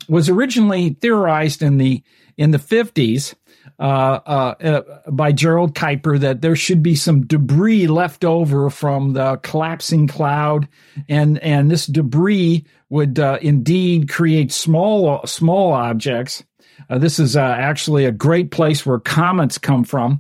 was 0.07 0.29
originally 0.29 0.97
theorized 1.01 1.61
in 1.61 1.77
the 1.77 2.03
in 2.37 2.51
the 2.51 2.57
50s 2.57 3.35
uh, 3.79 3.81
uh, 3.81 4.55
uh, 4.61 5.11
by 5.11 5.31
Gerard 5.31 5.73
Kuiper 5.73 6.19
that 6.19 6.41
there 6.41 6.55
should 6.55 6.81
be 6.81 6.95
some 6.95 7.25
debris 7.25 7.87
left 7.87 8.23
over 8.23 8.69
from 8.69 9.13
the 9.13 9.37
collapsing 9.37 10.07
cloud, 10.07 10.67
and 11.07 11.37
and 11.39 11.69
this 11.69 11.85
debris 11.85 12.65
would 12.89 13.19
uh, 13.19 13.37
indeed 13.41 14.09
create 14.09 14.51
small 14.51 15.25
small 15.25 15.73
objects. 15.73 16.43
Uh, 16.89 16.97
this 16.97 17.19
is 17.19 17.35
uh, 17.35 17.41
actually 17.41 18.05
a 18.05 18.11
great 18.11 18.51
place 18.51 18.85
where 18.85 18.99
comets 18.99 19.57
come 19.57 19.83
from. 19.83 20.19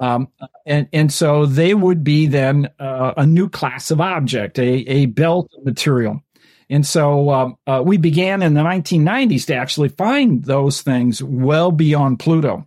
Um, 0.00 0.28
and 0.64 0.88
and 0.92 1.12
so 1.12 1.44
they 1.44 1.74
would 1.74 2.04
be 2.04 2.26
then 2.26 2.68
a 2.78 3.26
new 3.26 3.48
class 3.48 3.90
of 3.90 4.00
object, 4.00 4.58
a, 4.58 4.88
a 4.88 5.06
belt 5.06 5.50
material. 5.64 6.22
And 6.70 6.86
so 6.86 7.30
um, 7.30 7.56
uh, 7.66 7.82
we 7.84 7.96
began 7.96 8.42
in 8.42 8.54
the 8.54 8.60
1990s 8.60 9.46
to 9.46 9.54
actually 9.54 9.88
find 9.88 10.44
those 10.44 10.82
things 10.82 11.22
well 11.22 11.72
beyond 11.72 12.18
Pluto. 12.18 12.66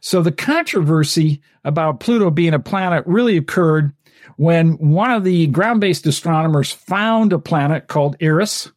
So 0.00 0.22
the 0.22 0.32
controversy 0.32 1.40
about 1.64 2.00
Pluto 2.00 2.30
being 2.30 2.54
a 2.54 2.58
planet 2.58 3.04
really 3.06 3.36
occurred 3.36 3.92
when 4.36 4.72
one 4.72 5.10
of 5.10 5.24
the 5.24 5.46
ground 5.48 5.80
based 5.80 6.06
astronomers 6.06 6.72
found 6.72 7.32
a 7.32 7.38
planet 7.38 7.88
called 7.88 8.16
Eris. 8.20 8.70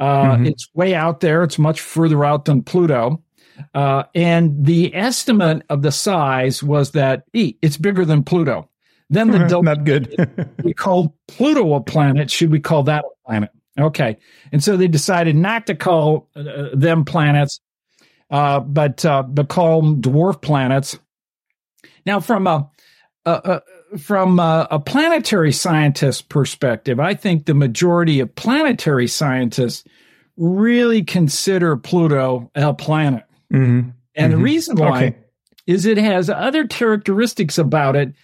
Uh, 0.00 0.32
mm-hmm. 0.32 0.46
It's 0.46 0.68
way 0.74 0.94
out 0.94 1.20
there, 1.20 1.44
it's 1.44 1.58
much 1.58 1.80
further 1.80 2.24
out 2.24 2.46
than 2.46 2.62
Pluto. 2.62 3.22
Uh, 3.74 4.04
and 4.14 4.64
the 4.64 4.94
estimate 4.94 5.62
of 5.68 5.82
the 5.82 5.92
size 5.92 6.62
was 6.62 6.92
that 6.92 7.24
e, 7.34 7.54
it's 7.60 7.76
bigger 7.76 8.06
than 8.06 8.24
Pluto. 8.24 8.68
Then 9.10 9.30
the 9.30 9.60
not 9.62 9.84
good. 9.84 10.54
we 10.64 10.72
called 10.72 11.12
Pluto 11.28 11.74
a 11.74 11.80
planet. 11.82 12.30
Should 12.30 12.50
we 12.50 12.60
call 12.60 12.84
that 12.84 13.04
a 13.04 13.28
planet? 13.28 13.50
Okay. 13.78 14.16
And 14.52 14.64
so 14.64 14.76
they 14.76 14.88
decided 14.88 15.36
not 15.36 15.66
to 15.66 15.74
call 15.74 16.28
uh, 16.34 16.68
them 16.72 17.04
planets, 17.04 17.60
uh, 18.30 18.60
but 18.60 19.04
uh, 19.04 19.22
but 19.24 19.48
call 19.48 19.82
them 19.82 20.00
dwarf 20.00 20.40
planets. 20.40 20.98
Now, 22.06 22.20
from 22.20 22.46
a, 22.46 22.70
a 23.26 23.62
from 23.98 24.38
a, 24.38 24.68
a, 24.70 24.78
planetary 24.78 25.52
scientist 25.52 26.28
perspective, 26.28 27.00
I 27.00 27.14
think 27.14 27.46
the 27.46 27.54
majority 27.54 28.20
of 28.20 28.34
planetary 28.34 29.06
scientists 29.06 29.84
really 30.36 31.02
consider 31.02 31.76
Pluto 31.76 32.50
a 32.54 32.74
planet. 32.74 33.24
Mm-hmm. 33.52 33.90
And 33.90 33.94
mm-hmm. 34.14 34.30
the 34.30 34.38
reason 34.38 34.76
why 34.76 35.04
okay. 35.04 35.16
is 35.66 35.86
it 35.86 35.98
has 35.98 36.30
other 36.30 36.66
characteristics 36.66 37.58
about 37.58 37.96
it 37.96 38.14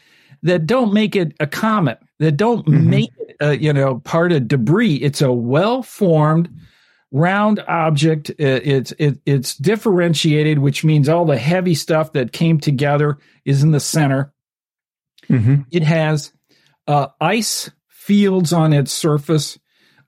that 0.43 0.67
don't 0.67 0.93
make 0.93 1.17
it 1.17 1.35
a 1.41 1.47
comet, 1.47 1.99
that 2.19 2.33
don't 2.33 2.67
mm-hmm. 2.67 2.91
make 2.91 3.11
it, 3.19 3.37
uh, 3.43 3.51
you 3.51 3.73
know, 3.73 3.99
part 4.01 4.33
of 4.33 4.49
debris. 4.49 4.97
It's 4.97 5.23
a 5.23 5.33
well 5.33 5.83
formed, 5.83 6.49
round 7.11 7.61
object. 7.69 8.31
It's 8.39 8.93
it, 8.99 9.19
it's 9.27 9.57
differentiated, 9.57 10.59
which 10.59 10.85
means 10.85 11.09
all 11.09 11.25
the 11.25 11.39
heavy 11.39 11.75
stuff 11.75 12.13
that 12.13 12.33
came 12.33 12.61
together 12.61 13.19
is 13.45 13.63
in 13.63 13.73
the 13.73 13.81
center. 13.81 14.33
Mm-hmm. 15.29 15.63
It 15.71 15.83
has 15.83 16.33
uh, 16.87 17.09
ice 17.21 17.71
fields 17.89 18.53
on 18.53 18.73
its 18.73 18.93
surface. 18.93 19.59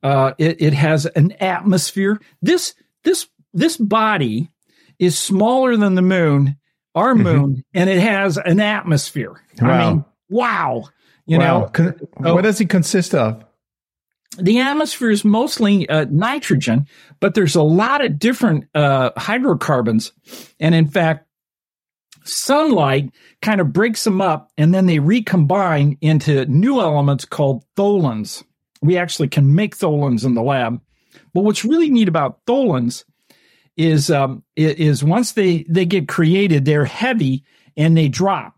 Uh, 0.02 0.32
it, 0.38 0.60
it 0.62 0.72
has 0.72 1.06
an 1.06 1.32
atmosphere. 1.32 2.20
This 2.40 2.74
this 3.04 3.28
this 3.52 3.76
body 3.76 4.50
is 4.98 5.18
smaller 5.18 5.76
than 5.76 5.94
the 5.94 6.02
moon, 6.02 6.56
our 6.94 7.14
mm-hmm. 7.14 7.22
moon, 7.22 7.64
and 7.74 7.90
it 7.90 8.00
has 8.00 8.36
an 8.36 8.60
atmosphere. 8.60 9.40
Wow. 9.60 9.68
I 9.68 9.90
mean, 9.90 10.04
wow. 10.28 10.84
You 11.26 11.38
wow. 11.38 11.60
know, 11.60 11.66
Con- 11.66 12.00
oh, 12.24 12.34
what 12.34 12.42
does 12.42 12.60
it 12.60 12.68
consist 12.68 13.14
of? 13.14 13.44
The 14.38 14.60
atmosphere 14.60 15.10
is 15.10 15.24
mostly 15.24 15.88
uh, 15.88 16.06
nitrogen, 16.10 16.86
but 17.18 17.34
there's 17.34 17.56
a 17.56 17.62
lot 17.62 18.04
of 18.04 18.18
different 18.18 18.66
uh, 18.74 19.10
hydrocarbons. 19.16 20.12
And 20.60 20.74
in 20.74 20.86
fact, 20.86 21.27
sunlight 22.28 23.10
kind 23.42 23.60
of 23.60 23.72
breaks 23.72 24.04
them 24.04 24.20
up 24.20 24.50
and 24.56 24.74
then 24.74 24.86
they 24.86 24.98
recombine 24.98 25.96
into 26.00 26.46
new 26.46 26.80
elements 26.80 27.24
called 27.24 27.64
tholins. 27.76 28.44
We 28.82 28.96
actually 28.96 29.28
can 29.28 29.54
make 29.54 29.76
tholins 29.76 30.24
in 30.24 30.34
the 30.34 30.42
lab. 30.42 30.80
But 31.34 31.42
what's 31.42 31.64
really 31.64 31.90
neat 31.90 32.08
about 32.08 32.44
tholins 32.46 33.04
is 33.76 34.10
um, 34.10 34.42
is 34.56 35.04
once 35.04 35.32
they 35.32 35.64
they 35.68 35.84
get 35.84 36.08
created, 36.08 36.64
they're 36.64 36.84
heavy 36.84 37.44
and 37.76 37.96
they 37.96 38.08
drop. 38.08 38.54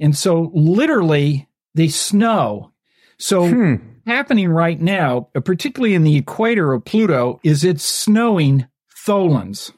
And 0.00 0.16
so 0.16 0.50
literally 0.54 1.48
they 1.74 1.88
snow. 1.88 2.72
So 3.18 3.48
hmm. 3.48 3.74
happening 4.06 4.48
right 4.48 4.80
now, 4.80 5.28
particularly 5.44 5.94
in 5.94 6.04
the 6.04 6.16
equator 6.16 6.72
of 6.72 6.84
Pluto, 6.84 7.38
is 7.44 7.64
it's 7.64 7.84
snowing 7.84 8.66
tholins. 9.06 9.72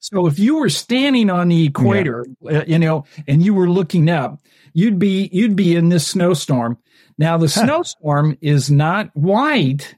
So 0.00 0.26
if 0.26 0.38
you 0.38 0.58
were 0.58 0.70
standing 0.70 1.30
on 1.30 1.48
the 1.48 1.66
equator, 1.66 2.26
yeah. 2.40 2.58
uh, 2.58 2.64
you 2.66 2.78
know, 2.78 3.04
and 3.28 3.42
you 3.42 3.54
were 3.54 3.68
looking 3.68 4.08
up, 4.08 4.40
you'd 4.72 4.98
be 4.98 5.28
you'd 5.32 5.56
be 5.56 5.76
in 5.76 5.90
this 5.90 6.06
snowstorm. 6.06 6.78
Now 7.18 7.36
the 7.36 7.48
snowstorm 7.48 8.36
is 8.40 8.70
not 8.70 9.10
white; 9.14 9.94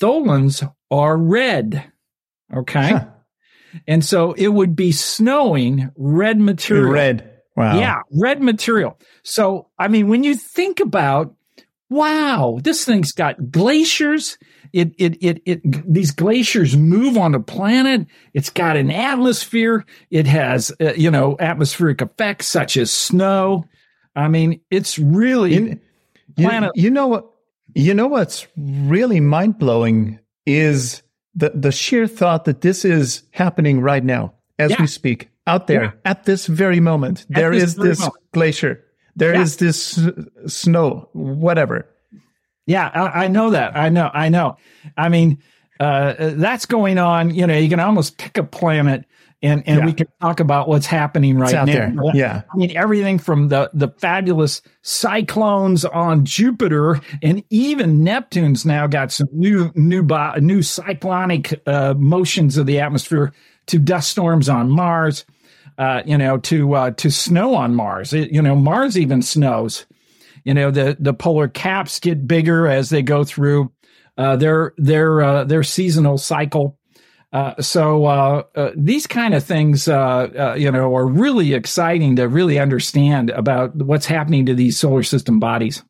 tholins 0.00 0.68
are 0.90 1.16
red. 1.16 1.92
Okay, 2.54 2.94
and 3.86 4.04
so 4.04 4.32
it 4.32 4.48
would 4.48 4.74
be 4.74 4.92
snowing 4.92 5.90
red 5.96 6.40
material. 6.40 6.92
Red. 6.92 7.30
Wow. 7.56 7.78
Yeah, 7.78 8.00
red 8.12 8.42
material. 8.42 8.98
So, 9.22 9.68
I 9.78 9.88
mean, 9.88 10.08
when 10.08 10.24
you 10.24 10.34
think 10.34 10.80
about, 10.80 11.34
wow, 11.88 12.58
this 12.62 12.84
thing's 12.84 13.12
got 13.12 13.50
glaciers. 13.52 14.38
It, 14.74 14.92
it, 14.98 15.24
it, 15.24 15.42
it, 15.46 15.94
these 15.94 16.10
glaciers 16.10 16.76
move 16.76 17.16
on 17.16 17.30
the 17.30 17.38
planet. 17.38 18.08
It's 18.32 18.50
got 18.50 18.76
an 18.76 18.90
atmosphere. 18.90 19.86
It 20.10 20.26
has, 20.26 20.72
uh, 20.80 20.94
you 20.96 21.12
know, 21.12 21.36
atmospheric 21.38 22.02
effects 22.02 22.48
such 22.48 22.76
as 22.76 22.90
snow. 22.90 23.66
I 24.16 24.26
mean, 24.26 24.60
it's 24.72 24.98
really 24.98 25.54
you, 25.54 25.80
planet. 26.36 26.72
You, 26.74 26.82
you 26.82 26.90
know 26.90 27.06
what? 27.06 27.30
You 27.76 27.94
know 27.94 28.08
what's 28.08 28.48
really 28.56 29.20
mind 29.20 29.60
blowing 29.60 30.18
is 30.44 31.04
the 31.36 31.50
the 31.50 31.70
sheer 31.70 32.08
thought 32.08 32.44
that 32.46 32.60
this 32.60 32.84
is 32.84 33.22
happening 33.30 33.80
right 33.80 34.02
now 34.02 34.34
as 34.58 34.72
yeah. 34.72 34.80
we 34.80 34.88
speak 34.88 35.30
out 35.46 35.68
there 35.68 35.84
yeah. 35.84 35.92
at 36.04 36.24
this 36.24 36.46
very 36.46 36.80
moment. 36.80 37.26
At 37.30 37.36
there 37.36 37.50
this 37.52 37.62
is 37.62 37.74
this 37.76 38.00
moment. 38.00 38.16
glacier. 38.32 38.84
There 39.14 39.34
yeah. 39.34 39.42
is 39.42 39.58
this 39.58 40.00
snow, 40.48 41.08
whatever. 41.12 41.88
Yeah, 42.66 42.90
I, 42.92 43.24
I, 43.24 43.28
know 43.28 43.50
that. 43.50 43.76
I 43.76 43.88
know. 43.90 44.10
I 44.12 44.28
know. 44.28 44.56
I 44.96 45.08
mean, 45.08 45.42
uh, 45.78 46.14
that's 46.18 46.66
going 46.66 46.98
on. 46.98 47.34
You 47.34 47.46
know, 47.46 47.56
you 47.56 47.68
can 47.68 47.80
almost 47.80 48.18
pick 48.18 48.38
a 48.38 48.44
planet 48.44 49.04
and 49.42 49.62
and 49.66 49.80
yeah. 49.80 49.84
we 49.84 49.92
can 49.92 50.06
talk 50.22 50.40
about 50.40 50.68
what's 50.68 50.86
happening 50.86 51.36
right 51.36 51.52
now. 51.52 51.66
There. 51.66 51.94
Yeah, 52.14 52.42
I 52.50 52.56
mean 52.56 52.74
everything 52.76 53.18
from 53.18 53.48
the 53.48 53.70
the 53.74 53.88
fabulous 53.98 54.62
cyclones 54.80 55.84
on 55.84 56.24
Jupiter 56.24 57.00
and 57.22 57.44
even 57.50 58.02
Neptune's 58.02 58.64
now 58.64 58.86
got 58.86 59.12
some 59.12 59.28
new 59.32 59.70
new 59.74 60.02
new 60.40 60.62
cyclonic 60.62 61.60
uh, 61.66 61.92
motions 61.98 62.56
of 62.56 62.64
the 62.64 62.80
atmosphere 62.80 63.34
to 63.66 63.78
dust 63.78 64.08
storms 64.08 64.48
on 64.48 64.70
Mars 64.70 65.26
uh, 65.78 66.02
you 66.06 66.16
know, 66.16 66.38
to 66.38 66.74
uh, 66.74 66.90
to 66.92 67.10
snow 67.10 67.54
on 67.54 67.74
Mars. 67.74 68.12
It, 68.12 68.30
you 68.30 68.42
know, 68.42 68.54
Mars 68.54 68.98
even 68.98 69.22
snows. 69.22 69.86
You 70.44 70.54
know, 70.54 70.70
the 70.70 70.96
the 71.00 71.14
polar 71.14 71.48
caps 71.48 72.00
get 72.00 72.26
bigger 72.26 72.68
as 72.68 72.90
they 72.90 73.02
go 73.02 73.24
through 73.24 73.72
uh, 74.16 74.36
their 74.36 74.74
their 74.76 75.20
uh, 75.22 75.44
their 75.44 75.62
seasonal 75.62 76.18
cycle. 76.18 76.78
Uh, 77.32 77.60
so 77.60 78.04
uh, 78.04 78.42
uh, 78.54 78.70
these 78.76 79.08
kind 79.08 79.34
of 79.34 79.42
things, 79.42 79.88
uh, 79.88 80.28
uh, 80.38 80.54
you 80.56 80.70
know, 80.70 80.94
are 80.94 81.06
really 81.06 81.52
exciting 81.52 82.14
to 82.14 82.28
really 82.28 82.60
understand 82.60 83.30
about 83.30 83.74
what's 83.74 84.06
happening 84.06 84.46
to 84.46 84.54
these 84.54 84.78
solar 84.78 85.02
system 85.02 85.40
bodies. 85.40 85.82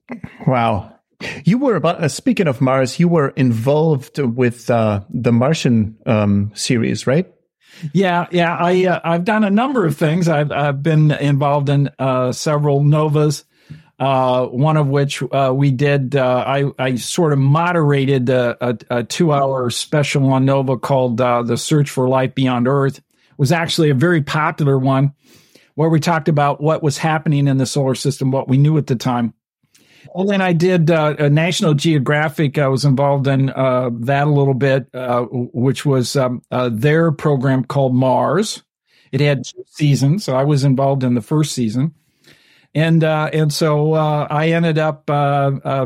Wow. 0.47 0.99
You 1.45 1.59
were 1.59 1.77
about 1.77 2.03
uh, 2.03 2.09
speaking 2.09 2.49
of 2.49 2.63
Mars. 2.63 2.99
You 2.99 3.09
were 3.09 3.29
involved 3.31 4.19
with 4.19 4.71
uh, 4.71 5.03
the 5.11 5.33
Martian 5.33 5.97
um, 6.07 6.51
series, 6.55 7.07
right? 7.07 7.31
Yeah, 7.93 8.27
yeah. 8.31 8.57
I 8.57 8.87
uh, 8.87 9.01
I've 9.05 9.25
done 9.25 9.45
a 9.45 9.51
number 9.51 9.85
of 9.85 9.97
things. 9.97 10.29
I've 10.29 10.51
I've 10.51 10.83
been 10.83 11.11
involved 11.11 11.69
in 11.69 11.91
uh, 11.99 12.33
several 12.33 12.83
novas. 12.83 13.45
Uh, 14.05 14.49
one 14.49 14.77
of 14.77 14.89
which 14.89 15.23
uh, 15.33 15.51
we 15.57 15.71
did. 15.71 16.15
Uh, 16.15 16.45
I 16.47 16.65
I 16.79 16.97
sort 16.97 17.33
of 17.33 17.39
moderated 17.39 18.29
a, 18.29 18.55
a, 18.61 18.99
a 18.99 19.03
two 19.03 19.33
hour 19.33 19.71
special 19.71 20.31
on 20.31 20.45
Nova 20.45 20.77
called 20.77 21.23
uh, 21.23 21.43
"The 21.43 21.57
Search 21.57 21.89
for 21.89 22.07
Life 22.07 22.35
Beyond 22.35 22.69
Earth." 22.69 22.99
It 22.99 23.05
was 23.39 23.51
actually 23.51 23.89
a 23.89 23.95
very 23.95 24.21
popular 24.21 24.79
one, 24.79 25.15
where 25.75 25.89
we 25.89 26.01
talked 26.01 26.29
about 26.29 26.61
what 26.61 26.83
was 26.83 26.99
happening 26.99 27.49
in 27.49 27.57
the 27.57 27.65
solar 27.65 27.95
system, 27.95 28.31
what 28.31 28.47
we 28.47 28.59
knew 28.59 28.77
at 28.77 28.89
the 28.89 28.95
time. 28.95 29.33
And 30.15 30.29
then 30.29 30.43
I 30.43 30.53
did 30.53 30.91
uh, 30.91 31.17
a 31.19 31.31
National 31.31 31.73
Geographic. 31.73 32.59
I 32.59 32.69
was 32.69 32.85
involved 32.85 33.27
in 33.27 33.49
uh, 33.49 33.89
that 34.01 34.27
a 34.27 34.31
little 34.31 34.53
bit, 34.53 34.87
which 34.93 35.87
was 35.87 36.15
um, 36.15 36.43
their 36.51 37.11
program 37.11 37.65
called 37.65 37.95
Mars. 37.95 38.65
It 39.13 39.23
had 39.23 39.45
two 39.47 39.65
seasons, 39.67 40.25
so 40.25 40.37
I 40.37 40.45
was 40.45 40.63
involved 40.63 41.05
in 41.05 41.15
the 41.15 41.23
first 41.23 41.53
season, 41.53 41.95
and 42.75 43.03
uh, 43.05 43.31
and 43.33 43.53
so 43.53 43.95
uh, 43.95 44.27
I 44.31 44.49
ended 44.49 44.79
up 44.79 45.07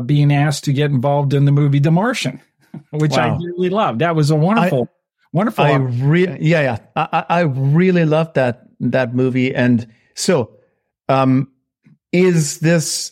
being 0.05 0.33
asked 0.33 0.63
to 0.65 0.73
get 0.73 0.91
involved 0.91 1.33
in 1.33 1.45
the 1.45 1.51
movie 1.51 1.79
The 1.79 1.91
Martian, 1.91 2.41
which 2.91 3.11
wow. 3.11 3.35
I 3.35 3.43
really 3.43 3.69
loved. 3.69 3.99
That 3.99 4.15
was 4.15 4.31
a 4.31 4.35
wonderful. 4.35 4.83
I- 4.89 4.95
Wonderful. 5.31 5.63
I 5.63 5.75
really, 5.75 6.39
yeah, 6.43 6.61
yeah. 6.61 6.77
I, 6.95 7.23
I 7.29 7.39
really 7.41 8.03
loved 8.03 8.33
that 8.33 8.63
that 8.79 9.13
movie. 9.13 9.53
And 9.53 9.85
so, 10.15 10.57
um, 11.07 11.51
is 12.11 12.57
this 12.61 13.11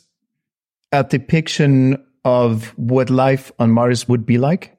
a 0.92 1.04
depiction 1.04 2.04
of 2.26 2.70
what 2.76 3.12
life 3.12 3.52
on 3.60 3.70
Mars 3.70 4.10
would 4.10 4.26
be 4.26 4.40
like? 4.40 4.76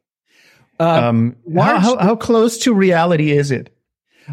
Uh, 0.81 1.09
Um, 1.09 1.37
how, 1.55 1.79
how, 1.79 1.97
how 1.99 2.17
close 2.17 2.59
to 2.59 2.75
reality 2.75 3.31
is 3.31 3.53
it? 3.53 3.73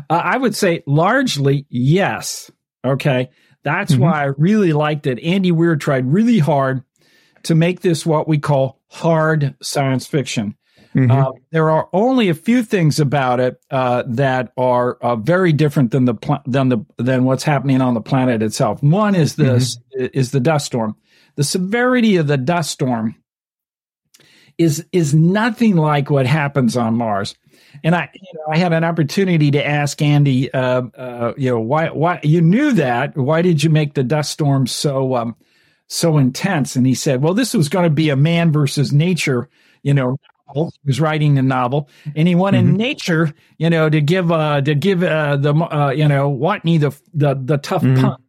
Uh, 0.10 0.22
I 0.24 0.38
would 0.38 0.56
say 0.56 0.82
largely 0.88 1.68
yes. 1.70 2.50
Okay. 2.84 3.30
That's 3.66 3.96
Mhm. 3.96 4.00
why 4.00 4.24
I 4.24 4.32
really 4.38 4.72
liked 4.72 5.08
it. 5.08 5.20
Andy 5.22 5.52
Weir 5.52 5.76
tried 5.76 6.06
really 6.14 6.40
hard 6.40 6.84
to 7.44 7.56
make 7.56 7.82
this 7.82 8.06
what 8.06 8.28
we 8.28 8.38
call 8.38 8.80
hard 8.90 9.56
science 9.62 10.08
fiction. 10.08 10.56
Mhm. 10.96 11.12
Uh, 11.12 11.32
there 11.52 11.70
are 11.70 11.90
only 11.92 12.30
a 12.30 12.34
few 12.34 12.64
things 12.64 13.02
about 13.02 13.42
it 13.42 13.60
uh, 13.70 14.04
that 14.08 14.54
are 14.56 14.96
uh, 15.02 15.18
very 15.18 15.52
different 15.52 15.92
than 15.92 16.06
the 16.06 16.14
pl- 16.14 16.42
than 16.46 16.70
the 16.70 16.78
than 16.98 17.26
what's 17.26 17.44
happening 17.44 17.82
on 17.82 17.96
the 17.96 18.02
planet 18.02 18.42
itself. 18.42 18.82
One 18.82 19.14
is 19.16 19.36
this 19.36 19.78
is 19.92 20.32
the 20.32 20.40
dust 20.40 20.68
storm. 20.68 20.96
The 21.36 21.44
severity 21.44 22.16
of 22.16 22.28
the 22.28 22.38
dust 22.38 22.72
storm 22.72 23.16
is 24.58 24.86
is 24.94 25.14
nothing 25.14 25.76
like 25.76 26.10
what 26.10 26.26
happens 26.28 26.78
on 26.78 26.96
Mars. 26.96 27.36
And 27.84 27.96
I, 27.96 28.10
you 28.14 28.32
know, 28.34 28.46
I 28.52 28.58
had 28.58 28.74
an 28.74 28.84
opportunity 28.84 29.52
to 29.52 29.66
ask 29.66 30.02
Andy, 30.02 30.52
uh, 30.54 30.84
uh, 30.98 31.34
you 31.38 31.52
know, 31.52 31.60
why, 31.60 31.90
why 31.90 32.20
you 32.24 32.42
knew 32.42 32.72
that? 32.74 33.16
Why 33.18 33.42
did 33.42 33.64
you 33.64 33.70
make 33.70 33.94
the 33.94 34.04
dust 34.04 34.32
storm 34.32 34.68
so, 34.68 35.16
um, 35.16 35.36
so 35.88 36.18
intense? 36.18 36.76
And 36.76 36.86
he 36.88 36.96
said, 36.96 37.22
well, 37.22 37.34
this 37.34 37.54
was 37.54 37.70
going 37.70 37.84
to 37.84 37.90
be 37.90 38.10
a 38.10 38.16
man 38.16 38.52
versus 38.52 38.92
nature, 38.94 39.50
you 39.84 39.94
know. 39.94 40.18
novel. 40.48 40.72
He 40.84 40.88
was 40.88 41.02
writing 41.02 41.40
a 41.40 41.42
novel, 41.42 41.90
and 42.16 42.28
he 42.28 42.36
wanted 42.36 42.66
Mhm. 42.66 42.78
nature, 42.78 43.34
you 43.58 43.68
know, 43.70 43.90
to 43.90 44.00
give, 44.00 44.32
uh, 44.32 44.62
to 44.62 44.76
give 44.76 45.02
uh, 45.04 45.38
the, 45.38 45.54
uh, 45.56 45.90
you 45.90 46.08
know, 46.08 46.30
Watney 46.32 46.80
the 46.80 46.96
the 47.16 47.34
the 47.34 47.58
tough 47.58 47.82
Mhm. 47.82 48.00
punt. 48.02 48.22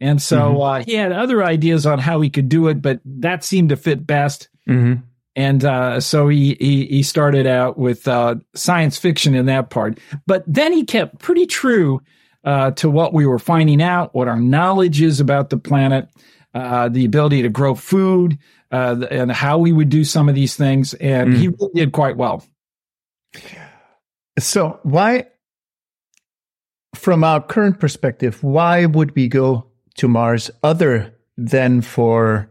And 0.00 0.22
so 0.22 0.60
uh, 0.62 0.82
he 0.84 0.94
had 0.94 1.10
other 1.10 1.42
ideas 1.42 1.84
on 1.84 1.98
how 1.98 2.20
he 2.20 2.30
could 2.30 2.48
do 2.48 2.68
it, 2.68 2.80
but 2.82 3.00
that 3.04 3.42
seemed 3.42 3.70
to 3.70 3.76
fit 3.76 4.06
best 4.06 4.48
Mhm. 4.68 5.02
And 5.36 5.64
uh, 5.64 6.00
so 6.00 6.28
he, 6.28 6.56
he 6.58 6.86
he 6.86 7.02
started 7.02 7.46
out 7.46 7.78
with 7.78 8.08
uh, 8.08 8.36
science 8.54 8.98
fiction 8.98 9.34
in 9.34 9.46
that 9.46 9.70
part, 9.70 10.00
but 10.26 10.42
then 10.46 10.72
he 10.72 10.84
kept 10.84 11.18
pretty 11.18 11.46
true 11.46 12.00
uh, 12.44 12.70
to 12.72 12.88
what 12.88 13.12
we 13.12 13.26
were 13.26 13.38
finding 13.38 13.82
out, 13.82 14.14
what 14.14 14.28
our 14.28 14.40
knowledge 14.40 15.02
is 15.02 15.20
about 15.20 15.50
the 15.50 15.58
planet, 15.58 16.08
uh, 16.54 16.88
the 16.88 17.04
ability 17.04 17.42
to 17.42 17.48
grow 17.50 17.74
food, 17.74 18.38
uh, 18.72 19.04
and 19.10 19.30
how 19.30 19.58
we 19.58 19.72
would 19.72 19.90
do 19.90 20.04
some 20.04 20.28
of 20.28 20.34
these 20.34 20.56
things, 20.56 20.94
and 20.94 21.34
Mm. 21.34 21.36
he 21.36 21.48
really 21.48 21.72
did 21.74 21.92
quite 21.92 22.16
well. 22.16 22.44
So, 24.38 24.80
why, 24.82 25.26
from 26.94 27.24
our 27.24 27.42
current 27.42 27.78
perspective, 27.78 28.42
why 28.42 28.86
would 28.86 29.14
we 29.14 29.28
go 29.28 29.66
to 29.96 30.08
Mars 30.08 30.50
other 30.62 31.14
than 31.36 31.80
for 31.82 32.50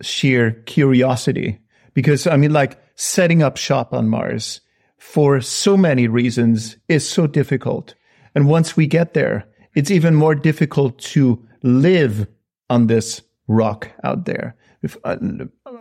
sheer 0.00 0.52
curiosity? 0.66 1.58
Because, 1.94 2.26
I 2.26 2.36
mean, 2.36 2.52
like 2.52 2.78
setting 2.94 3.42
up 3.42 3.56
shop 3.56 3.92
on 3.92 4.08
Mars 4.08 4.60
for 4.98 5.40
so 5.40 5.76
many 5.76 6.08
reasons 6.08 6.76
is 6.88 7.08
so 7.08 7.26
difficult. 7.26 7.94
And 8.34 8.48
once 8.48 8.76
we 8.76 8.86
get 8.86 9.14
there, 9.14 9.46
it's 9.74 9.90
even 9.90 10.14
more 10.14 10.34
difficult 10.34 10.98
to 11.00 11.42
live 11.62 12.26
on 12.70 12.86
this 12.86 13.20
rock 13.48 13.88
out 14.04 14.24
there. 14.24 14.56
If, 14.82 14.96
uh, 15.04 15.16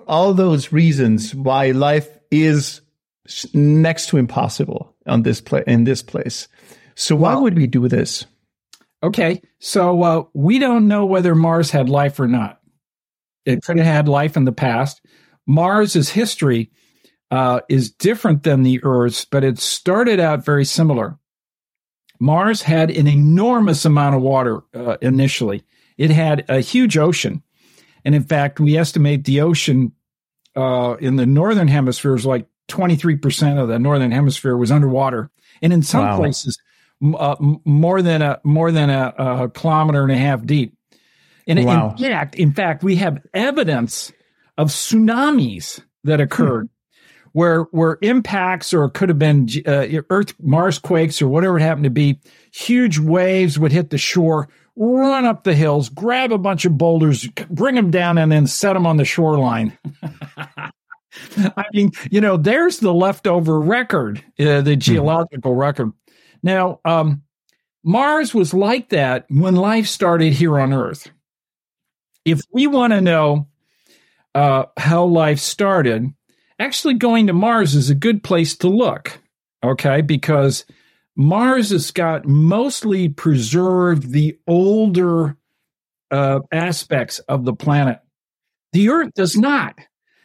all 0.08 0.34
those 0.34 0.72
reasons 0.72 1.34
why 1.34 1.72
life 1.72 2.20
is 2.30 2.82
next 3.54 4.08
to 4.08 4.18
impossible 4.18 4.96
on 5.08 5.24
this 5.24 5.42
pla- 5.42 5.62
in 5.68 5.84
this 5.86 6.02
place. 6.02 6.48
So 6.96 7.16
why 7.16 7.34
Well- 7.34 7.44
would 7.44 7.56
we 7.58 7.68
do 7.68 7.88
this? 7.88 8.26
Okay, 9.04 9.42
so 9.60 10.04
uh, 10.04 10.24
we 10.34 10.60
don't 10.60 10.88
know 10.88 11.06
whether 11.08 11.34
Mars 11.34 11.72
had 11.72 11.90
life 11.90 12.20
or 12.20 12.28
not. 12.28 12.60
It 13.46 13.64
could 13.64 13.78
have 13.78 13.86
had 13.88 14.08
life 14.08 14.38
in 14.38 14.46
the 14.46 14.52
past. 14.52 15.02
Mars's 15.48 16.10
history 16.10 16.72
uh, 17.30 17.62
is 17.70 17.92
different 17.92 18.44
than 18.44 18.64
the 18.64 18.80
Earth's, 18.84 19.26
but 19.26 19.44
it 19.44 19.60
started 19.60 20.20
out 20.20 20.46
very 20.46 20.66
similar. 20.66 21.18
Mars 22.20 22.62
had 22.62 22.92
an 22.92 23.08
enormous 23.08 23.86
amount 23.86 24.16
of 24.16 24.22
water 24.22 24.62
uh, 24.76 24.98
initially. 25.02 25.64
It 25.98 26.12
had 26.12 26.46
a 26.50 26.60
huge 26.60 26.98
ocean, 26.98 27.42
and 28.06 28.14
in 28.14 28.24
fact, 28.24 28.60
we 28.60 28.78
estimate 28.78 29.24
the 29.26 29.42
ocean 29.42 29.94
uh, 30.56 30.98
in 31.00 31.16
the 31.16 31.26
northern 31.26 31.68
hemisphere 31.68 32.16
is 32.16 32.26
like 32.26 32.48
twenty 32.68 32.96
three 32.96 33.16
percent 33.16 33.58
of 33.60 33.68
the 33.70 33.80
northern 33.80 34.12
hemisphere 34.12 34.56
was 34.58 34.72
underwater, 34.72 35.32
and 35.62 35.74
in 35.74 35.82
some 35.82 36.06
Wow. 36.06 36.18
places 36.18 36.60
uh, 37.18 37.36
more 37.66 38.02
than 38.02 38.22
a 38.22 38.40
more 38.44 38.72
than 38.72 38.90
a, 38.90 39.14
a 39.18 39.50
kilometer 39.50 40.04
and 40.04 40.12
a 40.12 40.18
half 40.18 40.46
deep. 40.46 40.76
And 41.48 41.64
Wow. 41.66 41.96
in 41.98 41.98
fact, 41.98 42.36
in 42.36 42.54
fact, 42.54 42.84
we 42.84 42.98
have 42.98 43.20
evidence 43.34 44.12
of 44.62 44.70
tsunamis 44.70 45.82
that 46.04 46.22
occurred 46.22 46.70
where 47.32 47.62
where 47.72 47.98
impacts 48.02 48.74
or 48.74 48.90
could 48.90 49.10
have 49.10 49.18
been 49.18 49.48
uh, 49.66 49.88
Earth 50.12 50.34
Mars 50.40 50.78
quakes 50.78 51.22
or 51.22 51.28
whatever 51.28 51.58
it 51.58 51.62
happened 51.62 51.86
to 51.86 51.90
be. 51.90 52.20
Huge 52.54 53.00
waves 53.00 53.58
would 53.58 53.72
hit 53.72 53.90
the 53.90 53.98
shore, 53.98 54.50
run 54.76 55.26
up 55.26 55.44
the 55.44 55.56
hills, 55.56 55.90
grab 55.90 56.32
a 56.32 56.38
bunch 56.38 56.66
of 56.66 56.78
boulders, 56.78 57.28
bring 57.50 57.76
them 57.76 57.90
down, 57.90 58.20
and 58.20 58.32
then 58.32 58.46
set 58.46 58.74
them 58.74 58.86
on 58.86 58.98
the 58.98 59.06
shoreline. 59.06 59.76
I 61.38 61.66
mean, 61.74 61.92
you 62.12 62.22
know, 62.22 62.38
there's 62.38 62.78
the 62.78 62.94
leftover 62.94 63.60
record, 63.60 64.24
uh, 64.40 64.62
the 64.62 64.76
geological 64.76 65.56
record. 65.56 65.92
Now, 66.44 66.80
um, 66.86 67.24
Mars 67.84 68.34
was 68.34 68.54
like 68.54 68.90
that 68.90 69.26
when 69.30 69.56
life 69.56 69.88
started 69.88 70.34
here 70.34 70.60
on 70.60 70.72
Earth. 70.72 71.10
If 72.24 72.42
we 72.54 72.68
want 72.68 72.94
to 72.94 73.02
know 73.02 73.48
uh, 74.36 74.66
how 74.78 75.06
life 75.06 75.40
started, 75.40 76.14
actually 76.60 76.96
going 76.96 77.28
to 77.28 77.34
Mars 77.34 77.76
is 77.76 77.90
a 77.90 77.96
good 77.96 78.24
place 78.24 78.56
to 78.58 78.68
look. 78.68 79.20
Okay, 79.64 80.02
because 80.02 80.66
Mars 81.16 81.70
has 81.70 81.92
got 81.92 82.26
mostly 82.26 83.10
preserved 83.10 84.12
the 84.12 84.40
older 84.48 85.38
uh, 86.10 86.40
aspects 86.52 87.20
of 87.20 87.46
the 87.46 87.54
planet. 87.54 88.00
The 88.74 88.90
Earth 88.90 89.14
does 89.14 89.38
not, 89.38 89.78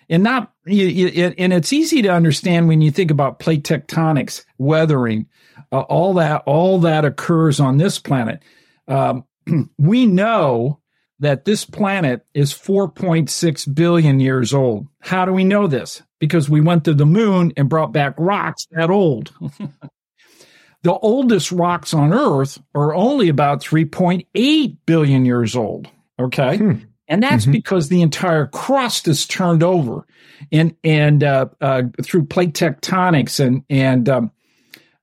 and 0.08 0.22
not. 0.22 0.52
And 0.66 1.52
it's 1.52 1.72
easy 1.72 2.02
to 2.02 2.08
understand 2.08 2.68
when 2.68 2.80
you 2.80 2.90
think 2.90 3.10
about 3.10 3.40
plate 3.40 3.64
tectonics, 3.64 4.44
weathering, 4.58 5.26
uh, 5.72 5.80
all 5.80 6.14
that. 6.14 6.42
All 6.46 6.80
that 6.80 7.04
occurs 7.04 7.60
on 7.60 7.76
this 7.76 7.98
planet. 7.98 8.42
Um, 8.88 9.24
we 9.78 10.06
know 10.06 10.80
that 11.18 11.44
this 11.44 11.64
planet 11.64 12.26
is 12.34 12.52
4.6 12.52 13.74
billion 13.74 14.20
years 14.20 14.52
old. 14.52 14.86
How 15.00 15.24
do 15.24 15.32
we 15.32 15.44
know 15.44 15.66
this? 15.66 16.02
Because 16.18 16.48
we 16.50 16.60
went 16.60 16.84
to 16.84 16.94
the 16.94 17.06
moon 17.06 17.52
and 17.56 17.68
brought 17.68 17.92
back 17.92 18.14
rocks 18.18 18.66
that 18.72 18.90
old. 18.90 19.32
the 20.82 20.92
oldest 20.98 21.52
rocks 21.52 21.94
on 21.94 22.12
Earth 22.12 22.58
are 22.74 22.94
only 22.94 23.28
about 23.28 23.60
3.8 23.62 24.76
billion 24.86 25.24
years 25.24 25.56
old. 25.56 25.88
Okay. 26.18 26.56
Hmm. 26.58 26.72
And 27.08 27.22
that's 27.22 27.46
Mhm. 27.46 27.52
because 27.52 27.88
the 27.88 28.02
entire 28.02 28.46
crust 28.46 29.06
is 29.06 29.26
turned 29.26 29.62
over 29.62 30.06
and, 30.50 30.74
and, 30.82 31.22
uh, 31.22 31.46
uh, 31.60 31.82
through 32.02 32.26
plate 32.26 32.52
tectonics 32.54 33.38
and, 33.38 33.62
and, 33.70 34.08
um, 34.08 34.30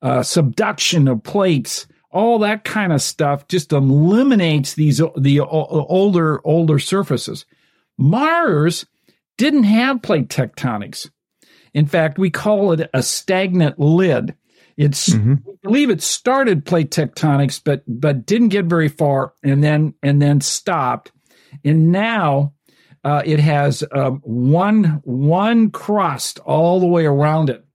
uh, 0.01 0.21
subduction 0.21 1.07
of 1.07 1.23
plates, 1.23 1.87
all 2.13 2.39
that 2.39 2.63
kind 2.63 2.93
of 2.93 3.01
stuff 3.01 3.47
just 3.47 3.71
eliminates 3.73 4.75
these 4.75 5.01
the 5.17 5.39
older 5.39 6.39
older 6.45 6.79
surfaces. 6.79 7.45
Mars 7.97 8.85
didn't 9.37 9.63
have 9.63 10.01
plate 10.01 10.29
tectonics. 10.29 11.09
In 11.73 11.85
fact, 11.87 12.17
we 12.19 12.29
call 12.29 12.71
it 12.71 12.89
a 12.93 13.01
stagnant 13.01 13.79
lid. 13.79 14.35
It's 14.77 15.09
Mhm. 15.09 15.43
we 15.45 15.53
believe 15.63 15.89
it 15.89 16.01
started 16.01 16.65
plate 16.65 16.91
tectonics, 16.91 17.61
but 17.63 17.83
but 17.87 18.25
didn't 18.25 18.49
get 18.49 18.65
very 18.65 18.89
far, 18.89 19.33
and 19.43 19.63
then 19.63 19.93
and 20.01 20.21
then 20.21 20.41
stopped. 20.41 21.11
And 21.65 21.91
now 21.91 22.53
uh, 23.03 23.21
it 23.25 23.39
has 23.39 23.83
um, 23.91 24.21
one 24.23 25.01
one 25.03 25.69
crust 25.71 26.39
all 26.39 26.79
the 26.79 26.87
way 26.87 27.05
around 27.05 27.49
it. 27.49 27.65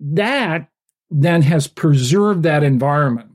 That 0.00 0.68
then 1.10 1.42
has 1.42 1.68
preserved 1.68 2.42
that 2.42 2.62
environment. 2.64 3.30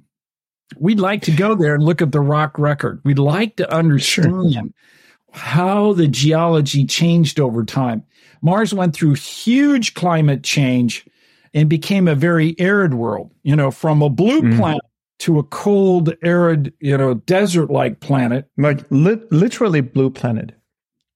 We'd 0.77 0.99
like 0.99 1.21
to 1.23 1.31
go 1.31 1.55
there 1.55 1.75
and 1.75 1.83
look 1.83 2.01
at 2.01 2.11
the 2.11 2.21
rock 2.21 2.57
record. 2.57 3.01
We'd 3.03 3.19
like 3.19 3.55
to 3.57 3.73
understand 3.73 4.73
how 5.31 5.93
the 5.93 6.07
geology 6.07 6.85
changed 6.85 7.39
over 7.39 7.63
time. 7.63 8.03
Mars 8.41 8.73
went 8.73 8.93
through 8.93 9.13
huge 9.15 9.93
climate 9.93 10.43
change 10.43 11.05
and 11.53 11.69
became 11.69 12.07
a 12.07 12.15
very 12.15 12.55
arid 12.59 12.93
world, 12.93 13.31
you 13.43 13.55
know, 13.55 13.71
from 13.71 14.01
a 14.01 14.09
blue 14.09 14.41
Mhm. 14.41 14.57
planet 14.57 14.81
to 15.19 15.37
a 15.37 15.43
cold, 15.43 16.13
arid, 16.23 16.73
you 16.79 16.97
know, 16.97 17.13
desert 17.13 17.69
like 17.69 17.99
planet. 17.99 18.49
Like 18.57 18.83
lit 18.89 19.31
literally 19.31 19.81
blue 19.81 20.09
planet. 20.09 20.53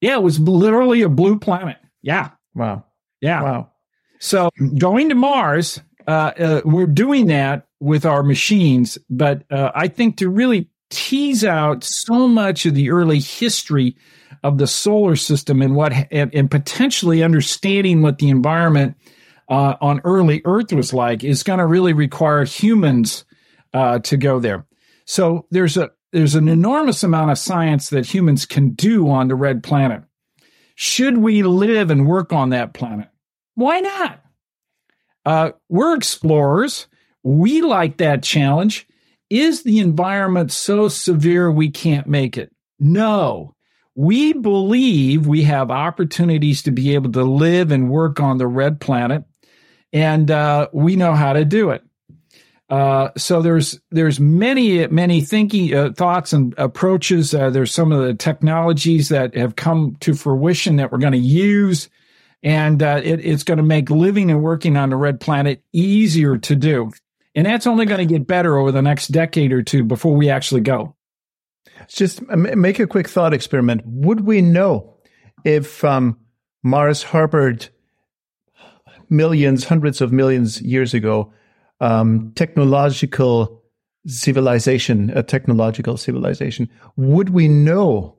Yeah, 0.02 0.16
it 0.16 0.24
was 0.24 0.40
literally 0.40 1.02
a 1.02 1.10
blue 1.10 1.40
planet. 1.40 1.78
Yeah. 2.04 2.30
Wow. 2.54 2.84
Yeah. 3.22 3.42
Wow. 3.42 3.72
So 4.20 4.50
going 4.78 5.10
to 5.10 5.16
Mars 5.16 5.82
uh, 6.08 6.32
uh, 6.38 6.62
we're 6.66 6.88
doing 6.88 7.28
that 7.28 7.68
with 7.80 8.06
our 8.06 8.24
machines, 8.24 8.98
but 9.10 9.44
uh, 9.52 9.72
I 9.74 9.88
think 9.88 10.18
to 10.18 10.30
really 10.30 10.70
tease 10.90 11.44
out 11.44 11.84
so 11.84 12.28
much 12.28 12.66
of 12.66 12.76
the 12.76 12.92
early 12.92 13.20
history 13.20 13.96
of 14.44 14.58
the 14.58 14.68
solar 14.68 15.16
system 15.16 15.62
and 15.62 15.76
what 15.76 15.92
and, 16.12 16.34
and 16.34 16.50
potentially 16.50 17.24
understanding 17.24 18.02
what 18.02 18.20
the 18.20 18.30
environment 18.30 18.96
uh, 19.50 19.76
on 19.82 20.02
early 20.04 20.42
Earth 20.46 20.72
was 20.72 20.94
like 20.94 21.24
is 21.24 21.44
going 21.44 21.60
to 21.60 21.66
really 21.66 21.94
require 21.94 22.46
humans 22.46 23.26
uh, 23.74 24.00
to 24.00 24.18
go 24.18 24.40
there. 24.40 24.66
So 25.06 25.46
there's 25.52 25.78
a 25.78 25.92
there's 26.12 26.36
an 26.36 26.48
enormous 26.48 27.04
amount 27.04 27.32
of 27.32 27.38
science 27.38 27.90
that 27.90 28.06
humans 28.06 28.46
can 28.46 28.70
do 28.72 29.10
on 29.10 29.28
the 29.28 29.36
red 29.36 29.64
planet. 29.64 30.04
Should 30.76 31.18
we 31.18 31.44
live 31.44 31.90
and 31.90 32.08
work 32.08 32.32
on 32.32 32.50
that 32.50 32.74
planet? 32.74 33.10
Why 33.56 33.80
not? 33.80 34.25
Uh, 35.26 35.52
we're 35.70 35.96
explorers. 35.96 36.88
We 37.24 37.62
like 37.62 37.98
that 37.98 38.24
challenge. 38.24 38.88
Is 39.30 39.64
the 39.64 39.80
environment 39.80 40.52
so 40.52 40.88
severe 40.88 41.52
we 41.52 41.72
can't 41.72 42.08
make 42.08 42.38
it? 42.38 42.54
No. 42.80 43.56
We 43.96 44.34
believe 44.34 45.26
we 45.26 45.44
have 45.44 45.72
opportunities 45.72 46.64
to 46.64 46.72
be 46.72 46.94
able 46.94 47.12
to 47.14 47.24
live 47.24 47.72
and 47.72 47.90
work 47.90 48.20
on 48.20 48.38
the 48.38 48.48
red 48.48 48.82
planet, 48.82 49.24
and 49.94 50.30
uh, 50.30 50.68
we 50.74 50.98
know 50.98 51.14
how 51.14 51.34
to 51.34 51.46
do 51.46 51.70
it. 51.70 51.82
Uh, 52.70 53.10
so 53.16 53.42
there's 53.42 53.80
there's 53.92 54.20
many 54.20 54.86
many 54.88 55.22
thinking 55.22 55.74
uh, 55.74 55.92
thoughts 55.96 56.34
and 56.34 56.54
approaches. 56.58 57.34
Uh, 57.34 57.50
there's 57.50 57.74
some 57.74 57.92
of 57.92 58.06
the 58.06 58.14
technologies 58.14 59.10
that 59.10 59.36
have 59.36 59.56
come 59.56 59.96
to 60.02 60.14
fruition 60.14 60.76
that 60.76 60.92
we're 60.92 60.98
going 60.98 61.14
to 61.14 61.18
use, 61.18 61.90
and 62.46 62.84
uh, 62.84 63.02
it, 63.04 63.26
it's 63.26 63.44
going 63.44 63.58
to 63.58 63.64
make 63.64 63.90
living 63.90 64.30
and 64.30 64.44
working 64.44 64.78
on 64.78 64.92
the 64.92 64.96
red 64.96 65.20
planet 65.20 65.64
easier 65.74 66.38
to 66.38 66.56
do. 66.56 66.92
And 67.34 67.48
that's 67.48 67.66
only 67.66 67.88
going 67.88 68.08
to 68.08 68.14
get 68.14 68.28
better 68.28 68.58
over 68.58 68.72
the 68.72 68.84
next 68.84 69.08
decade 69.08 69.52
or 69.52 69.64
two 69.64 69.84
before 69.84 70.16
we 70.16 70.30
actually 70.30 70.62
go. 70.62 70.96
Just 71.88 72.22
make 72.30 72.80
a 72.80 72.88
quick 72.88 73.10
thought 73.10 73.34
experiment. 73.34 73.82
Would 73.86 74.22
we 74.22 74.42
know 74.42 74.96
if 75.44 75.84
um, 75.84 76.18
Mars 76.64 77.02
harbored 77.02 77.68
millions, 79.10 79.66
hundreds 79.66 80.00
of 80.00 80.14
millions 80.14 80.62
years 80.62 80.94
ago, 80.94 81.34
um, 81.82 82.32
technological 82.36 83.64
civilization, 84.06 85.10
a 85.16 85.24
technological 85.24 85.98
civilization? 85.98 86.70
Would 86.96 87.32
we 87.32 87.48
know 87.48 88.18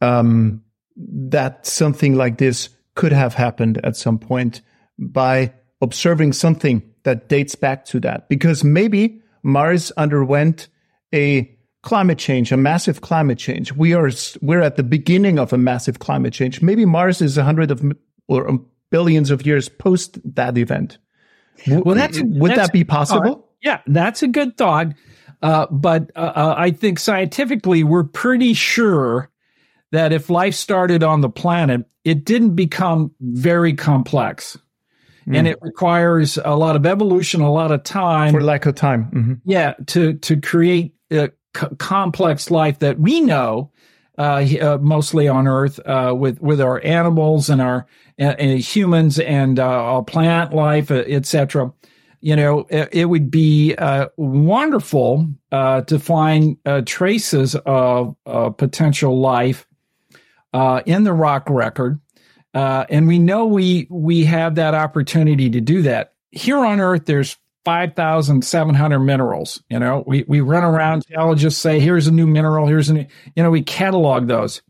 um, 0.00 0.62
that 0.96 1.66
something 1.66 2.14
like 2.16 2.38
this 2.38 2.70
could 2.98 3.12
have 3.12 3.32
happened 3.32 3.78
at 3.84 3.96
some 3.96 4.18
point 4.18 4.60
by 4.98 5.54
observing 5.80 6.32
something 6.32 6.82
that 7.04 7.28
dates 7.28 7.54
back 7.54 7.84
to 7.84 8.00
that? 8.00 8.28
Because 8.28 8.64
maybe 8.64 9.22
Mars 9.44 9.92
underwent 9.92 10.66
a 11.14 11.48
climate 11.82 12.18
change, 12.18 12.50
a 12.50 12.56
massive 12.56 13.00
climate 13.00 13.38
change. 13.38 13.72
We 13.72 13.94
are 13.94 14.10
we're 14.42 14.62
at 14.62 14.74
the 14.74 14.82
beginning 14.82 15.38
of 15.38 15.52
a 15.52 15.58
massive 15.58 16.00
climate 16.00 16.32
change. 16.32 16.60
Maybe 16.60 16.84
Mars 16.84 17.22
is 17.22 17.38
a 17.38 17.44
hundred 17.44 17.70
of 17.70 17.84
or 18.26 18.58
billions 18.90 19.30
of 19.30 19.46
years 19.46 19.68
post 19.68 20.18
that 20.34 20.58
event. 20.58 20.98
Well, 21.68 21.94
that's 21.94 22.20
would 22.20 22.50
that's, 22.50 22.62
that 22.62 22.72
be 22.72 22.82
possible? 22.82 23.36
Uh, 23.36 23.46
yeah, 23.62 23.80
that's 23.86 24.24
a 24.24 24.28
good 24.28 24.56
thought. 24.56 24.88
Uh, 25.40 25.66
but 25.70 26.10
uh, 26.16 26.32
uh, 26.34 26.54
I 26.58 26.72
think 26.72 26.98
scientifically, 26.98 27.84
we're 27.84 28.02
pretty 28.02 28.54
sure 28.54 29.30
that 29.92 30.12
if 30.12 30.30
life 30.30 30.54
started 30.54 31.02
on 31.02 31.20
the 31.20 31.30
planet, 31.30 31.86
it 32.04 32.24
didn't 32.24 32.54
become 32.54 33.12
very 33.20 33.74
complex. 33.74 34.58
Mm. 35.26 35.36
And 35.36 35.48
it 35.48 35.58
requires 35.60 36.38
a 36.44 36.56
lot 36.56 36.76
of 36.76 36.86
evolution, 36.86 37.40
a 37.40 37.52
lot 37.52 37.70
of 37.70 37.82
time. 37.84 38.32
For 38.32 38.42
lack 38.42 38.66
of 38.66 38.74
time. 38.74 39.10
Mm-hmm. 39.12 39.34
Yeah, 39.44 39.74
to, 39.88 40.14
to 40.14 40.40
create 40.40 40.94
a 41.10 41.30
c- 41.56 41.66
complex 41.78 42.50
life 42.50 42.78
that 42.78 42.98
we 42.98 43.20
know 43.20 43.72
uh, 44.18 44.44
uh, 44.60 44.78
mostly 44.80 45.28
on 45.28 45.46
Earth 45.46 45.78
uh, 45.86 46.12
with 46.12 46.40
with 46.42 46.60
our 46.60 46.84
animals 46.84 47.48
and 47.48 47.62
our 47.62 47.86
uh, 48.20 48.34
humans 48.36 49.20
and 49.20 49.60
uh, 49.60 49.64
our 49.64 50.02
plant 50.02 50.52
life, 50.52 50.90
uh, 50.90 51.04
etc. 51.06 51.72
You 52.20 52.34
know, 52.34 52.66
it, 52.68 52.88
it 52.90 53.04
would 53.04 53.30
be 53.30 53.76
wonderful 54.16 55.28
to 55.52 55.98
find 56.00 56.56
traces 56.84 57.54
of 57.64 58.16
potential 58.56 59.20
life 59.20 59.67
Uh, 60.52 60.82
in 60.86 61.04
the 61.04 61.12
rock 61.12 61.48
record, 61.50 62.00
uh, 62.54 62.86
and 62.88 63.06
we 63.06 63.18
know 63.18 63.46
we 63.46 63.86
we 63.90 64.24
have 64.24 64.54
that 64.54 64.74
opportunity 64.74 65.50
to 65.50 65.60
do 65.60 65.82
that 65.82 66.14
here 66.30 66.58
on 66.58 66.80
Earth. 66.80 67.04
There's 67.04 67.36
5,700 67.68 68.98
minerals. 69.00 69.62
You 69.68 69.78
know, 69.78 70.02
we, 70.06 70.24
we 70.26 70.40
run 70.40 70.64
around, 70.64 71.06
geologists 71.06 71.60
say, 71.60 71.80
here's 71.80 72.06
a 72.06 72.10
new 72.10 72.26
mineral, 72.26 72.66
here's 72.66 72.88
a 72.88 72.94
new, 72.94 73.06
you 73.36 73.42
know, 73.42 73.50
we 73.50 73.60
catalog 73.60 74.26
those. 74.26 74.62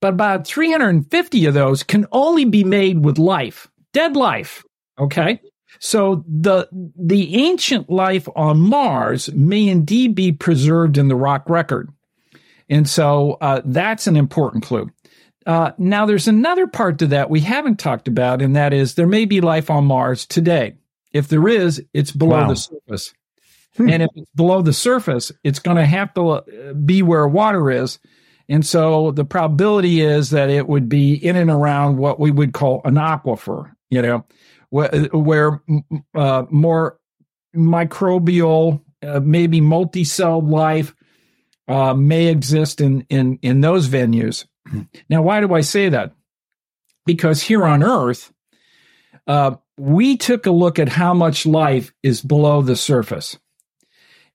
But 0.00 0.12
about 0.12 0.46
350 0.46 1.46
of 1.46 1.54
those 1.54 1.82
can 1.82 2.06
only 2.12 2.44
be 2.44 2.62
made 2.62 3.04
with 3.04 3.18
life, 3.18 3.66
dead 3.92 4.14
life. 4.14 4.64
Okay. 4.96 5.40
So 5.80 6.24
the, 6.28 6.68
the 6.72 7.44
ancient 7.44 7.90
life 7.90 8.28
on 8.36 8.60
Mars 8.60 9.32
may 9.32 9.66
indeed 9.66 10.14
be 10.14 10.30
preserved 10.30 10.98
in 10.98 11.08
the 11.08 11.16
rock 11.16 11.50
record. 11.50 11.90
And 12.68 12.88
so 12.88 13.38
uh, 13.40 13.62
that's 13.64 14.06
an 14.06 14.16
important 14.16 14.64
clue. 14.64 14.90
Uh, 15.46 15.70
now, 15.78 16.06
there's 16.06 16.26
another 16.26 16.66
part 16.66 16.98
to 16.98 17.06
that 17.06 17.30
we 17.30 17.40
haven't 17.40 17.78
talked 17.78 18.08
about, 18.08 18.42
and 18.42 18.56
that 18.56 18.72
is 18.72 18.94
there 18.94 19.06
may 19.06 19.24
be 19.24 19.40
life 19.40 19.70
on 19.70 19.84
Mars 19.84 20.26
today. 20.26 20.74
If 21.12 21.28
there 21.28 21.46
is, 21.46 21.82
it's 21.94 22.10
below 22.10 22.40
wow. 22.40 22.48
the 22.48 22.56
surface. 22.56 23.14
Hmm. 23.76 23.88
And 23.88 24.02
if 24.02 24.10
it's 24.16 24.30
below 24.34 24.62
the 24.62 24.72
surface, 24.72 25.30
it's 25.44 25.60
going 25.60 25.76
to 25.76 25.86
have 25.86 26.12
to 26.14 26.28
uh, 26.30 26.72
be 26.72 27.02
where 27.02 27.28
water 27.28 27.70
is. 27.70 28.00
And 28.48 28.66
so 28.66 29.12
the 29.12 29.24
probability 29.24 30.00
is 30.00 30.30
that 30.30 30.50
it 30.50 30.66
would 30.66 30.88
be 30.88 31.14
in 31.14 31.36
and 31.36 31.50
around 31.50 31.98
what 31.98 32.18
we 32.18 32.32
would 32.32 32.52
call 32.52 32.80
an 32.84 32.94
aquifer, 32.94 33.70
you 33.88 34.02
know, 34.02 34.24
where, 34.70 34.88
where 35.12 35.62
uh, 36.14 36.44
more 36.50 36.98
microbial, 37.54 38.82
uh, 39.06 39.20
maybe 39.20 39.60
multi-celled 39.60 40.48
life 40.48 40.94
uh, 41.68 41.94
may 41.94 42.26
exist 42.26 42.80
in, 42.80 43.06
in, 43.08 43.38
in 43.42 43.60
those 43.60 43.88
venues. 43.88 44.46
Now, 45.08 45.22
why 45.22 45.40
do 45.40 45.54
I 45.54 45.60
say 45.60 45.88
that? 45.88 46.12
Because 47.04 47.42
here 47.42 47.64
on 47.64 47.82
Earth, 47.82 48.32
uh, 49.26 49.56
we 49.78 50.16
took 50.16 50.46
a 50.46 50.50
look 50.50 50.78
at 50.78 50.88
how 50.88 51.14
much 51.14 51.46
life 51.46 51.92
is 52.02 52.20
below 52.20 52.62
the 52.62 52.76
surface. 52.76 53.38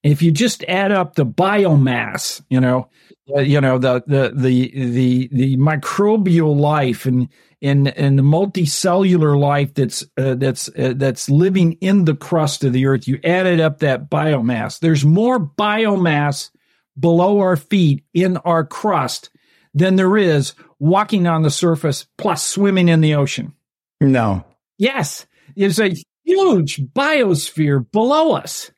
If 0.02 0.22
you 0.22 0.32
just 0.32 0.64
add 0.64 0.90
up 0.90 1.14
the 1.14 1.26
biomass, 1.26 2.42
you 2.48 2.60
know, 2.60 2.88
uh, 3.34 3.40
you 3.40 3.60
know 3.60 3.78
the 3.78 4.02
the 4.06 4.32
the 4.34 4.70
the 4.74 5.28
the 5.30 5.56
microbial 5.56 6.58
life 6.58 7.06
and 7.06 7.28
and 7.62 7.86
and 7.96 8.18
the 8.18 8.22
multicellular 8.22 9.38
life 9.38 9.72
that's 9.74 10.04
uh, 10.16 10.34
that's 10.34 10.68
uh, 10.76 10.94
that's 10.96 11.30
living 11.30 11.74
in 11.74 12.04
the 12.04 12.16
crust 12.16 12.64
of 12.64 12.72
the 12.72 12.86
earth, 12.86 13.06
you 13.06 13.20
added 13.22 13.60
up 13.60 13.78
that 13.78 14.10
biomass. 14.10 14.80
There's 14.80 15.04
more 15.04 15.38
biomass 15.38 16.50
below 16.98 17.40
our 17.40 17.56
feet 17.56 18.04
in 18.14 18.36
our 18.38 18.64
crust 18.64 19.30
than 19.74 19.96
there 19.96 20.16
is 20.16 20.54
walking 20.78 21.26
on 21.26 21.42
the 21.42 21.50
surface 21.50 22.06
plus 22.18 22.44
swimming 22.44 22.88
in 22.88 23.00
the 23.00 23.14
ocean. 23.14 23.54
No. 24.00 24.44
Yes. 24.78 25.26
There's 25.56 25.80
a 25.80 25.94
huge 26.24 26.80
biosphere 26.80 27.90
below 27.90 28.32
us. 28.32 28.70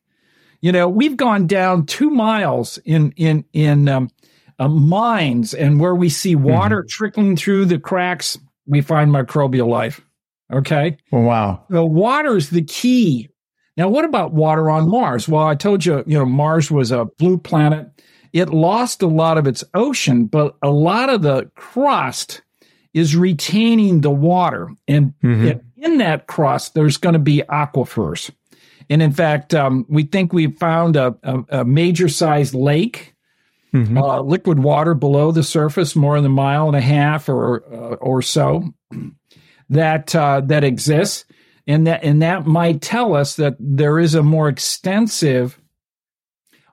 You 0.61 0.73
know, 0.73 0.89
we've 0.89 1.17
gone 1.17 1.47
down 1.47 1.87
two 1.87 2.11
miles 2.11 2.79
in 2.79 3.12
in 3.17 3.45
in 3.53 3.87
um, 3.89 4.09
uh, 4.59 4.69
mines, 4.69 5.53
and 5.53 5.79
where 5.79 5.95
we 5.95 6.09
see 6.09 6.37
water 6.37 6.79
mm-hmm. 6.79 6.89
trickling 6.89 7.37
through 7.37 7.67
the 7.67 7.79
cracks, 7.79 8.39
we 8.67 8.81
find 8.81 9.11
microbial 9.11 9.69
life. 9.69 10.01
Okay. 10.51 10.97
Wow. 11.12 11.65
The 11.69 11.85
water 11.85 12.37
is 12.37 12.51
the 12.51 12.62
key. 12.62 13.29
Now, 13.77 13.89
what 13.89 14.05
about 14.05 14.33
water 14.33 14.70
on 14.70 14.89
Mars? 14.89 15.29
Well, 15.29 15.47
I 15.47 15.55
told 15.55 15.85
you, 15.85 16.05
you 16.07 16.18
know, 16.18 16.27
Mars 16.27 16.70
was 16.70 16.93
a 16.93 17.07
blue 17.07 17.39
planet. 17.39 17.89
It 18.33 18.51
lost 18.51 19.03
a 19.03 19.07
lot 19.07 19.39
of 19.39 19.47
its 19.47 19.64
ocean, 19.75 20.27
but 20.27 20.57
a 20.62 20.70
lot 20.70 21.09
of 21.09 21.22
the 21.22 21.51
crust 21.55 22.43
is 22.93 23.16
retaining 23.16 24.01
the 24.01 24.11
water. 24.11 24.70
And 24.87 25.14
mm-hmm. 25.22 25.59
in 25.77 25.99
that 25.99 26.27
crust, 26.27 26.75
there's 26.75 26.97
going 26.97 27.14
to 27.14 27.18
be 27.18 27.43
aquifers. 27.49 28.31
And 28.89 29.03
in 29.03 29.12
fact, 29.12 29.55
um, 29.55 29.87
we 29.89 30.05
think 30.05 30.33
we've 30.33 30.57
found 30.57 30.97
a, 30.97 31.16
a, 31.22 31.61
a 31.61 31.64
major 31.64 32.09
sized 32.09 32.55
lake, 32.55 33.14
mm-hmm. 33.72 33.97
uh, 33.97 34.20
liquid 34.20 34.59
water 34.59 34.95
below 34.95 35.33
the 35.33 35.43
surface, 35.43 35.97
more 35.97 36.16
than 36.16 36.27
a 36.27 36.35
mile 36.35 36.68
and 36.68 36.77
a 36.77 36.81
half 36.81 37.29
or 37.29 37.64
uh, 37.72 37.95
or 37.97 38.22
so, 38.22 38.72
that 39.70 40.14
uh, 40.14 40.41
that 40.43 40.64
exists, 40.64 41.25
and 41.67 41.87
that 41.87 42.05
and 42.05 42.23
that 42.23 42.47
might 42.47 42.81
tell 42.81 43.15
us 43.15 43.37
that 43.37 43.57
there 43.59 43.99
is 43.99 44.15
a 44.15 44.23
more 44.23 44.49
extensive 44.49 45.61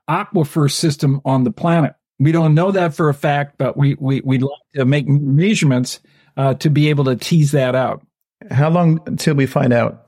aquifer 0.09 0.71
system 0.71 1.21
on 1.25 1.43
the 1.43 1.51
planet. 1.51 1.93
We 2.19 2.31
don't 2.31 2.53
know 2.53 2.71
that 2.71 2.93
for 2.93 3.09
a 3.09 3.13
fact, 3.13 3.57
but 3.57 3.77
we 3.77 3.95
we 3.99 4.21
we'd 4.21 4.41
like 4.41 4.51
to 4.75 4.85
make 4.85 5.07
measurements 5.07 5.99
uh, 6.37 6.55
to 6.55 6.69
be 6.69 6.89
able 6.89 7.05
to 7.05 7.15
tease 7.15 7.51
that 7.51 7.75
out. 7.75 8.05
How 8.49 8.69
long 8.69 8.99
until 9.05 9.35
we 9.35 9.45
find 9.45 9.73
out? 9.73 10.07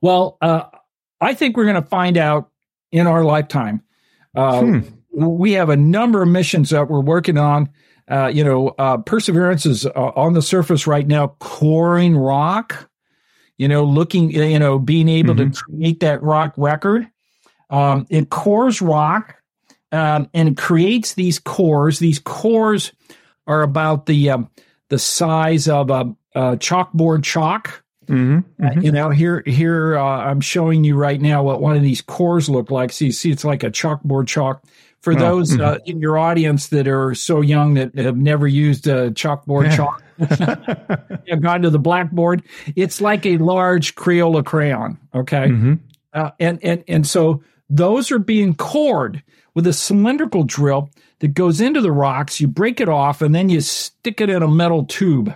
Well, 0.00 0.38
uh, 0.40 0.64
I 1.20 1.34
think 1.34 1.56
we're 1.56 1.64
going 1.64 1.82
to 1.82 1.88
find 1.88 2.16
out 2.16 2.50
in 2.90 3.06
our 3.06 3.24
lifetime. 3.24 3.82
Uh, 4.34 4.60
hmm. 4.60 4.80
We 5.12 5.52
have 5.52 5.68
a 5.68 5.76
number 5.76 6.22
of 6.22 6.28
missions 6.28 6.70
that 6.70 6.88
we're 6.88 7.00
working 7.00 7.36
on. 7.36 7.68
Uh, 8.08 8.30
you 8.32 8.42
know, 8.42 8.68
uh, 8.78 8.98
Perseverance 8.98 9.66
is 9.66 9.86
uh, 9.86 9.90
on 9.94 10.32
the 10.32 10.42
surface 10.42 10.86
right 10.86 11.06
now, 11.06 11.28
coring 11.38 12.16
rock. 12.16 12.89
You 13.60 13.68
know, 13.68 13.84
looking, 13.84 14.30
you 14.30 14.58
know, 14.58 14.78
being 14.78 15.06
able 15.06 15.34
mm-hmm. 15.34 15.50
to 15.50 15.60
create 15.64 16.00
that 16.00 16.22
rock 16.22 16.54
record. 16.56 17.06
Um, 17.68 18.06
it 18.08 18.30
cores 18.30 18.80
rock 18.80 19.36
um, 19.92 20.30
and 20.32 20.48
it 20.48 20.56
creates 20.56 21.12
these 21.12 21.38
cores. 21.38 21.98
These 21.98 22.20
cores 22.20 22.92
are 23.46 23.60
about 23.60 24.06
the 24.06 24.30
um, 24.30 24.48
the 24.88 24.98
size 24.98 25.68
of 25.68 25.90
a, 25.90 26.16
a 26.34 26.56
chalkboard 26.56 27.22
chalk. 27.22 27.84
Mm-hmm, 28.06 28.64
mm-hmm. 28.64 28.78
Uh, 28.78 28.80
you 28.80 28.92
know, 28.92 29.10
here 29.10 29.42
here 29.44 29.98
uh, 29.98 30.02
I'm 30.02 30.40
showing 30.40 30.82
you 30.82 30.96
right 30.96 31.20
now 31.20 31.42
what 31.42 31.60
one 31.60 31.76
of 31.76 31.82
these 31.82 32.00
cores 32.00 32.48
look 32.48 32.70
like. 32.70 32.92
So 32.92 33.04
you 33.04 33.12
see, 33.12 33.30
it's 33.30 33.44
like 33.44 33.62
a 33.62 33.70
chalkboard 33.70 34.26
chalk. 34.26 34.64
For 35.02 35.12
oh, 35.12 35.16
those 35.16 35.52
mm-hmm. 35.52 35.60
uh, 35.60 35.76
in 35.84 36.00
your 36.00 36.16
audience 36.16 36.68
that 36.68 36.88
are 36.88 37.14
so 37.14 37.42
young 37.42 37.74
that 37.74 37.94
have 37.98 38.16
never 38.16 38.48
used 38.48 38.86
a 38.86 39.10
chalkboard 39.10 39.76
chalk, 39.76 40.02
gone 41.40 41.62
to 41.62 41.70
the 41.70 41.78
blackboard. 41.78 42.42
It's 42.76 43.00
like 43.00 43.26
a 43.26 43.38
large 43.38 43.94
Crayola 43.94 44.44
crayon. 44.44 44.98
Okay, 45.14 45.48
mm-hmm. 45.48 45.74
uh, 46.12 46.30
and 46.38 46.62
and 46.62 46.84
and 46.86 47.06
so 47.06 47.42
those 47.68 48.10
are 48.10 48.18
being 48.18 48.54
cored 48.54 49.22
with 49.54 49.66
a 49.66 49.72
cylindrical 49.72 50.44
drill 50.44 50.90
that 51.20 51.34
goes 51.34 51.60
into 51.60 51.80
the 51.80 51.92
rocks. 51.92 52.40
You 52.40 52.48
break 52.48 52.80
it 52.80 52.88
off 52.88 53.22
and 53.22 53.34
then 53.34 53.48
you 53.48 53.60
stick 53.60 54.20
it 54.20 54.28
in 54.28 54.42
a 54.42 54.48
metal 54.48 54.84
tube. 54.84 55.34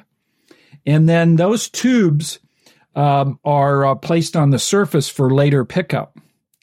And 0.86 1.08
then 1.08 1.36
those 1.36 1.68
tubes 1.68 2.40
um, 2.94 3.38
are 3.44 3.86
uh, 3.86 3.94
placed 3.94 4.36
on 4.36 4.50
the 4.50 4.58
surface 4.58 5.08
for 5.08 5.32
later 5.32 5.64
pickup. 5.64 6.18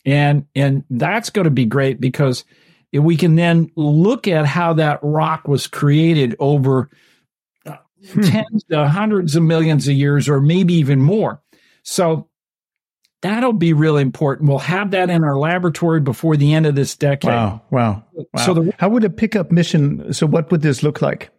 And, 0.05 0.45
and 0.55 0.83
that's 0.89 1.29
going 1.29 1.45
to 1.45 1.51
be 1.51 1.65
great 1.65 2.01
because 2.01 2.43
we 2.91 3.15
can 3.15 3.35
then 3.35 3.71
look 3.75 4.27
at 4.27 4.45
how 4.45 4.73
that 4.73 4.99
rock 5.01 5.47
was 5.47 5.67
created 5.67 6.35
over 6.39 6.89
hmm. 8.09 8.21
tens 8.21 8.63
to 8.69 8.87
hundreds 8.87 9.35
of 9.35 9.43
millions 9.43 9.87
of 9.87 9.93
years 9.95 10.29
or 10.29 10.41
maybe 10.41 10.73
even 10.75 11.01
more. 11.01 11.41
So 11.83 12.29
That'll 13.21 13.53
be 13.53 13.73
really 13.73 14.01
important. 14.01 14.49
We'll 14.49 14.59
have 14.59 14.91
that 14.91 15.11
in 15.11 15.23
our 15.23 15.37
laboratory 15.37 16.01
before 16.01 16.37
the 16.37 16.53
end 16.55 16.65
of 16.65 16.73
this 16.73 16.95
decade. 16.95 17.29
Wow. 17.29 17.61
Wow. 17.69 18.03
wow. 18.13 18.45
So 18.45 18.53
the, 18.55 18.73
how 18.79 18.89
would 18.89 19.03
a 19.03 19.11
pickup 19.11 19.51
mission? 19.51 20.11
So 20.11 20.25
what 20.25 20.49
would 20.49 20.61
this 20.63 20.81
look 20.81 21.03
like? 21.03 21.29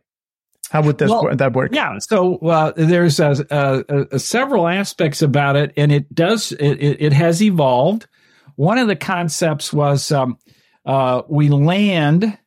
How 0.71 0.81
would 0.83 0.99
this 0.99 1.11
well, 1.11 1.35
that 1.35 1.53
work? 1.53 1.75
Yeah. 1.75 1.99
So 1.99 2.39
uh, 2.39 2.73
there's 2.77 3.17
several 3.17 4.69
aspects 4.69 5.23
about 5.23 5.57
it, 5.57 5.73
and 5.77 5.91
it 5.91 6.15
does 6.15 6.53
it, 6.53 6.77
it, 6.77 7.13
has 7.13 7.43
evolved. 7.43 8.07
One 8.55 8.79
of 8.79 8.87
the 8.87 8.97
concepts 8.97 9.73
was 9.73 10.13
um, 10.13 10.39
uh, 10.87 11.23
we 11.29 11.49
land 11.51 12.39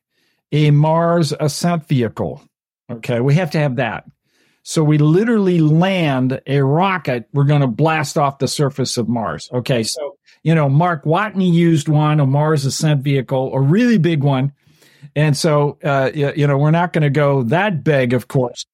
a 0.50 0.70
Mars 0.70 1.32
ascent 1.38 1.86
vehicle. 1.86 2.42
Okay, 2.90 3.20
we 3.20 3.34
have 3.34 3.50
to 3.52 3.58
have 3.58 3.76
that. 3.76 4.04
So 4.68 4.82
we 4.82 4.98
literally 4.98 5.60
land 5.60 6.40
a 6.44 6.60
rocket. 6.60 7.28
We're 7.32 7.44
going 7.44 7.60
to 7.60 7.68
blast 7.68 8.18
off 8.18 8.40
the 8.40 8.48
surface 8.48 8.96
of 8.96 9.08
Mars. 9.08 9.48
Okay. 9.52 9.84
So, 9.84 10.16
you 10.42 10.56
know, 10.56 10.68
Mark 10.68 11.04
Watney 11.04 11.52
used 11.52 11.88
one, 11.88 12.18
a 12.18 12.26
Mars 12.26 12.64
ascent 12.64 13.04
vehicle, 13.04 13.54
a 13.54 13.60
really 13.60 13.96
big 13.96 14.24
one. 14.24 14.52
And 15.14 15.36
so, 15.36 15.78
uh, 15.84 16.10
you 16.12 16.48
know, 16.48 16.58
we're 16.58 16.72
not 16.72 16.92
going 16.92 17.02
to 17.02 17.10
go 17.10 17.44
that 17.44 17.84
big, 17.84 18.12
of 18.12 18.26
course. 18.26 18.66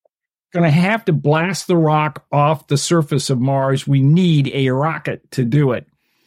Going 0.55 0.65
to 0.65 0.71
have 0.71 1.05
to 1.05 1.13
blast 1.13 1.67
the 1.67 1.77
rock 1.77 2.25
off 2.33 2.69
the 2.69 2.79
surface 2.79 3.29
of 3.29 3.39
Mars. 3.39 3.87
We 3.87 4.01
need 4.01 4.51
a 4.55 4.71
rocket 4.71 5.31
to 5.33 5.45
do 5.45 5.73
it. 5.73 5.87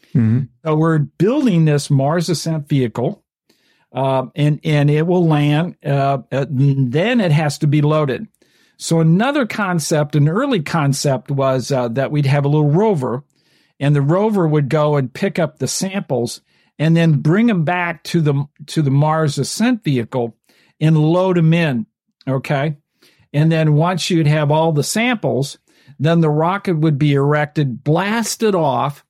Mm-hmm. 0.09 0.41
So 0.63 0.75
we're 0.75 0.99
building 0.99 1.65
this 1.65 1.89
Mars 1.89 2.29
ascent 2.29 2.69
vehicle, 2.69 3.24
uh, 3.95 4.27
and 4.35 4.59
and 4.63 4.91
it 4.91 5.07
will 5.07 5.25
land. 5.25 5.77
Uh, 5.83 6.19
then 6.29 7.21
it 7.21 7.31
has 7.31 7.57
to 7.59 7.67
be 7.67 7.81
loaded. 7.81 8.27
So 8.77 8.99
another 8.99 9.47
concept, 9.47 10.17
an 10.17 10.27
early 10.27 10.61
concept 10.61 11.31
was 11.31 11.71
uh, 11.71 11.87
that 11.89 12.11
we'd 12.11 12.25
have 12.25 12.43
a 12.43 12.49
little 12.49 12.69
rover 12.69 13.23
and 13.79 13.95
the 13.95 14.01
rover 14.01 14.45
would 14.47 14.67
go 14.67 14.97
and 14.97 15.13
pick 15.13 15.39
up 15.39 15.57
the 15.57 15.67
samples 15.67 16.41
and 16.77 16.95
then 16.95 17.21
bring 17.21 17.47
them 17.47 17.63
back 17.63 18.03
to 18.03 18.19
the 18.19 18.45
to 18.67 18.81
the 18.81 18.91
Mars 18.91 19.37
ascent 19.37 19.83
vehicle 19.83 20.35
and 20.81 20.97
load 20.97 21.37
them 21.37 21.53
in, 21.53 21.85
okay? 22.27 22.75
And 23.33 23.49
then 23.49 23.75
once 23.75 24.09
you'd 24.09 24.27
have 24.27 24.51
all 24.51 24.73
the 24.73 24.83
samples, 24.83 25.57
then 25.99 26.19
the 26.19 26.29
rocket 26.29 26.77
would 26.77 26.97
be 26.97 27.13
erected, 27.13 27.81
blasted 27.81 28.55
off, 28.55 29.05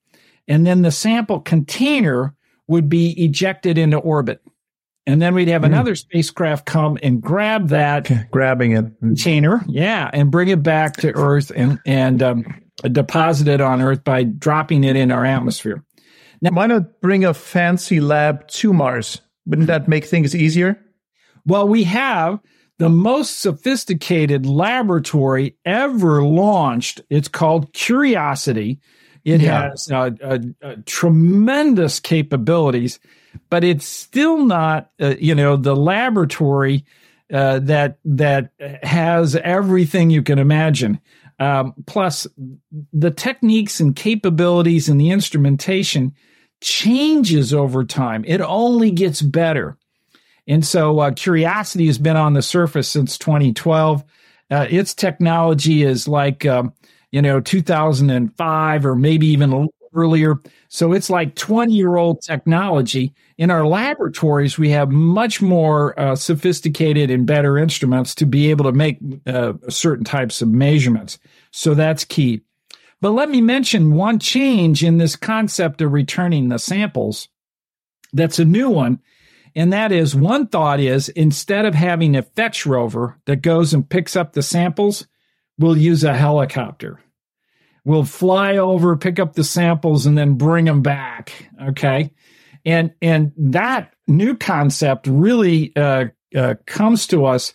and 0.47 0.65
then 0.65 0.83
the 0.83 0.91
sample 0.91 1.39
container 1.39 2.35
would 2.67 2.87
be 2.87 3.11
ejected 3.23 3.79
into 3.79 3.97
orbit 3.97 4.41
and 5.07 5.21
then 5.21 5.35
we'd 5.35 5.47
have 5.47 5.61
mm. 5.61 5.67
another 5.67 5.95
spacecraft 5.95 6.65
come 6.65 6.97
and 7.03 7.21
grab 7.21 7.69
that 7.69 8.29
grabbing 8.31 8.73
it 8.73 8.85
container, 8.99 9.63
yeah, 9.67 10.09
and 10.11 10.31
bring 10.31 10.49
it 10.49 10.63
back 10.63 10.97
to 10.97 11.15
Earth 11.15 11.51
and 11.55 11.79
and 11.85 12.23
um, 12.23 12.61
deposit 12.83 13.47
it 13.47 13.61
on 13.61 13.81
Earth 13.81 14.03
by 14.03 14.23
dropping 14.23 14.83
it 14.83 14.95
in 14.95 15.11
our 15.11 15.25
atmosphere. 15.25 15.83
Now, 16.41 16.51
why 16.51 16.67
not 16.67 17.01
bring 17.01 17.25
a 17.25 17.33
fancy 17.33 17.99
lab 17.99 18.47
to 18.49 18.73
Mars? 18.73 19.21
Wouldn't 19.45 19.67
that 19.67 19.87
make 19.87 20.05
things 20.05 20.35
easier? 20.35 20.79
Well, 21.45 21.67
we 21.67 21.83
have 21.83 22.39
the 22.77 22.89
most 22.89 23.39
sophisticated 23.39 24.45
laboratory 24.45 25.55
ever 25.65 26.23
launched. 26.23 27.01
It's 27.09 27.27
called 27.27 27.73
Curiosity. 27.73 28.79
It 29.23 29.41
yeah. 29.41 29.69
has 29.69 29.89
uh, 29.91 30.11
uh, 30.21 30.39
uh, 30.61 30.75
tremendous 30.85 31.99
capabilities 31.99 32.99
but 33.49 33.63
it's 33.63 33.85
still 33.85 34.45
not, 34.45 34.91
uh, 34.99 35.15
you 35.19 35.35
know, 35.35 35.55
the 35.55 35.75
laboratory 35.75 36.85
uh, 37.33 37.59
that 37.59 37.97
that 38.05 38.51
has 38.83 39.35
everything 39.35 40.09
you 40.09 40.21
can 40.21 40.39
imagine. 40.39 40.99
Um, 41.39 41.73
plus, 41.85 42.27
the 42.93 43.11
techniques 43.11 43.79
and 43.79 43.95
capabilities 43.95 44.87
and 44.87 44.99
the 44.99 45.09
instrumentation 45.09 46.13
changes 46.61 47.53
over 47.53 47.83
time. 47.83 48.23
It 48.25 48.41
only 48.41 48.91
gets 48.91 49.21
better. 49.21 49.77
And 50.47 50.65
so, 50.65 50.99
uh, 50.99 51.11
Curiosity 51.11 51.87
has 51.87 51.97
been 51.97 52.15
on 52.15 52.33
the 52.33 52.41
surface 52.41 52.87
since 52.87 53.17
2012. 53.17 54.03
Uh, 54.51 54.67
its 54.69 54.93
technology 54.93 55.83
is 55.83 56.07
like, 56.07 56.45
um, 56.45 56.73
you 57.11 57.21
know, 57.21 57.39
2005 57.39 58.85
or 58.85 58.95
maybe 58.95 59.27
even 59.27 59.69
earlier. 59.95 60.39
So 60.67 60.93
it's 60.93 61.09
like 61.09 61.35
20 61.35 61.73
year 61.73 61.95
old 61.95 62.21
technology. 62.21 63.13
In 63.37 63.51
our 63.51 63.65
laboratories, 63.65 64.57
we 64.57 64.69
have 64.69 64.91
much 64.91 65.41
more 65.41 65.99
uh, 65.99 66.15
sophisticated 66.15 67.09
and 67.09 67.25
better 67.25 67.57
instruments 67.57 68.15
to 68.15 68.25
be 68.25 68.49
able 68.49 68.65
to 68.65 68.71
make 68.71 68.99
uh, 69.25 69.53
certain 69.69 70.05
types 70.05 70.41
of 70.41 70.49
measurements. 70.49 71.19
So 71.51 71.73
that's 71.73 72.05
key. 72.05 72.41
But 73.01 73.11
let 73.11 73.29
me 73.29 73.41
mention 73.41 73.93
one 73.93 74.19
change 74.19 74.83
in 74.83 74.97
this 74.97 75.15
concept 75.15 75.81
of 75.81 75.93
returning 75.93 76.49
the 76.49 76.59
samples. 76.59 77.27
That's 78.13 78.39
a 78.39 78.45
new 78.45 78.69
one. 78.69 78.99
And 79.55 79.71
that 79.71 79.91
is 79.91 80.15
one 80.15 80.47
thought 80.47 80.79
is 80.79 81.09
instead 81.09 81.65
of 81.65 81.75
having 81.75 82.15
a 82.15 82.23
fetch 82.23 82.65
rover 82.65 83.17
that 83.25 83.41
goes 83.41 83.73
and 83.73 83.87
picks 83.87 84.15
up 84.15 84.33
the 84.33 84.43
samples, 84.43 85.07
we'll 85.57 85.77
use 85.77 86.03
a 86.03 86.13
helicopter 86.13 86.99
will 87.85 88.03
fly 88.03 88.57
over, 88.57 88.97
pick 88.97 89.19
up 89.19 89.33
the 89.33 89.43
samples, 89.43 90.05
and 90.05 90.17
then 90.17 90.33
bring 90.33 90.65
them 90.65 90.81
back. 90.81 91.49
Okay, 91.69 92.11
and 92.65 92.91
and 93.01 93.31
that 93.37 93.93
new 94.07 94.35
concept 94.35 95.07
really 95.07 95.73
uh, 95.75 96.05
uh, 96.35 96.55
comes 96.65 97.07
to 97.07 97.25
us 97.25 97.53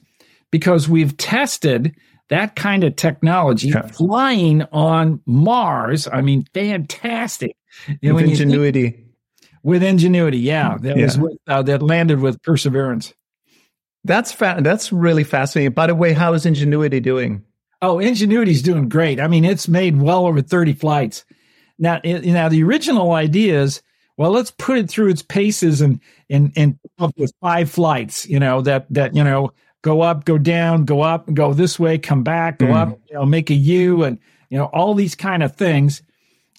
because 0.50 0.88
we've 0.88 1.16
tested 1.16 1.94
that 2.28 2.56
kind 2.56 2.84
of 2.84 2.96
technology 2.96 3.68
yeah. 3.68 3.86
flying 3.88 4.62
on 4.72 5.20
Mars. 5.26 6.08
I 6.10 6.22
mean, 6.22 6.44
fantastic. 6.54 7.56
You 8.00 8.14
with 8.14 8.24
ingenuity. 8.24 8.90
Think, 8.90 9.06
with 9.62 9.82
ingenuity, 9.82 10.38
yeah, 10.38 10.78
that 10.80 10.96
yeah. 10.96 11.04
was 11.04 11.18
with, 11.18 11.36
uh, 11.46 11.62
that 11.62 11.82
landed 11.82 12.20
with 12.20 12.40
perseverance. 12.42 13.12
That's 14.04 14.32
fa- 14.32 14.60
that's 14.60 14.92
really 14.92 15.24
fascinating. 15.24 15.72
By 15.72 15.88
the 15.88 15.94
way, 15.94 16.12
how 16.12 16.32
is 16.32 16.46
Ingenuity 16.46 17.00
doing? 17.00 17.44
Oh, 17.82 17.98
Ingenuity's 17.98 18.62
doing 18.62 18.88
great. 18.88 19.20
I 19.20 19.26
mean, 19.26 19.44
it's 19.44 19.68
made 19.68 20.00
well 20.00 20.26
over 20.26 20.42
30 20.42 20.74
flights. 20.74 21.24
Now, 21.78 22.00
now 22.04 22.48
the 22.48 22.62
original 22.62 23.12
idea 23.12 23.62
is, 23.62 23.82
well, 24.18 24.32
let's 24.32 24.50
put 24.50 24.76
it 24.76 24.90
through 24.90 25.08
its 25.08 25.22
paces 25.22 25.80
and 25.80 25.98
and 26.28 26.52
and 26.54 26.78
up 26.98 27.16
with 27.16 27.32
five 27.40 27.70
flights. 27.70 28.28
You 28.28 28.38
know 28.38 28.60
that 28.60 28.84
that 28.90 29.16
you 29.16 29.24
know 29.24 29.54
go 29.80 30.02
up, 30.02 30.26
go 30.26 30.36
down, 30.36 30.84
go 30.84 31.00
up, 31.00 31.32
go 31.32 31.54
this 31.54 31.78
way, 31.78 31.96
come 31.96 32.22
back, 32.22 32.58
go 32.58 32.66
mm. 32.66 32.76
up, 32.76 33.00
you 33.08 33.14
know, 33.14 33.24
make 33.24 33.48
a 33.48 33.54
U, 33.54 34.04
and 34.04 34.18
you 34.50 34.58
know 34.58 34.66
all 34.66 34.92
these 34.92 35.14
kind 35.14 35.42
of 35.42 35.56
things, 35.56 36.02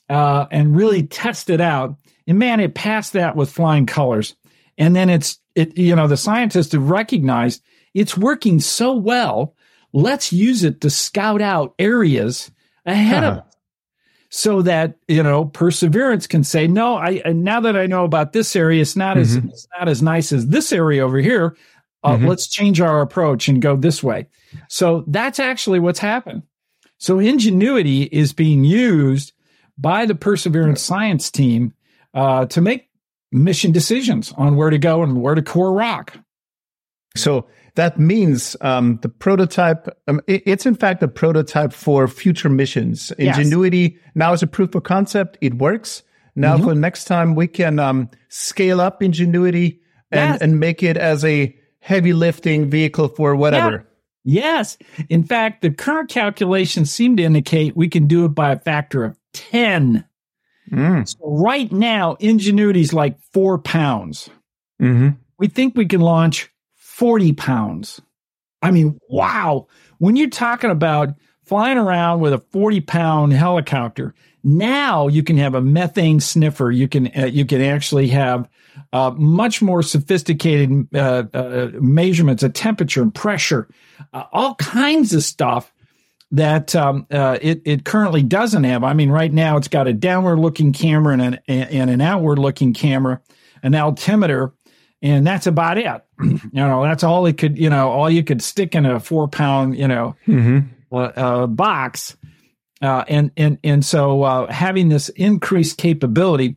uh, 0.10 0.48
and 0.50 0.76
really 0.76 1.04
test 1.04 1.52
it 1.52 1.62
out. 1.62 1.96
And 2.26 2.40
man, 2.40 2.60
it 2.60 2.74
passed 2.74 3.14
that 3.14 3.36
with 3.36 3.52
flying 3.52 3.86
colors. 3.86 4.36
And 4.80 4.96
then 4.96 5.12
it's 5.12 5.40
it 5.54 5.78
you 5.78 5.96
know 5.96 6.08
the 6.08 6.18
scientists 6.18 6.72
have 6.72 6.90
recognized 6.90 7.62
it's 7.94 8.18
working 8.18 8.60
so 8.60 8.94
well 8.94 9.54
let's 9.94 10.32
use 10.32 10.64
it 10.64 10.82
to 10.82 10.90
scout 10.90 11.42
out 11.42 11.74
areas 11.80 12.52
ahead 12.86 13.24
uh-huh. 13.24 13.32
of 13.32 13.38
us. 13.40 13.56
so 14.30 14.62
that 14.62 14.98
you 15.08 15.22
know 15.22 15.46
perseverance 15.46 16.28
can 16.28 16.44
say 16.44 16.68
no 16.68 16.98
i 16.98 17.22
now 17.34 17.60
that 17.60 17.76
i 17.76 17.86
know 17.86 18.06
about 18.06 18.34
this 18.34 18.56
area 18.56 18.82
it's 18.82 18.96
not 18.96 19.18
mm-hmm. 19.18 19.22
as 19.22 19.36
it's 19.54 19.68
not 19.78 19.88
as 19.88 20.02
nice 20.02 20.32
as 20.32 20.48
this 20.48 20.72
area 20.72 21.04
over 21.04 21.18
here 21.18 21.56
uh, 22.04 22.16
mm-hmm. 22.16 22.28
let's 22.28 22.48
change 22.48 22.82
our 22.82 23.02
approach 23.02 23.48
and 23.48 23.62
go 23.62 23.76
this 23.76 24.02
way 24.02 24.28
so 24.68 25.04
that's 25.08 25.40
actually 25.40 25.80
what's 25.80 26.00
happened 26.00 26.44
so 26.98 27.20
ingenuity 27.20 28.04
is 28.04 28.34
being 28.34 28.64
used 28.64 29.34
by 29.78 30.06
the 30.06 30.16
perseverance 30.16 30.82
science 30.82 31.32
team 31.32 31.74
uh, 32.14 32.46
to 32.46 32.62
make 32.62 32.90
mission 33.32 33.72
decisions 33.72 34.34
on 34.34 34.56
where 34.56 34.70
to 34.70 34.78
go 34.78 35.04
and 35.04 35.22
where 35.22 35.36
to 35.36 35.42
core 35.42 35.74
rock 35.74 36.18
so 37.16 37.48
that 37.76 38.00
means 38.00 38.56
um, 38.62 39.00
the 39.02 39.10
prototype, 39.10 39.88
um, 40.08 40.22
it, 40.28 40.44
it's 40.46 40.66
in 40.66 40.76
fact 40.76 41.02
a 41.04 41.08
prototype 41.08 41.74
for 41.74 42.08
future 42.08 42.50
missions. 42.50 43.12
Ingenuity 43.12 43.78
yes. 43.96 44.12
now 44.16 44.34
is 44.34 44.44
a 44.44 44.48
proof 44.48 44.76
of 44.76 44.84
concept. 44.84 45.38
It 45.42 45.56
works. 45.56 46.04
Now 46.36 46.56
mm-hmm. 46.56 46.66
for 46.66 46.76
next 46.76 47.06
time, 47.06 47.36
we 47.36 47.48
can 47.48 47.80
um, 47.80 48.10
scale 48.30 48.82
up 48.82 49.02
Ingenuity 49.02 49.82
and, 50.12 50.34
yes. 50.34 50.42
and 50.42 50.60
make 50.60 50.84
it 50.84 50.98
as 50.98 51.24
a 51.24 51.56
heavy 51.80 52.14
lifting 52.14 52.70
vehicle 52.70 53.08
for 53.08 53.36
whatever. 53.36 53.72
Yeah. 53.72 53.84
Yes. 54.24 54.78
In 55.10 55.24
fact, 55.24 55.62
the 55.62 55.72
current 55.72 56.10
calculations 56.10 56.92
seem 56.92 57.18
to 57.18 57.24
indicate 57.24 57.76
we 57.76 57.90
can 57.90 58.08
do 58.08 58.26
it 58.26 58.30
by 58.30 58.52
a 58.52 58.60
factor 58.60 59.04
of 59.04 59.18
10. 59.34 60.06
Mm. 60.72 61.08
So 61.08 61.18
right 61.24 61.72
now, 61.72 62.18
Ingenuity 62.20 62.82
is 62.82 62.94
like 62.94 63.20
four 63.34 63.58
pounds. 63.58 64.30
Mm-hmm. 64.82 65.10
We 65.40 65.48
think 65.48 65.76
we 65.76 65.88
can 65.88 66.02
launch 66.02 66.51
40 67.02 67.34
pounds. 67.34 68.00
I 68.62 68.70
mean, 68.70 69.00
wow. 69.10 69.66
When 69.98 70.16
you're 70.16 70.30
talking 70.30 70.70
about 70.70 71.16
flying 71.44 71.80
around 71.80 72.20
with 72.20 72.32
a 72.32 72.38
40 72.38 72.82
pound 72.82 73.34
helicopter, 73.34 74.14
now 74.44 75.08
you 75.08 75.24
can 75.24 75.36
have 75.38 75.56
a 75.56 75.62
methane 75.62 76.20
sniffer. 76.20 76.70
You 76.70 76.88
can, 76.88 77.10
uh, 77.18 77.26
you 77.26 77.44
can 77.44 77.60
actually 77.60 78.10
have 78.10 78.48
uh, 78.94 79.10
much 79.18 79.64
more 79.64 79.82
sophisticated 79.82 80.90
uh, 80.94 81.24
uh 81.34 81.72
measurements 81.74 82.44
of 82.44 82.54
temperature 82.54 83.02
and 83.02 83.16
pressure, 83.16 83.68
uh, 84.14 84.26
all 84.32 84.54
kinds 84.54 85.12
of 85.16 85.24
stuff 85.24 85.74
that 86.30 86.76
um, 86.76 87.08
uh, 87.10 87.40
it, 87.42 87.64
it 87.66 87.84
currently 87.84 88.22
doesn't 88.22 88.64
have. 88.64 88.84
I 88.84 88.94
mean, 88.94 89.10
right 89.10 89.34
now 89.34 89.58
it's 89.58 89.68
got 89.68 89.88
a 89.88 89.94
downward 89.94 90.38
looking 90.38 90.72
camera 90.72 91.14
and 91.14 91.22
an, 91.24 91.40
and 91.48 91.90
an 91.90 92.00
outward 92.00 92.38
looking 92.38 92.76
camera, 92.76 93.22
an 93.64 93.74
altimeter, 93.74 94.54
and 95.02 95.26
that's 95.26 95.48
about 95.48 95.78
it. 95.78 95.86
you 96.22 96.40
know, 96.54 96.84
that's 96.84 97.04
all 97.04 97.26
it 97.26 97.38
could, 97.38 97.58
you 97.58 97.70
know, 97.70 97.90
all 97.90 98.10
you 98.10 98.24
could 98.24 98.42
stick 98.42 98.76
in 98.76 98.86
a 98.86 99.00
four 99.00 99.28
pound, 99.28 99.78
you 99.78 99.88
know, 99.88 100.16
mm-hmm. 100.28 100.68
uh, 100.92 101.12
uh, 101.16 101.48
box. 101.48 102.18
Uh, 102.82 103.04
and 103.08 103.32
and 103.38 103.60
and 103.64 103.86
so 103.86 104.24
uh, 104.24 104.52
having 104.52 104.90
this 104.90 105.10
increased 105.10 105.78
capability 105.78 106.56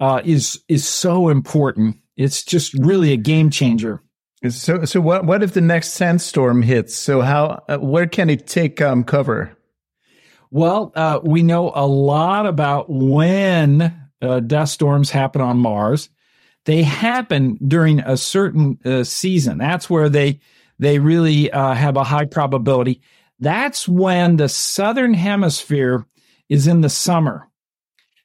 uh, 0.00 0.22
is 0.24 0.62
is 0.68 0.88
so 0.88 1.28
important. 1.28 1.96
It's 2.16 2.42
just 2.42 2.72
really 2.74 3.12
a 3.12 3.18
game 3.18 3.50
changer. 3.50 4.02
So 4.48 4.86
so 4.86 5.02
what 5.02 5.26
what 5.26 5.42
if 5.42 5.52
the 5.52 5.60
next 5.60 5.88
sandstorm 5.88 6.62
hits? 6.62 6.96
So 6.96 7.20
how 7.20 7.62
uh, 7.68 7.76
where 7.76 8.06
can 8.06 8.30
it 8.30 8.46
take 8.46 8.80
um, 8.80 9.04
cover? 9.04 9.54
Well, 10.50 10.92
we 11.24 11.42
know 11.42 11.72
a 11.74 11.86
lot 11.86 12.46
about 12.46 12.86
when 12.88 14.08
dust 14.46 14.72
storms 14.72 15.10
happen 15.10 15.42
on 15.42 15.58
Mars 15.58 16.08
they 16.66 16.82
happen 16.82 17.58
during 17.66 18.00
a 18.00 18.16
certain 18.16 18.78
uh, 18.84 19.04
season. 19.04 19.58
That's 19.58 19.88
where 19.88 20.08
they 20.08 20.40
they 20.78 20.98
really 20.98 21.50
uh, 21.50 21.72
have 21.72 21.96
a 21.96 22.04
high 22.04 22.26
probability. 22.26 23.00
That's 23.40 23.88
when 23.88 24.36
the 24.36 24.48
southern 24.48 25.14
hemisphere 25.14 26.04
is 26.48 26.66
in 26.66 26.82
the 26.82 26.90
summer. 26.90 27.48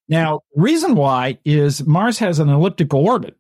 Now, 0.10 0.42
reason 0.56 0.96
why 0.96 1.40
is 1.46 1.86
Mars 1.86 2.20
has 2.20 2.40
an 2.40 2.50
elliptical 2.50 3.08
orbit. 3.08 3.38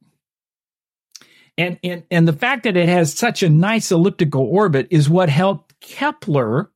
And, 1.58 1.78
and, 1.84 2.04
and 2.10 2.26
the 2.26 2.34
fact 2.34 2.64
that 2.64 2.78
it 2.78 2.88
has 2.88 3.14
such 3.14 3.43
a 3.43 3.49
nice 3.49 3.91
elliptical 3.91 4.43
orbit 4.43 4.88
is 4.89 5.10
what 5.10 5.28
helped 5.28 5.78
Kepler 5.82 6.72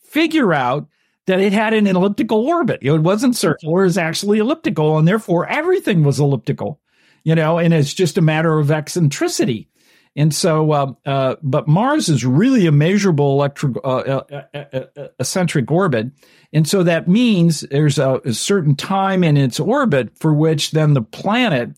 figure 0.00 0.52
out 0.52 0.88
that 1.26 1.40
it 1.40 1.52
had 1.52 1.74
an 1.74 1.86
elliptical 1.86 2.44
orbit. 2.44 2.80
It 2.82 2.98
wasn't 2.98 3.36
circular, 3.36 3.82
it 3.82 3.86
was 3.86 3.98
actually 3.98 4.38
elliptical, 4.38 4.98
and 4.98 5.06
therefore 5.06 5.46
everything 5.46 6.02
was 6.02 6.18
elliptical 6.18 6.80
you 7.26 7.34
know, 7.34 7.58
and 7.58 7.74
it's 7.74 7.92
just 7.92 8.16
a 8.16 8.22
matter 8.22 8.56
of 8.56 8.70
eccentricity. 8.70 9.68
And 10.14 10.32
so, 10.32 10.70
uh, 10.70 10.92
uh, 11.04 11.34
but 11.42 11.66
Mars 11.66 12.08
is 12.08 12.24
really 12.24 12.66
a 12.66 12.72
measurable 12.72 13.32
electric, 13.32 13.76
uh, 13.78 13.80
uh, 13.88 14.42
uh, 14.54 14.58
uh, 14.96 15.08
eccentric 15.18 15.68
orbit. 15.68 16.12
And 16.52 16.68
so 16.68 16.84
that 16.84 17.08
means 17.08 17.62
there's 17.62 17.98
a, 17.98 18.20
a, 18.24 18.32
certain 18.32 18.76
time 18.76 19.24
in 19.24 19.36
its 19.36 19.58
orbit 19.58 20.16
for 20.16 20.32
which 20.32 20.70
then 20.70 20.94
the 20.94 21.02
planet 21.02 21.70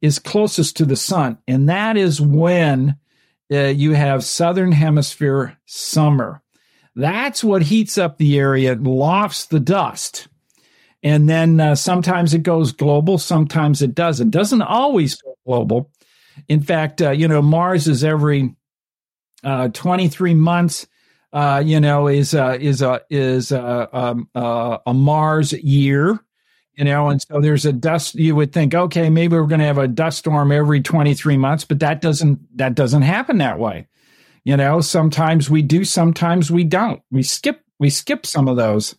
is 0.00 0.18
closest 0.18 0.78
to 0.78 0.86
the 0.86 0.96
sun. 0.96 1.36
And 1.46 1.68
that 1.68 1.98
is 1.98 2.18
when 2.18 2.96
you 3.50 3.92
have 3.92 4.24
southern 4.24 4.72
hemisphere 4.72 5.58
summer. 5.66 6.42
That's 6.96 7.44
what 7.44 7.62
heats 7.62 7.98
up 7.98 8.16
the 8.16 8.38
area 8.38 8.72
and 8.72 8.86
lofts 8.86 9.44
the 9.44 9.60
dust. 9.60 10.28
And 11.04 11.28
then 11.28 11.60
uh, 11.60 11.74
sometimes 11.74 12.32
it 12.32 12.42
goes 12.42 12.72
global, 12.72 13.18
sometimes 13.18 13.82
it 13.82 13.94
doesn't. 13.94 14.30
Doesn't 14.30 14.62
always 14.62 15.14
go 15.20 15.36
global. 15.46 15.90
In 16.48 16.62
fact, 16.62 17.02
uh, 17.02 17.10
you 17.10 17.28
know, 17.28 17.42
Mars 17.42 17.86
is 17.86 18.02
every 18.02 18.56
uh, 19.44 19.68
23 19.68 20.34
months. 20.34 20.86
Uh, 21.30 21.62
you 21.64 21.78
know, 21.78 22.06
is 22.06 22.32
uh, 22.34 22.56
is 22.58 22.80
a 22.80 23.02
is 23.10 23.52
a, 23.52 23.88
um, 23.92 24.28
uh, 24.34 24.78
a 24.86 24.94
Mars 24.94 25.52
year. 25.52 26.18
You 26.74 26.84
know, 26.84 27.08
and 27.08 27.20
so 27.20 27.40
there's 27.40 27.66
a 27.66 27.72
dust. 27.72 28.14
You 28.14 28.34
would 28.36 28.52
think, 28.52 28.74
okay, 28.74 29.10
maybe 29.10 29.36
we're 29.36 29.46
going 29.46 29.60
to 29.60 29.66
have 29.66 29.78
a 29.78 29.86
dust 29.86 30.18
storm 30.18 30.50
every 30.50 30.80
23 30.80 31.36
months, 31.36 31.64
but 31.64 31.80
that 31.80 32.00
doesn't 32.00 32.56
that 32.56 32.74
doesn't 32.74 33.02
happen 33.02 33.38
that 33.38 33.58
way. 33.58 33.88
You 34.44 34.56
know, 34.56 34.80
sometimes 34.80 35.50
we 35.50 35.62
do, 35.62 35.84
sometimes 35.84 36.50
we 36.50 36.64
don't. 36.64 37.02
We 37.10 37.22
skip 37.22 37.62
we 37.78 37.90
skip 37.90 38.24
some 38.24 38.48
of 38.48 38.56
those. 38.56 38.94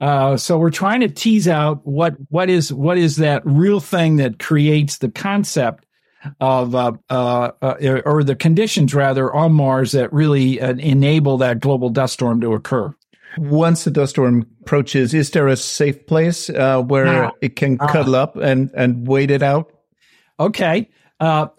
Uh, 0.00 0.36
so 0.36 0.58
we're 0.58 0.70
trying 0.70 1.00
to 1.00 1.08
tease 1.08 1.48
out 1.48 1.80
what 1.84 2.14
what 2.28 2.48
is 2.48 2.72
what 2.72 2.98
is 2.98 3.16
that 3.16 3.42
real 3.44 3.80
thing 3.80 4.16
that 4.16 4.38
creates 4.38 4.98
the 4.98 5.10
concept 5.10 5.84
of 6.40 6.74
uh, 6.74 6.92
uh, 7.10 7.50
uh 7.62 8.00
or 8.04 8.22
the 8.22 8.36
conditions 8.36 8.94
rather 8.94 9.32
on 9.34 9.52
Mars 9.52 9.92
that 9.92 10.12
really 10.12 10.60
uh, 10.60 10.74
enable 10.74 11.38
that 11.38 11.60
global 11.60 11.90
dust 11.90 12.14
storm 12.14 12.40
to 12.40 12.52
occur. 12.52 12.94
Once 13.36 13.84
the 13.84 13.90
dust 13.90 14.10
storm 14.10 14.46
approaches, 14.62 15.14
is 15.14 15.30
there 15.30 15.48
a 15.48 15.56
safe 15.56 16.06
place 16.06 16.48
uh, 16.50 16.80
where 16.80 17.30
it 17.40 17.56
can 17.56 17.76
cuddle 17.78 18.14
up 18.14 18.36
and 18.36 18.70
and 18.74 19.06
wait 19.06 19.30
it 19.30 19.42
out? 19.42 19.72
Okay, 20.40 20.88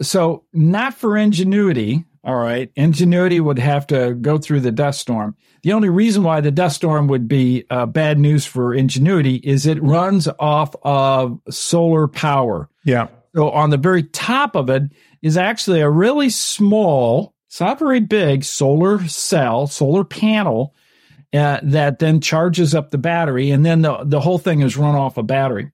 so 0.00 0.44
not 0.52 0.94
for 0.94 1.16
ingenuity. 1.16 2.04
All 2.22 2.36
right. 2.36 2.70
Ingenuity 2.76 3.40
would 3.40 3.58
have 3.58 3.86
to 3.88 4.14
go 4.14 4.36
through 4.36 4.60
the 4.60 4.72
dust 4.72 5.00
storm. 5.00 5.36
The 5.62 5.72
only 5.72 5.88
reason 5.88 6.22
why 6.22 6.40
the 6.40 6.50
dust 6.50 6.76
storm 6.76 7.06
would 7.08 7.28
be 7.28 7.64
uh, 7.70 7.86
bad 7.86 8.18
news 8.18 8.44
for 8.44 8.74
Ingenuity 8.74 9.36
is 9.36 9.66
it 9.66 9.82
runs 9.82 10.28
off 10.38 10.74
of 10.82 11.40
solar 11.48 12.08
power. 12.08 12.68
Yeah. 12.84 13.08
So 13.34 13.50
on 13.50 13.70
the 13.70 13.78
very 13.78 14.02
top 14.02 14.54
of 14.54 14.68
it 14.68 14.82
is 15.22 15.36
actually 15.36 15.80
a 15.80 15.88
really 15.88 16.28
small, 16.28 17.34
it's 17.46 17.60
not 17.60 17.78
very 17.78 18.00
big 18.00 18.44
solar 18.44 19.06
cell, 19.08 19.66
solar 19.66 20.04
panel 20.04 20.74
uh, 21.32 21.60
that 21.62 22.00
then 22.00 22.20
charges 22.20 22.74
up 22.74 22.90
the 22.90 22.98
battery. 22.98 23.50
And 23.50 23.64
then 23.64 23.82
the, 23.82 24.04
the 24.04 24.20
whole 24.20 24.38
thing 24.38 24.60
is 24.60 24.76
run 24.76 24.94
off 24.94 25.16
a 25.16 25.22
battery. 25.22 25.70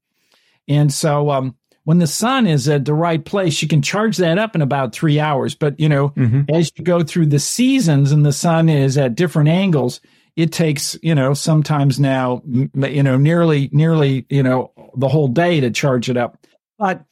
And 0.69 0.93
so, 0.93 1.31
um, 1.31 1.57
when 1.87 1.99
the 1.99 2.07
sun 2.09 2.49
is 2.49 2.69
at 2.69 2.85
the 2.85 2.93
right 2.93 3.25
place, 3.25 3.63
you 3.63 3.69
can 3.69 3.81
charge 3.81 4.17
that 4.17 4.39
up 4.39 4.57
in 4.57 4.61
about 4.61 4.93
three 4.93 5.21
hours. 5.21 5.55
But, 5.55 5.79
you 5.79 5.89
know, 5.89 6.09
mm-hmm. 6.11 6.53
as 6.53 6.73
you 6.75 6.83
go 6.85 7.05
through 7.05 7.27
the 7.27 7.39
seasons 7.39 8.11
and 8.11 8.27
the 8.27 8.33
sun 8.33 8.69
is 8.69 8.99
at 8.99 9.15
different 9.15 9.51
angles, 9.51 10.01
it 10.35 10.51
takes, 10.51 10.99
you 11.01 11.15
know, 11.15 11.33
sometimes 11.33 12.01
now, 12.01 12.43
you 12.45 13.05
know, 13.05 13.17
nearly, 13.17 13.71
nearly, 13.71 14.27
you 14.29 14.43
know, 14.43 14.73
the 14.97 15.07
whole 15.07 15.29
day 15.29 15.61
to 15.61 15.71
charge 15.71 16.11
it 16.11 16.17
up. 16.17 16.45
But, 16.77 17.05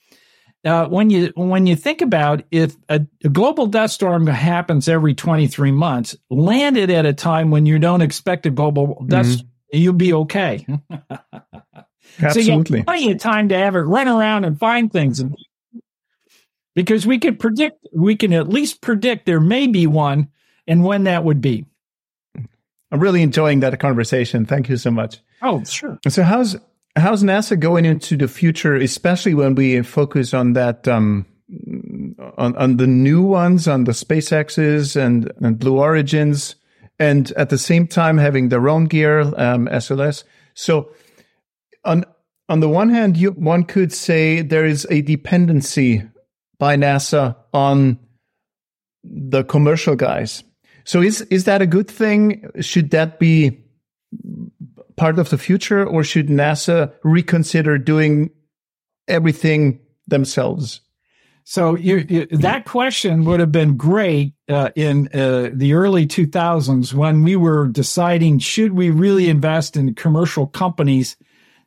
uh, 0.64 0.89
when 0.89 1.09
you 1.11 1.31
when 1.37 1.66
you 1.66 1.77
think 1.77 2.01
about 2.01 2.43
if 2.51 2.75
a, 2.89 3.07
a, 3.22 3.29
global 3.29 3.66
dust 3.66 3.97
storm 3.97 4.27
happens 4.27 4.89
every 4.89 5.14
23 5.14 5.70
months, 5.72 6.16
landed 6.31 6.89
at 6.89 7.05
a 7.05 7.12
time 7.12 7.51
when 7.51 7.66
you 7.66 7.79
don't 7.79 8.01
expect 8.01 8.47
a 8.47 8.51
global 8.51 9.05
dust, 9.07 9.41
mm-hmm. 9.41 9.77
you'll 9.77 9.93
be 9.93 10.14
okay. 10.14 10.66
Absolutely. 12.21 12.81
So 12.81 12.85
plenty 12.85 13.11
of 13.12 13.19
time 13.19 13.49
to 13.49 13.57
have 13.57 13.77
it 13.77 13.81
run 13.81 14.09
around 14.09 14.45
and 14.45 14.59
find 14.59 14.93
things. 14.93 15.21
And 15.21 15.37
Because 16.75 17.07
we 17.07 17.19
can 17.19 17.37
predict, 17.37 17.87
we 17.93 18.17
can 18.17 18.33
at 18.33 18.49
least 18.49 18.81
predict 18.81 19.27
there 19.27 19.41
may 19.41 19.67
be 19.67 19.87
one 19.87 20.29
and 20.67 20.85
when 20.85 21.05
that 21.05 21.25
would 21.25 21.41
be. 21.41 21.67
I'm 22.91 23.01
really 23.01 23.23
enjoying 23.23 23.61
that 23.61 23.79
conversation. 23.81 24.47
Thank 24.47 24.69
you 24.69 24.77
so 24.77 24.91
much. 24.91 25.19
Oh, 25.43 25.65
sure. 25.65 25.99
So 26.09 26.23
how's 26.23 26.57
how's 26.97 27.25
NASA 27.25 27.59
going 27.59 27.85
into 27.85 28.17
the 28.17 28.29
future, 28.29 28.77
especially 28.77 29.35
when 29.35 29.57
we 29.57 29.83
focus 29.83 30.33
on 30.33 30.53
that 30.53 30.87
um, 30.87 31.27
on 32.39 32.57
on 32.57 32.77
the 32.77 32.87
new 32.87 33.23
ones, 33.23 33.67
on 33.67 33.85
the 33.85 33.93
SpaceXs 33.93 34.97
and, 34.97 35.33
and 35.41 35.59
Blue 35.59 35.79
Origins, 35.79 36.55
and 36.99 37.33
at 37.33 37.51
the 37.51 37.59
same 37.59 37.87
time 37.87 38.19
having 38.19 38.49
their 38.49 38.69
own 38.69 38.85
gear, 38.85 39.21
um, 39.21 39.67
SLS. 39.67 40.23
So 40.55 40.91
on 41.85 42.05
on 42.49 42.61
the 42.61 42.68
one 42.68 42.91
hand, 42.91 43.16
you, 43.16 43.30
one 43.32 43.64
could 43.64 43.93
say 43.93 44.43
there 44.43 44.66
is 44.66 44.87
a 44.91 45.01
dependency 45.03 46.03
by 46.59 46.76
NASA 46.76 47.37
on 47.53 47.99
the 49.03 49.45
commercial 49.45 49.97
guys. 49.97 50.45
So 50.85 51.01
is 51.01 51.22
is 51.22 51.45
that 51.45 51.62
a 51.62 51.66
good 51.66 51.91
thing? 51.91 52.49
Should 52.61 52.91
that 52.91 53.18
be 53.18 53.61
part 54.97 55.18
of 55.18 55.30
the 55.30 55.39
future, 55.39 55.85
or 55.85 56.05
should 56.05 56.28
NASA 56.28 56.93
reconsider 57.03 57.78
doing 57.78 58.30
everything 59.09 59.80
themselves? 60.07 60.80
So 61.47 61.76
you, 61.76 62.07
you, 62.09 62.26
that 62.26 62.64
question 62.64 63.24
would 63.26 63.39
have 63.39 63.53
been 63.53 63.76
great 63.76 64.32
uh, 64.49 64.70
in 64.74 65.09
uh, 65.09 65.51
the 65.53 65.74
early 65.74 66.07
2000s 66.07 66.95
when 66.95 67.22
we 67.22 67.37
were 67.37 67.68
deciding 67.68 68.39
should 68.39 68.72
we 68.72 68.89
really 68.91 69.28
invest 69.28 69.76
in 69.76 69.95
commercial 69.95 70.47
companies 70.47 71.16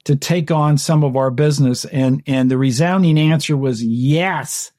to 0.08 0.16
take 0.16 0.52
on 0.52 0.78
some 0.78 1.04
of 1.04 1.16
our 1.16 1.32
business, 1.32 1.86
and 1.86 2.22
and 2.28 2.52
the 2.52 2.58
resounding 2.58 3.18
answer 3.18 3.56
was 3.56 3.84
yes. 3.84 4.72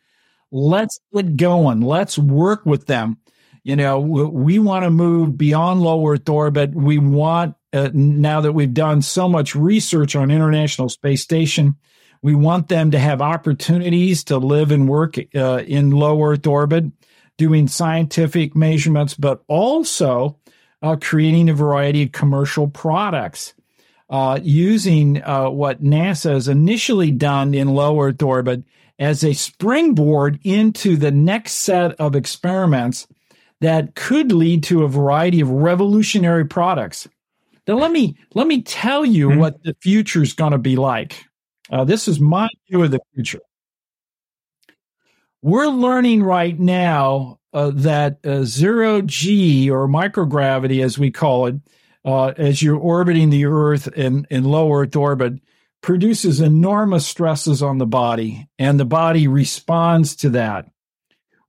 Let's 0.51 0.99
get 1.15 1.37
going. 1.37 1.83
Let's 1.83 2.19
work 2.19 2.65
with 2.65 2.87
them. 2.87 3.19
You 3.63 3.77
know, 3.77 4.01
we, 4.01 4.59
want 4.59 4.85
to 4.85 4.91
move 4.91 5.37
beyond 5.37 5.83
low 5.83 6.09
Earth 6.09 6.27
orbit. 6.27 6.75
We 6.75 6.97
want 6.97 7.55
uh, 7.75 7.91
now 7.93 8.41
that 8.41 8.53
we've 8.53 8.73
done 8.73 9.03
so 9.03 9.29
much 9.29 9.55
research 9.55 10.17
on 10.17 10.31
International 10.31 10.89
Space 10.89 11.21
Station 11.21 11.77
we 12.23 12.35
want 12.35 12.69
them 12.69 12.91
to 12.91 12.99
have 12.99 13.23
opportunities 13.23 14.25
to 14.25 14.39
live 14.39 14.71
and 14.71 14.89
work 14.89 15.17
uh, 15.35 15.63
in 15.67 15.91
low 15.91 16.23
Earth 16.25 16.47
orbit, 16.47 16.85
doing 17.37 17.69
scientific 17.69 18.57
measurements, 18.57 19.15
but 19.15 19.43
also 19.47 20.39
uh, 20.83 20.97
creating 21.01 21.49
a 21.49 21.55
variety 21.55 22.05
of 22.05 22.13
commercial 22.13 22.69
products. 22.69 23.55
Uh, 24.11 24.41
using 24.43 25.23
uh, 25.23 25.51
what 25.51 25.85
NASA 25.85 26.33
has 26.33 26.49
initially 26.49 27.11
done 27.11 27.53
in 27.53 27.75
low 27.75 28.01
Earth 28.01 28.23
orbit 28.23 28.65
as 28.99 29.23
a 29.23 29.35
springboard 29.35 30.41
into 30.45 30.97
the 30.97 31.11
next 31.11 31.57
set 31.57 31.93
of 32.01 32.17
experiments 32.17 33.07
that 33.61 33.95
could 33.95 34.33
lead 34.33 34.63
to 34.63 34.83
a 34.83 34.89
variety 34.89 35.41
of 35.41 35.51
revolutionary 35.51 36.47
products. 36.47 37.07
Now, 37.67 37.75
let 37.75 37.93
me 37.93 38.17
let 38.35 38.47
me 38.47 38.63
tell 38.63 39.05
you 39.05 39.29
mm-hmm. 39.29 39.41
what 39.41 39.63
the 39.63 39.77
future 39.83 40.23
is 40.23 40.33
going 40.33 40.53
to 40.53 40.59
be 40.59 40.77
like. 40.77 41.25
Uh, 41.71 41.85
this 41.85 42.09
is 42.09 42.19
my 42.19 42.49
view 42.69 42.83
of 42.83 42.91
the 42.91 43.01
future. 43.15 43.41
We're 45.43 45.69
learning 45.69 46.23
right 46.23 46.59
now 46.59 47.39
uh, 47.53 47.73
that 47.75 48.25
uh, 48.25 48.45
zero 48.45 49.03
G 49.03 49.71
or 49.71 49.87
microgravity, 49.87 50.83
as 50.83 50.99
we 50.99 51.11
call 51.11 51.47
it, 51.47 51.57
uh, 52.09 52.33
as 52.39 52.63
you're 52.63 52.79
orbiting 52.79 53.29
the 53.29 53.45
Earth 53.45 53.87
in, 53.89 54.27
in 54.31 54.45
low 54.45 54.73
Earth 54.73 54.97
orbit, 54.97 55.35
produces 55.83 56.41
enormous 56.41 57.07
stresses 57.07 57.63
on 57.63 57.77
the 57.77 57.87
body, 57.87 58.49
and 58.59 58.81
the 58.81 58.85
body 58.85 59.29
responds 59.29 60.17
to 60.17 60.31
that. 60.31 60.67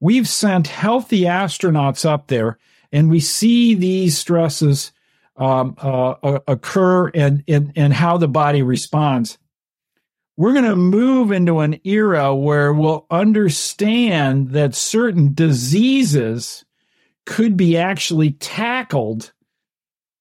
We've 0.02 0.28
sent 0.28 0.68
healthy 0.68 1.22
astronauts 1.22 2.06
up 2.06 2.28
there, 2.28 2.58
and 2.92 3.10
we 3.10 3.22
see 3.22 3.74
these 3.74 4.18
stresses 4.18 4.92
um, 5.38 5.76
uh, 5.78 6.40
occur 6.48 7.08
and, 7.08 7.44
and, 7.48 7.72
and 7.78 7.94
how 7.94 8.18
the 8.18 8.28
body 8.28 8.62
responds 8.62 9.38
we're 10.40 10.54
going 10.54 10.64
to 10.64 10.76
move 10.78 11.34
into 11.34 11.60
an 11.60 11.82
era 11.84 12.34
where 12.34 12.72
we'll 12.72 13.06
understand 13.12 14.52
that 14.52 14.74
certain 14.74 15.34
diseases 15.34 16.64
could 17.26 17.58
be 17.58 17.76
actually 17.76 18.32
tackled 18.32 19.34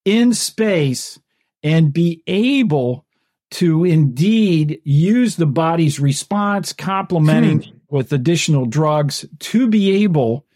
in 0.09 0.33
space 0.33 1.19
and 1.63 1.93
be 1.93 2.23
able 2.27 3.05
to 3.51 3.85
indeed 3.85 4.81
use 4.85 5.37
the 5.37 5.47
body's 5.47 5.99
response, 5.99 6.73
complementing 6.73 7.63
hmm. 7.63 7.77
with 7.89 8.13
additional 8.13 8.67
drugs 8.67 9.25
to 9.39 9.67
be 9.67 10.03
able 10.03 10.47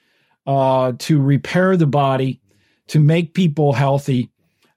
uh, 0.46 0.92
to 0.98 1.20
repair 1.20 1.76
the 1.76 1.86
body, 1.86 2.40
to 2.88 2.98
make 2.98 3.34
people 3.34 3.72
healthy, 3.72 4.30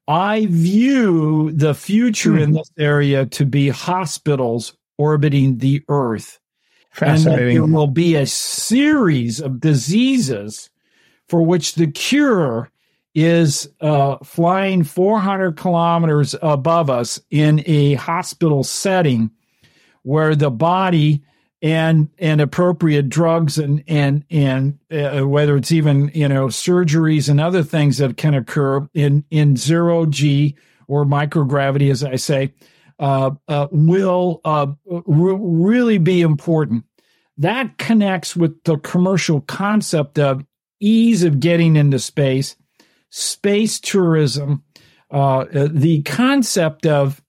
I 0.07 0.45
view 0.45 1.51
the 1.51 1.73
future 1.73 2.33
hmm. 2.33 2.39
in 2.39 2.51
this 2.53 2.71
area 2.77 3.25
to 3.27 3.45
be 3.45 3.69
hospitals 3.69 4.77
orbiting 4.97 5.57
the 5.57 5.83
Earth. 5.89 6.39
Fascinating. 6.91 7.57
And 7.57 7.73
there 7.73 7.77
will 7.77 7.87
be 7.87 8.15
a 8.15 8.25
series 8.25 9.41
of 9.41 9.59
diseases 9.59 10.69
for 11.27 11.41
which 11.41 11.75
the 11.75 11.87
cure 11.87 12.71
is 13.15 13.67
uh, 13.81 14.17
flying 14.23 14.83
400 14.83 15.57
kilometers 15.57 16.35
above 16.41 16.89
us 16.89 17.19
in 17.31 17.63
a 17.65 17.95
hospital 17.95 18.63
setting 18.63 19.31
where 20.03 20.35
the 20.35 20.51
body 20.51 21.23
and 21.61 22.09
and 22.19 22.41
appropriate 22.41 23.09
drugs 23.09 23.57
and 23.57 23.83
and 23.87 24.25
and 24.29 24.77
uh, 24.91 25.25
whether 25.27 25.55
it's 25.55 25.71
even 25.71 26.11
you 26.13 26.27
know 26.27 26.47
surgeries 26.47 27.29
and 27.29 27.39
other 27.39 27.63
things 27.63 27.97
that 27.97 28.17
can 28.17 28.35
occur 28.35 28.87
in 28.93 29.23
in 29.31 29.55
zero 29.55 30.05
g 30.05 30.55
or 30.87 31.05
microgravity 31.05 31.89
as 31.89 32.03
i 32.03 32.17
say 32.17 32.53
uh, 32.99 33.31
uh, 33.47 33.67
will 33.71 34.41
uh, 34.45 34.67
really 34.85 35.97
be 35.97 36.21
important. 36.21 36.85
That 37.37 37.77
connects 37.77 38.35
with 38.35 38.63
the 38.63 38.77
commercial 38.77 39.41
concept 39.41 40.17
of 40.17 40.45
ease 40.79 41.23
of 41.23 41.39
getting 41.39 41.75
into 41.75 41.99
space 41.99 42.55
space 43.15 43.79
tourism 43.79 44.61
uh, 45.09 45.45
the 45.51 46.01
concept 46.01 46.85
of 46.85 47.21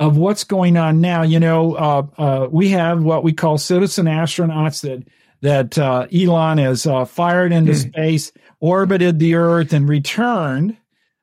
of 0.00 0.16
what's 0.16 0.44
going 0.44 0.76
on 0.76 1.00
now. 1.00 1.22
You 1.22 1.38
know, 1.38 1.74
uh, 1.74 2.06
uh, 2.18 2.48
we 2.50 2.70
have 2.70 3.02
what 3.02 3.22
we 3.22 3.32
call 3.32 3.58
citizen 3.58 4.06
astronauts 4.06 4.82
that 4.82 5.06
that 5.42 5.78
uh, 5.78 6.08
Elon 6.12 6.58
has 6.58 6.86
uh, 6.86 7.04
fired 7.04 7.52
into 7.52 7.72
mm. 7.72 7.88
space, 7.88 8.32
orbited 8.58 9.20
the 9.20 9.36
Earth, 9.36 9.72
and 9.72 9.88
returned. 9.88 10.76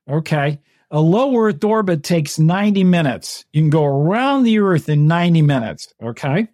Okay. 0.09 0.61
A 0.91 1.01
low 1.01 1.35
Earth 1.37 1.61
orbit 1.63 2.03
takes 2.03 2.39
90 2.39 2.85
minutes. 2.85 3.43
You 3.51 3.63
can 3.63 3.69
go 3.69 3.83
around 3.83 4.43
the 4.43 4.59
Earth 4.59 4.87
in 4.87 5.07
90 5.07 5.41
minutes. 5.41 5.93
Okay. 6.01 6.47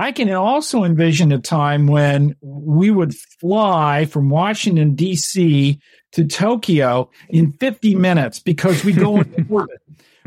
I 0.00 0.12
can 0.12 0.32
also 0.32 0.82
envision 0.82 1.30
a 1.30 1.38
time 1.38 1.86
when 1.86 2.34
we 2.40 2.90
would 2.90 3.14
fly 3.14 4.06
from 4.06 4.30
Washington, 4.30 4.94
D.C. 4.94 5.78
to 6.12 6.26
Tokyo 6.26 7.10
in 7.28 7.52
50 7.52 7.96
minutes 7.96 8.38
because 8.38 8.82
we 8.82 8.94
go 8.94 9.18
into 9.18 9.44
orbit 9.50 9.82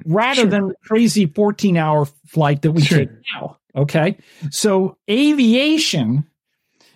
rather 0.05 0.41
sure. 0.41 0.45
than 0.45 0.67
the 0.67 0.75
crazy 0.85 1.25
14 1.25 1.75
hour 1.75 2.05
flight 2.27 2.61
that 2.61 2.71
we 2.71 2.83
sure. 2.83 2.99
take 2.99 3.09
now. 3.33 3.57
Okay. 3.75 4.19
So 4.51 4.95
aviation 5.09 6.29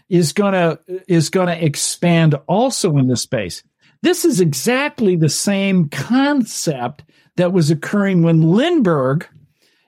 is 0.08 0.34
gonna 0.34 0.78
is 1.08 1.32
gonna 1.32 1.56
expand 1.56 2.36
also 2.48 2.96
into 2.98 3.16
space. 3.16 3.64
This 4.04 4.24
is 4.24 4.40
exactly 4.40 5.16
the 5.16 5.30
same 5.30 5.90
concept 5.90 7.04
that 7.38 7.52
was 7.52 7.72
occurring 7.72 8.22
when 8.22 8.44
Lindbergh, 8.44 9.28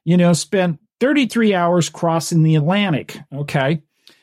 you 0.05 0.17
know, 0.17 0.33
spent 0.33 0.79
33 0.99 1.53
hours 1.53 1.89
crossing 1.89 2.43
the 2.43 2.55
Atlantic. 2.55 3.17
Okay. 3.33 3.81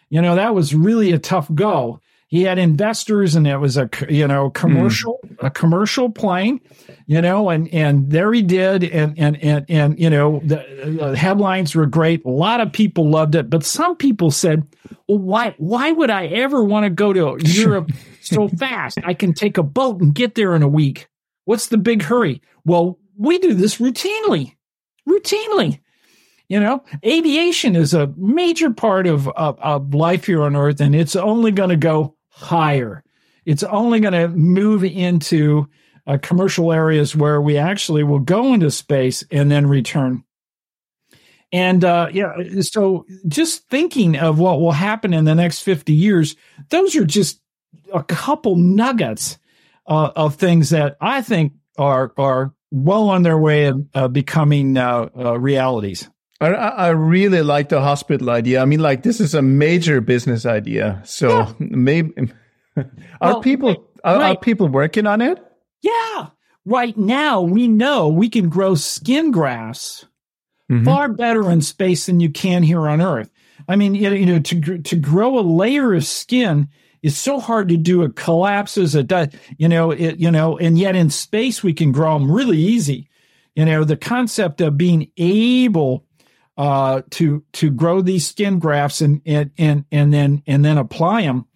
You 0.09 0.23
know, 0.23 0.37
that 0.37 0.55
was 0.55 0.75
really 0.75 1.13
a 1.13 1.19
tough 1.19 1.53
go 1.55 2.01
he 2.29 2.43
had 2.43 2.59
investors 2.59 3.35
and 3.35 3.47
it 3.47 3.59
was 3.59 3.77
a 3.77 3.89
you 4.09 4.27
know 4.27 4.51
commercial 4.51 5.21
mm. 5.27 5.47
a 5.47 5.51
commercial 5.51 6.11
plane 6.11 6.61
you 7.07 7.21
know 7.21 7.49
and 7.51 7.73
and 7.73 8.11
there 8.11 8.33
he 8.33 8.43
did 8.43 8.85
and 8.85 9.19
and 9.19 9.43
and, 9.43 9.65
and 9.69 9.99
you 9.99 10.11
know 10.11 10.41
the, 10.45 10.65
the, 10.99 11.17
headlines 11.17 11.75
were 11.75 11.87
great 11.87 12.25
a 12.25 12.31
lot 12.31 12.61
of 12.61 12.73
people 12.73 13.09
loved 13.09 13.35
it 13.35 13.49
but 13.49 13.65
some 13.65 13.97
people 13.97 14.31
said 14.31 14.67
well 15.09 15.19
why 15.19 15.55
why 15.59 15.93
would 15.93 16.11
i 16.11 16.27
ever 16.27 16.65
want 16.65 16.85
to 16.85 16.91
go 16.91 17.13
to 17.13 17.37
europe 17.49 17.91
so 18.21 18.49
fast 18.49 18.99
i 19.05 19.15
can 19.15 19.33
take 19.33 19.57
a 19.57 19.63
boat 19.63 20.01
and 20.01 20.15
get 20.15 20.35
there 20.35 20.55
in 20.55 20.63
a 20.63 20.69
week 20.69 21.09
what's 21.45 21.69
the 21.69 21.79
big 21.79 22.03
hurry 22.03 22.43
well 22.65 22.99
we 23.17 23.39
do 23.39 23.55
this 23.55 23.77
routinely 23.77 24.57
routinely 25.09 25.81
you 26.49 26.61
know, 26.61 26.85
aviation 27.05 27.75
is 27.75 27.93
a 27.95 28.13
major 28.17 28.71
part 28.71 29.07
of, 29.07 29.29
of, 29.29 29.59
of 29.61 29.95
life 29.95 30.27
here 30.27 30.43
on 30.43 30.55
Earth, 30.57 30.81
and 30.81 30.95
it's 30.95 31.17
only 31.17 31.51
going 31.51 31.71
to 31.71 31.77
go 31.77 32.17
higher. 32.29 33.03
It's 33.45 33.63
only 33.63 34.01
going 34.01 34.15
to 34.15 34.29
move 34.29 34.85
into 34.85 35.69
uh, 36.07 36.19
commercial 36.23 36.73
areas 36.73 37.17
where 37.17 37.41
we 37.41 37.59
actually 37.59 38.05
will 38.05 38.21
go 38.21 38.55
into 38.55 38.71
space 38.71 39.25
and 39.31 39.51
then 39.51 39.67
return. 39.67 40.23
And 41.53 41.85
uh, 41.85 42.09
yeah, 42.13 42.35
so 42.61 43.07
just 43.29 43.69
thinking 43.69 44.17
of 44.17 44.39
what 44.39 44.61
will 44.61 44.73
happen 44.73 45.15
in 45.15 45.25
the 45.25 45.35
next 45.35 45.63
50 45.63 45.93
years, 45.93 46.37
those 46.71 46.97
are 46.97 47.05
just 47.05 47.41
a 47.93 48.03
couple 48.03 48.57
nuggets 48.57 49.39
uh, 49.87 50.11
of 50.17 50.35
things 50.35 50.71
that 50.71 50.97
I 51.01 51.23
think 51.23 51.53
are 51.79 52.13
are 52.17 52.53
well 52.71 53.11
on 53.11 53.23
their 53.23 53.39
way 53.39 53.67
of 53.67 53.87
uh, 53.95 54.09
becoming 54.09 54.77
uh, 54.77 55.09
realities. 55.39 56.11
I, 56.41 56.49
I 56.49 56.89
really 56.89 57.43
like 57.43 57.71
the 57.71 57.81
hospital 57.81 58.31
idea. 58.31 58.61
I 58.61 58.65
mean, 58.67 58.81
like 58.81 59.03
this 59.03 59.21
is 59.21 59.35
a 59.35 59.43
major 59.43 60.01
business 60.01 60.45
idea. 60.45 61.01
So 61.05 61.39
yeah. 61.39 61.53
maybe 61.59 62.13
are 62.77 62.85
well, 63.21 63.41
people 63.41 63.89
are, 64.05 64.19
right. 64.19 64.37
are, 64.37 64.41
people 64.41 64.69
working 64.69 65.07
on 65.07 65.21
it? 65.23 65.39
Yeah. 65.83 66.29
right 66.65 66.97
now 66.97 67.41
we 67.41 67.69
know 67.69 68.09
we 68.09 68.29
can 68.29 68.49
grow 68.49 68.75
skin 68.75 69.31
grafts 69.31 70.07
mm-hmm. 70.71 70.85
far 70.85 71.09
better 71.09 71.51
in 71.51 71.63
space 71.63 72.07
than 72.07 72.21
you 72.21 72.31
can 72.31 72.63
here 72.63 72.89
on 72.89 73.01
Earth. 73.01 73.31
I 73.69 73.77
mean, 73.77 73.95
you 73.95 74.27
know, 74.27 74.39
to 74.39 74.79
to 74.79 74.97
grow 74.97 75.39
a 75.39 75.41
layer 75.41 75.95
of 75.95 76.05
skin 76.05 76.69
is 77.03 77.17
so 77.17 77.41
hard 77.41 77.69
to 77.69 77.77
do. 77.77 78.03
It 78.03 78.17
collapses. 78.17 78.95
It 78.95 79.07
does, 79.07 79.29
you 79.59 79.69
know, 79.69 79.91
it, 79.91 80.19
you 80.19 80.31
know, 80.31 80.59
and 80.59 80.79
yet 80.79 80.97
in 80.97 81.11
space 81.11 81.63
we 81.63 81.73
can 81.73 81.93
grow 81.93 82.19
them 82.19 82.31
really 82.31 82.59
easy. 82.59 83.09
You 83.55 83.65
know, 83.65 83.85
the 83.85 83.97
concept 83.97 84.61
of 84.61 84.77
being 84.77 85.11
able 85.17 86.05
uh, 86.57 87.03
to 87.11 87.45
to 87.53 87.71
grow 87.71 88.01
these 88.01 88.27
skin 88.27 88.59
grafts 88.59 89.01
and 89.01 89.21
and 89.27 89.51
and 89.59 89.85
and 89.93 90.13
then 90.13 90.43
and 90.47 90.65
then 90.65 90.79
apply 90.79 91.23
them. 91.23 91.47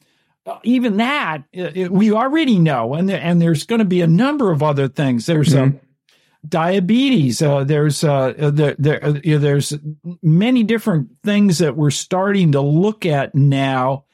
Uh, 0.46 0.59
even 0.62 0.98
that 0.98 1.44
it, 1.53 1.90
we 1.90 2.12
already 2.12 2.59
know, 2.59 2.94
and 2.94 3.11
and 3.11 3.40
there's 3.40 3.64
going 3.64 3.78
to 3.78 3.84
be 3.84 4.01
a 4.01 4.07
number 4.07 4.51
of 4.51 4.62
other 4.62 4.88
things. 4.88 5.26
There's 5.26 5.55
um, 5.55 5.72
mm-hmm. 5.72 6.48
diabetes. 6.48 7.40
Uh, 7.40 7.64
there's 7.64 8.05
uh, 8.05 8.34
there, 8.36 8.74
there 8.78 9.05
uh, 9.05 9.12
there's 9.22 9.74
many 10.22 10.62
different 10.64 11.11
things 11.24 11.59
that 11.59 11.76
we're 11.76 11.90
starting 11.90 12.53
to 12.53 12.61
look 12.61 13.07
at 13.07 13.34
now 13.34 14.05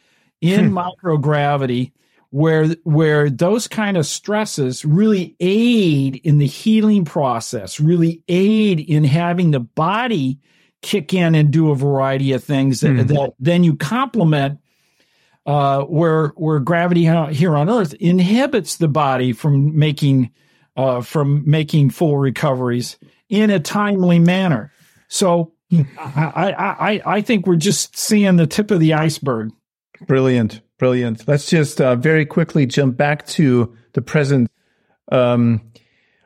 in 0.41 0.70
hmm. 0.70 0.78
microgravity 0.78 1.93
where 2.30 2.68
where 2.84 3.30
those 3.30 3.66
kind 3.66 3.97
of 3.97 4.07
stresses 4.07 4.84
really 4.84 5.34
aid 5.41 6.20
in 6.22 6.39
the 6.39 6.47
healing 6.47 7.05
process, 7.05 7.80
really 7.80 8.22
aid 8.28 8.80
in 8.80 9.05
having 9.05 9.53
the 9.53 9.61
body 9.61 10.39
kick 10.87 11.12
in 11.12 11.34
and 11.34 11.51
do 11.51 11.72
a 11.72 11.74
variety 11.74 12.32
of 12.32 12.45
things 12.45 12.80
that, 12.80 12.93
mm. 12.93 13.09
that 13.09 13.34
then 13.41 13.64
you 13.64 13.74
complement 13.74 14.61
uh, 15.45 15.82
where 15.82 16.28
where 16.37 16.61
gravity 16.61 17.05
here 17.34 17.57
on 17.57 17.68
Earth 17.68 17.93
inhibits 17.95 18.76
the 18.76 18.87
body 18.87 19.32
from 19.32 19.76
making 19.76 20.30
uh, 20.76 21.01
from 21.01 21.43
making 21.45 21.91
full 21.91 22.16
recoveries 22.18 22.99
in 23.28 23.51
a 23.51 23.59
timely 23.59 24.20
manner. 24.20 24.72
So 25.09 25.53
I, 25.99 26.55
I 26.78 27.03
I 27.16 27.20
think 27.20 27.49
we're 27.49 27.57
just 27.57 27.97
seeing 27.97 28.37
the 28.37 28.47
tip 28.47 28.70
of 28.70 28.78
the 28.78 28.95
iceberg. 28.95 29.51
Brilliant, 30.07 30.61
brilliant. 30.78 31.26
Let's 31.26 31.51
just 31.51 31.80
uh, 31.80 31.97
very 31.97 32.26
quickly 32.26 32.64
jump 32.66 32.97
back 32.97 33.26
to 33.28 33.74
the 33.95 34.03
present. 34.03 34.51
Um, 35.11 35.72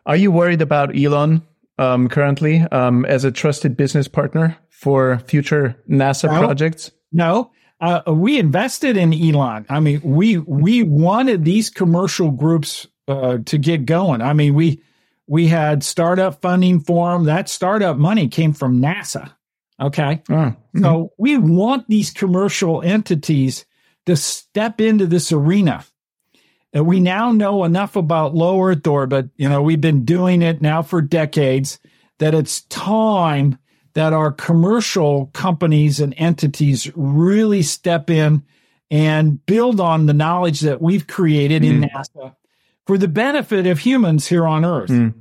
are 0.04 0.16
you 0.16 0.30
worried 0.30 0.60
about 0.60 0.94
Elon 0.94 1.46
um, 1.80 2.08
currently 2.08 2.60
um, 2.70 3.04
as 3.06 3.24
a 3.24 3.32
trusted 3.32 3.76
business 3.76 4.06
partner 4.06 4.56
for 4.68 5.18
future 5.20 5.76
NASA 5.88 6.30
no, 6.30 6.38
projects? 6.38 6.90
No. 7.10 7.50
Uh, 7.80 8.02
we 8.12 8.38
invested 8.38 8.98
in 8.98 9.14
Elon. 9.14 9.64
I 9.70 9.80
mean, 9.80 10.02
we 10.04 10.36
we 10.36 10.82
wanted 10.82 11.46
these 11.46 11.70
commercial 11.70 12.30
groups 12.30 12.86
uh, 13.08 13.38
to 13.46 13.56
get 13.56 13.86
going. 13.86 14.20
I 14.20 14.34
mean, 14.34 14.54
we 14.54 14.82
we 15.26 15.46
had 15.46 15.82
startup 15.82 16.42
funding 16.42 16.80
for 16.80 17.12
them. 17.12 17.24
That 17.24 17.48
startup 17.48 17.96
money 17.96 18.28
came 18.28 18.52
from 18.52 18.82
NASA. 18.82 19.32
Okay, 19.80 20.22
mm-hmm. 20.28 20.82
so 20.82 21.14
we 21.16 21.38
want 21.38 21.88
these 21.88 22.10
commercial 22.10 22.82
entities 22.82 23.64
to 24.04 24.14
step 24.14 24.78
into 24.78 25.06
this 25.06 25.32
arena 25.32 25.82
and 26.72 26.86
we 26.86 27.00
now 27.00 27.32
know 27.32 27.64
enough 27.64 27.96
about 27.96 28.34
low 28.34 28.62
Earth 28.62 28.86
orbit. 28.86 29.30
You 29.36 29.48
know, 29.48 29.62
we've 29.62 29.80
been 29.80 30.04
doing 30.04 30.42
it 30.42 30.62
now 30.62 30.82
for 30.82 31.02
decades 31.02 31.78
that 32.18 32.34
it's 32.34 32.62
time 32.62 33.58
that 33.94 34.12
our 34.12 34.30
commercial 34.30 35.26
companies 35.32 35.98
and 36.00 36.14
entities 36.16 36.90
really 36.94 37.62
step 37.62 38.08
in 38.08 38.44
and 38.90 39.44
build 39.46 39.80
on 39.80 40.06
the 40.06 40.14
knowledge 40.14 40.60
that 40.60 40.80
we've 40.80 41.06
created 41.06 41.62
mm. 41.62 41.70
in 41.70 41.90
NASA 41.90 42.34
for 42.86 42.98
the 42.98 43.08
benefit 43.08 43.66
of 43.66 43.80
humans 43.80 44.26
here 44.26 44.46
on 44.46 44.64
Earth. 44.64 44.90
Mm. 44.90 45.14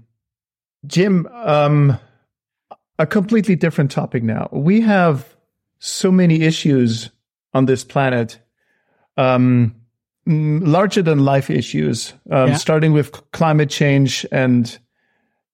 Jim, 0.86 1.28
um, 1.34 1.97
a 2.97 3.06
completely 3.06 3.56
different 3.56 3.91
topic 3.91 4.24
now. 4.24 4.50
We 4.52 4.82
have 4.82 5.36
so 5.80 6.12
many 6.12 6.41
issues 6.41 7.10
on 7.54 7.66
this 7.66 7.84
planet. 7.84 8.39
Um, 9.18 9.76
larger 10.30 11.02
than 11.02 11.26
life 11.26 11.50
issues, 11.50 12.14
um, 12.32 12.50
yeah. 12.50 12.56
starting 12.56 12.94
with 12.94 13.12
climate 13.32 13.70
change 13.70 14.26
and 14.32 14.78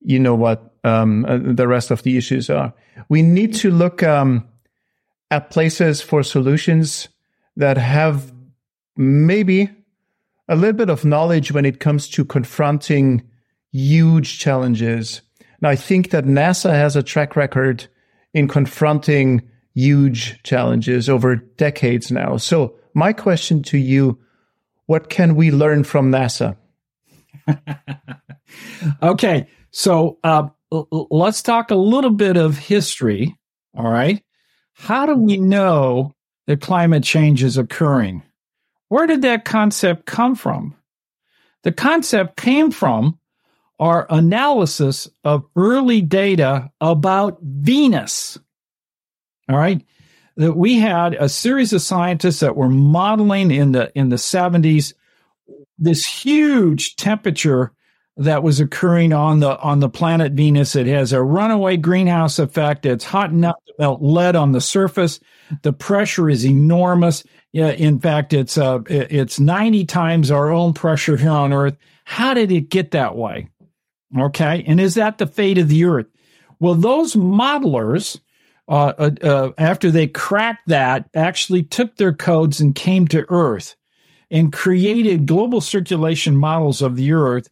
you 0.01 0.19
know 0.19 0.35
what 0.35 0.73
um, 0.83 1.25
uh, 1.25 1.39
the 1.41 1.67
rest 1.67 1.91
of 1.91 2.03
the 2.03 2.17
issues 2.17 2.49
are. 2.49 2.73
We 3.09 3.21
need 3.21 3.53
to 3.55 3.71
look 3.71 4.03
um, 4.03 4.47
at 5.31 5.49
places 5.49 6.01
for 6.01 6.23
solutions 6.23 7.07
that 7.55 7.77
have 7.77 8.33
maybe 8.97 9.69
a 10.47 10.55
little 10.55 10.73
bit 10.73 10.89
of 10.89 11.05
knowledge 11.05 11.51
when 11.51 11.65
it 11.65 11.79
comes 11.79 12.09
to 12.09 12.25
confronting 12.25 13.23
huge 13.71 14.37
challenges. 14.37 15.21
Now, 15.61 15.69
I 15.69 15.75
think 15.75 16.11
that 16.11 16.25
NASA 16.25 16.71
has 16.71 16.95
a 16.95 17.03
track 17.03 17.35
record 17.35 17.87
in 18.33 18.47
confronting 18.47 19.41
huge 19.73 20.41
challenges 20.43 21.09
over 21.09 21.37
decades 21.37 22.11
now. 22.11 22.37
So, 22.37 22.75
my 22.93 23.11
question 23.11 23.63
to 23.63 23.77
you 23.77 24.19
what 24.87 25.09
can 25.09 25.35
we 25.35 25.51
learn 25.51 25.83
from 25.83 26.11
NASA? 26.11 26.55
okay, 29.03 29.47
so 29.71 30.19
uh, 30.23 30.47
l- 30.71 31.07
let's 31.09 31.41
talk 31.41 31.71
a 31.71 31.75
little 31.75 32.11
bit 32.11 32.37
of 32.37 32.57
history. 32.57 33.35
All 33.75 33.89
right. 33.89 34.23
How 34.73 35.05
do 35.05 35.15
we 35.15 35.37
know 35.37 36.13
that 36.47 36.61
climate 36.61 37.03
change 37.03 37.43
is 37.43 37.57
occurring? 37.57 38.23
Where 38.89 39.07
did 39.07 39.21
that 39.23 39.45
concept 39.45 40.05
come 40.05 40.35
from? 40.35 40.75
The 41.63 41.71
concept 41.71 42.37
came 42.37 42.71
from 42.71 43.19
our 43.79 44.05
analysis 44.09 45.09
of 45.23 45.45
early 45.55 46.01
data 46.01 46.71
about 46.79 47.39
Venus. 47.41 48.37
All 49.49 49.57
right 49.57 49.83
that 50.37 50.53
we 50.53 50.79
had 50.79 51.13
a 51.13 51.29
series 51.29 51.73
of 51.73 51.81
scientists 51.81 52.39
that 52.41 52.55
were 52.55 52.69
modeling 52.69 53.51
in 53.51 53.71
the 53.71 53.91
in 53.97 54.09
the 54.09 54.17
70s 54.17 54.93
this 55.77 56.05
huge 56.05 56.95
temperature 56.95 57.71
that 58.17 58.43
was 58.43 58.59
occurring 58.59 59.11
on 59.11 59.39
the 59.41 59.59
on 59.59 59.79
the 59.79 59.89
planet 59.89 60.31
Venus. 60.33 60.75
It 60.75 60.87
has 60.87 61.11
a 61.11 61.21
runaway 61.21 61.77
greenhouse 61.77 62.39
effect. 62.39 62.85
It's 62.85 63.03
hot 63.03 63.31
enough 63.31 63.57
to 63.67 63.73
melt 63.77 64.01
lead 64.01 64.35
on 64.35 64.53
the 64.53 64.61
surface. 64.61 65.19
The 65.63 65.73
pressure 65.73 66.29
is 66.29 66.45
enormous. 66.45 67.23
Yeah, 67.51 67.71
in 67.71 67.99
fact, 67.99 68.33
it's 68.33 68.57
uh, 68.57 68.79
it's 68.87 69.39
90 69.39 69.85
times 69.85 70.31
our 70.31 70.51
own 70.51 70.73
pressure 70.73 71.17
here 71.17 71.29
on 71.29 71.53
Earth. 71.53 71.75
How 72.05 72.33
did 72.33 72.51
it 72.51 72.69
get 72.69 72.91
that 72.91 73.15
way? 73.15 73.49
Okay, 74.17 74.63
and 74.65 74.79
is 74.79 74.95
that 74.95 75.17
the 75.17 75.27
fate 75.27 75.57
of 75.57 75.67
the 75.67 75.83
Earth? 75.85 76.07
Well, 76.59 76.75
those 76.75 77.15
modelers 77.15 78.19
uh, 78.67 78.93
uh, 78.97 79.11
uh, 79.21 79.51
after 79.57 79.91
they 79.91 80.07
cracked 80.07 80.67
that, 80.67 81.09
actually 81.13 81.63
took 81.63 81.95
their 81.95 82.13
codes 82.13 82.59
and 82.59 82.75
came 82.75 83.07
to 83.07 83.25
Earth 83.29 83.75
and 84.31 84.51
created 84.51 85.27
global 85.27 85.61
circulation 85.61 86.35
models 86.35 86.81
of 86.81 86.95
the 86.95 87.11
Earth 87.11 87.47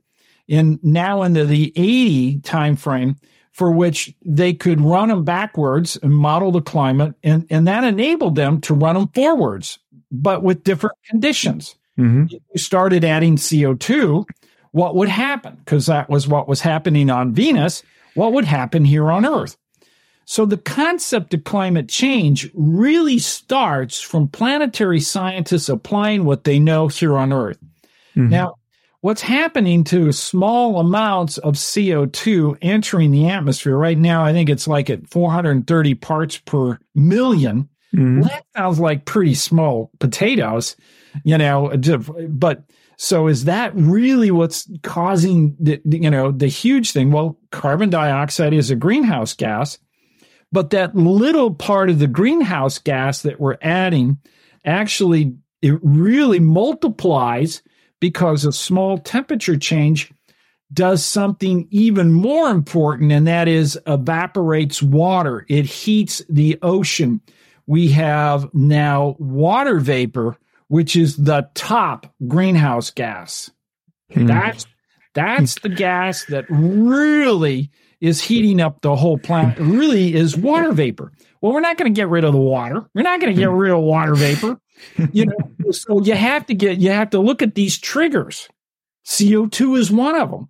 in 0.48 0.80
now 0.81 1.23
into 1.23 1.45
the 1.45 1.72
80 1.76 2.40
timeframe 2.40 3.18
for 3.52 3.72
which 3.72 4.14
they 4.26 4.53
could 4.53 4.81
run 4.81 5.10
them 5.10 5.23
backwards 5.23 5.98
and 6.02 6.11
model 6.11 6.52
the 6.52 6.61
climate 6.61 7.14
and, 7.23 7.45
and 7.49 7.68
that 7.68 7.84
enabled 7.84 8.35
them 8.35 8.60
to 8.61 8.73
run 8.73 8.95
them 8.95 9.07
forwards 9.10 9.80
but 10.11 10.44
with 10.44 10.64
different 10.64 10.95
conditions. 11.07 11.76
Mm-hmm. 11.98 12.23
if 12.26 12.41
you 12.53 12.60
started 12.60 13.06
adding 13.06 13.35
co2 13.35 14.26
what 14.72 14.95
would 14.95 15.10
happen? 15.10 15.57
Because 15.57 15.85
that 15.85 16.10
was 16.10 16.27
what 16.27 16.48
was 16.48 16.61
happening 16.61 17.11
on 17.11 17.31
venus. 17.31 17.84
What 18.15 18.34
would 18.34 18.45
happen 18.45 18.84
here 18.84 19.11
on 19.11 19.23
earth 19.23 19.56
so 20.25 20.45
the 20.45 20.57
concept 20.57 21.33
of 21.33 21.43
climate 21.43 21.89
change 21.89 22.49
really 22.53 23.19
starts 23.19 23.99
from 23.99 24.27
planetary 24.27 24.99
scientists 24.99 25.69
applying 25.69 26.25
what 26.25 26.43
they 26.43 26.59
know 26.59 26.87
here 26.87 27.17
on 27.17 27.33
Earth. 27.33 27.59
Mm-hmm. 28.15 28.29
Now, 28.29 28.55
what's 29.01 29.21
happening 29.21 29.83
to 29.85 30.11
small 30.13 30.79
amounts 30.79 31.37
of 31.39 31.55
CO2 31.55 32.57
entering 32.61 33.11
the 33.11 33.29
atmosphere 33.29 33.75
right 33.75 33.97
now, 33.97 34.23
I 34.23 34.31
think 34.31 34.49
it's 34.49 34.67
like 34.67 34.89
at 34.89 35.09
430 35.09 35.95
parts 35.95 36.37
per 36.37 36.79
1000000 36.95 37.67
mm-hmm. 37.93 38.21
that 38.21 38.45
sounds 38.55 38.79
like 38.79 39.05
pretty 39.05 39.33
small 39.33 39.91
potatoes, 39.99 40.77
you 41.23 41.37
know, 41.37 41.73
but 42.29 42.63
so 42.95 43.27
is 43.27 43.45
that 43.45 43.73
really 43.75 44.31
what's 44.31 44.69
causing 44.83 45.57
the, 45.59 45.81
you 45.83 46.09
know, 46.09 46.31
the 46.31 46.47
huge 46.47 46.91
thing? 46.91 47.11
Well, 47.11 47.37
carbon 47.51 47.89
dioxide 47.89 48.53
is 48.53 48.71
a 48.71 48.75
greenhouse 48.75 49.33
gas 49.33 49.79
but 50.53 50.69
that 50.69 50.95
little 50.95 51.53
part 51.53 51.89
of 51.89 51.99
the 51.99 52.07
greenhouse 52.07 52.77
gas 52.77 53.23
that 53.23 53.41
we're 53.41 53.57
adding 53.61 54.17
actually 54.63 55.35
it 55.61 55.77
really 55.81 56.39
multiplies 56.39 57.61
because 57.99 58.45
a 58.45 58.51
small 58.51 58.97
temperature 58.97 59.57
change 59.57 60.11
does 60.73 61.05
something 61.05 61.67
even 61.69 62.11
more 62.11 62.49
important, 62.49 63.11
and 63.11 63.27
that 63.27 63.47
is 63.47 63.80
evaporates 63.88 64.81
water. 64.81 65.45
It 65.47 65.65
heats 65.65 66.21
the 66.30 66.57
ocean. 66.61 67.21
We 67.67 67.89
have 67.89 68.53
now 68.53 69.15
water 69.19 69.80
vapor, 69.80 70.35
which 70.67 70.95
is 70.95 71.15
the 71.15 71.49
top 71.53 72.13
greenhouse 72.27 72.91
gas. 72.91 73.51
Hmm. 74.11 74.25
That's 74.25 74.65
That's 75.13 75.59
the 75.59 75.69
gas 75.69 76.25
that 76.25 76.45
really 76.49 77.69
is 78.03 78.19
heating 78.19 78.59
up 78.59 78.81
the 78.81 78.97
whole 78.97 79.17
planet. 79.17 79.57
Really 79.57 80.13
is 80.13 80.35
water 80.35 80.73
vapor. 80.73 81.13
Well, 81.39 81.53
we're 81.53 81.61
not 81.61 81.77
going 81.77 81.91
to 81.91 81.97
get 81.97 82.09
rid 82.09 82.25
of 82.25 82.34
the 82.34 82.39
water. 82.39 82.85
We're 82.93 83.01
not 83.01 83.21
going 83.21 83.34
to 83.34 83.41
get 83.41 83.49
rid 83.49 83.71
of 83.71 83.80
water 83.80 84.13
vapor. 84.13 84.59
You 85.13 85.27
know, 85.27 85.71
so 85.71 86.01
you 86.01 86.13
have 86.13 86.47
to 86.47 86.53
get 86.53 86.80
you 86.80 86.89
have 86.89 87.11
to 87.11 87.19
look 87.19 87.41
at 87.41 87.55
these 87.55 87.77
triggers. 87.77 88.49
CO2 89.05 89.77
is 89.77 89.91
one 89.91 90.15
of 90.15 90.31
them. 90.31 90.49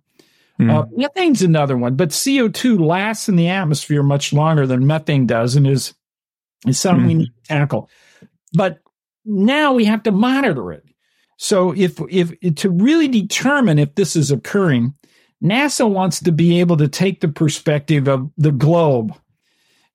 Mm. 0.60 0.70
Uh, 0.72 0.86
methane's 0.96 1.42
another 1.42 1.76
one, 1.76 1.94
but 1.94 2.08
CO2 2.08 2.80
lasts 2.80 3.28
in 3.28 3.36
the 3.36 3.48
atmosphere 3.48 4.02
much 4.02 4.32
longer 4.32 4.66
than 4.66 4.88
methane 4.88 5.26
does 5.26 5.54
and 5.54 5.68
is, 5.68 5.94
is 6.66 6.80
something 6.80 7.04
mm. 7.04 7.06
we 7.06 7.12
hmm. 7.12 7.18
need 7.18 7.26
to 7.26 7.48
tackle. 7.48 7.90
But 8.54 8.80
now 9.24 9.74
we 9.74 9.84
have 9.84 10.02
to 10.04 10.10
monitor 10.10 10.72
it. 10.72 10.84
So 11.36 11.72
if, 11.76 12.00
if 12.10 12.56
to 12.56 12.70
really 12.70 13.08
determine 13.08 13.78
if 13.78 13.94
this 13.94 14.16
is 14.16 14.32
occurring, 14.32 14.94
NASA 15.42 15.88
wants 15.88 16.20
to 16.20 16.32
be 16.32 16.60
able 16.60 16.76
to 16.78 16.88
take 16.88 17.20
the 17.20 17.28
perspective 17.28 18.08
of 18.08 18.30
the 18.36 18.52
globe. 18.52 19.14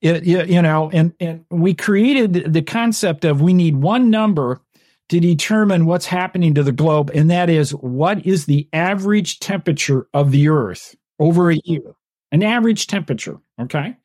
It, 0.01 0.23
you 0.23 0.61
know, 0.61 0.89
and, 0.93 1.13
and 1.19 1.43
we 1.49 1.73
created 1.73 2.53
the 2.53 2.61
concept 2.61 3.25
of 3.25 3.41
we 3.41 3.53
need 3.53 3.75
one 3.75 4.09
number 4.09 4.61
to 5.09 5.19
determine 5.19 5.85
what's 5.85 6.05
happening 6.05 6.53
to 6.53 6.63
the 6.63 6.71
globe, 6.71 7.11
and 7.13 7.29
that 7.31 7.49
is 7.49 7.71
what 7.71 8.25
is 8.25 8.45
the 8.45 8.69
average 8.71 9.39
temperature 9.39 10.07
of 10.13 10.31
the 10.31 10.47
Earth 10.49 10.95
over 11.19 11.51
a 11.51 11.59
year? 11.65 11.95
An 12.31 12.43
average 12.43 12.87
temperature, 12.87 13.37
okay? 13.59 13.97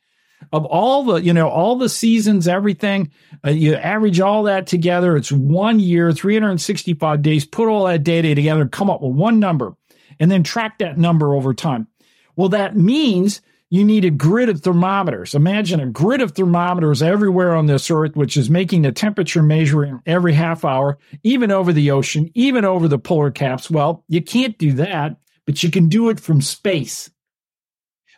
Of 0.52 0.64
all 0.64 1.04
the, 1.04 1.16
you 1.16 1.32
know, 1.32 1.48
all 1.48 1.76
the 1.76 1.88
seasons, 1.88 2.48
everything, 2.48 3.10
uh, 3.46 3.50
you 3.50 3.74
average 3.74 4.20
all 4.20 4.42
that 4.44 4.66
together, 4.66 5.16
it's 5.16 5.30
one 5.30 5.78
year, 5.78 6.12
365 6.12 7.22
days, 7.22 7.44
put 7.44 7.68
all 7.68 7.84
that 7.84 8.02
data 8.02 8.34
together, 8.34 8.66
come 8.66 8.90
up 8.90 9.00
with 9.00 9.14
one 9.14 9.38
number, 9.38 9.74
and 10.18 10.30
then 10.30 10.42
track 10.42 10.78
that 10.78 10.98
number 10.98 11.34
over 11.34 11.54
time. 11.54 11.88
Well, 12.36 12.48
that 12.50 12.76
means 12.76 13.40
you 13.70 13.84
need 13.84 14.04
a 14.04 14.10
grid 14.10 14.48
of 14.48 14.60
thermometers. 14.60 15.34
Imagine 15.34 15.80
a 15.80 15.86
grid 15.86 16.20
of 16.20 16.32
thermometers 16.32 17.02
everywhere 17.02 17.54
on 17.54 17.66
this 17.66 17.90
earth, 17.90 18.14
which 18.14 18.36
is 18.36 18.48
making 18.48 18.82
the 18.82 18.92
temperature 18.92 19.42
measuring 19.42 20.00
every 20.06 20.32
half 20.32 20.64
hour, 20.64 20.98
even 21.22 21.50
over 21.50 21.72
the 21.72 21.90
ocean, 21.90 22.30
even 22.34 22.64
over 22.64 22.86
the 22.86 22.98
polar 22.98 23.30
caps. 23.30 23.70
Well, 23.70 24.04
you 24.08 24.22
can't 24.22 24.56
do 24.58 24.72
that, 24.74 25.16
but 25.44 25.62
you 25.62 25.70
can 25.70 25.88
do 25.88 26.08
it 26.08 26.20
from 26.20 26.40
space. 26.40 27.10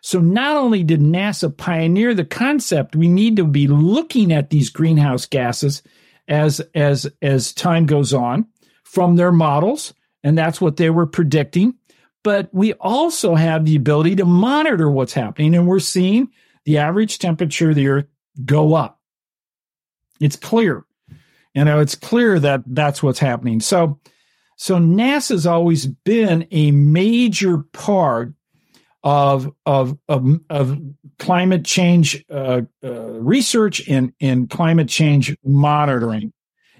So 0.03 0.21
not 0.21 0.57
only 0.57 0.85
did 0.85 1.01
NASA 1.01 1.57
pioneer 1.57 2.15
the 2.15 2.25
concept, 2.25 2.95
we 2.95 3.09
need 3.09 3.37
to 3.37 3.45
be 3.45 3.67
looking 3.67 4.33
at 4.33 4.51
these 4.51 4.71
greenhouse 4.71 5.27
gases 5.27 5.83
as, 6.29 6.61
as, 6.75 7.09
as 7.23 7.53
time 7.53 7.87
goes 7.87 8.13
on 8.13 8.47
from 8.85 9.17
their 9.17 9.33
models. 9.33 9.95
And 10.23 10.37
that's 10.37 10.61
what 10.61 10.77
they 10.77 10.91
were 10.91 11.07
predicting 11.07 11.75
but 12.27 12.53
we 12.53 12.73
also 12.81 13.37
have 13.37 13.65
the 13.65 13.77
ability 13.77 14.17
to 14.17 14.25
monitor 14.25 14.91
what's 14.91 15.13
happening. 15.13 15.55
And 15.55 15.65
we're 15.65 15.79
seeing 15.79 16.33
the 16.65 16.79
average 16.79 17.21
temperature 17.21 17.71
of 17.71 17.77
the 17.77 17.87
earth 17.87 18.07
go 18.45 18.75
up. 18.75 19.01
It's 20.21 20.35
clear. 20.35 20.85
You 21.55 21.65
know, 21.65 21.79
it's 21.79 21.95
clear 21.95 22.41
that 22.41 22.65
that's 22.67 23.01
what's 23.01 23.21
happening. 23.21 23.61
So, 23.61 24.01
so 24.57 24.77
NASA's 24.79 25.47
always 25.47 25.87
been 25.87 26.49
a 26.51 26.73
major 26.73 27.59
part 27.59 28.35
of 29.05 29.55
of 29.65 29.97
of, 30.09 30.41
of 30.51 30.81
climate 31.21 31.65
change 31.65 32.25
uh, 32.29 32.63
uh, 32.83 32.91
research 32.91 33.89
and 33.89 34.13
and 34.21 34.51
climate 34.51 34.89
change 34.89 35.37
monitoring. 35.45 36.33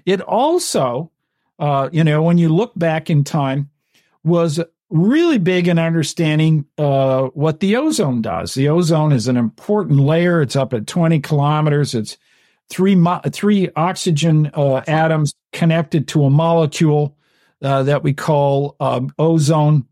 It 0.05 0.19
also, 0.19 1.09
uh, 1.57 1.87
you 1.93 2.03
know, 2.03 2.21
when 2.21 2.37
you 2.37 2.49
look 2.49 2.73
back 2.77 3.09
in 3.09 3.23
time, 3.23 3.69
was 4.25 4.59
really 4.89 5.37
big 5.37 5.67
in 5.67 5.79
understanding 5.79 6.65
uh, 6.77 7.23
what 7.27 7.59
the 7.59 7.75
ozone 7.75 8.21
does. 8.21 8.53
The 8.53 8.69
ozone 8.69 9.11
is 9.11 9.27
an 9.27 9.37
important 9.37 9.99
layer. 9.99 10.41
It's 10.41 10.55
up 10.55 10.73
at 10.73 10.87
20 10.87 11.19
kilometers. 11.19 11.93
It's 11.93 12.17
three 12.69 12.95
mo- 12.95 13.21
three 13.31 13.69
oxygen 13.75 14.51
uh, 14.53 14.83
atoms 14.87 15.33
connected 15.53 16.07
to 16.09 16.23
a 16.23 16.29
molecule 16.29 17.17
uh, 17.61 17.83
that 17.83 18.03
we 18.03 18.13
call 18.13 18.75
um, 18.79 19.13
ozone. 19.17 19.85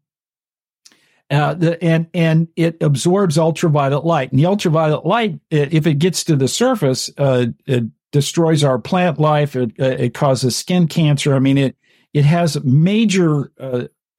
Uh, 1.32 1.56
the, 1.56 1.84
and 1.84 2.08
and 2.14 2.48
it 2.56 2.78
absorbs 2.82 3.38
ultraviolet 3.38 4.06
light. 4.06 4.32
And 4.32 4.40
the 4.40 4.46
ultraviolet 4.46 5.06
light, 5.06 5.40
if 5.50 5.88
it 5.88 5.96
gets 5.96 6.24
to 6.26 6.36
the 6.36 6.48
surface, 6.48 7.10
uh, 7.18 7.48
it 7.66 7.86
destroys 8.12 8.64
our 8.64 8.78
plant 8.78 9.20
life. 9.20 9.56
It, 9.56 9.72
uh, 9.80 9.86
it 9.86 10.14
causes 10.14 10.56
skin 10.56 10.88
cancer. 10.88 11.34
I 11.36 11.40
mean, 11.40 11.58
it 11.58 11.76
it 12.14 12.26
has 12.26 12.64
major 12.64 13.52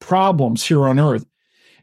problems 0.00 0.64
here 0.64 0.86
on 0.86 0.98
Earth. 0.98 1.26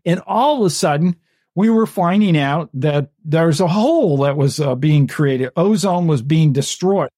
And 0.05 0.21
all 0.25 0.59
of 0.59 0.65
a 0.65 0.69
sudden, 0.69 1.15
we 1.55 1.69
were 1.69 1.85
finding 1.85 2.37
out 2.37 2.69
that 2.73 3.11
there's 3.23 3.59
a 3.59 3.67
hole 3.67 4.17
that 4.17 4.37
was 4.37 4.59
uh, 4.59 4.75
being 4.75 5.07
created. 5.07 5.51
Ozone 5.55 6.07
was 6.07 6.21
being 6.21 6.51
destroyed. 6.51 7.09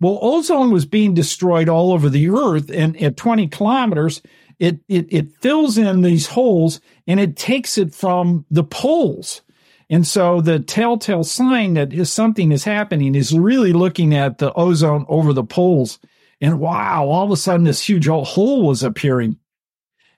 Well, 0.00 0.18
ozone 0.22 0.70
was 0.70 0.86
being 0.86 1.14
destroyed 1.14 1.68
all 1.68 1.92
over 1.92 2.08
the 2.08 2.28
Earth, 2.30 2.70
and 2.70 3.00
at 3.02 3.16
20 3.16 3.48
kilometers, 3.48 4.22
it, 4.58 4.78
it, 4.88 5.12
it 5.12 5.36
fills 5.40 5.76
in 5.76 6.02
these 6.02 6.28
holes 6.28 6.80
and 7.08 7.18
it 7.18 7.36
takes 7.36 7.76
it 7.78 7.92
from 7.94 8.46
the 8.48 8.62
poles. 8.62 9.42
And 9.90 10.06
so 10.06 10.40
the 10.40 10.60
telltale 10.60 11.24
sign 11.24 11.74
that 11.74 11.92
is 11.92 12.12
something 12.12 12.52
is 12.52 12.64
happening 12.64 13.14
is 13.14 13.36
really 13.36 13.72
looking 13.72 14.14
at 14.14 14.38
the 14.38 14.52
ozone 14.54 15.04
over 15.08 15.32
the 15.32 15.44
poles. 15.44 15.98
And 16.40 16.60
wow, 16.60 17.06
all 17.06 17.24
of 17.24 17.30
a 17.30 17.36
sudden 17.36 17.64
this 17.64 17.86
huge 17.86 18.06
hole 18.06 18.66
was 18.66 18.82
appearing. 18.82 19.36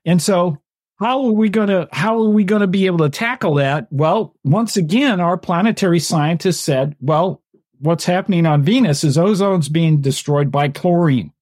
And 0.04 0.20
so 0.20 0.58
how 0.98 1.24
are 1.24 1.32
we 1.32 1.48
going 1.48 1.68
to 1.68 1.88
how 1.92 2.18
are 2.18 2.28
we 2.28 2.44
going 2.44 2.60
to 2.60 2.66
be 2.66 2.86
able 2.86 2.98
to 2.98 3.10
tackle 3.10 3.54
that? 3.54 3.88
Well, 3.90 4.34
once 4.44 4.76
again, 4.76 5.20
our 5.20 5.36
planetary 5.36 6.00
scientists 6.00 6.60
said, 6.60 6.96
well, 7.00 7.42
what's 7.78 8.04
happening 8.04 8.46
on 8.46 8.62
Venus 8.62 9.04
is 9.04 9.16
ozone's 9.16 9.68
being 9.68 10.00
destroyed 10.00 10.50
by 10.50 10.68
chlorine. 10.68 11.32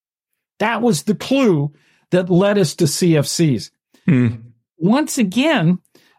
That 0.58 0.82
was 0.82 1.04
the 1.04 1.14
clue 1.14 1.72
that 2.10 2.30
led 2.30 2.58
us 2.58 2.74
to 2.76 2.84
CFCs. 2.84 3.70
Hmm. 4.06 4.28
Once 4.78 5.18
again, 5.18 5.78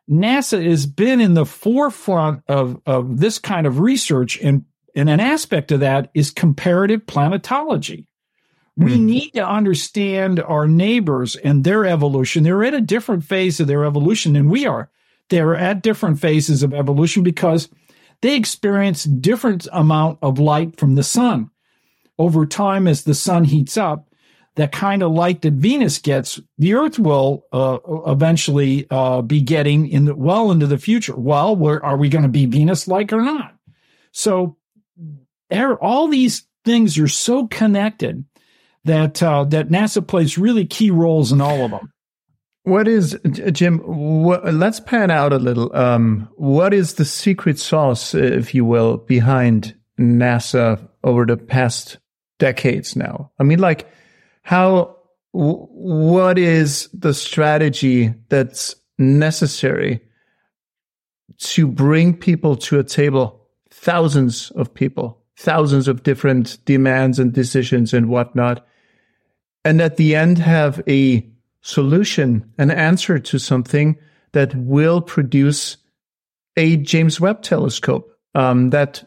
NASA 0.09 0.63
has 0.63 0.85
been 0.85 1.21
in 1.21 1.33
the 1.33 1.45
forefront 1.45 2.43
of, 2.47 2.81
of 2.85 3.19
this 3.19 3.39
kind 3.39 3.65
of 3.65 3.79
research, 3.79 4.39
and, 4.41 4.65
and 4.95 5.09
an 5.09 5.19
aspect 5.19 5.71
of 5.71 5.79
that 5.81 6.09
is 6.13 6.31
comparative 6.31 7.05
planetology. 7.05 8.05
We 8.75 8.95
hmm. 8.95 9.05
need 9.05 9.31
to 9.31 9.47
understand 9.47 10.39
our 10.41 10.67
neighbors 10.67 11.35
and 11.35 11.63
their 11.63 11.85
evolution. 11.85 12.43
They're 12.43 12.63
at 12.63 12.73
a 12.73 12.81
different 12.81 13.23
phase 13.23 13.59
of 13.59 13.67
their 13.67 13.85
evolution 13.85 14.33
than 14.33 14.49
we 14.49 14.65
are. 14.65 14.89
They're 15.29 15.55
at 15.55 15.83
different 15.83 16.19
phases 16.19 16.63
of 16.63 16.73
evolution 16.73 17.23
because 17.23 17.69
they 18.21 18.35
experience 18.35 19.03
different 19.03 19.67
amount 19.71 20.19
of 20.21 20.39
light 20.39 20.79
from 20.79 20.95
the 20.95 21.03
sun. 21.03 21.49
Over 22.17 22.45
time, 22.45 22.87
as 22.87 23.03
the 23.03 23.13
sun 23.13 23.43
heats 23.43 23.75
up, 23.77 24.07
that 24.55 24.71
kind 24.71 25.01
of 25.01 25.11
light 25.11 25.41
that 25.41 25.53
Venus 25.53 25.97
gets, 25.97 26.39
the 26.59 26.75
Earth 26.75 26.99
will 26.99 27.45
uh, 27.51 27.79
eventually 28.05 28.85
uh, 28.91 29.21
be 29.21 29.41
getting 29.41 29.87
in 29.87 30.05
the, 30.05 30.15
well 30.15 30.51
into 30.51 30.67
the 30.67 30.77
future. 30.77 31.15
Well, 31.15 31.55
where, 31.55 31.83
are 31.83 31.97
we 31.97 32.09
going 32.09 32.23
to 32.23 32.29
be 32.29 32.45
Venus-like 32.45 33.11
or 33.11 33.21
not? 33.21 33.55
So, 34.11 34.57
all 35.51 36.07
these 36.07 36.45
things 36.65 36.97
are 36.99 37.07
so 37.07 37.47
connected 37.47 38.23
that 38.85 39.21
uh, 39.23 39.43
that 39.45 39.69
NASA 39.69 40.05
plays 40.05 40.37
really 40.37 40.65
key 40.65 40.91
roles 40.91 41.31
in 41.31 41.41
all 41.41 41.63
of 41.65 41.71
them. 41.71 41.91
What 42.63 42.87
is 42.87 43.17
Jim? 43.51 43.79
What, 43.79 44.53
let's 44.53 44.79
pan 44.79 45.11
out 45.11 45.33
a 45.33 45.37
little. 45.37 45.75
Um, 45.75 46.29
what 46.35 46.73
is 46.73 46.93
the 46.93 47.05
secret 47.05 47.59
sauce, 47.59 48.13
if 48.13 48.55
you 48.55 48.65
will, 48.65 48.97
behind 48.97 49.75
NASA 49.99 50.87
over 51.03 51.25
the 51.25 51.37
past 51.37 51.97
decades 52.39 52.95
now? 52.95 53.31
I 53.39 53.43
mean, 53.43 53.59
like 53.59 53.89
how? 54.43 54.97
what 55.33 56.37
is 56.37 56.89
the 56.93 57.13
strategy 57.13 58.13
that's 58.29 58.75
necessary 58.99 59.99
to 61.39 61.67
bring 61.67 62.15
people 62.15 62.55
to 62.55 62.79
a 62.79 62.83
table? 62.83 63.41
Thousands 63.71 64.51
of 64.51 64.73
people, 64.73 65.23
thousands 65.35 65.87
of 65.87 66.03
different 66.03 66.63
demands 66.65 67.17
and 67.17 67.33
decisions 67.33 67.93
and 67.93 68.09
whatnot 68.09 68.65
and 69.65 69.81
at 69.81 69.97
the 69.97 70.15
end 70.15 70.37
have 70.37 70.81
a 70.87 71.27
solution, 71.61 72.51
an 72.57 72.71
answer 72.71 73.19
to 73.19 73.39
something 73.39 73.97
that 74.33 74.53
will 74.55 75.01
produce 75.01 75.77
a 76.57 76.77
James 76.77 77.19
Webb 77.19 77.41
telescope 77.41 78.17
um, 78.35 78.69
that 78.71 79.03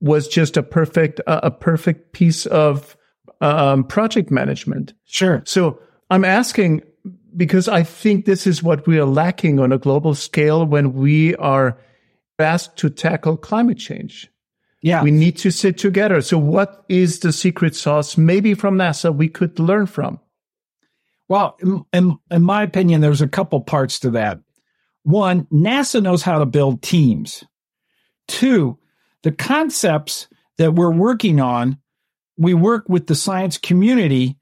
was 0.00 0.28
just 0.28 0.56
a 0.56 0.62
perfect 0.62 1.20
uh, 1.26 1.40
a 1.42 1.50
perfect 1.50 2.12
piece 2.12 2.46
of 2.46 2.96
um, 3.40 3.84
project 3.84 4.30
management. 4.30 4.92
Sure. 5.04 5.42
So 5.44 5.80
I'm 6.10 6.24
asking 6.24 6.82
because 7.36 7.68
I 7.68 7.82
think 7.82 8.24
this 8.24 8.46
is 8.46 8.62
what 8.62 8.86
we 8.86 8.98
are 8.98 9.04
lacking 9.04 9.60
on 9.60 9.72
a 9.72 9.78
global 9.78 10.14
scale 10.14 10.64
when 10.64 10.94
we 10.94 11.34
are 11.36 11.78
asked 12.38 12.76
to 12.78 12.90
tackle 12.90 13.36
climate 13.36 13.78
change. 13.78 14.30
Yeah. 14.80 15.02
We 15.02 15.10
need 15.10 15.36
to 15.38 15.50
sit 15.50 15.76
together. 15.76 16.20
So 16.20 16.38
what 16.38 16.84
is 16.88 17.20
the 17.20 17.32
secret 17.32 17.74
sauce 17.74 18.16
maybe 18.16 18.54
from 18.54 18.76
NASA 18.76 19.14
we 19.14 19.28
could 19.28 19.58
learn 19.58 19.86
from? 19.86 20.20
Well, 21.28 21.56
in, 21.92 22.18
in, 22.30 22.42
my 22.42 22.62
opinion, 22.62 23.00
there's 23.00 23.20
a 23.20 23.28
couple 23.28 23.60
parts 23.60 23.98
to 24.00 24.10
that. 24.12 24.40
One, 25.02 25.44
NASA 25.46 26.02
knows 26.02 26.22
how 26.22 26.38
to 26.38 26.46
build 26.46 26.82
teams. 26.82 27.44
Two, 28.28 28.78
the 29.22 29.32
concepts 29.32 30.28
that 30.56 30.74
we're 30.74 30.92
working 30.92 31.40
on, 31.40 31.78
we 32.36 32.54
work 32.54 32.88
with 32.88 33.08
the 33.08 33.14
science 33.14 33.58
community 33.58 34.38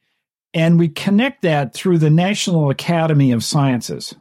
and 0.55 0.79
we 0.79 0.89
connect 0.89 1.43
that 1.43 1.75
through 1.75 1.99
the 1.99 2.11
National 2.11 2.71
Academy 2.71 3.33
of 3.33 3.45
Sciences. 3.45 4.15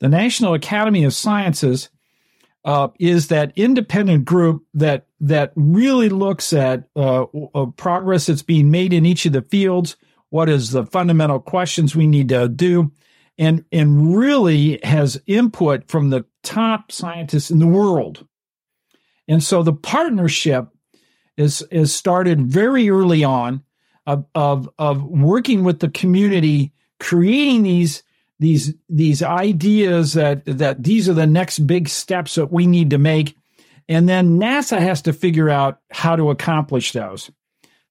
The 0.00 0.08
National 0.08 0.54
Academy 0.54 1.04
of 1.04 1.14
Sciences 1.14 1.90
uh, 2.64 2.88
is 2.98 3.28
that 3.28 3.52
independent 3.56 4.24
group 4.24 4.64
that 4.74 5.06
that 5.20 5.52
really 5.56 6.08
looks 6.08 6.52
at 6.52 6.88
uh, 6.94 7.26
progress 7.76 8.26
that's 8.26 8.42
being 8.42 8.70
made 8.70 8.92
in 8.92 9.06
each 9.06 9.26
of 9.26 9.32
the 9.32 9.42
fields. 9.42 9.96
What 10.30 10.48
is 10.48 10.70
the 10.70 10.86
fundamental 10.86 11.40
questions 11.40 11.94
we 11.94 12.06
need 12.06 12.28
to 12.28 12.48
do, 12.48 12.92
and 13.36 13.64
and 13.72 14.16
really 14.16 14.78
has 14.82 15.20
input 15.26 15.88
from 15.88 16.10
the 16.10 16.24
top 16.42 16.92
scientists 16.92 17.50
in 17.50 17.58
the 17.58 17.66
world. 17.66 18.26
And 19.28 19.42
so 19.42 19.62
the 19.62 19.72
partnership 19.72 20.68
is 21.36 21.62
is 21.70 21.94
started 21.94 22.46
very 22.46 22.90
early 22.90 23.24
on 23.24 23.62
of 24.06 24.24
of, 24.34 24.68
of 24.78 25.02
working 25.02 25.64
with 25.64 25.80
the 25.80 25.90
community, 25.90 26.72
creating 27.00 27.64
these 27.64 28.02
these 28.42 28.74
these 28.88 29.22
ideas 29.22 30.14
that 30.14 30.44
that 30.44 30.82
these 30.82 31.08
are 31.08 31.14
the 31.14 31.28
next 31.28 31.60
big 31.60 31.88
steps 31.88 32.34
that 32.34 32.52
we 32.52 32.66
need 32.66 32.90
to 32.90 32.98
make. 32.98 33.36
And 33.88 34.08
then 34.08 34.38
NASA 34.38 34.78
has 34.78 35.02
to 35.02 35.12
figure 35.12 35.48
out 35.48 35.78
how 35.90 36.16
to 36.16 36.30
accomplish 36.30 36.92
those 36.92 37.30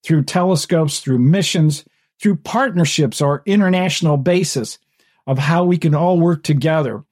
through 0.03 0.23
telescopes 0.23 0.99
through 0.99 1.19
missions 1.19 1.85
through 2.21 2.35
partnerships 2.35 3.21
or 3.21 3.43
international 3.45 4.17
basis 4.17 4.77
of 5.25 5.37
how 5.37 5.63
we 5.63 5.77
can 5.77 5.95
all 5.95 6.19
work 6.19 6.43
together. 6.43 7.03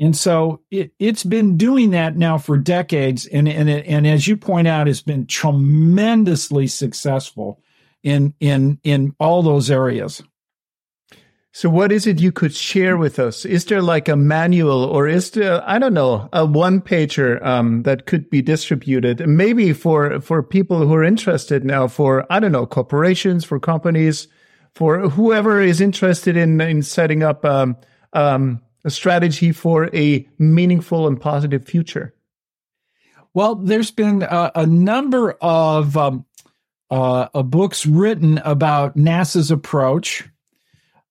And 0.00 0.16
so 0.16 0.62
it, 0.70 0.92
has 0.98 1.24
been 1.24 1.56
doing 1.56 1.90
that 1.90 2.16
now 2.16 2.38
for 2.38 2.56
decades. 2.56 3.26
And 3.26 3.48
and, 3.48 3.68
and 3.68 4.06
as 4.06 4.26
you 4.26 4.38
point 4.38 4.66
out 4.66 4.88
it's 4.88 5.02
been 5.02 5.26
tremendously 5.26 6.68
successful 6.68 7.60
in 8.02 8.32
in 8.40 8.78
in 8.82 9.14
all 9.20 9.42
those 9.42 9.70
areas 9.70 10.22
so, 11.58 11.68
what 11.68 11.90
is 11.90 12.06
it 12.06 12.20
you 12.20 12.30
could 12.30 12.54
share 12.54 12.96
with 12.96 13.18
us? 13.18 13.44
Is 13.44 13.64
there 13.64 13.82
like 13.82 14.08
a 14.08 14.14
manual, 14.14 14.84
or 14.84 15.08
is 15.08 15.32
there, 15.32 15.60
I 15.68 15.80
don't 15.80 15.92
know, 15.92 16.28
a 16.32 16.46
one 16.46 16.80
pager 16.80 17.44
um, 17.44 17.82
that 17.82 18.06
could 18.06 18.30
be 18.30 18.40
distributed? 18.40 19.28
Maybe 19.28 19.72
for 19.72 20.20
for 20.20 20.40
people 20.40 20.86
who 20.86 20.94
are 20.94 21.02
interested 21.02 21.64
now, 21.64 21.88
for 21.88 22.24
I 22.30 22.38
don't 22.38 22.52
know, 22.52 22.64
corporations, 22.64 23.44
for 23.44 23.58
companies, 23.58 24.28
for 24.76 25.08
whoever 25.08 25.60
is 25.60 25.80
interested 25.80 26.36
in 26.36 26.60
in 26.60 26.84
setting 26.84 27.24
up 27.24 27.44
um, 27.44 27.76
um, 28.12 28.62
a 28.84 28.90
strategy 28.90 29.50
for 29.50 29.92
a 29.92 30.28
meaningful 30.38 31.08
and 31.08 31.20
positive 31.20 31.64
future. 31.64 32.14
Well, 33.34 33.56
there's 33.56 33.90
been 33.90 34.22
a, 34.22 34.52
a 34.54 34.64
number 34.64 35.32
of 35.40 35.96
um, 35.96 36.24
uh, 36.88 37.42
books 37.42 37.84
written 37.84 38.38
about 38.44 38.96
NASA's 38.96 39.50
approach 39.50 40.22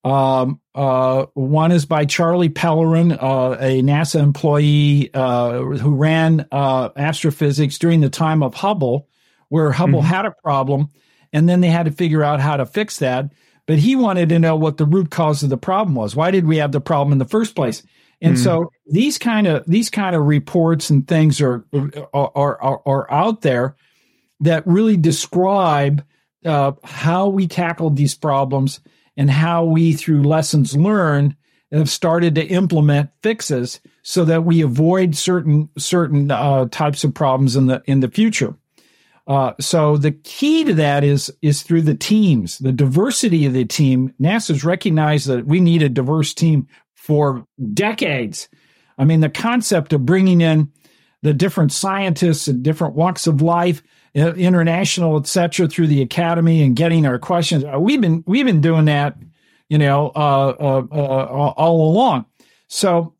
um, 0.08 0.62
uh, 0.74 1.26
one 1.34 1.72
is 1.72 1.86
by 1.86 2.06
Charlie 2.06 2.50
Pellerin, 2.50 3.12
uh, 3.12 3.58
a 3.60 3.82
NASA 3.82 4.22
employee 4.22 5.10
uh, 5.14 5.60
who 5.60 5.96
ran 5.96 6.48
uh, 6.52 6.90
astrophysics 6.96 7.78
during 7.78 8.02
the 8.02 8.10
time 8.10 8.42
of 8.42 8.54
Hubble, 8.54 9.10
where 9.50 9.72
Hubble 9.72 10.00
mm-hmm. 10.00 10.08
had 10.08 10.26
a 10.26 10.34
problem, 10.44 10.90
and 11.34 11.50
then 11.50 11.62
they 11.62 11.70
had 11.70 11.88
to 11.88 11.92
figure 11.92 12.24
out 12.24 12.40
how 12.40 12.58
to 12.58 12.66
fix 12.66 13.00
that. 13.00 13.32
But 13.66 13.80
he 13.80 13.98
wanted 13.98 14.30
to 14.30 14.40
know 14.40 14.56
what 14.56 14.78
the 14.78 14.86
root 14.86 15.12
cause 15.12 15.44
of 15.44 15.50
the 15.50 15.58
problem 15.58 15.94
was. 15.94 16.16
Why 16.16 16.32
did 16.32 16.48
we 16.48 16.58
have 16.58 16.72
the 16.72 16.80
problem 16.80 17.12
in 17.12 17.18
the 17.18 17.26
first 17.26 17.54
place? 17.54 17.84
And 18.22 18.36
mm-hmm. 18.36 18.44
so 18.44 18.72
these 18.86 19.18
kind 19.18 19.46
of 19.46 19.66
these 19.68 19.90
kind 19.90 20.16
of 20.16 20.26
reports 20.26 20.90
and 20.90 21.06
things 21.08 21.42
are 21.42 21.66
are 22.14 22.62
are, 22.62 22.82
are 22.86 23.12
out 23.12 23.42
there 23.42 23.76
that 24.40 24.66
really 24.66 24.96
describe 24.96 26.06
uh, 26.46 26.72
how 26.84 27.28
we 27.28 27.48
tackled 27.48 27.98
these 27.98 28.16
problems 28.16 28.80
and 29.18 29.30
how 29.30 29.66
we, 29.66 29.94
through 29.94 30.24
lessons 30.24 30.78
learned, 30.78 31.36
have 31.72 31.90
started 31.90 32.36
to 32.36 32.46
implement 32.46 33.10
fixes 33.22 33.82
so 34.02 34.24
that 34.24 34.46
we 34.46 34.62
avoid 34.62 35.16
certain 35.16 35.70
certain 35.78 36.32
uh, 36.32 36.66
types 36.72 37.04
of 37.04 37.14
problems 37.14 37.56
in 37.56 37.68
the 37.68 37.82
in 37.86 38.00
the 38.00 38.08
future. 38.08 38.56
Uh, 39.28 39.52
so 39.60 39.98
the 39.98 40.12
key 40.12 40.64
to 40.64 40.74
that 40.74 41.04
is 41.04 41.34
is 41.42 41.64
through 41.64 41.82
the 41.82 41.96
teams, 41.96 42.60
the 42.60 42.72
diversity 42.72 43.46
of 43.46 43.54
the 43.54 43.66
team. 43.66 44.14
NASA's 44.22 44.64
recognized 44.64 45.28
that 45.28 45.46
we 45.46 45.60
need 45.60 45.84
a 45.84 45.90
diverse 45.90 46.34
team 46.34 46.68
for 46.94 47.46
decades. 47.74 48.48
I 48.98 49.04
mean, 49.04 49.20
the 49.20 49.30
concept 49.30 49.92
of 49.92 50.06
bringing 50.06 50.40
in 50.40 50.72
the 51.24 51.34
different 51.34 51.74
scientists 51.74 52.48
and 52.48 52.64
different 52.64 52.96
walks 52.96 53.28
of 53.28 53.42
life 53.42 53.84
international, 54.18 55.18
et 55.18 55.28
cetera, 55.28 55.68
through 55.68 55.88
the 55.88 56.02
academy 56.02 56.64
and 56.64 56.76
getting 56.76 57.06
our 57.06 57.20
questions. 57.20 57.64
Uh, 57.64 57.80
we've 57.80 58.02
been 58.02 58.24
we've 58.26 58.46
been 58.46 58.62
doing 58.62 58.86
that, 58.86 59.16
you 59.70 59.78
know, 59.78 60.12
uh, 60.16 60.56
uh, 60.60 60.88
uh, 60.92 61.54
all 61.56 61.92
along. 61.92 62.26
So 62.68 63.14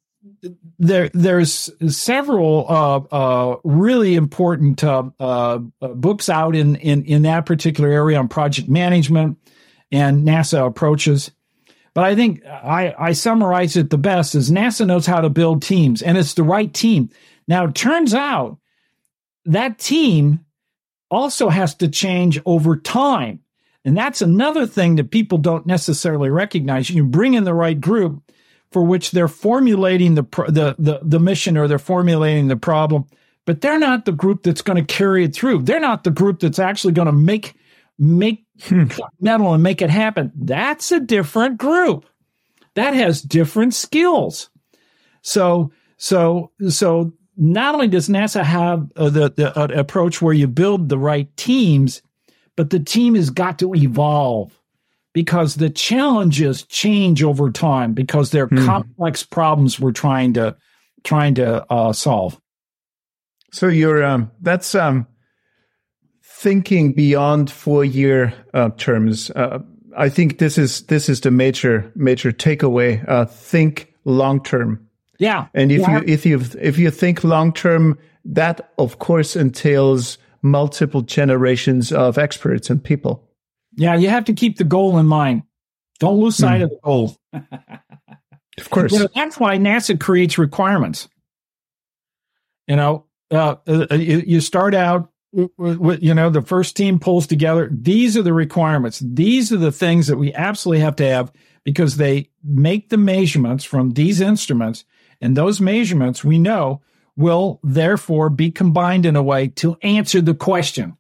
there 0.80 1.10
there's 1.14 1.70
several 1.88 2.66
uh, 2.68 3.00
uh, 3.12 3.58
really 3.64 4.16
important 4.16 4.82
books 5.80 6.30
out 6.30 6.56
in, 6.56 6.76
in 6.78 7.06
in 7.06 7.22
that 7.24 7.46
particular 7.46 7.90
area 7.90 8.18
on 8.20 8.28
project 8.28 8.68
management 8.68 9.38
and 9.92 10.28
NASA 10.28 10.66
approaches. 10.66 11.32
But 11.94 12.04
I 12.04 12.16
think 12.16 12.46
I, 12.46 12.94
I 12.98 13.14
summarize 13.14 13.76
it 13.76 13.90
the 13.90 13.98
best 13.98 14.36
is 14.36 14.52
NASA 14.52 14.86
knows 14.86 15.08
how 15.08 15.22
to 15.22 15.30
build 15.30 15.64
teams, 15.64 16.02
and 16.02 16.18
it's 16.18 16.36
the 16.36 16.44
right 16.44 16.72
team. 16.72 17.10
Now, 17.48 17.66
it 17.66 17.76
turns 17.76 18.14
out 18.14 18.58
that 19.46 19.80
team 19.80 20.46
also 21.10 21.50
has 21.50 21.76
to 21.76 21.88
change 21.88 22.40
over 22.46 22.76
time. 22.76 23.40
And 23.86 23.96
that's 23.98 24.22
another 24.22 24.66
thing 24.66 24.96
that 24.96 25.12
people 25.12 25.38
don't 25.38 25.66
necessarily 25.66 26.30
recognize. 26.30 26.90
You 26.90 27.06
bring 27.06 27.36
in 27.36 27.46
the 27.46 27.54
right 27.54 27.80
group 27.80 28.22
for 28.72 28.84
which 28.84 29.12
they're 29.12 29.30
formulating 29.30 30.16
the, 30.16 30.24
the, 30.50 30.76
the, 30.78 31.00
the 31.04 31.20
mission 31.20 31.58
or 31.58 31.68
they're 31.68 31.80
formulating 31.80 32.48
the 32.48 32.58
problem, 32.58 33.06
but 33.46 33.62
they're 33.62 33.80
not 33.80 34.04
the 34.04 34.12
group 34.12 34.44
that's 34.44 34.62
going 34.62 34.84
to 34.84 34.94
carry 34.94 35.24
it 35.24 35.34
through. 35.34 35.62
They're 35.62 35.80
not 35.80 36.04
the 36.04 36.12
group 36.12 36.42
that's 36.42 36.60
actually 36.60 36.94
going 36.94 37.06
to 37.06 37.14
make, 37.14 37.54
make 37.98 38.46
hmm. 38.64 38.88
metal 39.22 39.54
and 39.54 39.64
make 39.64 39.82
it 39.82 39.90
happen. 39.90 40.34
That's 40.36 40.92
a 40.92 41.00
different 41.00 41.58
group 41.58 42.06
that 42.78 42.94
has 42.94 43.22
different 43.22 43.74
skills. 43.74 44.50
So, 45.22 45.72
so, 45.98 46.52
so 46.70 47.14
not 47.38 47.76
only 47.76 47.88
does 47.88 48.10
NASA 48.10 48.44
have 48.44 48.92
uh, 48.96 49.10
the, 49.10 49.30
the 49.30 49.58
uh, 49.58 49.68
approach 49.80 50.22
where 50.22 50.34
you 50.34 50.48
build 50.48 50.90
the 50.90 50.98
right 50.98 51.36
teams, 51.38 52.02
but 52.56 52.72
the 52.72 52.80
team 52.80 53.16
has 53.16 53.30
got 53.30 53.60
to 53.60 53.74
evolve 53.76 54.60
because 55.14 55.56
the 55.56 55.70
challenges 55.70 56.64
change 56.64 57.24
over 57.24 57.52
time 57.52 57.94
because 57.94 58.32
they're 58.32 58.48
mm. 58.48 58.66
complex 58.66 59.24
problems 59.24 59.80
we're 59.80 59.92
trying 59.92 60.34
to 60.34 60.56
trying 61.04 61.36
to 61.36 61.66
uh, 61.72 61.94
solve. 61.94 62.40
So 63.52 63.68
you're 63.68 64.04
um, 64.04 64.32
that's 64.42 64.76
um, 64.76 65.08
thinking 66.24 66.94
beyond 66.94 67.52
four 67.52 67.86
year 67.86 68.34
uh, 68.54 68.70
terms. 68.78 69.32
Uh, 69.32 69.60
I 69.96 70.10
think 70.10 70.40
this 70.40 70.58
is 70.58 70.84
this 70.84 71.10
is 71.10 71.22
the 71.22 71.32
major 71.32 71.92
major 71.96 72.32
takeaway. 72.32 73.08
Uh, 73.08 73.26
think 73.26 73.94
long 74.06 74.44
term 74.44 74.87
yeah. 75.20 75.48
And 75.54 75.72
if 75.72 75.82
yeah. 75.82 76.00
you 76.00 76.04
if 76.06 76.26
you 76.26 76.42
if 76.60 76.78
you 76.78 76.92
think 76.92 77.24
long 77.24 77.54
term, 77.54 77.98
that 78.26 78.72
of 78.78 79.00
course 79.00 79.36
entails 79.36 80.18
multiple 80.42 81.02
generations 81.02 81.92
of 81.92 82.18
experts 82.18 82.70
and 82.70 82.84
people. 82.84 83.24
Yeah, 83.76 83.96
you 83.96 84.10
have 84.10 84.26
to 84.26 84.34
keep 84.34 84.58
the 84.58 84.64
goal 84.64 84.98
in 84.98 85.06
mind. 85.06 85.44
Don't 86.00 86.20
lose 86.20 86.36
sight 86.36 86.62
mm. 86.62 86.66
of 86.66 86.70
the 86.70 86.80
goal. 86.84 87.18
of 87.34 88.70
course. 88.70 88.92
You 88.92 89.00
know, 89.00 89.08
that's 89.14 89.40
why 89.40 89.58
NASA 89.58 90.00
creates 90.00 90.38
requirements. 90.38 91.08
You 92.68 92.76
know, 92.76 93.06
uh, 93.32 93.56
uh, 93.68 93.96
you, 93.96 94.24
you 94.26 94.42
start 94.42 94.76
out 94.76 95.10
with, 95.58 96.02
you 96.02 96.14
know, 96.14 96.30
the 96.30 96.42
first 96.42 96.76
team 96.76 97.00
pulls 97.00 97.28
together. 97.28 97.70
These 97.72 98.18
are 98.18 98.22
the 98.22 98.34
requirements. 98.34 99.00
These 99.00 99.52
are 99.52 99.58
the 99.58 99.72
things 99.72 100.08
that 100.08 100.18
we 100.18 100.34
absolutely 100.34 100.82
have 100.82 100.96
to 100.98 101.08
have 101.08 101.32
because 101.64 101.98
they 101.98 102.30
make 102.44 102.90
the 102.90 102.98
measurements 102.98 103.64
from 103.64 103.92
these 103.92 104.22
instruments 104.22 104.86
and 105.22 105.36
those 105.36 105.62
measurements 105.62 106.24
we 106.24 106.40
know 106.40 106.82
will 107.16 107.60
therefore 107.64 108.30
be 108.30 108.52
combined 108.52 109.06
in 109.06 109.16
a 109.16 109.24
way 109.24 109.48
to 109.48 109.78
answer 109.82 110.22
the 110.22 110.36
question. 110.36 110.96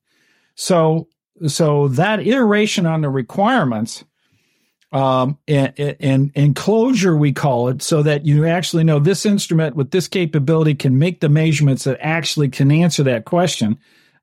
So, 0.55 1.07
so 1.47 1.87
that 1.89 2.25
iteration 2.25 2.87
on 2.87 3.01
the 3.01 3.09
requirements, 3.09 4.03
um, 4.91 5.37
and, 5.47 5.73
and, 5.77 6.31
and 6.33 6.55
closure, 6.55 7.15
we 7.15 7.33
call 7.33 7.67
it, 7.67 7.81
so 7.81 8.01
that 8.03 8.25
you 8.25 8.47
actually 8.47 8.83
know 8.83 8.99
this 8.99 9.25
instrument 9.25 9.75
with 9.75 9.91
this 9.91 10.07
capability 10.07 10.73
can 10.73 10.97
make 10.97 11.19
the 11.19 11.29
measurements 11.29 11.83
that 11.83 11.99
actually 12.01 12.49
can 12.49 12.71
answer 12.71 13.03
that 13.03 13.25
question. 13.25 13.77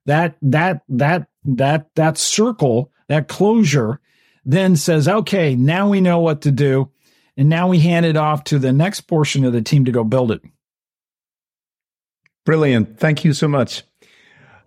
That, 0.05 0.35
that, 0.41 0.81
that, 0.89 1.27
that, 1.45 1.89
that 1.95 2.17
circle, 2.17 2.91
that 3.07 3.27
closure, 3.27 4.01
then 4.43 4.75
says, 4.75 5.07
okay, 5.07 5.55
now 5.55 5.89
we 5.89 6.01
know 6.01 6.19
what 6.19 6.41
to 6.41 6.51
do. 6.51 6.91
And 7.37 7.49
now 7.49 7.67
we 7.67 7.79
hand 7.79 8.05
it 8.05 8.15
off 8.15 8.45
to 8.45 8.59
the 8.59 8.71
next 8.71 9.01
portion 9.01 9.43
of 9.43 9.53
the 9.53 9.61
team 9.61 9.85
to 9.85 9.91
go 9.91 10.03
build 10.03 10.31
it. 10.31 10.41
Brilliant. 12.45 12.99
Thank 12.99 13.25
you 13.25 13.33
so 13.33 13.47
much. 13.47 13.83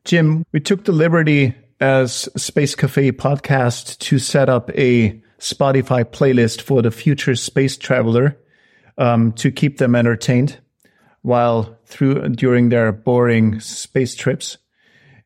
Jim, 0.04 0.44
we 0.52 0.60
took 0.60 0.84
the 0.84 0.92
liberty 0.92 1.54
as 1.80 2.28
Space 2.36 2.74
Cafe 2.74 3.12
podcast 3.12 3.98
to 3.98 4.18
set 4.18 4.48
up 4.48 4.70
a 4.70 5.22
Spotify 5.38 6.04
playlist 6.04 6.60
for 6.60 6.82
the 6.82 6.90
future 6.90 7.36
space 7.36 7.76
traveler 7.76 8.36
um, 8.96 9.32
to 9.32 9.50
keep 9.50 9.78
them 9.78 9.94
entertained 9.94 10.58
while 11.22 11.78
through 11.86 12.28
during 12.30 12.68
their 12.68 12.90
boring 12.92 13.60
space 13.60 14.14
trips. 14.14 14.58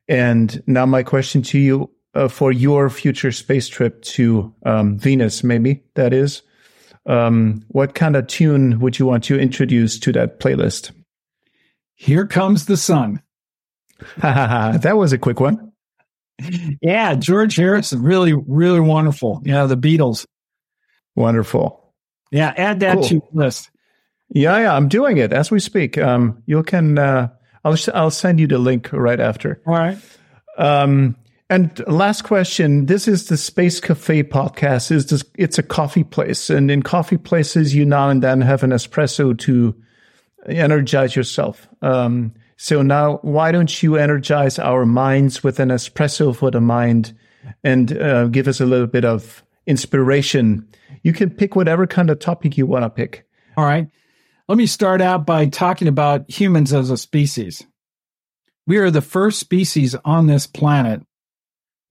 And 0.07 0.61
now 0.67 0.85
my 0.85 1.01
question 1.03 1.41
to 1.43 1.59
you 1.59 1.89
uh, 2.13 2.27
for 2.27 2.51
your 2.51 2.89
future 2.89 3.31
space 3.31 3.67
trip 3.67 4.01
to 4.03 4.53
um, 4.65 4.99
Venus, 4.99 5.43
maybe 5.43 5.83
that 5.95 6.13
is, 6.13 6.43
um, 7.05 7.63
what 7.69 7.95
kind 7.95 8.15
of 8.15 8.27
tune 8.27 8.79
would 8.79 8.99
you 8.99 9.05
want 9.05 9.23
to 9.25 9.39
introduce 9.39 9.99
to 9.99 10.11
that 10.13 10.39
playlist? 10.39 10.91
Here 11.95 12.25
comes 12.25 12.65
the 12.65 12.77
sun. 12.77 13.21
that 14.17 14.97
was 14.97 15.13
a 15.13 15.17
quick 15.17 15.39
one. 15.39 15.71
Yeah, 16.81 17.15
George 17.15 17.55
Harrison, 17.55 18.01
really, 18.01 18.33
really 18.33 18.79
wonderful. 18.79 19.41
Yeah, 19.45 19.65
the 19.65 19.77
Beatles. 19.77 20.25
Wonderful. 21.15 21.93
Yeah, 22.31 22.53
add 22.57 22.79
that 22.79 22.95
cool. 22.95 23.03
to 23.03 23.13
your 23.15 23.29
list. 23.33 23.69
Yeah, 24.29 24.57
yeah, 24.57 24.75
I'm 24.75 24.87
doing 24.87 25.17
it 25.17 25.31
as 25.31 25.51
we 25.51 25.59
speak. 25.59 25.97
Um, 25.97 26.41
you 26.47 26.63
can. 26.63 26.97
Uh, 26.97 27.29
I'll 27.63 27.77
I'll 27.93 28.11
send 28.11 28.39
you 28.39 28.47
the 28.47 28.57
link 28.57 28.91
right 28.91 29.19
after. 29.19 29.61
All 29.67 29.73
right. 29.73 29.97
Um, 30.57 31.15
and 31.53 31.87
last 31.87 32.23
question. 32.23 32.87
This 32.87 33.07
is 33.07 33.27
the 33.27 33.37
Space 33.37 33.79
Cafe 33.79 34.23
podcast. 34.23 34.91
Is 34.91 35.05
this? 35.05 35.23
It's 35.37 35.59
a 35.59 35.63
coffee 35.63 36.03
place, 36.03 36.49
and 36.49 36.71
in 36.71 36.81
coffee 36.81 37.17
places, 37.17 37.75
you 37.75 37.85
now 37.85 38.09
and 38.09 38.23
then 38.23 38.41
have 38.41 38.63
an 38.63 38.71
espresso 38.71 39.37
to 39.37 39.75
energize 40.47 41.15
yourself. 41.15 41.67
Um, 41.83 42.33
so 42.57 42.81
now, 42.81 43.17
why 43.21 43.51
don't 43.51 43.83
you 43.83 43.97
energize 43.97 44.57
our 44.57 44.83
minds 44.83 45.43
with 45.43 45.59
an 45.59 45.69
espresso 45.69 46.35
for 46.35 46.49
the 46.49 46.59
mind, 46.59 47.15
and 47.63 47.95
uh, 48.01 48.25
give 48.27 48.47
us 48.47 48.59
a 48.59 48.65
little 48.65 48.87
bit 48.87 49.05
of 49.05 49.43
inspiration? 49.67 50.67
You 51.03 51.13
can 51.13 51.29
pick 51.29 51.55
whatever 51.55 51.85
kind 51.85 52.09
of 52.09 52.17
topic 52.17 52.57
you 52.57 52.65
want 52.65 52.83
to 52.83 52.89
pick. 52.89 53.27
All 53.57 53.65
right. 53.65 53.87
Let 54.47 54.57
me 54.57 54.65
start 54.65 55.01
out 55.01 55.27
by 55.27 55.45
talking 55.45 55.87
about 55.87 56.29
humans 56.31 56.73
as 56.73 56.89
a 56.89 56.97
species. 56.97 57.63
We 58.65 58.77
are 58.77 58.89
the 58.89 59.01
first 59.01 59.39
species 59.39 59.95
on 60.03 60.25
this 60.25 60.47
planet 60.47 61.03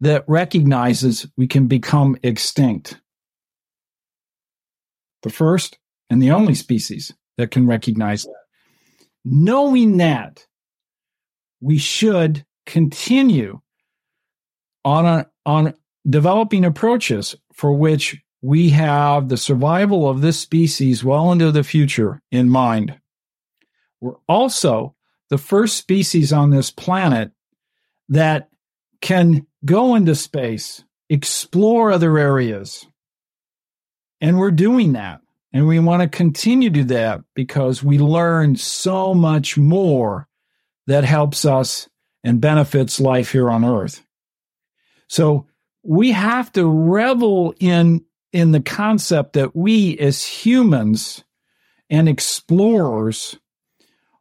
that 0.02 0.24
recognizes 0.26 1.28
we 1.36 1.46
can 1.46 1.68
become 1.68 2.16
extinct. 2.24 3.00
The 5.22 5.30
first 5.30 5.78
and 6.10 6.20
the 6.20 6.32
only 6.32 6.54
species 6.56 7.14
that 7.38 7.52
can 7.52 7.68
recognize 7.68 8.24
that. 8.24 8.34
Knowing 9.24 9.98
that, 9.98 10.44
we 11.60 11.78
should 11.78 12.44
continue 12.66 13.60
on 14.84 15.06
a, 15.06 15.30
on 15.46 15.72
developing 16.10 16.64
approaches 16.64 17.36
for 17.52 17.72
which 17.72 18.20
we 18.40 18.70
have 18.70 19.28
the 19.28 19.36
survival 19.36 20.08
of 20.08 20.20
this 20.20 20.40
species 20.40 21.04
well 21.04 21.30
into 21.30 21.52
the 21.52 21.62
future 21.62 22.20
in 22.32 22.50
mind. 22.50 22.98
We're 24.00 24.16
also 24.28 24.96
the 25.30 25.38
first 25.38 25.76
species 25.76 26.32
on 26.32 26.50
this 26.50 26.72
planet 26.72 27.30
that 28.08 28.48
can 29.00 29.46
go 29.64 29.94
into 29.94 30.14
space, 30.14 30.84
explore 31.08 31.92
other 31.92 32.18
areas. 32.18 32.86
And 34.20 34.38
we're 34.38 34.50
doing 34.50 34.92
that. 34.92 35.20
And 35.52 35.66
we 35.66 35.78
want 35.78 36.02
to 36.02 36.08
continue 36.08 36.70
to 36.70 36.74
do 36.74 36.84
that 36.84 37.20
because 37.34 37.82
we 37.82 37.98
learn 37.98 38.56
so 38.56 39.12
much 39.12 39.58
more 39.58 40.26
that 40.86 41.04
helps 41.04 41.44
us 41.44 41.88
and 42.24 42.40
benefits 42.40 43.00
life 43.00 43.32
here 43.32 43.50
on 43.50 43.64
earth. 43.64 44.04
So 45.08 45.46
we 45.82 46.12
have 46.12 46.50
to 46.52 46.66
revel 46.66 47.54
in 47.60 48.04
in 48.32 48.52
the 48.52 48.60
concept 48.62 49.34
that 49.34 49.54
we 49.54 49.98
as 49.98 50.24
humans 50.24 51.22
and 51.90 52.08
explorers 52.08 53.38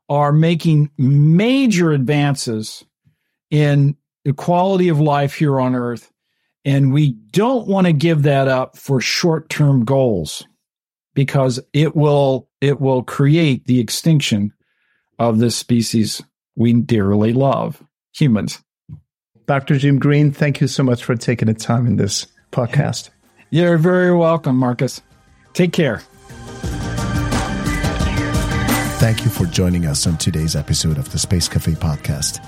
are 0.10 0.34
making 0.34 0.92
major 0.98 1.92
advances 1.92 2.84
in 3.50 3.96
the 4.26 4.34
quality 4.34 4.90
of 4.90 5.00
life 5.00 5.34
here 5.34 5.60
on 5.60 5.76
earth. 5.76 6.12
And 6.64 6.94
we 6.94 7.14
don't 7.14 7.68
want 7.68 7.88
to 7.88 7.94
give 7.94 8.24
that 8.24 8.48
up 8.48 8.78
for 8.78 9.02
short 9.02 9.50
term 9.50 9.84
goals 9.84 10.46
because 11.14 11.60
it 11.74 11.96
will, 11.96 12.48
it 12.62 12.80
will 12.80 13.04
create 13.04 13.66
the 13.66 13.80
extinction 13.80 14.54
of 15.18 15.40
this 15.40 15.56
species 15.56 16.22
we 16.56 16.74
dearly 16.74 17.34
love, 17.34 17.84
humans. 18.14 18.62
Dr. 19.48 19.78
Jim 19.78 20.00
Green, 20.00 20.32
thank 20.32 20.62
you 20.62 20.68
so 20.68 20.84
much 20.84 21.04
for 21.04 21.16
taking 21.16 21.48
the 21.48 21.54
time 21.54 21.88
in 21.88 21.98
this 21.98 22.28
podcast. 22.52 23.10
You're 23.50 23.78
very 23.78 24.16
welcome, 24.16 24.56
Marcus. 24.56 25.02
Take 25.54 25.74
care. 25.74 26.02
Thank 29.02 29.26
you 29.26 29.32
for 29.32 29.46
joining 29.48 29.88
us 29.88 30.06
on 30.06 30.18
today's 30.18 30.56
episode 30.56 30.98
of 30.98 31.12
the 31.12 31.18
Space 31.18 31.50
Cafe 31.50 31.72
podcast. 31.74 32.40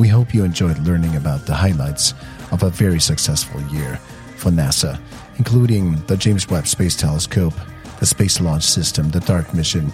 We 0.00 0.08
hope 0.08 0.32
you 0.32 0.44
enjoyed 0.44 0.78
learning 0.78 1.14
about 1.14 1.44
the 1.44 1.52
highlights 1.52 2.14
of 2.52 2.62
a 2.62 2.70
very 2.70 2.98
successful 2.98 3.60
year 3.64 3.96
for 4.36 4.50
NASA, 4.50 4.98
including 5.36 5.96
the 6.06 6.16
James 6.16 6.48
Webb 6.48 6.66
Space 6.66 6.96
Telescope, 6.96 7.52
the 7.98 8.06
Space 8.06 8.40
Launch 8.40 8.64
System, 8.64 9.10
the 9.10 9.20
DART 9.20 9.52
mission. 9.52 9.92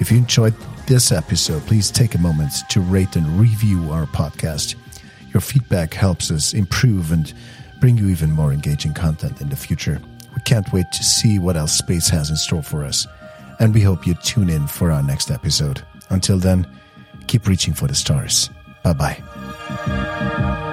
If 0.00 0.10
you 0.10 0.16
enjoyed 0.16 0.54
this 0.86 1.12
episode, 1.12 1.66
please 1.66 1.90
take 1.90 2.14
a 2.14 2.18
moment 2.18 2.50
to 2.70 2.80
rate 2.80 3.14
and 3.14 3.26
review 3.38 3.92
our 3.92 4.06
podcast. 4.06 4.74
Your 5.34 5.42
feedback 5.42 5.92
helps 5.92 6.30
us 6.30 6.54
improve 6.54 7.12
and 7.12 7.34
bring 7.78 7.98
you 7.98 8.08
even 8.08 8.30
more 8.30 8.54
engaging 8.54 8.94
content 8.94 9.42
in 9.42 9.50
the 9.50 9.56
future. 9.56 10.00
We 10.34 10.40
can't 10.46 10.72
wait 10.72 10.90
to 10.92 11.04
see 11.04 11.38
what 11.38 11.58
else 11.58 11.76
space 11.76 12.08
has 12.08 12.30
in 12.30 12.36
store 12.36 12.62
for 12.62 12.84
us, 12.84 13.06
and 13.60 13.74
we 13.74 13.82
hope 13.82 14.06
you 14.06 14.14
tune 14.14 14.48
in 14.48 14.66
for 14.66 14.90
our 14.90 15.02
next 15.02 15.30
episode. 15.30 15.82
Until 16.08 16.38
then, 16.38 16.66
keep 17.26 17.46
reaching 17.46 17.74
for 17.74 17.86
the 17.86 17.94
stars. 17.94 18.48
Bye 18.82 18.94
bye. 18.94 19.22
Música 19.72 20.71